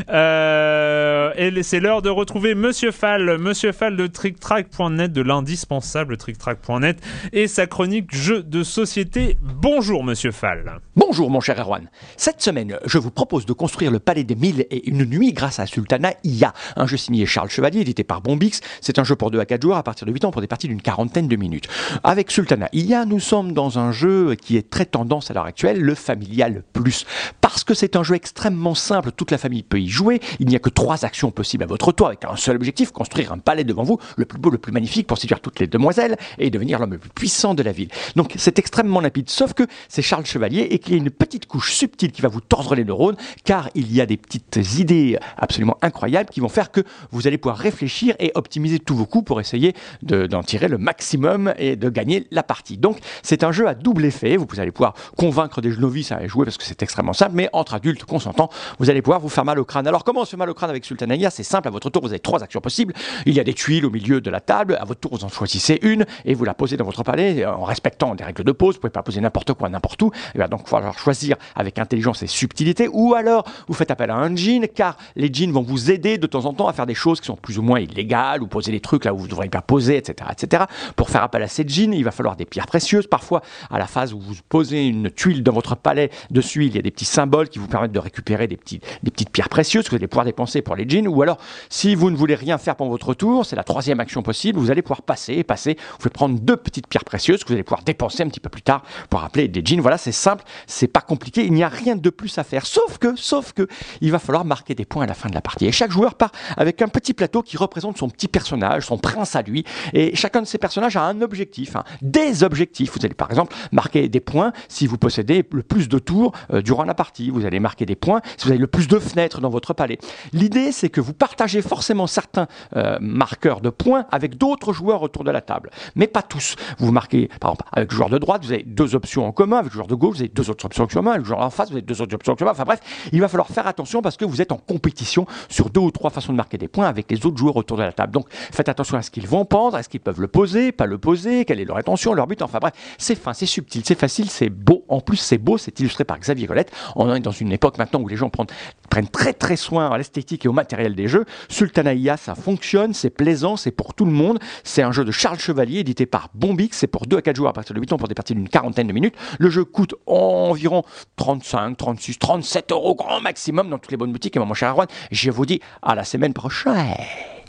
Euh, 0.10 1.32
et 1.38 1.64
c'est 1.64 1.80
l'heure 1.80 2.02
de 2.02 2.10
retrouver 2.10 2.56
Monsieur 2.56 2.92
Fall, 2.92 3.38
Monsieur 3.38 3.72
Fall 3.72 3.96
de 3.96 4.08
TrickTrack.net, 4.08 5.14
de 5.14 5.22
l'indispensable 5.22 6.18
TrickTrack.net 6.18 7.00
et 7.32 7.48
sa 7.48 7.68
chronique 7.68 8.14
jeux 8.14 8.42
de 8.42 8.64
société. 8.64 9.38
Bonjour 9.42 10.04
Monsieur 10.04 10.32
Fall. 10.32 10.80
Bonjour 10.96 11.30
mon 11.30 11.40
cher 11.40 11.60
Erwan. 11.60 11.90
Cette 12.18 12.42
semaine, 12.42 12.78
je 12.86 12.98
vous 12.98 13.12
propose 13.12 13.46
de 13.46 13.54
construire 13.54 13.92
le 13.92 14.00
Palais 14.00 14.24
des 14.24 14.36
Mille 14.36 14.66
et 14.72 14.90
une 14.90 15.06
nuit 15.06 15.32
grâce 15.32 15.60
à 15.60 15.68
Sultana 15.68 16.14
IA, 16.24 16.54
un 16.76 16.88
jeu 16.88 16.98
signé 16.98 17.28
Charles 17.28 17.50
Chevalier, 17.50 17.82
édité 17.82 18.04
par 18.04 18.22
Bombix. 18.22 18.62
C'est 18.82 18.98
un 18.98 19.04
jeu 19.04 19.16
pour 19.16 19.30
2 19.30 19.40
à 19.40 19.46
4 19.46 19.62
joueurs 19.62 19.78
à 19.78 19.84
partir 19.84 20.08
de 20.08 20.12
8 20.12 20.26
ans 20.26 20.32
pour 20.32 20.42
des 20.42 20.48
parties 20.48 20.68
d'une 20.68 20.82
quarantaine 20.82 21.28
de 21.28 21.36
minutes. 21.36 21.68
Avec 22.04 22.32
Sultana 22.32 22.70
IA, 22.74 23.06
nous 23.06 23.20
sommes 23.20 23.54
dans 23.54 23.78
un 23.78 23.92
jeu 23.92 24.34
qui 24.34 24.58
est 24.58 24.68
très 24.68 24.86
tendance 24.86 25.30
à 25.30 25.36
l'heure 25.36 25.46
actuelle, 25.46 25.80
le 25.80 25.94
Familial 25.94 26.64
Plus. 26.74 27.06
Parce 27.40 27.64
que 27.64 27.76
c'est 27.76 27.96
un 27.96 28.04
jeu 28.04 28.15
extrêmement 28.16 28.76
simple, 28.76 29.12
toute 29.12 29.32
la 29.32 29.38
famille 29.38 29.64
peut 29.64 29.80
y 29.80 29.88
jouer. 29.88 30.20
Il 30.40 30.48
n'y 30.48 30.56
a 30.56 30.60
que 30.60 30.70
trois 30.70 31.06
actions 31.06 31.32
possibles 31.32 31.64
à 31.64 31.68
votre 31.68 31.92
tour 31.92 32.08
avec 32.08 32.26
un 32.26 32.36
seul 32.36 32.56
objectif, 32.56 32.92
construire 32.92 33.32
un 33.32 33.38
palais 33.38 33.64
devant 33.64 33.84
vous, 33.84 34.00
le 34.18 34.26
plus 34.26 34.40
beau, 34.40 34.50
le 34.50 34.58
plus 34.58 34.72
magnifique 34.72 35.08
pour 35.08 35.18
séduire 35.18 35.40
toutes 35.40 35.60
les 35.60 35.68
demoiselles 35.68 36.18
et 36.40 36.50
devenir 36.50 36.80
l'homme 36.80 36.92
le 36.94 36.98
plus 36.98 37.10
puissant 37.10 37.54
de 37.54 37.64
la 37.64 37.72
ville. 37.72 37.90
Donc 38.16 38.34
c'est 38.38 38.58
extrêmement 38.60 39.00
rapide, 39.00 39.30
sauf 39.30 39.54
que 39.54 39.64
c'est 39.90 40.02
Charles 40.02 40.26
Chevalier 40.26 40.62
et 40.72 40.80
qu'il 40.80 40.94
y 40.94 40.96
a 40.96 40.98
une 40.98 41.10
petite 41.10 41.46
couche 41.46 41.74
subtile 41.74 42.12
qui 42.12 42.22
va 42.22 42.30
vous 42.30 42.42
tordre 42.42 42.76
les 42.76 42.86
neurones, 42.86 43.18
car 43.44 43.70
il 43.76 43.94
y 43.94 44.02
a 44.02 44.06
des 44.06 44.18
petites 44.18 44.58
idées 44.80 45.18
absolument 45.38 45.78
incroyables 45.82 46.30
qui 46.30 46.40
vont 46.40 46.50
faire 46.50 46.72
que 46.72 46.82
vous 47.12 47.28
allez 47.28 47.38
pouvoir 47.38 47.58
réfléchir 47.58 48.16
et 48.20 48.32
optimiser 48.36 48.80
tous 48.80 48.96
vos 48.96 49.06
coups 49.06 49.26
pour 49.26 49.40
essayer 49.42 49.74
de- 50.02 50.28
d'en 50.28 50.44
tirer 50.44 50.68
le 50.68 50.78
maximum 50.78 51.54
et 51.58 51.76
de 51.76 51.90
gagner 51.90 52.28
la 52.32 52.44
partie. 52.44 52.78
Donc 52.78 53.00
c'est 53.24 53.44
un 53.44 53.52
jeu 53.52 53.68
à 53.68 53.76
double 53.76 54.06
effet, 54.06 54.38
vous 54.38 54.48
allez 54.60 54.72
pouvoir 54.72 54.94
convaincre 55.18 55.62
des 55.62 55.76
novices 55.76 56.12
à 56.12 56.26
jouer 56.28 56.46
parce 56.46 56.58
que 56.58 56.64
c'est 56.64 56.82
extrêmement 56.82 57.14
simple, 57.14 57.34
mais 57.36 57.50
entre 57.52 57.74
adultes 57.74 58.05
consentants, 58.06 58.50
vous 58.80 58.90
allez 58.90 59.02
pouvoir 59.02 59.20
vous 59.20 59.30
faire 59.30 59.46
mal 59.46 59.60
au 59.60 59.66
crâne. 59.66 59.88
Alors 59.88 60.04
comment 60.04 60.22
on 60.22 60.26
se 60.26 60.32
fait 60.32 60.38
mal 60.38 60.50
au 60.50 60.54
crâne 60.54 60.70
avec 60.70 60.86
Sultanaïa 60.86 61.30
C'est 61.30 61.44
simple, 61.44 61.68
à 61.68 61.72
votre 61.72 61.90
tour 61.90 62.02
vous 62.02 62.10
avez 62.10 62.20
trois 62.20 62.44
actions 62.44 62.62
possibles. 62.62 62.94
Il 63.26 63.34
y 63.34 63.40
a 63.40 63.44
des 63.44 63.54
tuiles 63.54 63.86
au 63.86 63.90
milieu 63.90 64.22
de 64.22 64.30
la 64.30 64.40
table, 64.40 64.78
à 64.80 64.86
votre 64.86 65.00
tour 65.00 65.12
vous 65.16 65.24
en 65.24 65.30
choisissez 65.30 65.80
une 65.82 66.06
et 66.26 66.34
vous 66.34 66.46
la 66.46 66.54
posez 66.54 66.78
dans 66.78 66.86
votre 66.86 67.04
palais 67.04 67.44
euh, 67.44 67.54
en 67.54 67.64
respectant 67.64 68.16
des 68.16 68.24
règles 68.24 68.44
de 68.44 68.52
pose, 68.52 68.76
vous 68.76 68.82
pouvez 68.82 68.92
pas 68.92 69.04
poser 69.04 69.22
n'importe 69.22 69.54
quoi 69.54 69.70
n'importe 69.70 70.02
où. 70.02 70.12
Il 70.34 70.40
va 70.40 70.48
donc 70.48 70.68
falloir 70.68 70.98
choisir 70.98 71.38
avec 71.56 71.80
intelligence 71.80 72.24
et 72.24 72.28
subtilité 72.28 72.90
ou 72.92 73.14
alors 73.14 73.46
vous 73.68 73.74
faites 73.74 73.92
appel 73.92 74.10
à 74.10 74.16
un 74.16 74.36
djinn 74.36 74.68
car 74.68 74.98
les 75.16 75.30
djinns 75.32 75.52
vont 75.52 75.62
vous 75.62 75.92
aider 75.92 76.18
de 76.18 76.28
temps 76.28 76.46
en 76.46 76.54
temps 76.54 76.68
à 76.68 76.74
faire 76.74 76.86
des 76.86 76.94
choses 76.94 77.20
qui 77.20 77.28
sont 77.28 77.36
plus 77.36 77.58
ou 77.58 77.62
moins 77.62 77.80
illégales 77.80 78.42
ou 78.42 78.48
poser 78.48 78.72
des 78.72 78.80
trucs 78.80 79.06
là 79.06 79.14
où 79.14 79.18
vous 79.18 79.26
ne 79.26 79.30
devriez 79.30 79.50
pas 79.50 79.62
poser, 79.62 79.98
etc., 79.98 80.30
etc. 80.32 80.66
Pour 80.96 81.10
faire 81.10 81.24
appel 81.24 81.44
à 81.44 81.48
ces 81.48 81.64
djinns, 81.68 81.94
il 81.94 82.04
va 82.04 82.12
falloir 82.12 82.36
des 82.36 82.46
pierres 82.46 82.68
précieuses. 82.68 83.08
Parfois, 83.08 83.42
à 83.70 83.80
la 83.80 83.88
phase 83.88 84.14
où 84.14 84.20
vous 84.20 84.36
posez 84.50 84.86
une 84.86 85.10
tuile 85.10 85.44
dans 85.44 85.54
votre 85.54 85.76
palais, 85.76 86.10
dessus 86.32 86.66
il 86.66 86.76
y 86.76 86.80
a 86.80 86.82
des 86.82 86.92
petits 86.92 87.06
symboles 87.06 87.50
qui 87.50 87.60
vous 87.60 87.68
permettent 87.68 87.85
de 87.92 88.00
récupérer 88.00 88.48
des, 88.48 88.58
petits, 88.58 88.82
des 89.04 89.12
petites 89.12 89.30
pierres 89.30 89.50
précieuses 89.50 89.86
que 89.86 89.92
vous 89.92 89.96
allez 89.98 90.08
pouvoir 90.08 90.26
dépenser 90.26 90.62
pour 90.62 90.76
les 90.76 90.88
jeans. 90.88 91.08
Ou 91.08 91.22
alors, 91.22 91.38
si 91.70 91.96
vous 91.96 92.12
ne 92.12 92.16
voulez 92.16 92.36
rien 92.36 92.58
faire 92.58 92.76
pour 92.76 92.90
votre 92.90 93.14
tour, 93.14 93.46
c'est 93.46 93.56
la 93.56 93.64
troisième 93.64 94.00
action 94.00 94.22
possible, 94.22 94.60
vous 94.60 94.72
allez 94.72 94.82
pouvoir 94.82 95.02
passer 95.02 95.44
passer. 95.44 95.78
Vous 95.92 95.98
pouvez 95.98 96.10
prendre 96.10 96.40
deux 96.40 96.58
petites 96.58 96.88
pierres 96.88 97.06
précieuses 97.06 97.44
que 97.44 97.50
vous 97.50 97.54
allez 97.54 97.64
pouvoir 97.64 97.84
dépenser 97.84 98.24
un 98.24 98.28
petit 98.28 98.40
peu 98.40 98.50
plus 98.50 98.62
tard 98.62 98.84
pour 99.10 99.24
appeler 99.24 99.48
des 99.48 99.62
jeans. 99.64 99.80
Voilà, 99.82 99.98
c'est 99.98 100.12
simple, 100.12 100.44
c'est 100.68 100.88
pas 100.88 101.02
compliqué, 101.02 101.46
il 101.46 101.54
n'y 101.54 101.64
a 101.64 101.70
rien 101.70 101.96
de 101.96 102.10
plus 102.10 102.38
à 102.38 102.44
faire. 102.44 102.66
Sauf 102.66 102.98
que, 102.98 103.16
sauf 103.16 103.54
que, 103.54 103.68
il 104.02 104.12
va 104.12 104.20
falloir 104.20 104.46
marquer 104.46 104.76
des 104.76 104.86
points 104.86 105.04
à 105.04 105.08
la 105.08 105.14
fin 105.14 105.30
de 105.30 105.34
la 105.34 105.42
partie. 105.42 105.66
Et 105.66 105.72
chaque 105.72 105.92
joueur 105.92 106.16
part 106.16 106.32
avec 106.58 106.82
un 106.82 106.88
petit 106.88 107.14
plateau 107.14 107.42
qui 107.42 107.58
représente 107.58 107.98
son 107.98 108.10
petit 108.10 108.28
personnage, 108.28 108.86
son 108.86 108.98
prince 108.98 109.36
à 109.36 109.42
lui. 109.42 109.64
Et 109.94 110.16
chacun 110.16 110.42
de 110.42 110.48
ces 110.48 110.58
personnages 110.58 110.98
a 110.98 111.04
un 111.04 111.22
objectif, 111.22 111.76
hein, 111.76 111.84
des 112.02 112.44
objectifs. 112.44 112.98
Vous 112.98 113.06
allez 113.06 113.14
par 113.14 113.30
exemple 113.30 113.56
marquer 113.72 114.10
des 114.10 114.20
points 114.20 114.52
si 114.68 114.88
vous 114.88 114.98
possédez 114.98 115.44
le 115.52 115.64
plus 115.64 115.88
de 115.88 116.00
tours 116.00 116.32
euh, 116.52 116.62
durant 116.62 116.84
la 116.84 116.94
partie. 116.94 117.30
Vous 117.30 117.46
allez 117.46 117.60
marquer 117.60 117.75
des 117.84 117.96
points 117.96 118.22
si 118.38 118.46
vous 118.46 118.52
avez 118.52 118.60
le 118.60 118.68
plus 118.68 118.88
de 118.88 119.00
fenêtres 119.00 119.42
dans 119.42 119.50
votre 119.50 119.74
palais. 119.74 119.98
L'idée, 120.32 120.72
c'est 120.72 120.90
que 120.90 121.02
vous 121.02 121.14
partagez 121.14 121.62
forcément 121.62 122.08
certains 122.08 122.48
euh, 122.76 122.98
marqueurs 123.02 123.60
de 123.60 123.70
points 123.70 124.06
avec 124.12 124.38
d'autres 124.38 124.72
joueurs 124.72 125.02
autour 125.02 125.24
de 125.24 125.32
la 125.32 125.42
table, 125.42 125.70
mais 125.96 126.08
pas 126.08 126.22
tous. 126.22 126.56
Vous 126.78 126.92
marquez, 126.92 127.28
par 127.42 127.52
exemple, 127.52 127.66
avec 127.74 127.92
le 127.92 127.96
joueur 127.98 128.10
de 128.10 128.18
droite, 128.18 128.46
vous 128.46 128.54
avez 128.54 128.64
deux 128.64 128.96
options 128.96 129.28
en 129.28 129.32
commun, 129.32 129.58
avec 129.58 129.72
le 129.72 129.76
joueur 129.76 129.88
de 129.88 129.96
gauche, 129.96 130.16
vous 130.16 130.22
avez 130.22 130.30
deux 130.30 130.50
autres 130.50 130.66
options 130.66 130.86
en 130.86 130.88
commun, 130.88 131.12
avec 131.12 131.24
le 131.24 131.28
joueur 131.28 131.42
en 131.42 131.50
face, 131.50 131.70
vous 131.70 131.76
avez 131.76 131.82
deux 131.82 132.02
autres 132.02 132.16
options 132.16 132.34
en 132.34 132.36
commun. 132.36 132.52
Enfin 132.52 132.64
bref, 132.64 132.80
il 133.12 133.20
va 133.20 133.28
falloir 133.28 133.48
faire 133.48 133.68
attention 133.68 134.02
parce 134.02 134.18
que 134.18 134.26
vous 134.26 134.42
êtes 134.42 134.52
en 134.52 134.58
compétition 134.58 135.26
sur 135.50 135.70
deux 135.70 135.82
ou 135.82 135.92
trois 135.92 136.10
façons 136.10 136.32
de 136.32 136.38
marquer 136.38 136.58
des 136.58 136.68
points 136.68 136.88
avec 136.88 137.10
les 137.12 137.26
autres 137.26 137.38
joueurs 137.38 137.56
autour 137.56 137.78
de 137.78 137.84
la 137.84 137.92
table. 137.92 138.14
Donc 138.14 138.28
faites 138.30 138.70
attention 138.70 138.98
à 138.98 139.02
ce 139.02 139.12
qu'ils 139.12 139.28
vont 139.28 139.46
pendre, 139.46 139.78
est-ce 139.78 139.90
qu'ils 139.90 140.00
peuvent 140.00 140.22
le 140.22 140.28
poser, 140.28 140.72
pas 140.72 140.86
le 140.86 140.98
poser, 140.98 141.46
quelle 141.46 141.60
est 141.60 141.66
leur 141.66 141.78
intention, 141.78 142.14
leur 142.14 142.28
but. 142.28 142.42
Enfin 142.42 142.60
bref, 142.60 142.74
c'est 142.98 143.16
fin, 143.16 143.34
c'est 143.34 143.46
subtil, 143.46 143.82
c'est 143.86 144.00
facile, 144.00 144.30
c'est 144.30 144.50
beau. 144.50 144.86
En 144.88 145.02
plus, 145.02 145.18
c'est 145.18 145.38
beau, 145.38 145.58
c'est 145.58 145.80
illustré 145.80 146.04
par 146.04 146.20
Xavier 146.20 146.48
Colette. 146.48 146.72
On 146.96 147.14
est 147.14 147.20
dans 147.20 147.32
une 147.32 147.52
époque 147.52 147.65
maintenant 147.78 148.02
où 148.02 148.08
les 148.08 148.16
gens 148.16 148.30
prennent, 148.30 149.08
très 149.10 149.34
très 149.34 149.56
soin 149.56 149.90
à 149.90 149.98
l'esthétique 149.98 150.46
et 150.46 150.48
au 150.48 150.54
matériel 150.54 150.96
des 150.96 151.08
jeux. 151.08 151.26
Sultanaïa, 151.50 152.18
ça 152.18 152.36
fonctionne, 152.36 152.94
c'est 152.94 153.10
plaisant, 153.10 153.58
c'est 153.58 153.72
pour 153.72 153.94
tout 153.94 154.06
le 154.06 154.12
monde. 154.12 154.40
C'est 154.64 154.84
un 154.84 154.92
jeu 154.92 155.04
de 155.04 155.12
Charles 155.12 155.40
Chevalier 155.40 155.80
édité 155.80 156.06
par 156.06 156.30
Bombix. 156.34 156.78
C'est 156.78 156.88
pour 156.88 157.06
2 157.06 157.18
à 157.18 157.22
4 157.22 157.36
joueurs 157.36 157.50
à 157.50 157.54
partir 157.54 157.76
de 157.76 157.80
8 157.80 157.94
ans 157.94 157.98
pour 157.98 158.08
des 158.08 158.16
parties 158.16 158.36
d'une 158.36 158.50
quarantaine 158.50 158.88
de 158.88 158.94
minutes. 158.94 159.16
Le 159.40 159.50
jeu 159.50 159.66
coûte 159.66 159.96
environ 160.06 160.84
35, 161.18 161.76
36, 161.76 162.20
37 162.20 162.72
euros 162.72 162.96
grand 162.96 163.22
maximum 163.22 163.70
dans 163.70 163.78
toutes 163.78 163.92
les 163.92 163.98
bonnes 163.98 164.12
boutiques. 164.12 164.36
Et 164.38 164.40
mon 164.40 164.54
cher 164.54 164.70
Arwan, 164.70 164.88
je 165.12 165.32
vous 165.32 165.46
dis 165.46 165.60
à 165.82 165.96
la 165.96 166.04
semaine 166.04 166.34
prochaine. 166.34 166.96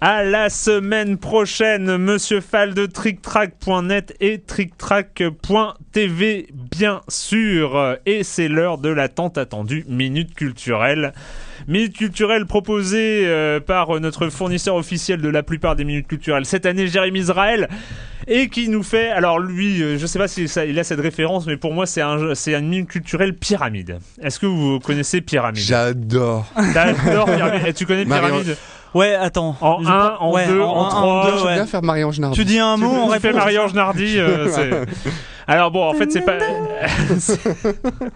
À 0.03 0.23
la 0.23 0.51
semaine 0.51 1.17
prochaine, 1.17 1.97
Monsieur 1.97 2.43
Fall 2.43 2.75
de 2.75 2.85
TrickTrack.net 2.85 4.15
et 4.21 4.41
TrickTrack.tv, 4.41 6.49
bien 6.53 7.01
sûr. 7.09 7.97
Et 8.05 8.23
c'est 8.23 8.49
l'heure 8.49 8.77
de 8.77 8.91
la 8.91 9.09
tant 9.09 9.29
attendue 9.29 9.87
Minute 9.89 10.35
Culturelle. 10.35 11.15
Minute 11.67 11.97
Culturelle 11.97 12.45
proposée 12.45 13.23
euh, 13.25 13.59
par 13.59 13.99
notre 13.99 14.29
fournisseur 14.29 14.75
officiel 14.75 15.23
de 15.23 15.31
la 15.31 15.43
plupart 15.43 15.77
des 15.77 15.85
Minutes 15.85 16.09
Culturelles 16.09 16.45
cette 16.45 16.67
année, 16.67 16.89
Jérémy 16.89 17.21
Israël. 17.21 17.71
Et 18.29 18.49
qui 18.49 18.69
nous 18.69 18.83
fait, 18.83 19.09
alors 19.09 19.39
lui, 19.39 19.83
euh, 19.83 19.99
je 19.99 20.07
sais 20.07 20.19
pas 20.19 20.29
si 20.29 20.49
ça, 20.49 20.67
il 20.67 20.79
a 20.79 20.85
cette 20.85 21.01
référence, 21.01 21.47
mais 21.47 21.57
pour 21.57 21.73
moi 21.73 21.87
c'est 21.87 22.03
un, 22.03 22.35
c'est 22.35 22.55
une 22.55 22.69
minute 22.69 22.89
culturelle 22.89 23.35
pyramide. 23.35 23.99
Est-ce 24.21 24.41
que 24.41 24.47
vous 24.47 24.81
connaissez 24.81 25.21
pyramide? 25.21 25.63
J'adore. 25.63 26.47
T'adores 26.75 27.27
pyramide. 27.27 27.63
Et 27.67 27.73
tu 27.73 27.87
connais 27.87 28.05
pyramide? 28.05 28.57
Ouais, 28.97 29.15
attends. 29.15 29.57
En 29.61 29.83
Je- 29.83 29.89
un, 29.89 30.17
en 30.21 30.33
ouais, 30.33 30.47
deux, 30.47 30.61
en 30.61 30.87
un, 30.87 30.89
trois. 30.91 31.31
deux, 31.31 31.37
J'aime 31.39 31.47
ouais. 31.47 31.55
bien 31.55 31.67
faire 31.67 31.83
Marie-Ange 31.83 32.19
Nardi. 32.21 32.37
Tu 32.39 32.45
dis 32.45 32.59
un 32.59 32.77
mot, 32.77 32.89
on 32.89 33.07
répond. 33.07 33.33
Marie-Ange 33.35 33.75
Nardi. 33.75 34.15
euh, 34.19 34.85
Alors 35.47 35.71
bon, 35.71 35.85
en 35.89 35.95
fait, 35.95 36.11
c'est 36.11 36.23
pas. 36.23 36.39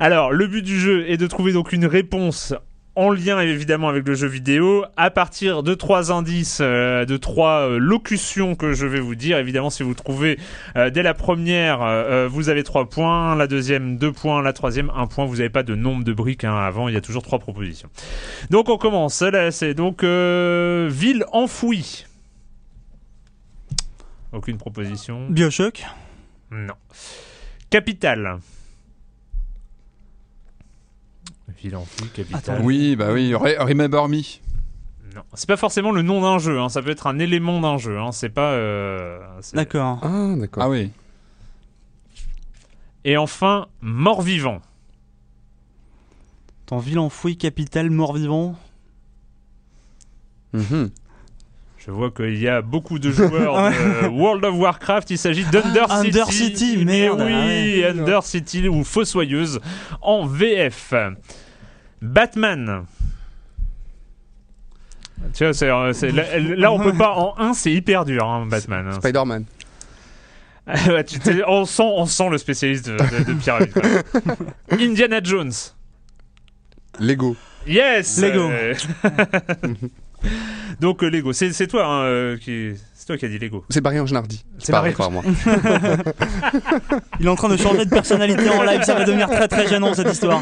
Alors, 0.00 0.32
le 0.32 0.46
but 0.46 0.62
du 0.62 0.78
jeu 0.78 1.08
est 1.08 1.16
de 1.16 1.26
trouver 1.26 1.52
donc 1.52 1.72
une 1.72 1.86
réponse 1.86 2.54
en 2.96 3.10
lien 3.10 3.40
évidemment 3.40 3.88
avec 3.88 4.06
le 4.06 4.14
jeu 4.14 4.28
vidéo 4.28 4.84
à 4.96 5.10
partir 5.10 5.62
de 5.62 5.74
trois 5.74 6.12
indices, 6.12 6.58
euh, 6.60 7.04
de 7.04 7.16
trois 7.16 7.68
euh, 7.68 7.78
locutions 7.78 8.54
que 8.54 8.72
je 8.72 8.86
vais 8.86 9.00
vous 9.00 9.14
dire. 9.14 9.38
Évidemment, 9.38 9.70
si 9.70 9.82
vous 9.82 9.94
trouvez 9.94 10.38
euh, 10.76 10.90
dès 10.90 11.02
la 11.02 11.14
première, 11.14 12.28
vous 12.28 12.48
avez 12.48 12.62
trois 12.62 12.88
points, 12.88 13.34
la 13.34 13.46
deuxième 13.46 13.98
deux 13.98 14.12
points, 14.12 14.42
la 14.42 14.52
troisième 14.52 14.90
un 14.94 15.06
point. 15.06 15.24
Vous 15.24 15.36
n'avez 15.36 15.50
pas 15.50 15.62
de 15.62 15.74
nombre 15.74 16.04
de 16.04 16.12
briques 16.12 16.44
hein, 16.44 16.56
avant. 16.56 16.88
Il 16.88 16.94
y 16.94 16.96
a 16.96 17.00
toujours 17.00 17.22
trois 17.22 17.38
propositions. 17.38 17.88
Donc 18.50 18.68
on 18.68 18.78
commence. 18.78 19.22
Là, 19.22 19.50
c'est 19.50 19.74
donc 19.74 20.04
ville 20.04 21.24
enfouie. 21.32 22.06
Aucune 24.32 24.58
proposition? 24.58 25.28
Bioshock? 25.28 25.84
Non. 26.50 26.74
Capitale. 27.70 28.38
Ville 31.64 31.76
enfouie, 31.76 32.08
capitale. 32.10 32.60
Oui, 32.62 32.94
bah 32.94 33.08
oui, 33.12 33.32
Re- 33.32 33.58
Remember 33.58 34.06
Me. 34.08 34.18
Non. 35.16 35.22
C'est 35.32 35.48
pas 35.48 35.56
forcément 35.56 35.92
le 35.92 36.02
nom 36.02 36.20
d'un 36.20 36.38
jeu, 36.38 36.60
hein. 36.60 36.68
ça 36.68 36.82
peut 36.82 36.90
être 36.90 37.06
un 37.06 37.18
élément 37.18 37.60
d'un 37.60 37.78
jeu. 37.78 37.98
Hein. 37.98 38.12
C'est 38.12 38.28
pas. 38.28 38.50
euh, 38.52 39.18
c'est- 39.40 39.56
D'accord. 39.56 39.98
Ah, 40.02 40.34
d'accord. 40.36 40.62
Ah 40.64 40.68
oui. 40.68 40.90
Et 43.06 43.16
enfin, 43.16 43.66
mort-vivant. 43.80 44.60
Ton 46.66 46.78
ville 46.78 46.98
enfouie, 46.98 47.36
capitale, 47.38 47.90
mort-vivant. 47.90 48.56
Mhm. 50.52 50.90
Je 51.78 51.90
vois 51.90 52.10
qu'il 52.10 52.38
y 52.38 52.48
a 52.48 52.62
beaucoup 52.62 52.98
de 52.98 53.10
joueurs 53.10 53.70
de 54.02 54.06
World 54.08 54.44
of 54.44 54.54
Warcraft. 54.56 55.10
Il 55.10 55.18
s'agit 55.18 55.44
d'Under 55.44 55.84
Ah, 55.88 56.02
City. 56.02 56.18
Undercity, 56.20 56.76
Eh 56.80 56.84
merde. 56.84 57.20
oui, 57.24 57.32
Ah 57.34 57.46
ouais. 57.46 57.84
Under 58.00 58.22
City 58.22 58.68
ou 58.68 58.84
Fossoyeuse 58.84 59.60
en 60.00 60.26
VF. 60.26 60.94
Batman. 62.04 62.84
Tu 65.32 65.44
vois, 65.44 65.54
c'est, 65.54 65.70
euh, 65.70 65.92
c'est- 65.92 66.10
là, 66.12 66.38
là, 66.38 66.72
on 66.72 66.78
peut 66.78 66.92
pas 66.92 67.14
en 67.14 67.34
1, 67.38 67.54
c'est 67.54 67.72
hyper 67.72 68.04
dur, 68.04 68.24
hein, 68.28 68.46
Batman. 68.46 68.86
hein. 68.88 68.92
Spider-Man. 69.00 69.44
Ouais, 70.88 71.04
tu 71.04 71.18
t'es- 71.18 71.42
on, 71.46 71.66
sent, 71.66 71.82
on 71.84 72.06
sent 72.06 72.30
le 72.30 72.38
spécialiste 72.38 72.88
de, 72.88 72.96
de, 72.96 73.24
de 73.24 73.32
pyramide. 73.34 73.70
Indiana 74.70 75.20
Jones. 75.22 75.52
Lego. 76.98 77.36
Yes 77.66 78.18
Lego. 78.18 78.48
Euh, 78.50 78.74
Donc 80.80 81.02
euh, 81.02 81.10
Lego, 81.10 81.34
c'est 81.34 81.52
c'est 81.52 81.66
toi 81.66 81.84
hein, 81.86 82.36
qui 82.38 82.72
c'est 83.04 83.08
toi 83.08 83.18
qui 83.18 83.26
as 83.26 83.28
dit 83.28 83.38
Lego. 83.38 83.66
C'est 83.68 83.84
Marie-Ange 83.84 84.12
Nardi. 84.14 84.42
C'est 84.58 84.72
Marie- 84.72 84.94
pas 84.94 85.10
moi. 85.10 85.22
Il 87.20 87.26
est 87.26 87.28
en 87.28 87.34
train 87.34 87.50
de 87.50 87.56
changer 87.58 87.84
de 87.84 87.90
personnalité 87.90 88.48
en 88.48 88.62
live, 88.62 88.82
ça 88.82 88.94
va 88.94 89.04
devenir 89.04 89.28
très 89.28 89.46
très 89.46 89.68
gênant 89.68 89.92
cette 89.92 90.10
histoire. 90.10 90.40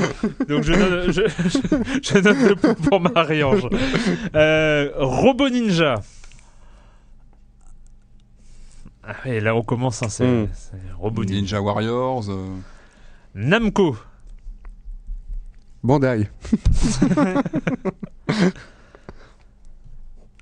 Donc 0.48 0.62
je 0.62 0.72
donne, 0.72 1.10
je, 1.10 1.22
je- 1.26 2.14
je 2.14 2.18
donne 2.20 2.48
le 2.50 2.54
point 2.54 2.74
pour 2.74 3.00
Marie-Ange. 3.00 3.66
Euh, 4.36 4.90
Robo 4.96 5.48
Ninja. 5.48 5.96
Ah 9.02 9.16
ouais, 9.26 9.40
là 9.40 9.56
on 9.56 9.62
commence, 9.62 10.00
hein, 10.04 10.08
c'est 10.08 10.24
Mm. 10.24 10.48
c'est 10.54 10.76
Robo 10.96 11.24
Ninja. 11.24 11.40
Ninja 11.40 11.60
Warriors. 11.60 12.30
euh, 12.30 12.46
Namco. 13.34 13.96
Bandai. 15.82 16.28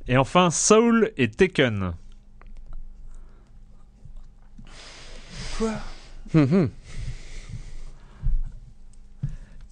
Et 0.06 0.18
enfin 0.18 0.50
Soul 0.50 1.12
et 1.16 1.30
Tekken. 1.30 1.92
Mhm. 6.34 6.70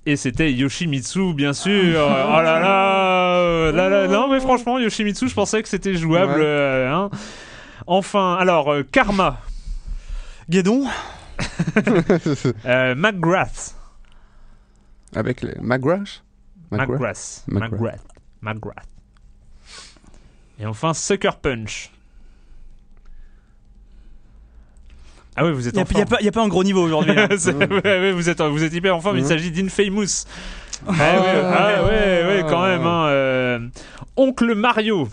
Et 0.06 0.16
c'était 0.16 0.50
Yoshimitsu, 0.52 1.34
bien 1.34 1.52
sûr. 1.52 2.00
oh 2.00 2.40
là 2.40 2.58
là, 2.60 3.38
euh, 3.40 3.72
là 3.72 3.88
là. 3.90 4.08
Non, 4.08 4.28
mais 4.28 4.40
franchement, 4.40 4.78
Yoshimitsu, 4.78 5.28
je 5.28 5.34
pensais 5.34 5.62
que 5.62 5.68
c'était 5.68 5.94
jouable. 5.94 6.32
Ouais. 6.32 6.46
euh, 6.46 6.90
hein. 6.92 7.10
Enfin, 7.86 8.34
alors, 8.36 8.72
euh, 8.72 8.82
Karma, 8.90 9.40
Guédon 10.48 10.86
euh, 12.64 12.94
McGrath, 12.94 13.76
Avec 15.14 15.42
les. 15.42 15.54
McGrath, 15.60 16.22
McGrath. 16.70 17.44
McGrath, 17.48 18.04
McGrath. 18.40 18.88
Et 20.58 20.66
enfin, 20.66 20.94
Sucker 20.94 21.30
Punch. 21.40 21.90
Ah 25.40 25.44
oui, 25.44 25.52
vous 25.52 25.68
êtes 25.68 25.74
Il 25.74 25.78
en 25.78 25.82
n'y 25.84 25.88
a, 25.88 25.92
forme. 25.92 26.04
pas- 26.06 26.20
y 26.20 26.28
a 26.28 26.32
pas 26.32 26.42
un 26.42 26.48
gros 26.48 26.64
niveau 26.64 26.82
aujourd'hui. 26.82 27.12
hein. 27.16 27.28
Vous, 28.12 28.28
êtes, 28.28 28.40
vous 28.42 28.64
êtes 28.64 28.72
hyper 28.74 28.96
en 28.96 29.00
forme, 29.00 29.18
il 29.18 29.22
Mhm. 29.22 29.28
s'agit 29.28 29.50
d'Infamous. 29.52 30.24
Ah, 30.86 30.90
ouais, 30.90 31.42
ah 31.44 31.84
ouais, 31.84 32.24
ouais, 32.26 32.44
quand 32.48 32.62
même. 32.66 32.84
hein, 32.86 33.06
euh, 33.08 33.58
Oncle 34.16 34.54
Mario. 34.54 35.08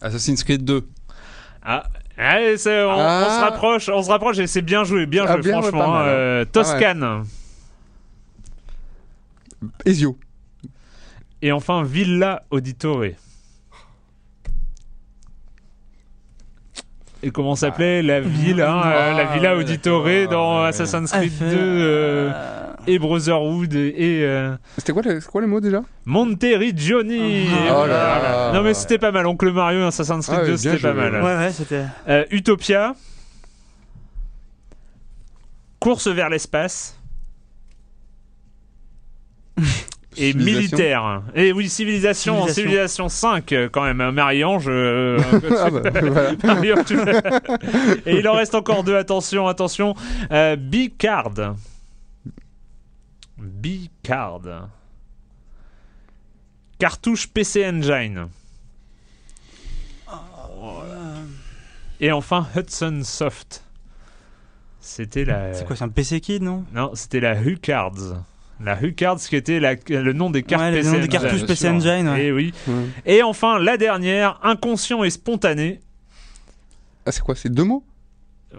Assassin's 0.00 0.42
Creed 0.44 0.64
2. 0.64 0.86
Ah, 1.62 1.84
allez, 2.16 2.56
on, 2.66 2.90
Ah. 2.90 3.26
on 3.26 3.30
se 3.36 3.40
rapproche, 3.44 3.88
on 3.90 4.02
se 4.02 4.10
rapproche 4.10 4.38
et 4.38 4.46
c'est 4.46 4.62
bien 4.62 4.84
joué, 4.84 5.04
bien 5.06 5.24
Ah, 5.28 5.32
joué, 5.34 5.42
bien, 5.42 5.60
franchement. 5.60 5.92
mal, 5.92 6.02
hein, 6.02 6.08
euh, 6.08 6.44
Toscane. 6.46 7.24
Ezio. 9.84 10.16
Et 11.42 11.52
enfin, 11.52 11.82
Villa 11.82 12.42
Auditore. 12.50 13.04
Et 17.22 17.30
comment 17.30 17.54
s'appelait 17.54 18.02
la 18.02 18.20
ville, 18.22 18.60
hein, 18.62 18.82
euh, 18.86 19.12
la 19.12 19.24
Villa 19.34 19.54
ouais, 19.54 19.60
Auditore 19.62 20.04
dans 20.30 20.62
ouais, 20.62 20.68
Assassin's 20.68 21.10
Ah, 21.12 21.18
Creed 21.18 21.32
fait, 21.32 21.50
2 21.50 21.56
euh, 21.58 22.32
et 22.86 22.98
Brotherhood 22.98 23.74
et, 23.74 23.88
et, 23.88 24.24
euh, 24.24 24.56
C'était 24.78 24.92
quoi, 24.94 25.02
le- 25.02 25.20
quoi 25.20 25.40
les 25.42 25.46
mots 25.46 25.60
déjà? 25.60 25.82
Monteriggioni. 26.06 27.46
Oh 27.70 27.86
là 27.86 28.18
là. 28.22 28.52
Non 28.54 28.62
mais 28.62 28.72
c'était 28.72 28.96
pas 28.98 29.12
mal. 29.12 29.26
Oncle 29.26 29.52
Mario, 29.52 29.84
Assassin's 29.86 30.26
Creed 30.26 30.38
Ah 30.38 30.42
ouais, 30.44 30.48
2, 30.48 30.56
bien 30.56 30.72
c'était 30.72 30.78
pas 30.82 30.94
mal. 30.94 31.14
Ouais, 31.22 31.36
ouais, 31.36 31.52
c'était. 31.52 31.84
Euh, 32.08 32.24
Utopia. 32.30 32.94
Course 35.78 36.08
vers 36.08 36.30
l'espace. 36.30 36.96
Et 40.20 40.34
militaire. 40.34 41.22
Et 41.34 41.52
oui, 41.52 41.68
civilisation, 41.68 42.46
Civilisation. 42.46 42.62
civilisation, 42.62 43.08
5 43.08 43.52
euh, 43.52 43.68
quand 43.70 43.82
même. 43.84 44.10
Marie-Ange. 44.10 44.66
euh, 44.68 45.18
Ah 45.58 45.70
bah, 45.70 45.80
voilà. 46.00 46.32
Et 48.06 48.18
il 48.18 48.28
en 48.28 48.34
reste 48.34 48.54
encore 48.54 48.84
deux. 48.84 48.96
Attention, 48.96 49.48
attention. 49.48 49.94
Euh, 50.30 50.56
B-Card. 50.56 51.54
B-Card. 53.38 54.68
Cartouche 56.78 57.26
PC 57.28 57.66
Engine. 57.66 58.28
Et 62.00 62.12
enfin 62.12 62.46
Hudson 62.56 63.00
Soft. 63.04 63.62
C'était 64.80 65.24
la. 65.26 65.52
C'est 65.54 65.66
quoi, 65.66 65.76
c'est 65.76 65.84
un 65.84 65.88
PC 65.90 66.20
Kid, 66.20 66.42
non? 66.42 66.64
Non, 66.72 66.92
c'était 66.94 67.20
la 67.20 67.38
Hucards. 67.40 68.22
La 68.62 68.80
Hucards 68.82 69.16
qui 69.18 69.36
était 69.36 69.58
la- 69.60 69.74
le 69.88 70.12
nom 70.12 70.28
des 70.30 70.42
cartes 70.42 70.62
Ouais, 70.62 70.70
le 70.70 70.82
nom 70.82 70.98
des 70.98 71.08
cartouches 71.08 71.46
PC. 71.46 71.68
Engine. 71.68 72.08
ouais. 72.08 72.26
Et 72.26 72.32
oui. 72.32 72.52
Ouais. 72.68 72.74
Et 73.06 73.22
enfin 73.22 73.58
la 73.58 73.76
dernière, 73.76 74.38
inconscient 74.42 75.02
et 75.02 75.10
spontané. 75.10 75.80
Ah, 77.06 77.12
c'est 77.12 77.22
quoi 77.22 77.34
C'est 77.34 77.48
deux 77.48 77.64
mots? 77.64 77.82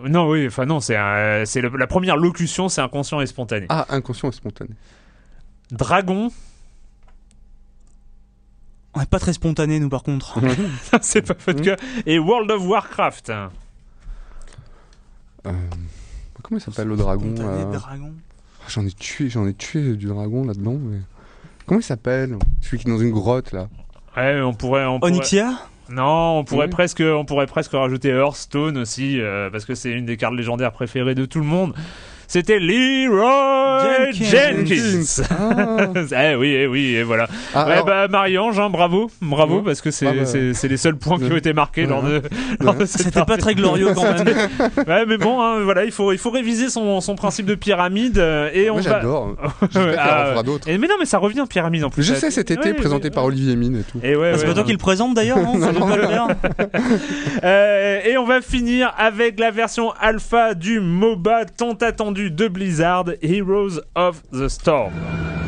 Non, 0.08 0.30
oui, 0.30 0.48
enfin 0.48 0.66
non, 0.66 0.80
c'est 0.80 0.96
un- 0.96 1.44
c'est 1.46 1.62
le- 1.62 1.70
la 1.78 1.86
première 1.88 2.16
locution, 2.18 2.70
c'est 2.70 2.82
inconscient 2.82 3.22
et 3.22 3.28
spontané. 3.28 3.66
Ah, 3.70 3.86
inconscient 3.90 4.30
et 4.30 4.34
spontané. 4.34 4.72
Dragon, 5.72 6.32
On 8.94 9.06
pas 9.06 9.20
très 9.20 9.32
spontané, 9.34 9.80
nous, 9.80 9.88
par 9.90 10.04
contre. 10.04 10.40
c'est 11.02 11.22
pas 11.22 11.36
votre 11.46 11.62
cas. 11.62 11.78
Et 12.06 12.20
World 12.20 12.52
of 12.52 12.66
Warcraft. 12.66 13.30
Euh, 13.30 13.48
comment 16.44 16.58
il 16.58 16.62
s'appelle 16.62 16.88
le 16.90 16.98
dragon 16.98 17.34
euh, 17.40 17.72
dragon. 17.72 18.14
Ah, 18.62 18.70
J'en 18.70 18.86
ai 18.86 18.92
tué, 18.92 19.30
j'en 19.30 19.48
ai 19.48 19.54
tué 19.54 19.96
du 19.96 20.08
dragon 20.08 20.46
là-dedans. 20.46 20.78
Mais... 20.80 20.98
Comment 21.66 21.80
il 21.80 21.84
s'appelle 21.84 22.38
Celui 22.62 22.80
qui 22.80 22.88
est 22.88 22.92
dans 22.92 23.00
une 23.00 23.12
grotte 23.12 23.52
là? 23.52 23.68
Ouais, 24.18 24.42
on 24.42 24.54
pourrait. 24.54 24.86
On 24.86 25.00
pourrait... 25.00 25.12
Onyxia? 25.12 25.54
Non, 25.90 26.40
on 26.40 26.44
pourrait 26.44 26.68
Oui. 26.68 26.72
presque, 26.72 27.04
on 27.06 27.26
pourrait 27.26 27.48
presque 27.48 27.72
rajouter 27.72 28.10
Hearthstone 28.10 28.78
aussi, 28.78 29.20
euh, 29.20 29.50
parce 29.50 29.66
que 29.66 29.76
c'est 29.76 29.92
une 29.92 30.06
des 30.06 30.16
cartes 30.16 30.36
légendaires 30.36 30.72
préférées 30.72 31.16
de 31.16 31.26
tout 31.26 31.40
le 31.40 31.46
monde. 31.46 31.74
C'était 32.32 32.60
Leroy 32.60 34.10
Jenkins. 34.14 34.64
Jenkins. 34.66 35.24
Ah, 36.16 36.32
eh 36.32 36.36
oui, 36.38 36.54
eh 36.56 36.66
oui, 36.66 36.96
et 36.96 37.04
voilà. 37.04 37.28
Ah, 37.54 37.66
ouais, 37.66 37.74
alors- 37.74 37.86
bah 37.86 38.08
Marie-Ange, 38.08 38.58
hein, 38.58 38.70
bravo, 38.70 39.12
bravo, 39.22 39.58
Ouais. 39.58 39.62
parce 39.66 39.82
que 39.82 39.92
c'est 39.92 40.08
Ah 40.08 40.14
bah. 40.14 40.40
les 40.70 40.78
seuls 40.78 40.96
points 40.96 41.18
qui 41.18 41.26
ont 41.26 41.30
Ouais. 41.32 41.40
été 41.40 41.52
marqués 41.52 41.86
lors 41.86 42.02
de, 42.04 42.22
Ouais. 42.62 42.74
de 42.80 42.86
C'était 42.86 43.26
pas 43.26 43.36
très 43.36 43.54
glorieux 43.54 43.90
quand 43.94 44.04
même. 44.04 44.24
Ouais, 44.88 45.06
mais 45.06 45.18
bon, 45.18 45.42
hein, 45.42 45.60
voilà, 45.66 45.84
il 45.84 45.92
faut, 45.92 46.14
il 46.14 46.18
faut 46.18 46.32
réviser 46.32 46.70
son, 46.70 47.02
son 47.02 47.16
principe 47.16 47.48
de 47.48 47.56
pyramide 47.56 48.18
euh, 48.18 48.50
et 48.54 48.70
on 48.70 48.76
Moi 48.76 48.82
va. 48.84 48.90
j'adore. 48.92 49.24
En 49.24 49.36
Ah, 49.98 50.26
fera 50.32 50.44
d'autres. 50.44 50.68
mais 50.70 50.88
non, 50.88 50.96
mais 51.02 51.06
ça 51.06 51.18
revient 51.18 51.44
pyramide 51.50 51.84
en 51.84 51.90
plus. 51.90 52.04
Je 52.04 52.14
sais, 52.14 52.32
cet 52.32 52.50
été, 52.50 52.70
Ouais, 52.70 52.74
présenté 52.76 53.06
ouais, 53.06 53.12
par 53.12 53.26
ouais. 53.26 53.32
Olivier 53.32 53.58
Mine 53.58 53.82
et 53.82 53.84
tout. 53.92 54.00
Et 54.04 54.16
ouais, 54.16 54.32
Ah, 54.34 54.38
c'est 54.38 54.44
ouais, 54.44 54.48
pas 54.48 54.54
toi 54.54 54.64
qui 54.64 54.72
le 54.72 54.78
présente 54.78 55.16
d'ailleurs, 55.16 55.38
non. 55.42 55.60
Euh, 57.44 58.00
et 58.06 58.18
on 58.18 58.26
va 58.26 58.40
finir 58.42 58.94
avec 58.98 59.40
la 59.40 59.52
version 59.52 59.92
alpha 60.00 60.54
du 60.54 60.80
MOBA 60.80 61.46
tant 61.46 61.74
attendu 61.74 62.21
de 62.30 62.50
Blizzard, 62.50 63.18
Heroes 63.22 63.80
of 63.96 64.24
the 64.32 64.50
Storm. 64.50 65.41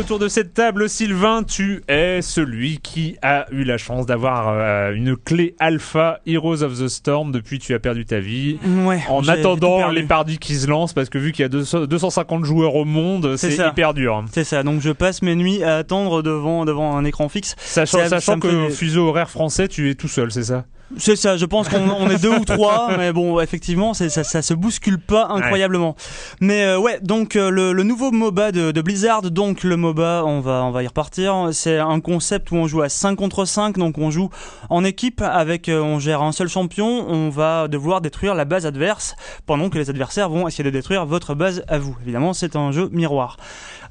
Autour 0.00 0.18
de 0.18 0.28
cette 0.28 0.54
table, 0.54 0.88
Sylvain, 0.88 1.42
tu 1.42 1.82
es 1.86 2.22
celui 2.22 2.78
qui 2.78 3.16
a 3.20 3.44
eu 3.52 3.64
la 3.64 3.76
chance 3.76 4.06
d'avoir 4.06 4.48
euh, 4.48 4.94
une 4.94 5.14
clé 5.14 5.54
alpha 5.58 6.20
Heroes 6.26 6.62
of 6.62 6.78
the 6.78 6.88
Storm 6.88 7.32
depuis 7.32 7.58
tu 7.58 7.74
as 7.74 7.78
perdu 7.78 8.06
ta 8.06 8.18
vie. 8.18 8.58
Ouais. 8.86 9.02
En 9.10 9.28
attendant 9.28 9.90
les 9.90 10.04
parties 10.04 10.38
qui 10.38 10.54
se 10.54 10.66
lancent, 10.66 10.94
parce 10.94 11.10
que 11.10 11.18
vu 11.18 11.32
qu'il 11.32 11.42
y 11.42 11.44
a 11.44 11.50
200 11.50 11.84
250 11.84 12.46
joueurs 12.46 12.76
au 12.76 12.86
monde, 12.86 13.36
C'est 13.36 13.54
hyper 13.58 13.92
dur. 13.92 14.24
C'est 14.32 14.44
ça, 14.44 14.62
donc 14.62 14.80
je 14.80 14.90
passe 14.90 15.20
mes 15.20 15.36
nuits 15.36 15.62
à 15.62 15.76
attendre 15.76 16.22
devant, 16.22 16.64
devant 16.64 16.96
un 16.96 17.04
écran 17.04 17.28
fixe. 17.28 17.54
Sachant, 17.58 17.98
que 18.40 18.68
fait 18.68 18.70
fuseau 18.70 19.08
horaire 19.08 19.28
français, 19.28 19.68
tu 19.68 19.90
es 19.90 19.94
tout 19.94 20.08
seul, 20.08 20.32
c'est 20.32 20.44
ça? 20.44 20.64
C'est 20.96 21.16
ça, 21.16 21.36
je 21.36 21.44
pense 21.46 21.68
qu'on 21.68 21.88
on 21.88 22.10
est 22.10 22.20
deux 22.20 22.34
ou 22.36 22.44
trois, 22.44 22.90
mais 22.98 23.12
bon, 23.12 23.40
effectivement, 23.40 23.94
ça, 23.94 24.08
ça 24.08 24.42
se 24.42 24.54
bouscule 24.54 24.98
pas 24.98 25.28
incroyablement. 25.30 25.94
Mais 26.40 26.64
euh, 26.64 26.78
ouais, 26.78 26.98
donc 27.00 27.36
euh, 27.36 27.50
le, 27.50 27.72
le 27.72 27.82
nouveau 27.82 28.10
MOBA 28.10 28.52
de, 28.52 28.72
de 28.72 28.82
Blizzard, 28.82 29.22
donc 29.22 29.62
le 29.62 29.76
MOBA, 29.76 30.24
on 30.26 30.40
va, 30.40 30.64
on 30.64 30.70
va 30.70 30.82
y 30.82 30.86
repartir. 30.86 31.50
C'est 31.52 31.78
un 31.78 32.00
concept 32.00 32.50
où 32.50 32.56
on 32.56 32.66
joue 32.66 32.82
à 32.82 32.88
5 32.88 33.14
contre 33.16 33.44
5, 33.44 33.78
donc 33.78 33.98
on 33.98 34.10
joue 34.10 34.30
en 34.68 34.84
équipe 34.84 35.22
avec, 35.22 35.68
euh, 35.68 35.80
on 35.80 35.98
gère 35.98 36.22
un 36.22 36.32
seul 36.32 36.48
champion, 36.48 36.86
on 37.08 37.30
va 37.30 37.68
devoir 37.68 38.00
détruire 38.00 38.34
la 38.34 38.44
base 38.44 38.66
adverse 38.66 39.14
pendant 39.46 39.70
que 39.70 39.78
les 39.78 39.90
adversaires 39.90 40.28
vont 40.28 40.48
essayer 40.48 40.64
de 40.64 40.70
détruire 40.70 41.06
votre 41.06 41.34
base 41.34 41.62
à 41.68 41.78
vous. 41.78 41.96
Évidemment, 42.02 42.32
c'est 42.32 42.56
un 42.56 42.72
jeu 42.72 42.88
miroir. 42.92 43.36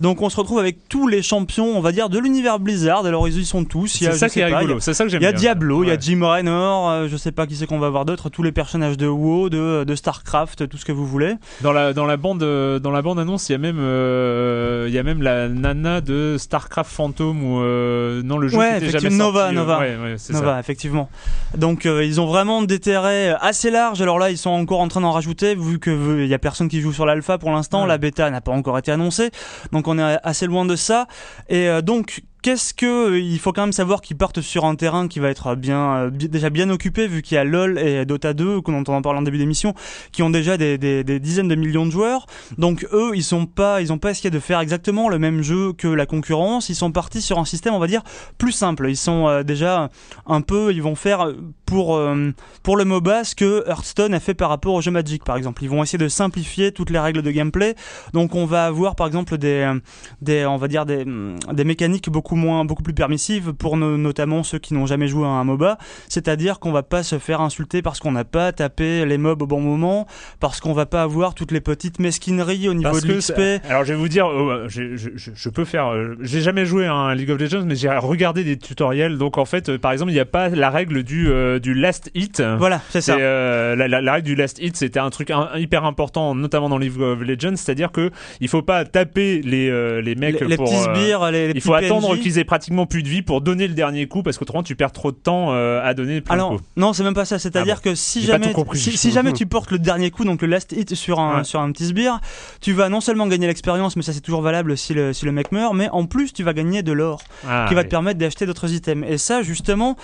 Donc 0.02 0.22
on 0.22 0.30
se 0.30 0.38
retrouve 0.38 0.60
avec 0.60 0.88
tous 0.88 1.08
les 1.08 1.22
champions, 1.22 1.78
on 1.78 1.82
va 1.82 1.92
dire, 1.92 2.10
de 2.10 2.20
l'univers 2.20 2.60
Blizzard. 2.60 3.06
Alors 3.06 3.28
ils 3.28 3.40
y 3.40 3.46
sont 3.46 3.66
tous. 3.66 3.88
C'est 3.88 4.12
ça 4.14 4.30
qui 4.30 4.40
est 4.40 4.46
rigolo, 4.46 4.80
c'est 4.80 4.94
ça 4.94 5.04
que 5.04 5.10
j'aime 5.10 5.22
il 5.22 5.26
y 5.26 5.28
a 5.28 5.32
bien. 5.32 5.40
Diablo, 5.40 5.84
il 5.84 5.90
y 5.90 5.92
a. 5.92 6.00
Jim 6.00 6.22
Raynor, 6.24 6.89
euh, 6.90 7.08
je 7.08 7.18
sais 7.18 7.32
pas 7.32 7.48
qui 7.48 7.56
c'est 7.56 7.66
qu'on 7.66 7.80
va 7.80 7.90
voir 7.90 8.06
d'autres, 8.06 8.30
tous 8.30 8.44
les 8.44 8.52
personnages 8.52 8.98
de 8.98 9.08
WoW, 9.08 9.50
de, 9.50 9.84
de 9.84 9.96
Starcraft, 9.96 10.68
tout 10.70 10.78
ce 10.78 10.86
que 10.86 10.92
vous 10.92 11.06
voulez. 11.06 11.36
Dans 11.62 11.72
la, 11.72 11.94
dans 11.94 12.06
la 12.06 12.18
bande, 12.18 12.44
euh, 12.44 12.80
dans 12.80 12.92
la 12.92 13.02
bande 13.02 13.20
annonce, 13.20 13.50
il 13.50 13.54
y 13.54 13.56
a 13.56 13.58
même, 13.58 13.78
euh, 13.80 14.86
il 14.88 14.94
y 14.94 14.98
a 14.98 15.04
même 15.04 15.22
la 15.22 15.48
nana 15.50 16.02
de 16.02 16.36
Starcraft 16.38 16.92
Phantom 16.92 17.44
ou 17.44 17.60
euh, 17.62 18.22
non 18.24 18.38
le 18.38 18.48
jeu 18.48 18.58
Ouais, 18.58 18.78
qui 18.80 18.86
était 18.86 18.86
jamais 18.92 19.08
effectivement, 19.08 19.34
sorti. 19.34 19.56
Nova, 19.56 19.76
Nova. 19.76 19.80
ouais, 19.80 19.98
ouais, 20.02 20.16
c'est 20.18 20.34
ça. 20.34 20.40
Nova, 20.40 20.60
effectivement. 20.60 21.10
Donc 21.58 21.86
euh, 21.86 22.04
ils 22.04 22.20
ont 22.22 22.28
vraiment 22.28 22.62
des 22.62 22.80
terrains 22.80 23.36
assez 23.42 23.72
larges. 23.72 24.02
Alors 24.02 24.20
là, 24.20 24.30
ils 24.32 24.38
sont 24.38 24.50
encore 24.52 24.80
en 24.82 24.88
train 24.88 25.02
d'en 25.02 25.12
rajouter 25.12 25.56
vu 25.56 25.80
que 25.80 26.20
il 26.24 26.28
y 26.28 26.34
a 26.34 26.40
personne 26.40 26.68
qui 26.70 26.82
joue 26.82 26.94
sur 26.94 27.06
l'alpha 27.06 27.38
pour 27.38 27.52
l'instant. 27.52 27.86
La 27.86 27.98
bêta 27.98 28.30
n'a 28.30 28.42
pas 28.42 28.52
encore 28.52 28.78
été 28.78 28.92
annoncée, 28.92 29.32
donc 29.72 29.88
on 29.88 29.98
est 30.00 30.18
assez 30.24 30.46
loin 30.48 30.66
de 30.66 30.76
ça. 30.76 31.08
Et 31.50 31.70
donc 31.82 32.22
Qu'est-ce 32.42 32.74
que 32.74 33.20
il 33.20 33.38
faut 33.38 33.52
quand 33.52 33.64
même 33.64 33.74
savoir 33.74 34.00
qu'ils 34.00 34.16
partent 34.16 34.40
sur 34.40 34.64
un 34.64 34.76
terrain 34.76 35.10
qui 35.10 35.20
va 35.20 35.30
être 35.30 35.56
bien 35.56 35.96
euh, 35.96 36.10
déjà 36.10 36.50
bien 36.50 36.70
occupé 36.70 37.06
vu 37.06 37.22
qu'il 37.22 37.36
y 37.36 37.38
a 37.38 37.44
LoL 37.44 37.78
et 37.78 38.06
Dota 38.06 38.34
2 38.34 38.62
qu'on 38.62 38.80
entend 38.80 38.96
en 38.96 39.02
parler 39.02 39.20
en 39.20 39.24
début 39.24 39.38
d'émission 39.38 39.74
qui 40.14 40.24
ont 40.24 40.30
déjà 40.30 40.56
des, 40.56 40.78
dizaines 41.20 41.50
de 41.50 41.56
millions 41.56 41.86
de 41.86 41.92
joueurs. 41.92 42.28
Donc 42.58 42.88
eux, 42.94 43.12
ils 43.14 43.26
sont 43.26 43.46
pas 43.46 43.82
ils 43.82 43.92
ont 43.92 43.98
pas 43.98 44.12
essayé 44.12 44.30
de 44.30 44.40
faire 44.40 44.62
exactement 44.62 45.10
le 45.10 45.20
même 45.20 45.42
jeu 45.42 45.74
que 45.74 45.90
la 45.90 46.06
concurrence, 46.06 46.70
ils 46.70 46.76
sont 46.76 46.94
partis 46.94 47.22
sur 47.22 47.40
un 47.40 47.46
système 47.46 47.74
on 47.74 47.80
va 47.80 47.88
dire 47.88 48.04
plus 48.38 48.54
simple. 48.54 48.88
Ils 48.90 48.96
sont 48.96 49.28
euh, 49.28 49.44
déjà 49.44 49.90
un 50.26 50.40
peu 50.40 50.72
ils 50.72 50.82
vont 50.82 50.96
faire 50.96 51.34
pour 51.66 51.98
euh, 51.98 52.32
pour 52.64 52.78
le 52.78 52.86
MOBA 52.86 53.26
ce 53.26 53.36
que 53.36 53.66
Hearthstone 53.68 54.14
a 54.14 54.22
fait 54.22 54.34
par 54.34 54.48
rapport 54.48 54.76
au 54.76 54.82
jeu 54.82 54.92
Magic 54.92 55.26
par 55.26 55.36
exemple. 55.36 55.62
Ils 55.66 55.70
vont 55.70 55.84
essayer 55.84 56.00
de 56.00 56.08
simplifier 56.08 56.72
toutes 56.72 56.90
les 56.90 57.00
règles 57.00 57.22
de 57.22 57.32
gameplay. 57.32 57.76
Donc 58.14 58.34
on 58.34 58.46
va 58.46 58.66
avoir 58.66 58.96
par 58.96 59.08
exemple 59.08 59.38
des 59.38 59.66
euh, 59.68 59.78
des 60.22 60.46
on 60.46 60.56
va 60.56 60.70
dire 60.70 60.86
des 60.86 61.04
des 61.52 61.64
mécaniques 61.66 62.10
beaucoup 62.10 62.29
moins 62.36 62.66
beaucoup 62.66 62.84
plus 62.84 62.94
permissives 62.94 63.54
pour 63.54 63.78
no- 63.78 63.98
notamment 63.98 64.44
ceux 64.44 64.60
qui 64.60 64.74
n'ont 64.74 64.86
jamais 64.86 65.08
joué 65.08 65.26
à 65.26 65.30
un 65.30 65.44
MOBA, 65.44 65.78
c'est-à-dire 66.08 66.60
qu'on 66.60 66.72
va 66.72 66.84
pas 66.84 67.04
se 67.04 67.20
faire 67.20 67.42
insulter 67.42 67.82
parce 67.82 68.00
qu'on 68.00 68.12
n'a 68.12 68.24
pas 68.24 68.52
tapé 68.52 69.06
les 69.06 69.18
mobs 69.18 69.42
au 69.42 69.48
bon 69.48 69.62
moment, 69.62 70.08
parce 70.40 70.60
qu'on 70.60 70.74
va 70.74 70.86
pas 70.86 71.04
avoir 71.04 71.34
toutes 71.36 71.52
les 71.52 71.62
petites 71.62 72.00
mesquineries 72.00 72.70
au 72.70 72.74
niveau 72.74 72.92
Parce 72.92 73.04
de 73.06 73.14
l'XP. 73.14 73.62
alors 73.70 73.84
je 73.86 73.94
vais 73.94 74.00
vous 74.00 74.08
dire, 74.10 74.28
euh, 74.28 74.66
je, 74.68 74.96
je- 74.96 75.50
peux 75.50 75.66
faire, 75.66 75.88
euh, 75.88 76.16
j'ai 76.22 76.42
jamais 76.42 76.66
joué 76.66 76.86
à 76.86 76.94
un 76.94 77.16
League 77.16 77.32
of 77.32 77.40
Legends, 77.40 77.64
mais 77.66 77.76
j'ai 77.76 77.90
regardé 77.90 78.44
des 78.44 78.58
tutoriels. 78.58 79.18
Donc 79.18 79.38
en 79.38 79.46
fait, 79.46 79.70
euh, 79.70 79.78
par 79.80 79.92
exemple, 79.92 80.12
il 80.12 80.14
n'y 80.14 80.20
a 80.20 80.26
pas 80.26 80.50
la 80.50 80.70
règle 80.70 81.04
du 81.04 81.28
euh, 81.30 81.58
du 81.60 81.74
last 81.74 82.12
hit. 82.14 82.42
Voilà, 82.60 82.82
c'est 82.90 83.02
ça. 83.02 83.18
La, 83.18 83.76
la- 83.88 84.02
la 84.02 84.14
règle 84.14 84.28
du 84.28 84.36
last 84.36 84.60
hit, 84.62 84.78
c'était 84.78 85.00
un 85.00 85.10
truc 85.10 85.32
un- 85.32 85.50
hyper 85.58 85.86
important, 85.86 86.36
notamment 86.36 86.70
dans 86.70 86.78
League 86.78 87.00
of 87.02 87.22
Legends, 87.22 87.56
c'est-à-dire 87.56 87.92
que 87.92 88.12
il 88.42 88.48
faut 88.48 88.62
pas 88.62 88.86
taper 88.86 89.42
les 89.42 89.70
les 90.02 90.16
mecs 90.16 90.40
les, 90.40 90.48
les 90.48 90.56
pour. 90.58 90.66
petits 90.66 90.76
euh, 90.78 90.94
sbires, 90.96 91.32
les, 91.32 91.46
les 91.46 91.50
il 91.50 91.54
petits 91.56 91.62
faut 91.62 91.74
attendre 91.74 92.10
Qu'ils 92.22 92.38
aient 92.38 92.44
pratiquement 92.44 92.86
plus 92.86 93.04
de 93.04 93.08
vie 93.10 93.22
pour 93.22 93.42
donner 93.42 93.68
le 93.68 93.74
dernier 93.74 94.08
coup, 94.08 94.24
parce 94.24 94.38
qu'autrement 94.38 94.64
tu 94.64 94.76
perds 94.76 94.92
trop 94.92 95.12
de 95.12 95.18
temps 95.18 95.54
euh, 95.54 95.82
à 95.84 95.94
donner 95.94 96.22
plein 96.22 96.36
Alors 96.36 96.54
de 96.56 96.60
non, 96.78 96.94
c'est 96.94 97.04
même 97.04 97.14
pas 97.14 97.26
ça. 97.26 97.40
C'est-à-dire 97.40 97.76
Ah 97.80 97.82
bon. 97.84 97.92
que 97.92 97.96
si 97.96 98.24
jamais, 98.24 98.52
compris. 98.54 98.80
si, 98.80 98.98
si 98.98 99.12
jamais 99.12 99.34
tu 99.34 99.46
portes 99.46 99.72
le 99.72 99.80
dernier 99.80 100.12
coup, 100.12 100.26
donc 100.26 100.42
le 100.42 100.48
last 100.48 100.72
hit 100.72 100.96
sur 100.96 101.20
un 101.20 101.38
Ouais. 101.40 101.44
sur 101.44 101.60
un 101.62 101.72
petit 101.72 101.86
sbire, 101.86 102.20
tu 102.62 102.74
vas 102.74 102.90
non 102.90 103.02
seulement 103.02 103.28
gagner 103.28 103.48
l'expérience, 103.48 103.96
mais 103.96 104.02
ça 104.02 104.14
c'est 104.14 104.22
toujours 104.22 104.42
valable 104.42 104.78
si 104.78 104.94
le 104.94 105.14
si 105.14 105.26
le 105.26 105.32
mec 105.32 105.52
meurt, 105.52 105.74
mais 105.76 105.90
en 105.90 106.06
plus 106.06 106.34
tu 106.34 106.44
vas 106.44 106.54
gagner 106.54 106.84
de 106.84 106.92
l'or 106.92 107.22
Ah, 107.48 107.66
qui 107.70 107.76
va 107.76 107.84
te 107.84 107.90
permettre 107.90 108.20
d'acheter 108.20 108.46
d'autres 108.46 108.72
items. 108.74 109.06
Et 109.10 109.18
ça 109.18 109.42
justement. 109.42 109.96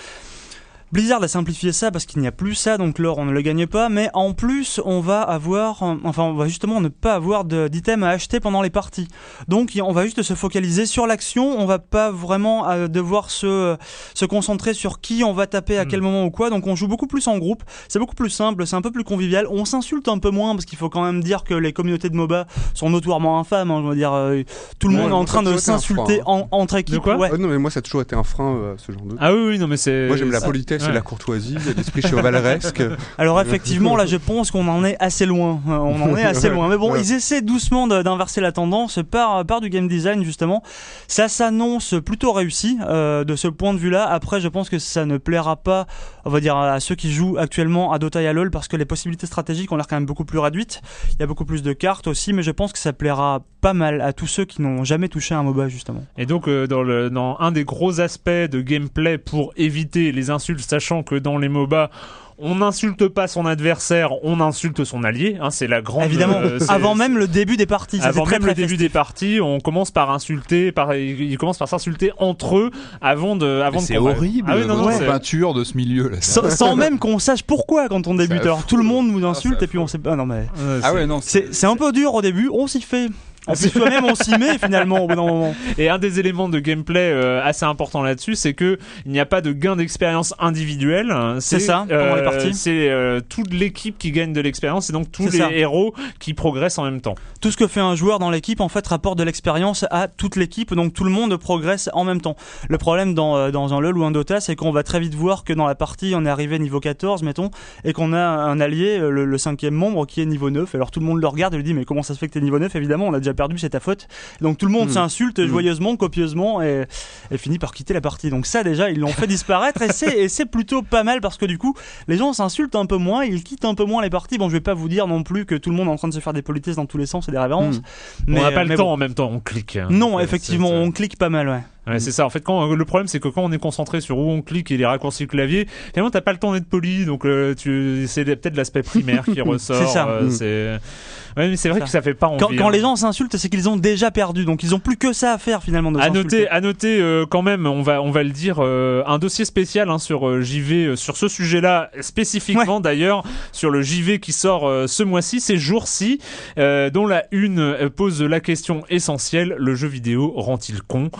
Blizzard 0.92 1.20
a 1.22 1.28
simplifié 1.28 1.72
ça 1.72 1.90
parce 1.90 2.06
qu'il 2.06 2.20
n'y 2.22 2.28
a 2.28 2.32
plus 2.32 2.54
ça, 2.54 2.78
donc 2.78 2.98
l'or 3.00 3.18
on 3.18 3.24
ne 3.24 3.32
le 3.32 3.40
gagne 3.42 3.66
pas, 3.66 3.88
mais 3.88 4.08
en 4.14 4.32
plus 4.32 4.80
on 4.84 5.00
va 5.00 5.20
avoir, 5.22 5.82
enfin 5.82 6.22
on 6.22 6.34
va 6.34 6.46
justement 6.46 6.80
ne 6.80 6.88
pas 6.88 7.14
avoir 7.14 7.44
de- 7.44 7.66
d'items 7.66 8.04
à 8.04 8.10
acheter 8.10 8.38
pendant 8.38 8.62
les 8.62 8.70
parties. 8.70 9.08
Donc 9.48 9.72
on 9.82 9.92
va 9.92 10.04
juste 10.04 10.22
se 10.22 10.34
focaliser 10.34 10.86
sur 10.86 11.08
l'action, 11.08 11.58
on 11.58 11.66
va 11.66 11.80
pas 11.80 12.12
vraiment 12.12 12.68
euh, 12.70 12.86
devoir 12.86 13.30
se, 13.30 13.76
se 14.14 14.24
concentrer 14.26 14.74
sur 14.74 15.00
qui 15.00 15.24
on 15.24 15.32
va 15.32 15.46
taper 15.48 15.76
à 15.76 15.84
Hmm. 15.84 15.88
quel 15.88 16.00
moment 16.02 16.24
ou 16.24 16.30
quoi, 16.30 16.50
donc 16.50 16.66
on 16.68 16.76
joue 16.76 16.86
beaucoup 16.88 17.08
plus 17.08 17.26
en 17.26 17.36
groupe, 17.38 17.64
c'est 17.88 17.98
beaucoup 17.98 18.14
plus 18.14 18.30
simple, 18.30 18.64
c'est 18.66 18.76
un 18.76 18.82
peu 18.82 18.92
plus 18.92 19.04
convivial, 19.04 19.46
on 19.50 19.64
s'insulte 19.64 20.06
un 20.06 20.18
peu 20.18 20.30
moins 20.30 20.54
parce 20.54 20.66
qu'il 20.66 20.78
faut 20.78 20.88
quand 20.88 21.02
même 21.04 21.22
dire 21.22 21.42
que 21.42 21.54
les 21.54 21.72
communautés 21.72 22.10
de 22.10 22.16
MOBA 22.16 22.46
sont 22.74 22.90
notoirement 22.90 23.40
infâmes, 23.40 23.72
hein, 23.72 23.80
je 23.82 23.88
veux 23.88 23.96
dire, 23.96 24.12
euh, 24.12 24.42
tout 24.78 24.86
le 24.88 24.94
Ouais, 24.94 25.00
monde 25.02 25.10
est 25.10 25.14
en 25.14 25.24
train 25.24 25.42
de 25.42 25.56
s'insulter 25.56 26.20
frein, 26.20 26.32
en- 26.32 26.48
entre 26.52 26.76
équipes. 26.76 27.02
quoi? 27.02 27.16
ouais. 27.16 27.32
Ouais, 27.32 27.38
non, 27.38 27.48
mais 27.48 27.58
moi, 27.58 27.70
ça 27.72 27.78
a 27.78 27.82
toujours 27.82 28.02
été 28.02 28.14
un 28.14 28.22
frein, 28.22 28.54
euh, 28.54 28.74
ce 28.78 28.92
genre 28.92 29.02
de. 29.02 29.16
Ah 29.18 29.34
oui, 29.34 29.40
oui, 29.48 29.58
non, 29.58 29.66
mais 29.66 29.76
c'est. 29.76 30.06
Moi, 30.06 30.16
j'aime 30.16 30.30
la 30.30 30.40
politesse 30.40 30.75
ouais. 30.84 30.92
la 30.92 31.00
courtoisie, 31.00 31.56
l'esprit 31.76 32.02
chevaleresque. 32.02 32.82
Alors 33.18 33.40
effectivement, 33.40 33.96
là, 33.96 34.06
je 34.06 34.16
pense 34.16 34.50
qu'on 34.50 34.68
en 34.68 34.84
est 34.84 34.96
assez 35.00 35.26
loin. 35.26 35.60
Euh, 35.68 35.72
On 35.72 36.00
en 36.02 36.16
est 36.16 36.24
assez 36.24 36.48
loin. 36.48 36.68
Mais 36.68 36.76
bon, 36.76 36.92
Ouais. 36.92 37.00
ils 37.00 37.12
essaient 37.12 37.42
doucement 37.42 37.86
d'inverser 37.86 38.40
la 38.40 38.52
tendance 38.52 39.00
par, 39.10 39.44
par 39.46 39.60
du 39.60 39.68
game 39.70 39.88
design, 39.88 40.22
justement. 40.24 40.62
Ça 41.08 41.28
s'annonce 41.28 41.94
plutôt 42.04 42.32
réussi 42.32 42.78
euh, 42.88 43.24
de 43.24 43.36
ce 43.36 43.48
point 43.48 43.72
de 43.74 43.78
vue-là. 43.78 44.06
Après, 44.06 44.40
je 44.40 44.48
pense 44.48 44.68
que 44.68 44.78
ça 44.78 45.06
ne 45.06 45.16
plaira 45.18 45.56
pas, 45.56 45.86
on 46.24 46.30
va 46.30 46.40
dire, 46.40 46.56
à 46.56 46.78
ceux 46.80 46.94
qui 46.94 47.12
jouent 47.12 47.36
actuellement 47.38 47.92
à 47.92 47.98
Dota 47.98 48.20
et 48.22 48.28
à 48.28 48.32
LoL 48.32 48.50
parce 48.50 48.68
que 48.68 48.76
les 48.76 48.84
possibilités 48.84 49.26
stratégiques 49.26 49.70
ont 49.72 49.76
l'air 49.76 49.86
quand 49.86 49.96
même 49.96 50.06
beaucoup 50.06 50.24
plus 50.24 50.38
réduites. 50.38 50.80
Il 51.14 51.20
y 51.20 51.22
a 51.22 51.26
beaucoup 51.26 51.44
plus 51.44 51.62
de 51.62 51.72
cartes 51.72 52.06
aussi, 52.06 52.32
mais 52.32 52.42
je 52.42 52.50
pense 52.50 52.72
que 52.72 52.78
ça 52.78 52.92
plaira 52.92 53.42
pas 53.66 53.72
mal 53.74 54.00
à 54.00 54.12
tous 54.12 54.28
ceux 54.28 54.44
qui 54.44 54.62
n'ont 54.62 54.84
jamais 54.84 55.08
touché 55.08 55.34
un 55.34 55.42
MOBA, 55.42 55.66
justement. 55.68 56.04
Et 56.16 56.24
donc, 56.24 56.46
euh, 56.46 56.68
dans, 56.68 56.84
le, 56.84 57.10
dans 57.10 57.36
un 57.40 57.50
des 57.50 57.64
gros 57.64 58.00
aspects 58.00 58.30
de 58.30 58.60
gameplay 58.60 59.18
pour 59.18 59.52
éviter 59.56 60.12
les 60.12 60.30
insultes, 60.30 60.60
sachant 60.60 61.02
que 61.02 61.16
dans 61.16 61.36
les 61.36 61.48
MOBA, 61.48 61.90
on 62.38 62.54
n'insulte 62.54 63.08
pas 63.08 63.26
son 63.26 63.44
adversaire, 63.44 64.10
on 64.22 64.40
insulte 64.40 64.84
son 64.84 65.02
allié. 65.02 65.36
hein, 65.40 65.50
c'est 65.50 65.66
la 65.66 65.82
grande. 65.82 66.04
Évidemment, 66.04 66.38
euh, 66.44 66.60
avant 66.68 66.94
même 66.94 67.18
le 67.18 67.26
début 67.26 67.56
des 67.56 67.66
parties. 67.66 67.98
ça, 67.98 68.06
Avant 68.06 68.22
très, 68.22 68.34
même 68.36 68.42
très 68.42 68.50
le 68.50 68.54
début 68.54 68.76
des 68.76 68.88
parties, 68.88 69.40
on 69.42 69.58
commence 69.58 69.90
par 69.90 70.12
insulter, 70.12 70.70
par, 70.70 70.94
ils 70.94 71.36
commencent 71.36 71.58
par 71.58 71.68
s'insulter 71.68 72.12
entre 72.18 72.58
eux 72.58 72.70
avant 73.00 73.34
de, 73.34 73.62
avant 73.62 73.80
de 73.80 73.84
C'est 73.84 73.96
horrible, 73.96 74.48
Ah 74.48 74.58
oui, 74.58 74.66
non, 74.66 74.76
non, 74.76 74.96
peinture 74.96 75.54
de 75.54 75.64
ce 75.64 75.76
milieu 75.76 76.08
là. 76.08 76.18
sans, 76.20 76.48
sans 76.50 76.76
même 76.82 77.00
qu'on 77.00 77.18
sache 77.18 77.42
pourquoi 77.42 77.88
quand 77.88 78.06
on 78.06 78.14
débute. 78.14 78.42
Alors 78.42 78.64
tout 78.64 78.76
le 78.76 78.84
monde 78.84 79.08
nous 79.08 79.26
insulte 79.26 79.58
ça 79.58 79.64
et 79.64 79.68
puis 79.68 79.78
on 79.78 79.88
sait 79.88 79.98
pas. 79.98 80.14
Non 80.14 80.26
mais 80.26 80.46
Ah 80.84 80.94
ouais, 80.94 81.06
non, 81.06 81.20
c'est 81.20 81.64
un 81.64 81.76
peu 81.76 81.90
dur 81.90 82.14
au 82.14 82.22
début. 82.22 82.48
On 82.52 82.68
s'y 82.68 82.80
fait. 82.80 83.08
En 83.46 83.52
plus 83.52 83.68
soi-même 83.70 84.04
on 84.04 84.14
s'y 84.14 84.36
met 84.38 84.58
finalement 84.58 85.04
au 85.04 85.06
bout 85.08 85.14
d'un 85.14 85.26
moment. 85.26 85.54
Et 85.78 85.88
un 85.88 85.98
des 85.98 86.18
éléments 86.20 86.48
de 86.48 86.58
gameplay 86.58 87.10
euh, 87.12 87.42
assez 87.44 87.64
important 87.64 88.02
là-dessus, 88.02 88.34
c'est 88.34 88.54
que 88.54 88.78
il 89.04 89.12
n'y 89.12 89.20
a 89.20 89.26
pas 89.26 89.40
de 89.40 89.52
gain 89.52 89.76
d'expérience 89.76 90.34
individuel. 90.38 91.14
C'est 91.40 91.60
ça, 91.60 91.86
pendant 91.88 92.16
les 92.16 92.22
parties. 92.22 92.54
C'est 92.54 92.88
euh, 92.90 93.20
toute 93.26 93.52
l'équipe 93.52 93.98
qui 93.98 94.10
gagne 94.10 94.32
de 94.32 94.40
l'expérience 94.40 94.90
et 94.90 94.92
donc 94.92 95.10
tous 95.12 95.30
les 95.30 95.38
ça. 95.38 95.50
héros 95.52 95.94
qui 96.18 96.34
progressent 96.34 96.78
en 96.78 96.84
même 96.84 97.00
temps. 97.00 97.14
Tout 97.40 97.50
ce 97.50 97.56
que 97.56 97.66
fait 97.66 97.80
un 97.80 97.94
joueur 97.94 98.18
dans 98.18 98.30
l'équipe 98.30 98.60
en 98.60 98.68
fait 98.68 98.86
rapporte 98.86 99.18
de 99.18 99.22
l'expérience 99.24 99.84
à 99.90 100.08
toute 100.08 100.36
l'équipe. 100.36 100.74
Donc 100.74 100.92
tout 100.94 101.04
le 101.04 101.10
monde 101.10 101.36
progresse 101.36 101.88
en 101.92 102.04
même 102.04 102.20
temps. 102.20 102.36
Le 102.68 102.78
problème 102.78 103.14
dans, 103.14 103.36
euh, 103.36 103.50
dans 103.50 103.74
un 103.74 103.80
LoL 103.80 103.96
ou 103.98 104.04
un 104.04 104.10
Dota, 104.10 104.40
c'est 104.40 104.56
qu'on 104.56 104.70
va 104.72 104.82
très 104.82 105.00
vite 105.00 105.14
voir 105.14 105.44
que 105.44 105.52
dans 105.52 105.66
la 105.66 105.74
partie 105.74 106.14
on 106.16 106.24
est 106.24 106.28
arrivé 106.28 106.58
niveau 106.58 106.80
14 106.80 107.22
mettons 107.22 107.50
et 107.84 107.92
qu'on 107.92 108.12
a 108.12 108.18
un 108.18 108.60
allié, 108.60 108.98
euh, 108.98 109.10
le, 109.10 109.24
le 109.24 109.38
cinquième 109.38 109.74
membre 109.74 110.06
qui 110.06 110.20
est 110.20 110.26
niveau 110.26 110.50
9. 110.50 110.74
Alors 110.74 110.90
tout 110.90 111.00
le 111.00 111.06
monde 111.06 111.20
le 111.20 111.26
regarde 111.28 111.54
et 111.54 111.56
lui 111.58 111.64
dit 111.64 111.74
mais 111.74 111.84
comment 111.84 112.02
ça 112.02 112.14
se 112.14 112.18
fait 112.18 112.28
que 112.28 112.32
t'es 112.32 112.40
niveau 112.40 112.58
9 112.58 112.74
Évidemment 112.74 113.06
on 113.06 113.14
a 113.14 113.18
déjà 113.18 113.34
perdu, 113.36 113.58
c'est 113.58 113.70
ta 113.70 113.80
faute. 113.80 114.08
Donc 114.40 114.58
tout 114.58 114.66
le 114.66 114.72
monde 114.72 114.88
Mm. 114.88 114.92
s'insulte 114.92 115.38
Mm. 115.38 115.46
joyeusement, 115.46 115.96
copieusement 115.96 116.62
et, 116.62 116.86
et 117.30 117.38
finit 117.38 117.58
par 117.58 117.72
quitter 117.72 117.94
la 117.94 118.00
partie. 118.00 118.30
Donc 118.30 118.46
ça 118.46 118.64
déjà 118.64 118.90
ils 118.90 118.98
l'ont 118.98 119.08
fait 119.08 119.26
disparaître 119.28 119.82
et 119.82 119.92
c'est 119.92 120.16
et 120.18 120.28
c'est 120.28 120.46
plutôt 120.46 120.82
pas 120.82 121.02
mal 121.04 121.20
parce 121.20 121.36
que 121.36 121.46
du 121.46 121.58
coup 121.58 121.74
les 122.08 122.16
gens 122.16 122.32
s'insultent 122.32 122.74
un 122.76 122.86
peu 122.86 122.96
moins, 122.96 123.24
ils 123.24 123.44
quittent 123.44 123.64
un 123.64 123.74
peu 123.74 123.84
moins 123.84 124.02
les 124.02 124.10
parties. 124.10 124.38
Bon 124.38 124.48
je 124.48 124.54
vais 124.54 124.60
pas 124.60 124.74
vous 124.74 124.88
dire 124.88 125.06
non 125.06 125.22
plus 125.22 125.44
que 125.46 125.54
tout 125.54 125.70
le 125.70 125.76
monde 125.76 125.88
est 125.88 125.92
en 125.92 125.96
train 125.96 126.08
de 126.08 126.14
se 126.14 126.20
faire 126.20 126.32
des 126.32 126.42
politesses 126.42 126.76
dans 126.76 126.86
tous 126.86 126.98
les 126.98 127.06
sens 127.06 127.28
et 127.28 127.32
des 127.32 127.38
révérences. 127.38 127.76
Mm. 127.78 127.82
Mais, 128.28 128.40
on 128.40 128.42
n'a 128.42 128.52
pas 128.52 128.64
le 128.64 128.70
bon. 128.70 128.76
temps 128.76 128.92
en 128.92 128.96
même 128.96 129.14
temps, 129.14 129.30
on 129.32 129.40
clique. 129.40 129.76
hein. 129.76 129.88
Non, 129.90 130.18
effectivement, 130.20 130.70
on 130.70 130.90
clique 130.90 131.18
pas 131.18 131.28
mal, 131.28 131.48
ouais. 131.48 131.62
Ouais, 131.86 132.00
c'est 132.00 132.10
ça. 132.10 132.26
En 132.26 132.30
fait, 132.30 132.40
quand 132.40 132.72
le 132.74 132.84
problème, 132.84 133.06
c'est 133.06 133.20
que 133.20 133.28
quand 133.28 133.42
on 133.44 133.52
est 133.52 133.58
concentré 133.58 134.00
sur 134.00 134.18
où 134.18 134.30
on 134.30 134.42
clique 134.42 134.70
et 134.70 134.76
les 134.76 134.86
raccourcis 134.86 135.26
clavier, 135.26 135.68
finalement, 135.92 136.10
t'as 136.10 136.20
pas 136.20 136.32
le 136.32 136.38
temps 136.38 136.52
d'être 136.52 136.68
poli. 136.68 137.04
Donc, 137.04 137.24
euh, 137.24 137.54
tu, 137.54 138.04
c'est 138.08 138.24
peut-être 138.24 138.56
l'aspect 138.56 138.82
primaire 138.82 139.24
qui 139.24 139.40
ressort. 139.40 139.76
C'est 139.76 139.86
ça. 139.92 140.08
euh, 140.08 140.22
Mm. 140.22 140.30
c'est, 140.30 141.40
ouais, 141.40 141.48
mais 141.50 141.56
c'est 141.56 141.68
vrai 141.68 141.78
Ça. 141.80 141.84
que 141.84 141.90
ça 141.90 142.02
fait 142.02 142.14
pas 142.14 142.26
envie. 142.28 142.38
Quand, 142.40 142.50
quand 142.56 142.68
hein. 142.68 142.72
les 142.72 142.80
gens 142.80 142.96
s'insultent, 142.96 143.36
c'est 143.36 143.48
qu'ils 143.48 143.68
ont 143.68 143.76
déjà 143.76 144.10
perdu, 144.10 144.44
donc 144.44 144.62
ils 144.62 144.74
ont 144.74 144.78
plus 144.80 144.96
que 144.96 145.12
ça 145.12 145.32
à 145.34 145.38
faire 145.38 145.62
finalement. 145.62 145.92
De 145.92 146.00
À 146.00 146.10
noter, 146.10 146.48
à 146.48 146.60
noter 146.60 147.00
euh, 147.00 147.24
quand 147.28 147.42
même, 147.42 147.66
on 147.66 147.82
va, 147.82 148.02
on 148.02 148.10
va 148.10 148.22
le 148.24 148.30
dire, 148.30 148.56
euh, 148.60 149.02
un 149.06 149.18
dossier 149.18 149.44
spécial 149.44 149.88
hein, 149.90 149.98
sur 149.98 150.40
JV, 150.42 150.96
sur 150.96 151.16
ce 151.16 151.28
sujet-là 151.28 151.90
spécifiquement 152.00 152.80
d'ailleurs, 152.80 153.22
sur 153.52 153.70
le 153.70 153.82
JV 153.82 154.18
qui 154.18 154.32
sort 154.32 154.88
ce 154.88 155.02
mois-ci, 155.02 155.40
ces 155.40 155.56
jours-ci, 155.56 156.18
dont 156.56 157.06
la 157.06 157.24
une 157.30 157.90
pose 157.94 158.22
la 158.22 158.40
question 158.40 158.82
essentielle 158.88 159.54
le 159.58 159.74
jeu 159.74 159.88
vidéo 159.88 160.32
rend-il 160.36 160.82
con? 160.82 161.10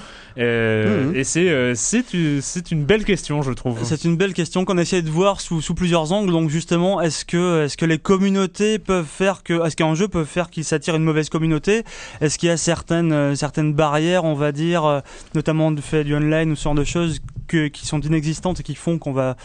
Euh, 0.57 1.07
Mhm. 1.09 1.17
Et 1.17 1.25
c'est, 1.25 1.49
euh, 1.49 1.75
c'est, 1.75 2.13
une- 2.15 2.85
belle 2.85 3.05
question, 3.05 3.43
je 3.43 3.53
trouve. 3.53 3.79
C'est 3.85 4.05
une 4.05 4.17
belle 4.17 4.33
question 4.35 4.65
qu'on 4.65 4.79
essaie 4.79 5.03
de 5.03 5.11
voir 5.11 5.41
sous, 5.41 5.61
sous 5.61 5.75
plusieurs 5.75 6.13
angles. 6.13 6.33
Donc 6.33 6.51
justement, 6.51 7.01
est-ce 7.01 7.25
que, 7.25 7.65
est-ce 7.65 7.77
que 7.77 7.85
les 7.87 7.99
communautés 7.99 8.79
peuvent 8.79 9.07
faire 9.07 9.43
que, 9.43 9.65
est-ce 9.67 9.77
qu'un 9.77 9.95
jeu 9.95 10.09
peut 10.09 10.25
faire 10.25 10.51
qu'il 10.51 10.65
s'attire 10.65 10.95
une 10.97 11.05
mauvaise 11.05 11.29
communauté? 11.29 11.83
Est-ce 12.21 12.39
qu'il 12.39 12.49
y 12.49 12.53
a 12.53 12.57
certaines, 12.57 13.13
euh, 13.13 13.35
certaines 13.35 13.75
barrières, 13.75 14.25
on 14.25 14.35
va 14.35 14.53
dire, 14.53 15.03
notamment 15.35 15.71
du 15.71 15.83
fait 15.83 16.05
du 16.05 16.15
online 16.15 16.53
ou 16.53 16.57
ce 16.57 16.65
genre 16.65 16.75
de 16.75 16.85
choses 16.85 17.21
que, 17.47 17.69
qui 17.69 17.87
sont 17.87 18.01
inexistantes 18.01 18.61
et 18.61 18.63
qui 18.63 18.75
font 18.75 18.99
qu'on 18.99 19.13
va 19.13 19.37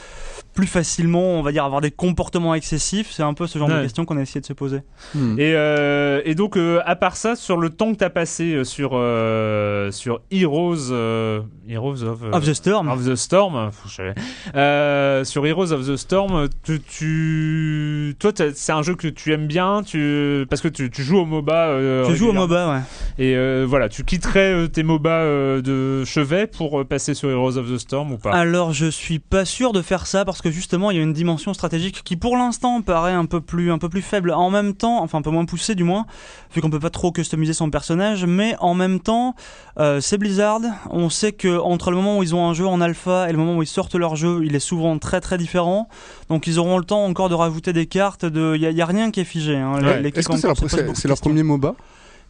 plus 0.53 0.67
facilement, 0.67 1.39
on 1.39 1.41
va 1.41 1.51
dire, 1.51 1.63
avoir 1.63 1.79
des 1.81 1.91
comportements 1.91 2.53
excessifs 2.55 3.11
C'est 3.11 3.23
un 3.23 3.33
peu 3.33 3.47
ce 3.47 3.57
genre 3.57 3.69
Ouais. 3.69 3.77
de 3.77 3.81
questions 3.83 4.03
qu'on 4.05 4.17
a 4.17 4.21
essayé 4.21 4.41
de 4.41 4.45
se 4.45 4.53
poser. 4.53 4.79
Hmm. 5.15 5.39
Et, 5.39 5.53
euh, 5.55 6.21
et 6.25 6.35
donc, 6.35 6.57
euh, 6.57 6.81
à 6.85 6.95
part 6.95 7.15
ça, 7.15 7.35
sur 7.35 7.57
le 7.57 7.69
temps 7.69 7.93
que 7.93 7.97
t'as 7.99 8.09
passé 8.09 8.53
euh, 8.55 8.63
sur, 8.63 8.91
euh, 8.93 9.91
sur 9.91 10.21
Heroes, 10.31 10.91
euh, 10.91 11.41
Heroes 11.69 12.03
of, 12.03 12.19
euh, 12.23 12.31
Of 12.33 12.45
the 12.45 12.53
Storm. 12.53 12.89
of 12.89 13.05
the 13.05 13.15
Storm. 13.15 13.69
Euh, 14.55 15.23
sur 15.23 15.45
Heroes 15.45 15.71
of 15.71 15.87
the 15.87 15.95
Storm, 15.95 16.47
tu, 16.63 16.81
tu- 16.81 18.15
toi, 18.19 18.31
c'est 18.53 18.71
un 18.71 18.81
jeu 18.81 18.95
que 18.95 19.07
tu 19.07 19.31
aimes 19.33 19.47
bien, 19.47 19.83
tu, 19.83 20.45
parce 20.49 20.61
que 20.61 20.67
tu, 20.67 20.89
tu 20.89 21.03
joues 21.03 21.19
au 21.19 21.25
MOBA. 21.25 21.53
euh, 21.69 22.05
Je 22.09 22.15
joue 22.15 22.29
au. 22.29 22.33
MOBA, 22.33 22.73
ouais. 22.73 22.79
Et 23.19 23.35
euh, 23.35 23.65
voilà, 23.67 23.87
tu 23.89 24.03
quitterais 24.03 24.53
euh, 24.53 24.67
tes 24.67 24.83
MOBA 24.83 25.09
euh, 25.09 25.61
de 25.61 26.03
chevet 26.05 26.47
pour 26.47 26.81
euh, 26.81 26.83
passer 26.85 27.13
sur 27.13 27.29
Heroes 27.29 27.57
of 27.57 27.69
the 27.71 27.77
Storm 27.77 27.90
ou 28.11 28.17
pas? 28.17 28.31
Alors 28.31 28.73
je 28.73 28.85
suis 28.87 29.19
pas 29.19 29.45
sûr 29.45 29.73
de 29.73 29.81
faire 29.81 30.07
ça 30.07 30.25
parce 30.25 30.41
que 30.41 30.49
justement 30.51 30.91
il 30.91 30.97
y 30.97 30.99
a 30.99 31.03
une 31.03 31.13
dimension 31.13 31.53
stratégique 31.53 32.01
qui 32.03 32.15
pour 32.15 32.37
l'instant 32.37 32.81
paraît 32.81 33.11
un 33.13 33.25
peu 33.25 33.41
plus 33.41 33.71
un 33.71 33.77
peu 33.77 33.89
plus 33.89 34.01
faible. 34.01 34.31
En 34.31 34.49
même 34.49 34.73
temps, 34.73 35.01
enfin 35.03 35.19
un 35.19 35.21
peu 35.21 35.29
moins 35.29 35.45
poussée 35.45 35.75
du 35.75 35.83
moins, 35.83 36.05
vu 36.55 36.61
qu'on 36.61 36.69
peut 36.69 36.79
pas 36.79 36.89
trop 36.89 37.11
customiser 37.11 37.53
son 37.53 37.69
personnage, 37.69 38.25
mais 38.25 38.55
en 38.59 38.73
même 38.73 38.99
temps 38.99 39.35
euh, 39.79 39.99
c'est 40.01 40.17
Blizzard. 40.17 40.61
On 40.89 41.09
sait 41.09 41.31
que 41.31 41.59
entre 41.59 41.91
le 41.91 41.97
moment 41.97 42.17
où 42.17 42.23
ils 42.23 42.33
ont 42.35 42.47
un 42.47 42.53
jeu 42.53 42.65
en 42.67 42.81
alpha 42.81 43.27
et 43.29 43.31
le 43.31 43.37
moment 43.37 43.57
où 43.57 43.63
ils 43.63 43.67
sortent 43.67 43.95
leur 43.95 44.15
jeu, 44.15 44.41
il 44.43 44.55
est 44.55 44.59
souvent 44.59 44.97
très 44.99 45.21
très 45.21 45.37
différent. 45.37 45.87
Donc 46.29 46.47
ils 46.47 46.59
auront 46.59 46.77
le 46.77 46.85
temps 46.85 47.03
encore 47.05 47.29
de 47.29 47.35
rajouter 47.35 47.73
des 47.73 47.85
cartes. 47.85 48.25
De 48.25 48.53
il 48.55 48.61
y, 48.61 48.65
a- 48.65 48.71
il 48.71 48.77
y 48.77 48.81
a 48.81 48.85
rien 48.85 49.11
qui 49.11 49.19
est 49.19 49.25
figé. 49.25 49.55
Hein. 49.57 49.81
Ouais. 49.81 50.11
Est-ce 50.15 50.27
que 50.27 50.37
c'est 50.95 51.07
leur, 51.07 51.19
premier 51.19 51.43
MOBA? 51.43 51.75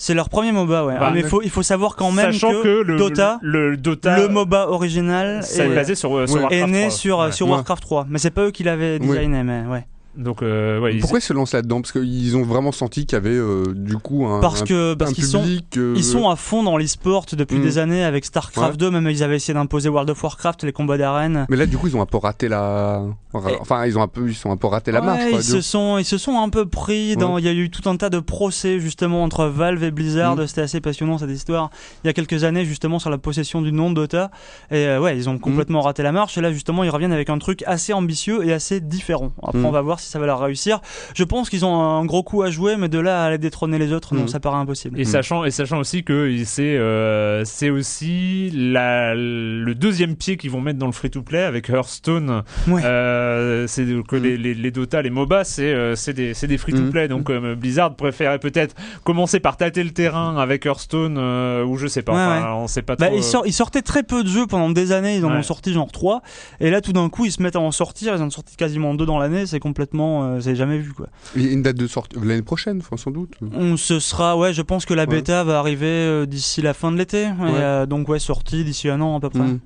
C'est 0.03 0.15
leur 0.15 0.29
premier 0.29 0.51
MOBA, 0.51 0.83
ouais. 0.85 0.95
Bah, 0.95 1.07
Ah, 1.09 1.11
mais 1.13 1.19
il 1.19 1.27
faut 1.27 1.43
il 1.43 1.51
faut 1.51 1.61
savoir 1.61 1.95
quand 1.95 2.11
même 2.11 2.31
Sachant 2.33 2.49
que, 2.53 2.63
que, 2.63 2.81
le, 2.81 2.97
Dota, 2.97 3.37
le, 3.43 3.77
Dota, 3.77 4.17
le 4.17 4.29
MOBA 4.29 4.67
original 4.69 5.41
est 5.43 5.59
est- 5.59 5.75
basé 5.75 5.93
sur, 5.93 6.17
euh, 6.17 6.25
sur 6.25 6.37
Ouais. 6.37 6.41
Warcraft 6.41 6.63
est 6.63 6.71
né 6.71 6.79
3. 6.87 6.89
sur, 6.91 7.19
Ouais. 7.19 7.31
sur 7.31 7.45
Ouais. 7.45 7.51
Warcraft 7.53 7.83
3. 7.83 8.05
Mais 8.09 8.17
c'est 8.17 8.31
pas 8.31 8.41
eux 8.45 8.49
qui 8.51 8.63
l'avaient 8.63 8.97
Oui. 8.99 9.07
designé, 9.07 9.43
mais 9.43 9.61
ouais. 9.69 9.85
Donc, 10.17 10.41
euh, 10.43 10.79
ouais, 10.79 10.97
Pourquoi 10.99 11.19
ils 11.19 11.23
se 11.23 11.31
lancent 11.31 11.53
là-dedans? 11.53 11.79
Parce 11.81 11.93
qu'ils 11.93 12.35
ont 12.35 12.43
vraiment 12.43 12.71
senti 12.73 13.05
qu'il 13.05 13.15
y 13.15 13.17
avait 13.17 13.29
euh, 13.29 13.63
du 13.73 13.95
coup 13.97 14.25
un, 14.25 14.41
Parce 14.41 14.61
un- 14.63 14.65
que 14.65 14.93
parce 14.93 15.11
un 15.11 15.13
qu'ils 15.13 15.23
sont 15.23 15.41
public. 15.41 15.77
euh, 15.77 15.93
ils 15.95 16.03
sont 16.03 16.29
à 16.29 16.35
fond 16.35 16.63
dans 16.63 16.77
l'e-sport 16.77 17.25
depuis 17.31 17.59
Mm. 17.59 17.61
des 17.63 17.77
années 17.77 18.03
avec 18.03 18.25
StarCraft 18.25 18.71
Ouais. 18.73 18.77
2, 18.77 18.91
même 18.91 19.07
ils 19.09 19.23
avaient 19.23 19.37
essayé 19.37 19.53
d'imposer 19.53 19.87
World 19.89 20.09
of 20.09 20.21
Warcraft, 20.21 20.65
les 20.65 20.73
combats 20.73 20.97
d'arène. 20.97 21.45
Mais 21.49 21.55
là, 21.55 21.65
du 21.65 21.77
coup, 21.77 21.87
ils 21.87 21.95
ont 21.95 22.01
un 22.01 22.05
peu 22.05 22.17
raté 22.17 22.49
la. 22.49 23.03
Enfin, 23.33 23.85
ils 23.85 23.97
ont 23.97 24.01
un 24.01 24.09
peu, 24.09 24.27
ils 24.27 24.35
sont 24.35 24.51
un 24.51 24.57
peu 24.57 24.67
raté 24.67 24.91
la 24.91 24.99
Ouais, 24.99 25.05
marche. 25.05 25.21
quoi, 25.29 25.39
ils, 25.39 25.43
se 25.43 25.61
sont, 25.61 25.97
ils 25.97 26.03
se 26.03 26.17
sont 26.17 26.37
un 26.41 26.49
peu 26.49 26.65
pris 26.65 27.15
dans. 27.15 27.37
Il 27.37 27.45
y 27.45 27.47
a 27.47 27.53
eu 27.53 27.69
tout 27.69 27.89
un 27.89 27.95
tas 27.95 28.09
de 28.09 28.19
procès 28.19 28.79
justement 28.81 29.23
entre 29.23 29.45
Valve 29.45 29.81
et 29.85 29.91
Blizzard. 29.91 30.35
Mm. 30.35 30.47
C'était 30.47 30.61
assez 30.61 30.81
passionnant 30.81 31.17
cette 31.17 31.29
histoire. 31.29 31.69
Il 32.03 32.07
y 32.07 32.09
a 32.09 32.13
quelques 32.13 32.43
années 32.43 32.65
justement 32.65 32.99
sur 32.99 33.09
la 33.09 33.17
possession 33.17 33.61
du 33.61 33.71
nom 33.71 33.89
de 33.91 33.95
Dota. 33.95 34.29
Et 34.71 34.85
euh, 34.87 34.99
ouais, 34.99 35.15
ils 35.15 35.29
ont 35.29 35.37
complètement 35.37 35.79
raté 35.79 36.03
la 36.03 36.11
marche. 36.11 36.37
Et 36.37 36.41
là 36.41 36.51
justement, 36.51 36.83
ils 36.83 36.89
reviennent 36.89 37.13
avec 37.13 37.29
un 37.29 37.37
truc 37.37 37.63
assez 37.65 37.93
ambitieux 37.93 38.45
et 38.45 38.51
assez 38.51 38.81
différent. 38.81 39.31
Après, 39.41 39.59
Mm. 39.59 39.65
on 39.65 39.71
va 39.71 39.81
voir 39.81 40.00
si 40.01 40.09
ça 40.09 40.19
va 40.19 40.25
leur 40.25 40.39
réussir. 40.39 40.81
Je 41.15 41.23
pense 41.23 41.49
qu'ils 41.49 41.63
ont 41.65 41.75
un 41.79 42.03
gros 42.05 42.23
coup 42.23 42.41
à 42.41 42.49
jouer, 42.49 42.75
mais 42.77 42.89
de 42.89 42.99
là 42.99 43.23
à 43.23 43.27
aller 43.27 43.37
détrôner 43.37 43.77
les 43.77 43.93
autres, 43.93 44.13
non, 44.15 44.21
Mhm. 44.23 44.27
ça 44.27 44.39
paraît 44.39 44.57
impossible. 44.57 44.99
Et 44.99 45.05
sachant, 45.05 45.45
et 45.45 45.51
sachant 45.51 45.79
aussi 45.79 46.03
que 46.03 46.35
c'est 46.45 46.77
euh, 46.77 47.43
c'est 47.45 47.69
aussi 47.69 48.51
la, 48.53 49.13
le 49.15 49.73
deuxième 49.75 50.15
pied 50.15 50.37
qu'ils 50.37 50.51
vont 50.51 50.61
mettre 50.61 50.79
dans 50.79 50.85
le 50.87 50.91
free-to-play 50.91 51.43
avec 51.43 51.69
Hearthstone. 51.69 52.43
Ouais. 52.67 52.81
Euh, 52.83 53.67
c'est 53.67 53.85
que 54.07 54.15
les, 54.15 54.37
les, 54.37 54.53
les 54.53 54.71
Dota, 54.71 55.01
les 55.01 55.09
MOBA, 55.09 55.43
c'est 55.43 55.73
euh, 55.73 55.95
c'est 55.95 56.13
des, 56.13 56.33
c'est 56.33 56.47
des 56.47 56.57
free-to-play. 56.57 57.07
Donc 57.07 57.29
euh, 57.29 57.55
Blizzard 57.55 57.95
préférait 57.95 58.39
peut-être 58.39 58.75
commencer 59.03 59.39
par 59.39 59.57
tâter 59.57 59.83
le 59.83 59.91
terrain 59.91 60.37
avec 60.37 60.65
Hearthstone 60.65 61.17
euh, 61.17 61.63
ou 61.63 61.77
je 61.77 61.87
sais 61.87 62.01
pas. 62.01 62.13
Ouais, 62.13 62.19
Enfin, 62.21 62.41
ouais. 62.41 62.61
On 62.63 62.67
sait 62.67 62.81
pas 62.81 62.95
Bah, 62.95 63.07
trop. 63.07 63.15
ils, 63.15 63.19
euh, 63.19 63.23
sort- 63.23 63.47
ils 63.47 63.53
sortaient 63.53 63.81
très 63.81 64.03
peu 64.03 64.23
de 64.23 64.27
jeux 64.29 64.47
pendant 64.47 64.69
des 64.69 64.91
années, 64.91 65.17
ils 65.17 65.25
en 65.25 65.31
Ouais. 65.31 65.37
ont 65.37 65.43
sorti 65.43 65.73
genre 65.73 65.91
3 65.91 66.21
et 66.59 66.69
là 66.69 66.81
tout 66.81 66.93
d'un 66.93 67.09
coup 67.09 67.25
ils 67.25 67.31
se 67.31 67.41
mettent 67.41 67.55
à 67.55 67.59
en 67.59 67.71
sortir, 67.71 68.15
ils 68.15 68.21
en 68.21 68.27
ont 68.27 68.29
sorti 68.31 68.55
quasiment 68.55 68.93
deux 68.93 69.05
dans 69.05 69.19
l'année, 69.19 69.45
c'est 69.45 69.59
complètement, 69.59 69.90
euh, 69.93 70.39
c'est 70.41 70.55
jamais 70.55 70.77
vu 70.77 70.93
quoi. 70.93 71.07
Il 71.35 71.45
y 71.45 71.49
a 71.49 71.51
une 71.51 71.61
date 71.61 71.77
de 71.77 71.87
sortie 71.87 72.17
l'année 72.23 72.41
prochaine, 72.41 72.81
sans 72.95 73.11
doute. 73.11 73.33
On 73.53 73.77
se 73.77 73.99
sera, 73.99 74.37
ouais, 74.37 74.53
je 74.53 74.61
pense 74.61 74.85
que 74.85 74.93
la 74.93 75.03
Ouais. 75.03 75.07
bêta 75.07 75.43
va 75.43 75.59
arriver 75.59 75.87
euh, 75.87 76.25
d'ici 76.25 76.61
la 76.61 76.73
fin 76.73 76.91
de 76.91 76.97
l'été, 76.97 77.23
et, 77.23 77.29
euh, 77.41 77.85
donc 77.85 78.07
ouais, 78.09 78.19
sortie 78.19 78.63
d'ici 78.63 78.89
un 78.89 79.01
an 79.01 79.17
à 79.17 79.19
peu 79.19 79.29
près. 79.29 79.39
Mm. 79.39 79.59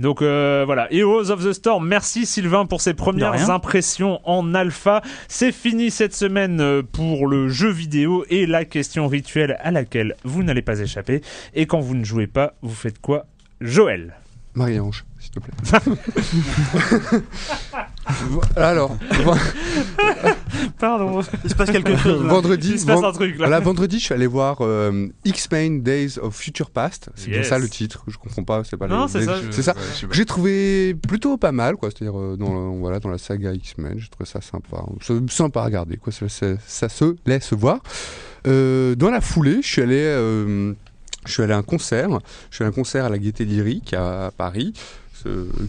Donc 0.00 0.22
euh, 0.22 0.64
voilà, 0.66 0.92
Heroes 0.92 1.30
of 1.30 1.44
the 1.44 1.52
Storm, 1.52 1.86
merci 1.86 2.26
Sylvain 2.26 2.66
pour 2.66 2.80
ces 2.80 2.94
premières 2.94 3.48
impressions 3.50 4.18
en 4.24 4.52
alpha. 4.52 5.02
C'est 5.28 5.52
fini 5.52 5.92
cette 5.92 6.14
semaine 6.16 6.60
euh, 6.60 6.82
pour 6.82 7.28
le 7.28 7.48
jeu 7.48 7.70
vidéo 7.70 8.24
et 8.28 8.46
la 8.46 8.64
question 8.64 9.06
rituelle 9.06 9.56
à 9.62 9.70
laquelle 9.70 10.16
vous 10.24 10.42
n'allez 10.42 10.62
pas 10.62 10.80
échapper. 10.80 11.22
Et 11.54 11.66
quand 11.66 11.78
vous 11.78 11.94
ne 11.94 12.04
jouez 12.04 12.26
pas, 12.26 12.54
vous 12.62 12.74
faites 12.74 13.00
quoi 13.00 13.26
Joël? 13.60 14.14
Marie-Ange, 14.54 15.04
te 15.34 15.40
plaît. 15.40 17.20
Alors, 18.56 18.96
Pardon. 20.78 21.20
Il 21.44 21.50
se 21.50 21.54
passe 21.54 21.70
quelque 21.70 21.96
chose. 22.02 22.22
là. 22.22 22.28
vendredi, 22.28 22.70
Il 22.72 22.78
se 22.80 22.86
passe 22.86 23.02
un 23.02 23.12
truc 23.12 23.32
là. 23.32 23.46
Voilà, 23.46 23.60
vendredi, 23.60 23.98
je 23.98 24.04
suis 24.04 24.14
allé 24.14 24.26
voir 24.26 24.58
euh, 24.60 25.08
X-Men 25.24 25.82
Days 25.82 26.18
of 26.20 26.34
Future 26.36 26.70
Past. 26.70 27.10
C'est 27.14 27.28
bien 27.28 27.38
Yes. 27.38 27.48
ça 27.48 27.58
le 27.58 27.68
titre. 27.68 28.04
Je 28.06 28.16
comprends 28.18 28.44
pas. 28.44 28.62
C'est 28.64 28.76
pas 28.76 28.86
Non, 28.86 29.08
c'est 29.08 29.24
ça. 29.24 29.36
C'est 29.50 29.62
ça. 29.62 29.72
Ouais, 29.74 30.08
J'ai 30.12 30.24
trouvé 30.24 30.94
plutôt 30.94 31.36
pas 31.36 31.52
mal, 31.52 31.76
quoi. 31.76 31.90
C'est-à-dire 31.90 32.18
euh, 32.18 32.36
dans, 32.36 32.52
le- 32.72 32.78
voilà, 32.78 33.00
dans 33.00 33.08
la 33.10 33.18
saga 33.18 33.52
X-Men, 33.52 33.94
j'ai 33.98 34.08
trouvé 34.08 34.26
ça 34.28 34.40
sympa. 34.40 34.82
Sympa 35.30 35.60
à 35.60 35.64
regarder, 35.64 35.96
quoi. 35.96 36.12
Ça, 36.12 36.28
ça- 36.28 36.56
ça 36.66 36.88
se 36.88 37.16
laisse 37.26 37.52
voir. 37.52 37.80
Euh, 38.46 38.94
dans 38.94 39.10
la 39.10 39.20
foulée, 39.20 39.60
je 39.62 39.66
suis 39.68 39.82
allé. 39.82 39.96
euh, 40.02 40.74
je 41.26 41.32
suis 41.32 41.42
allé 41.42 41.54
à 41.54 41.56
un 41.56 41.62
concert. 41.62 42.08
Je 42.50 42.56
suis 42.56 42.62
allé 42.64 42.68
à 42.68 42.72
un 42.72 42.74
concert 42.74 43.06
à 43.06 43.08
la 43.08 43.18
Gaieté 43.18 43.44
Lyrique 43.46 43.94
à 43.94 44.30
Paris, 44.36 44.74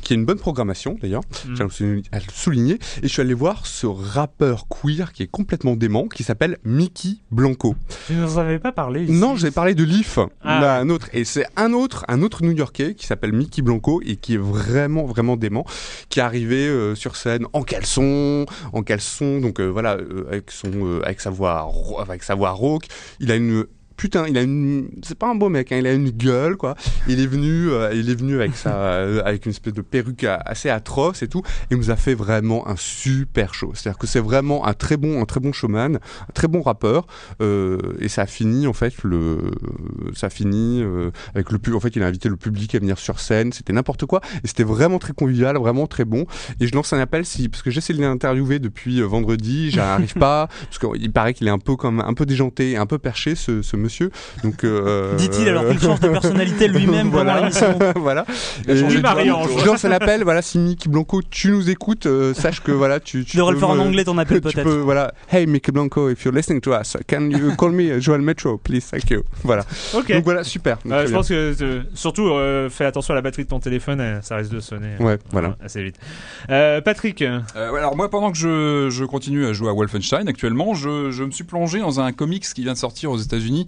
qui 0.01 0.13
est 0.13 0.15
une 0.15 0.25
bonne 0.25 0.39
programmation 0.39 0.97
d'ailleurs. 1.01 1.21
Mm. 1.21 1.49
Je 1.49 1.53
tiens 1.55 1.67
à 2.11 2.17
le 2.19 2.23
souligner-. 2.33 2.79
Et 3.01 3.03
je 3.03 3.07
suis 3.07 3.21
allé 3.21 3.33
voir 3.33 3.65
ce 3.65 3.87
rappeur 3.87 4.67
queer 4.67 5.13
qui 5.13 5.23
est 5.23 5.27
complètement 5.27 5.75
dément, 5.75 6.07
qui 6.07 6.23
s'appelle 6.23 6.57
Mickey 6.63 7.17
Blanco. 7.31 7.75
Tu 8.07 8.13
nous 8.13 8.37
en 8.37 8.41
avais 8.41 8.59
pas 8.59 8.71
parlé 8.71 9.03
ici. 9.03 9.11
Non, 9.13 9.35
j'ai 9.35 9.51
parlé 9.51 9.75
de 9.75 9.83
Leaf, 9.83 10.19
Ah. 10.41 10.59
là, 10.59 10.77
un 10.77 10.89
autre, 10.89 11.09
et 11.13 11.25
c'est 11.25 11.45
un 11.55 11.73
autre, 11.73 12.05
un 12.07 12.21
autre 12.21 12.43
New-Yorkais 12.43 12.95
qui 12.95 13.05
s'appelle 13.05 13.33
Mickey 13.33 13.61
Blanco 13.61 14.01
et 14.05 14.15
qui 14.15 14.35
est 14.35 14.39
vraiment, 14.41 15.05
vraiment 15.05 15.35
dément, 15.37 15.65
qui 16.09 16.19
est 16.19 16.23
arrivé 16.23 16.67
euh, 16.67 16.95
sur 16.95 17.15
scène 17.15 17.45
en 17.53 17.63
caleçon, 17.63 18.45
en 18.73 18.83
caleçon, 18.83 19.39
donc 19.39 19.59
euh, 19.59 19.67
voilà, 19.67 19.95
euh, 19.97 20.25
avec 20.29 20.51
son, 20.51 21.01
avec 21.03 21.21
sa 21.21 21.29
voix, 21.29 21.71
avec 21.99 22.23
sa 22.23 22.35
voix 22.35 22.51
rauque. 22.51 22.85
Il 23.19 23.31
a 23.31 23.35
une 23.35 23.65
Putain, 23.97 24.27
il 24.27 24.37
a 24.37 24.41
une, 24.41 24.89
c'est 25.03 25.17
pas 25.17 25.27
un 25.27 25.35
beau 25.35 25.49
mec, 25.49 25.71
hein, 25.71 25.77
il 25.77 25.87
a 25.87 25.93
une 25.93 26.09
gueule 26.09 26.57
quoi. 26.57 26.75
Il 27.07 27.19
est 27.19 27.27
venu, 27.27 27.69
euh, 27.69 27.93
il 27.93 28.09
est 28.09 28.15
venu 28.15 28.35
avec 28.35 28.55
sa, 28.55 28.75
euh, 28.75 29.21
avec 29.23 29.45
une 29.45 29.51
espèce 29.51 29.73
de 29.73 29.81
perruque 29.81 30.25
assez 30.45 30.69
atroce 30.69 31.23
et 31.23 31.27
tout, 31.27 31.43
et 31.71 31.75
nous 31.75 31.91
a 31.91 31.95
fait 31.95 32.13
vraiment 32.13 32.67
un 32.67 32.75
super 32.75 33.53
show. 33.53 33.71
C'est-à-dire 33.73 33.97
que 33.97 34.07
c'est 34.07 34.19
vraiment 34.19 34.65
un 34.67 34.73
très 34.73 34.97
bon, 34.97 35.21
un 35.21 35.25
très 35.25 35.39
bon 35.39 35.53
showman, 35.53 35.95
un 35.95 36.33
très 36.33 36.47
bon 36.47 36.61
rappeur, 36.61 37.07
euh, 37.41 37.79
et 37.99 38.09
ça 38.09 38.23
a 38.23 38.25
fini 38.25 38.67
en 38.67 38.73
fait 38.73 39.03
le, 39.03 39.51
ça 40.13 40.27
a 40.27 40.29
fini 40.29 40.81
euh, 40.83 41.11
avec 41.33 41.51
le 41.51 41.59
pub. 41.59 41.75
En 41.75 41.79
fait, 41.79 41.95
il 41.95 42.03
a 42.03 42.07
invité 42.07 42.27
le 42.29 42.37
public 42.37 42.75
à 42.75 42.79
venir 42.79 42.97
sur 42.97 43.19
scène. 43.19 43.53
C'était 43.53 43.73
n'importe 43.73 44.05
quoi, 44.05 44.21
et 44.43 44.47
c'était 44.47 44.63
vraiment 44.63 44.99
très 44.99 45.13
convivial, 45.13 45.57
vraiment 45.57 45.87
très 45.87 46.05
bon. 46.05 46.25
Et 46.59 46.67
je 46.67 46.73
lance 46.73 46.91
un 46.91 46.99
appel 46.99 47.25
si, 47.25 47.47
parce 47.47 47.63
que 47.63 47.71
j'essaie 47.71 47.93
de 47.93 48.01
l'interviewer 48.01 48.59
depuis 48.59 49.01
vendredi, 49.01 49.71
j'arrive 49.71 50.13
pas, 50.19 50.47
parce 50.47 50.79
qu'il 50.79 51.11
paraît 51.13 51.33
qu'il 51.33 51.47
est 51.47 51.51
un 51.51 51.59
peu 51.59 51.75
comme 51.75 52.01
un 52.01 52.13
peu 52.13 52.25
déjanté, 52.25 52.75
un 52.75 52.85
peu 52.85 52.97
perché 52.97 53.35
ce, 53.35 53.61
ce 53.61 53.77
monsieur. 53.85 54.11
Donc, 54.43 54.63
euh, 54.63 55.15
Dit-il 55.17 55.47
alors 55.47 55.67
qu'il 55.69 55.79
change 55.79 55.99
de 56.01 56.09
personnalité 56.09 56.67
lui-même 56.75 57.09
pendant 57.11 57.23
Voilà. 57.23 57.39
l'émission. 57.41 57.79
voilà. 57.95 58.25
Il 58.65 58.71
a 58.71 58.73
Et 58.73 58.79
changé 58.81 58.97
de 58.97 59.01
Marie-Ange. 59.01 59.47
voix. 59.47 59.61
je 59.61 59.65
lance 59.67 59.85
un 59.85 59.91
appel, 59.91 60.23
voilà, 60.23 60.41
si 60.41 60.57
Mickey 60.59 60.89
Blanco, 60.89 61.21
tu 61.29 61.51
nous 61.51 61.69
écoutes, 61.69 62.05
euh, 62.05 62.33
sache 62.33 62.61
que 62.61 62.71
voilà, 62.71 62.99
tu, 62.99 63.23
tu 63.25 63.37
devrais 63.37 63.53
le 63.53 63.59
faire 63.59 63.69
en 63.69 63.79
anglais 63.79 64.03
ton 64.03 64.17
appel 64.17 64.41
peut-être. 64.41 64.69
voilà, 64.69 65.13
hey 65.31 65.45
Mickey 65.47 65.71
Blanco, 65.71 66.09
if 66.09 66.23
you're 66.25 66.35
listening 66.35 66.59
to 66.61 66.73
us, 66.73 66.97
can 67.07 67.29
you 67.29 67.55
call 67.55 67.71
me 67.71 67.99
Joel 68.01 68.21
Metro, 68.21 68.57
please, 68.57 68.81
thank 68.91 69.09
you. 69.09 69.23
Voilà. 69.43 69.63
Ok. 69.93 70.11
Donc 70.11 70.23
voilà, 70.23 70.43
super. 70.43 70.77
Donc, 70.83 70.93
Euh, 70.93 71.01
je 71.03 71.07
bien. 71.07 71.17
pense 71.17 71.29
que 71.29 71.55
euh, 71.63 71.81
surtout 71.93 72.27
euh, 72.29 72.69
fais 72.69 72.85
attention 72.85 73.13
à 73.13 73.15
la 73.15 73.21
batterie 73.21 73.43
de 73.43 73.49
ton 73.49 73.59
téléphone, 73.59 73.99
euh, 74.01 74.19
ça 74.21 74.35
risque 74.37 74.51
de 74.51 74.59
sonner. 74.59 74.95
euh, 74.99 75.03
Ouais, 75.03 75.17
voilà. 75.31 75.55
assez 75.63 75.83
vite. 75.83 75.95
Euh, 76.49 76.81
Patrick, 76.81 77.21
Euh, 77.21 77.39
alors 77.55 77.95
moi, 77.95 78.09
pendant 78.09 78.31
que 78.31 78.37
je, 78.37 78.89
je 78.89 79.05
continue 79.05 79.45
à 79.45 79.53
jouer 79.53 79.69
à 79.69 79.73
Wolfenstein 79.73 80.27
actuellement, 80.27 80.73
je, 80.73 81.11
je 81.11 81.23
me 81.23 81.31
suis 81.31 81.43
plongé 81.43 81.79
dans 81.79 81.99
un 81.99 82.11
comics 82.11 82.43
qui 82.43 82.63
vient 82.63 82.73
de 82.73 82.77
sortir 82.77 83.11
aux 83.11 83.17
États-Unis, 83.17 83.67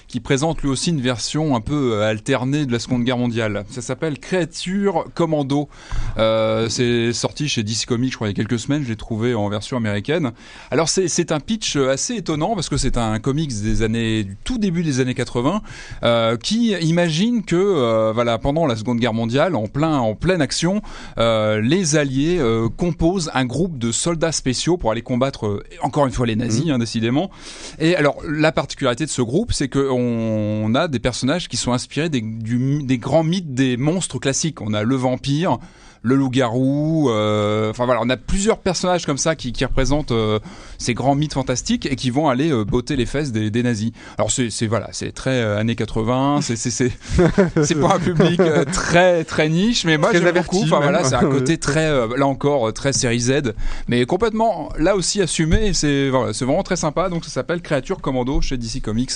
qui 0.11 0.19
présente 0.19 0.61
lui 0.61 0.69
aussi 0.69 0.89
une 0.89 1.01
version 1.01 1.55
un 1.55 1.61
peu 1.61 1.93
euh, 1.93 2.09
alternée 2.09 2.65
de 2.65 2.71
la 2.71 2.79
Seconde 2.79 3.03
Guerre 3.03 3.17
mondiale. 3.17 3.63
Ça 3.69 3.81
s'appelle 3.81 4.19
Créature 4.19 5.05
Commando. 5.15 5.69
Euh, 6.17 6.67
c'est 6.69 7.13
sorti 7.13 7.47
chez 7.47 7.63
DC 7.63 7.85
Comics, 7.87 8.11
je 8.11 8.17
crois, 8.17 8.27
il 8.27 8.31
y 8.31 8.33
a 8.33 8.35
quelques 8.35 8.59
semaines. 8.59 8.83
Je 8.83 8.89
l'ai 8.89 8.95
trouvé 8.95 9.33
en 9.33 9.47
version 9.49 9.77
américaine. 9.77 10.31
Alors 10.69 10.89
c'est 10.89 11.31
un 11.31 11.39
pitch 11.39 11.77
assez 11.77 12.15
étonnant 12.15 12.55
parce 12.55 12.69
que 12.69 12.77
c'est 12.77 12.97
un 12.97 13.19
comics 13.19 13.53
des 13.61 13.83
années 13.83 14.23
du 14.23 14.37
tout 14.43 14.57
début 14.57 14.83
des 14.83 14.99
années 14.99 15.13
80 15.13 15.61
euh, 16.03 16.37
qui 16.37 16.71
imagine 16.71 17.43
que 17.43 17.55
euh, 17.55 18.11
voilà 18.13 18.37
pendant 18.37 18.65
la 18.65 18.75
Seconde 18.75 18.99
Guerre 18.99 19.13
mondiale, 19.13 19.55
en 19.55 19.67
plein 19.67 19.97
en 19.97 20.15
pleine 20.15 20.41
action, 20.41 20.81
euh, 21.17 21.61
les 21.61 21.95
Alliés 21.95 22.37
euh, 22.39 22.67
composent 22.69 23.31
un 23.33 23.45
groupe 23.45 23.77
de 23.77 23.91
soldats 23.91 24.31
spéciaux 24.31 24.77
pour 24.77 24.91
aller 24.91 25.01
combattre 25.01 25.47
euh, 25.47 25.63
encore 25.81 26.05
une 26.05 26.11
fois 26.11 26.25
les 26.25 26.35
nazis, 26.35 26.69
hein, 26.69 26.79
décidément. 26.79 27.31
Et 27.79 27.95
alors 27.95 28.17
la 28.27 28.51
particularité 28.51 29.05
de 29.05 29.09
ce 29.09 29.21
groupe, 29.21 29.53
c'est 29.53 29.67
que 29.67 29.89
on 30.01 30.73
a 30.75 30.87
des 30.87 30.99
personnages 30.99 31.47
qui 31.47 31.57
sont 31.57 31.71
inspirés 31.73 32.09
des, 32.09 32.21
du- 32.21 32.83
des 32.83 32.97
grands 32.97 33.23
mythes 33.23 33.53
des 33.53 33.77
monstres 33.77 34.19
classiques. 34.19 34.61
On 34.61 34.73
a 34.73 34.83
le 34.83 34.95
vampire. 34.95 35.57
Le 36.03 36.15
loup-garou, 36.15 37.11
euh, 37.11 37.69
enfin 37.69 37.85
voilà, 37.85 38.01
on 38.03 38.09
a 38.09 38.17
plusieurs 38.17 38.57
personnages 38.57 39.05
comme 39.05 39.19
ça 39.19 39.35
qui, 39.35 39.53
qui 39.53 39.63
représentent 39.63 40.11
euh, 40.11 40.39
ces 40.79 40.95
grands 40.95 41.13
mythes 41.13 41.35
fantastiques 41.35 41.85
et 41.85 41.95
qui 41.95 42.09
vont 42.09 42.27
aller 42.27 42.51
euh, 42.51 42.65
botter 42.65 42.95
les 42.95 43.05
fesses 43.05 43.31
des, 43.31 43.51
des 43.51 43.61
nazis. 43.61 43.91
Alors 44.17 44.31
c'est 44.31 44.49
voilà, 44.65 44.87
c'est 44.93 45.11
très 45.11 45.39
années 45.43 45.75
80, 45.75 46.39
c'est 46.41 46.55
c'est 46.55 47.75
pour 47.79 47.93
un 47.93 47.99
public 47.99 48.41
très 48.71 49.23
très 49.25 49.47
niche, 49.47 49.85
mais 49.85 49.99
moi 49.99 50.09
j'aime 50.11 50.33
beaucoup. 50.41 50.63
Enfin 50.63 50.79
voilà, 50.81 51.03
c'est 51.03 51.13
un 51.13 51.29
côté 51.29 51.59
très 51.59 51.91
là 52.17 52.25
encore 52.25 52.73
très 52.73 52.93
série 52.93 53.19
Z, 53.19 53.53
mais 53.87 54.03
complètement 54.07 54.69
là 54.79 54.95
aussi 54.95 55.21
assumé. 55.21 55.71
C'est 55.75 56.09
voilà, 56.09 56.33
c'est 56.33 56.45
vraiment 56.45 56.63
très 56.63 56.77
sympa. 56.77 57.09
Donc 57.09 57.25
ça 57.25 57.29
s'appelle 57.29 57.61
Créature 57.61 58.01
Commando 58.01 58.41
chez 58.41 58.57
DC 58.57 58.81
Comics. 58.81 59.11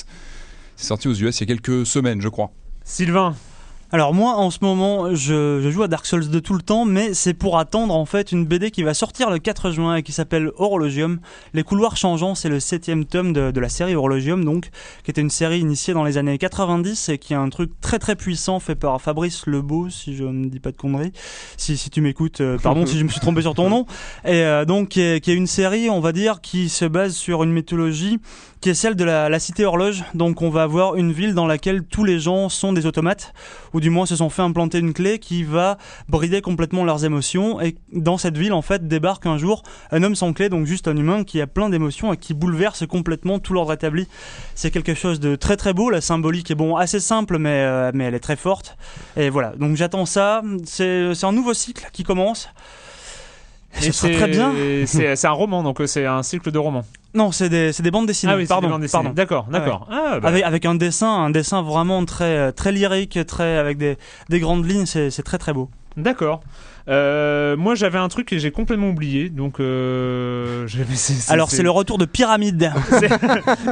C'est 0.75 0.87
sorti 0.87 1.07
aux 1.07 1.13
US 1.13 1.39
il 1.39 1.49
y 1.49 1.51
a 1.51 1.55
quelques 1.55 1.85
semaines, 1.85 2.21
je 2.21 2.29
crois. 2.29 2.51
Sylvain, 2.83 3.35
Alors 3.91 4.13
moi 4.13 4.33
en 4.33 4.49
ce 4.49 4.57
moment 4.61 5.13
je, 5.15 5.61
je 5.61 5.69
joue 5.69 5.83
à 5.83 5.87
Dark 5.87 6.05
Souls 6.05 6.27
de 6.27 6.39
tout 6.39 6.53
le 6.53 6.61
temps 6.61 6.85
mais 6.85 7.13
c'est 7.13 7.35
pour 7.35 7.59
attendre 7.59 7.95
en 7.95 8.05
fait 8.05 8.31
une 8.31 8.45
BD 8.45 8.69
qui 8.71 8.83
va 8.83 8.93
sortir 8.93 9.29
le 9.29 9.37
4 9.39 9.71
juin 9.71 9.95
et 9.95 10.03
qui 10.03 10.11
s'appelle 10.11 10.51
Horologium. 10.57 11.19
Les 11.53 11.63
couloirs 11.63 11.95
changeants 11.95 12.35
c'est 12.35 12.49
le 12.49 12.59
septième 12.59 13.05
tome 13.05 13.31
de, 13.31 13.51
de 13.51 13.59
la 13.59 13.69
série 13.69 13.95
Horologium 13.95 14.43
donc 14.43 14.69
qui 15.03 15.11
était 15.11 15.21
une 15.21 15.29
série 15.29 15.59
initiée 15.59 15.93
dans 15.93 16.03
les 16.03 16.17
années 16.17 16.37
90 16.37 17.09
et 17.09 17.17
qui 17.19 17.33
est 17.33 17.37
un 17.37 17.47
truc 17.49 17.71
très 17.79 17.99
très 17.99 18.15
puissant 18.15 18.59
fait 18.59 18.75
par 18.75 18.99
Fabrice 19.01 19.45
Lebeau 19.45 19.89
si 19.89 20.15
je 20.15 20.23
ne 20.23 20.47
dis 20.47 20.59
pas 20.59 20.71
de 20.71 20.77
conneries. 20.77 21.13
Si, 21.55 21.77
si 21.77 21.89
tu 21.89 22.01
m'écoutes, 22.01 22.41
euh, 22.41 22.57
pardon 22.57 22.85
si 22.87 22.97
je 22.97 23.03
me 23.03 23.09
suis 23.09 23.21
trompé 23.21 23.43
sur 23.43 23.53
ton 23.53 23.69
nom. 23.69 23.85
Et 24.25 24.41
euh, 24.41 24.65
donc 24.65 24.89
qui 24.89 25.01
est, 25.01 25.23
qui 25.23 25.31
est 25.31 25.35
une 25.35 25.47
série 25.47 25.89
on 25.89 25.99
va 25.99 26.11
dire 26.11 26.41
qui 26.41 26.69
se 26.69 26.85
base 26.85 27.15
sur 27.15 27.43
une 27.43 27.51
mythologie 27.51 28.19
qui 28.61 28.69
est 28.69 28.73
celle 28.73 28.95
de 28.95 29.03
la, 29.03 29.29
la 29.29 29.39
cité 29.39 29.63
horloge. 29.65 30.03
Donc 30.15 30.41
on 30.41 30.49
va 30.49 30.63
avoir 30.63 30.95
une 30.95 31.11
ville 31.11 31.33
dans 31.35 31.45
laquelle 31.45 31.83
tous 31.83 32.03
les 32.03 32.19
gens 32.19 32.49
sont 32.49 32.73
des 32.73 32.85
automates, 32.85 33.33
ou 33.73 33.79
du 33.79 33.89
moins 33.89 34.05
se 34.05 34.15
sont 34.15 34.29
fait 34.29 34.41
implanter 34.41 34.79
une 34.79 34.93
clé 34.93 35.19
qui 35.19 35.43
va 35.43 35.77
brider 36.09 36.41
complètement 36.41 36.83
leurs 36.83 37.05
émotions. 37.05 37.61
Et 37.61 37.75
dans 37.93 38.17
cette 38.17 38.37
ville, 38.37 38.53
en 38.53 38.61
fait, 38.63 38.87
débarque 38.87 39.25
un 39.25 39.37
jour 39.37 39.61
un 39.91 40.01
homme 40.03 40.15
sans 40.15 40.33
clé, 40.33 40.49
donc 40.49 40.65
juste 40.65 40.87
un 40.87 40.95
humain 40.97 41.23
qui 41.23 41.41
a 41.41 41.47
plein 41.47 41.69
d'émotions 41.69 42.11
et 42.13 42.17
qui 42.17 42.33
bouleverse 42.33 42.87
complètement 42.87 43.39
tout 43.39 43.53
l'ordre 43.53 43.73
établi. 43.73 44.07
C'est 44.55 44.71
quelque 44.71 44.95
chose 44.95 45.19
de 45.19 45.35
très 45.35 45.57
très 45.57 45.73
beau. 45.73 45.89
La 45.89 46.01
symbolique 46.01 46.49
est 46.49 46.55
bon, 46.55 46.75
assez 46.75 46.99
simple, 46.99 47.37
mais, 47.37 47.61
euh, 47.63 47.91
mais 47.93 48.05
elle 48.05 48.15
est 48.15 48.19
très 48.19 48.35
forte. 48.35 48.77
Et 49.15 49.29
voilà, 49.29 49.53
donc 49.59 49.75
j'attends 49.75 50.05
ça. 50.05 50.41
C'est 50.65 51.11
un 51.23 51.31
nouveau 51.31 51.53
cycle 51.53 51.87
qui 51.93 52.03
commence. 52.03 52.49
C'est- 53.73 53.91
très 53.91 54.27
bien. 54.27 54.53
C'est 54.85 55.15
c'est 55.15 55.27
un 55.27 55.31
roman, 55.31 55.61
donc 55.61 55.81
euh, 55.81 55.85
c'est 55.87 56.05
un 56.05 56.23
cycle 56.23 56.49
de 56.51 56.57
romans. 56.57 56.85
Non, 57.15 57.31
c'est 57.31 57.49
des, 57.49 57.71
c'est 57.73 57.81
des 57.81 57.91
bandes 57.91 58.05
dessinées. 58.07 58.33
Ah 58.33 58.37
oui, 58.37 58.45
pardon, 58.45 58.67
des 58.67 58.71
bandes 58.73 58.81
dessinées. 58.81 59.03
pardon. 59.03 59.15
D'accord, 59.15 59.47
d'accord. 59.49 59.87
Ah, 59.89 60.19
bah, 60.19 60.27
Avec, 60.27 60.43
avec 60.43 60.65
un 60.65 60.75
dessin, 60.75 61.07
un 61.09 61.29
dessin 61.29 61.61
vraiment 61.61 62.03
très, 62.05 62.51
très 62.51 62.71
lyrique, 62.71 63.17
très, 63.25 63.57
avec 63.57 63.77
des, 63.77 63.97
des 64.29 64.39
grandes 64.39 64.69
lignes, 64.69 64.85
c'est 64.85 65.09
c'est 65.09 65.23
très 65.23 65.37
très 65.37 65.53
beau. 65.53 65.69
D'accord. 65.97 66.41
Euh, 66.87 67.57
moi, 67.57 67.75
j'avais 67.75 67.97
un 67.97 68.07
truc 68.07 68.31
et 68.33 68.39
j'ai 68.39 68.51
complètement 68.51 68.89
oublié. 68.89 69.29
Donc, 69.29 69.59
euh, 69.59 70.67
c'est- 70.93 71.13
c'est- 71.13 71.31
Alors 71.33 71.49
c'est 71.49 71.63
le 71.63 71.69
retour 71.71 71.97
de 71.97 72.05
Pyramide. 72.05 72.71
c'est- 72.89 73.09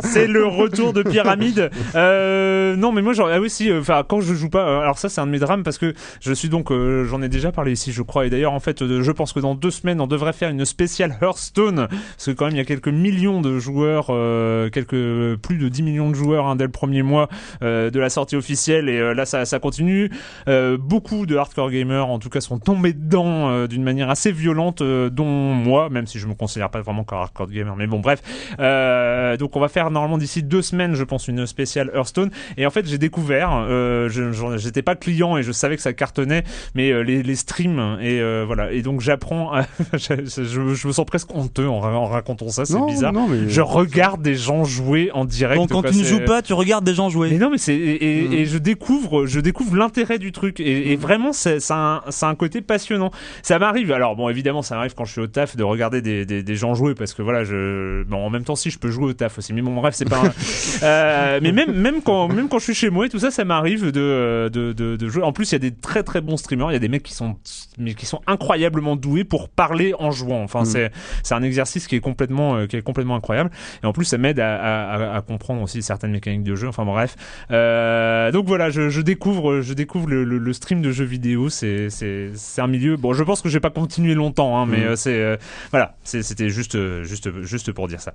c'est 0.04 0.28
le 0.28 0.46
retour 0.46 0.94
de 0.94 1.04
Pyramide. 1.04 1.70
Euh, 1.96 2.76
non, 2.76 2.92
mais 2.92 3.02
moi, 3.02 3.14
genre, 3.14 3.30
ah 3.32 3.40
oui, 3.40 3.50
si, 3.50 3.70
euh, 3.70 3.80
enfin, 3.82 4.04
quand 4.08 4.22
je 4.22 4.34
joue 4.34 4.50
pas, 4.50 4.68
euh, 4.68 4.80
alors 4.80 4.98
ça, 4.98 5.10
c'est 5.10 5.22
un 5.22 5.26
de 5.28 5.32
mes 5.32 5.40
drames 5.40 5.64
parce 5.64 5.78
que 5.78 5.94
je 6.22 6.34
suis 6.34 6.50
donc, 6.50 6.72
euh, 6.72 7.06
j'en 7.06 7.22
ai 7.22 7.30
déjà 7.30 7.52
parlé 7.52 7.72
ici, 7.74 7.92
je 7.92 8.02
crois, 8.02 8.26
et 8.26 8.30
d'ailleurs, 8.30 8.54
en 8.54 8.60
fait, 8.60 8.84
je 8.86 9.12
pense 9.12 9.34
que 9.34 9.40
dans 9.40 9.56
deux 9.56 9.72
semaines, 9.72 10.02
on 10.02 10.08
devrait 10.08 10.34
faire 10.34 10.50
une 10.50 10.66
spéciale 10.66 11.18
Hearthstone, 11.22 11.88
parce 11.90 12.26
que 12.26 12.32
quand 12.32 12.46
même, 12.46 12.56
il 12.56 12.58
y 12.58 12.62
a 12.62 12.66
quelques 12.66 12.88
millions 12.88 13.42
de 13.42 13.60
joueurs, 13.60 14.08
euh, 14.10 14.70
quelques 14.70 15.38
plus 15.42 15.58
de 15.58 15.70
10 15.70 15.84
millions 15.84 16.10
de 16.10 16.16
joueurs 16.16 16.48
hein, 16.48 16.56
dès 16.56 16.66
le 16.66 16.72
premier 16.72 17.04
mois 17.04 17.30
euh, 17.62 17.90
de 17.90 18.00
la 18.00 18.10
sortie 18.10 18.36
officielle, 18.36 18.90
et 18.90 19.14
là, 19.14 19.26
ça, 19.26 19.46
ça 19.46 19.60
continue. 19.60 20.10
Euh, 20.48 20.78
beaucoup 20.80 21.26
de 21.26 21.36
hardcore 21.36 21.70
gamers, 21.72 22.08
en 22.08 22.20
tout 22.20 22.30
cas, 22.30 22.42
sont 22.42 22.60
tombés 22.60 22.94
dedans 23.04 23.50
euh, 23.50 23.68
d'une 23.68 23.84
manière 23.84 24.10
assez 24.10 24.32
violente, 24.32 24.82
euh, 24.82 25.10
dont 25.10 25.26
moi, 25.26 25.90
même 25.90 26.08
si 26.08 26.20
je 26.20 26.28
me 26.28 26.34
considère 26.34 26.70
pas 26.70 26.82
vraiment 26.82 27.04
comme 27.04 27.20
hardcore 27.20 27.50
gamer, 27.50 27.76
mais 27.76 27.88
bon, 27.88 28.00
bref. 28.00 28.22
Euh, 28.60 29.38
donc 29.38 29.56
on 29.56 29.60
va 29.60 29.68
faire 29.68 29.92
normalement 29.92 30.18
d'ici 30.18 30.44
deux 30.44 30.62
semaines, 30.62 30.96
je 30.96 31.04
pense, 31.04 31.28
une 31.28 31.46
spéciale 31.46 31.92
Hearthstone. 31.94 32.32
Et 32.58 32.66
en 32.66 32.70
fait, 32.70 32.88
j'ai 32.88 32.98
découvert, 32.98 33.52
euh, 33.54 34.10
j'étais 34.58 34.82
pas 34.82 34.96
client 34.96 35.38
et 35.38 35.44
je 35.44 35.52
savais 35.52 35.76
que 35.76 35.82
ça 35.82 35.94
cartonnait, 35.94 36.44
mais 36.76 36.92
euh, 36.92 37.02
les, 37.02 37.24
les 37.24 37.36
streams 37.36 37.98
et 38.02 38.20
euh, 38.22 38.44
voilà. 38.46 38.72
Et 38.72 38.82
donc 38.82 39.02
j'apprends, 39.02 39.52
à- 39.54 39.64
je, 39.94 40.26
je- 40.26 40.74
je 40.74 40.88
me 40.88 40.92
sens 40.94 41.06
presque 41.06 41.34
honteux 41.36 41.68
en, 41.68 41.80
ra- 41.80 41.98
en 41.98 42.06
racontant 42.08 42.50
ça, 42.50 42.66
c'est 42.66 42.80
bizarre. 42.86 43.14
non, 43.14 43.28
mais- 43.28 43.50
Je 43.50 43.62
regarde 43.62 44.22
des 44.22 44.36
gens 44.36 44.64
jouer 44.64 45.12
en 45.14 45.26
direct. 45.26 45.60
Donc 45.60 45.70
quand 45.72 45.82
quoi, 45.82 45.92
tu 45.92 45.98
ne 45.98 46.04
joues 46.04 46.24
pas, 46.26 46.42
tu 46.42 46.54
regardes 46.54 46.86
des 46.86 46.94
gens 46.94 47.08
mais 47.08 47.12
jouer. 47.12 47.38
non, 47.38 47.50
mais 47.50 47.58
c'est 47.58 47.76
et, 47.76 48.20
et- 48.24 48.28
Mm. 48.30 48.34
et 48.34 48.46
je 48.46 48.58
découvre, 48.58 49.26
je 49.26 49.40
découvre 49.40 49.76
l'intérêt 49.76 50.18
du 50.20 50.32
truc 50.32 50.60
et, 50.60 50.92
et 50.92 50.96
vraiment 50.96 51.34
c'est 51.34 51.60
c'est 51.60 51.74
un, 51.74 52.02
c'est 52.10 52.26
un 52.26 52.36
côté 52.36 52.62
passionnant. 52.62 52.93
Ça 53.42 53.60
m'arrive. 53.60 53.92
Alors 53.92 54.16
bon, 54.16 54.30
évidemment, 54.30 54.62
ça 54.62 54.76
m'arrive 54.76 54.94
quand 54.96 55.06
je 55.06 55.12
suis 55.12 55.22
au 55.22 55.28
taf 55.28 55.56
de 55.56 55.64
regarder 55.64 56.02
des, 56.02 56.26
des, 56.26 56.44
des 56.44 56.56
gens 56.56 56.74
jouer 56.74 56.96
parce 56.96 57.14
que 57.14 57.22
voilà, 57.22 57.44
je 57.44 58.04
bon 58.04 58.18
en 58.18 58.30
même 58.30 58.44
temps 58.44 58.56
si 58.56 58.70
je 58.70 58.80
peux 58.80 58.90
jouer 58.92 59.06
au 59.06 59.14
taf 59.14 59.38
aussi. 59.38 59.54
Mais 59.54 59.62
bon, 59.62 59.74
bref, 59.76 59.94
c'est 59.96 60.10
pas. 60.10 60.18
un- 60.26 60.34
Euh, 60.84 61.40
mais 61.42 61.52
même 61.52 61.72
même 61.74 62.02
quand 62.02 62.28
même 62.28 62.50
quand 62.50 62.60
je 62.60 62.66
suis 62.66 62.74
chez 62.74 62.90
moi 62.90 63.06
et 63.06 63.10
tout 63.10 63.20
ça, 63.20 63.32
ça 63.32 63.46
m'arrive 63.46 63.92
de, 63.92 64.50
de 64.52 64.74
de 64.74 64.96
de 64.98 65.08
jouer. 65.08 65.24
En 65.24 65.32
plus, 65.32 65.52
il 65.52 65.54
y 65.54 65.56
a 65.56 65.60
des 65.60 65.72
très 65.74 66.04
très 66.04 66.20
bons 66.22 66.36
streamers. 66.38 66.72
Il 66.72 66.74
y 66.74 66.78
a 66.78 66.80
des 66.80 66.90
mecs 66.90 67.04
qui 67.04 67.14
sont 67.14 67.38
mais 67.78 67.94
qui 67.94 68.06
sont 68.06 68.22
incroyablement 68.28 68.96
doués 68.96 69.24
pour 69.24 69.50
parler 69.50 69.94
en 69.98 70.12
jouant. 70.12 70.42
Enfin, 70.44 70.62
Mm. 70.64 70.66
c'est 70.66 70.92
c'est 71.24 71.36
un 71.36 71.44
exercice 71.44 71.88
qui 71.88 71.96
est 71.96 72.00
complètement 72.02 72.56
euh, 72.58 72.66
qui 72.68 72.76
est 72.76 72.82
complètement 72.82 73.16
incroyable. 73.16 73.50
Et 73.82 73.86
en 73.86 73.94
plus, 73.94 74.06
ça 74.06 74.18
m'aide 74.18 74.40
à, 74.40 74.56
à, 74.56 74.96
à- 75.14 75.18
à 75.18 75.22
comprendre 75.22 75.62
aussi 75.62 75.82
certaines 75.82 76.12
mécaniques 76.12 76.44
de 76.44 76.56
jeu. 76.56 76.68
Enfin 76.68 76.84
bref. 76.86 77.16
Euh, 77.52 78.32
donc 78.32 78.46
voilà, 78.48 78.70
je, 78.70 78.90
je 78.90 79.02
découvre, 79.02 79.62
je 79.62 79.74
découvre 79.74 80.10
le, 80.10 80.24
le- 80.24 80.38
le 80.38 80.54
stream 80.54 80.82
de 80.82 80.92
jeux 80.92 81.06
vidéo. 81.06 81.50
C'est 81.50 81.90
c'est 81.90 82.32
c'est 82.34 82.62
un 82.62 82.68
milieu. 82.68 82.83
Bon, 82.92 83.14
je 83.14 83.24
pense 83.24 83.42
que 83.42 83.50
je 83.50 83.54
vais 83.54 83.60
pas 83.60 83.70
continuer 83.70 84.14
longtemps, 84.14 84.58
hein, 84.60 84.66
mais 84.66 84.78
Mhm. 84.80 84.84
euh, 84.88 84.96
c'est 84.96 85.20
euh, 85.20 85.38
voilà, 85.72 85.96
c'était 86.04 86.50
juste 86.50 86.76
euh, 86.76 87.04
juste 87.04 87.30
juste 87.44 87.72
pour 87.72 87.88
dire 87.88 88.00
ça. 88.02 88.14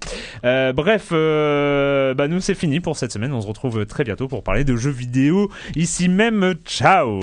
Bref, 0.73 1.09
bah 1.11 2.29
nous 2.29 2.41
c'est 2.41 2.55
fini 2.55 2.81
pour 2.81 2.97
cette 2.97 3.13
semaine. 3.13 3.33
On 3.33 3.41
se 3.41 3.47
retrouve 3.47 3.85
très 3.87 4.05
bientôt 4.05 4.29
pour 4.29 4.43
parler 4.43 4.65
de 4.65 4.77
jeux 4.77 4.91
vidéo 4.91 5.51
ici 5.77 6.09
même. 6.09 6.55
Ciao. 6.65 7.21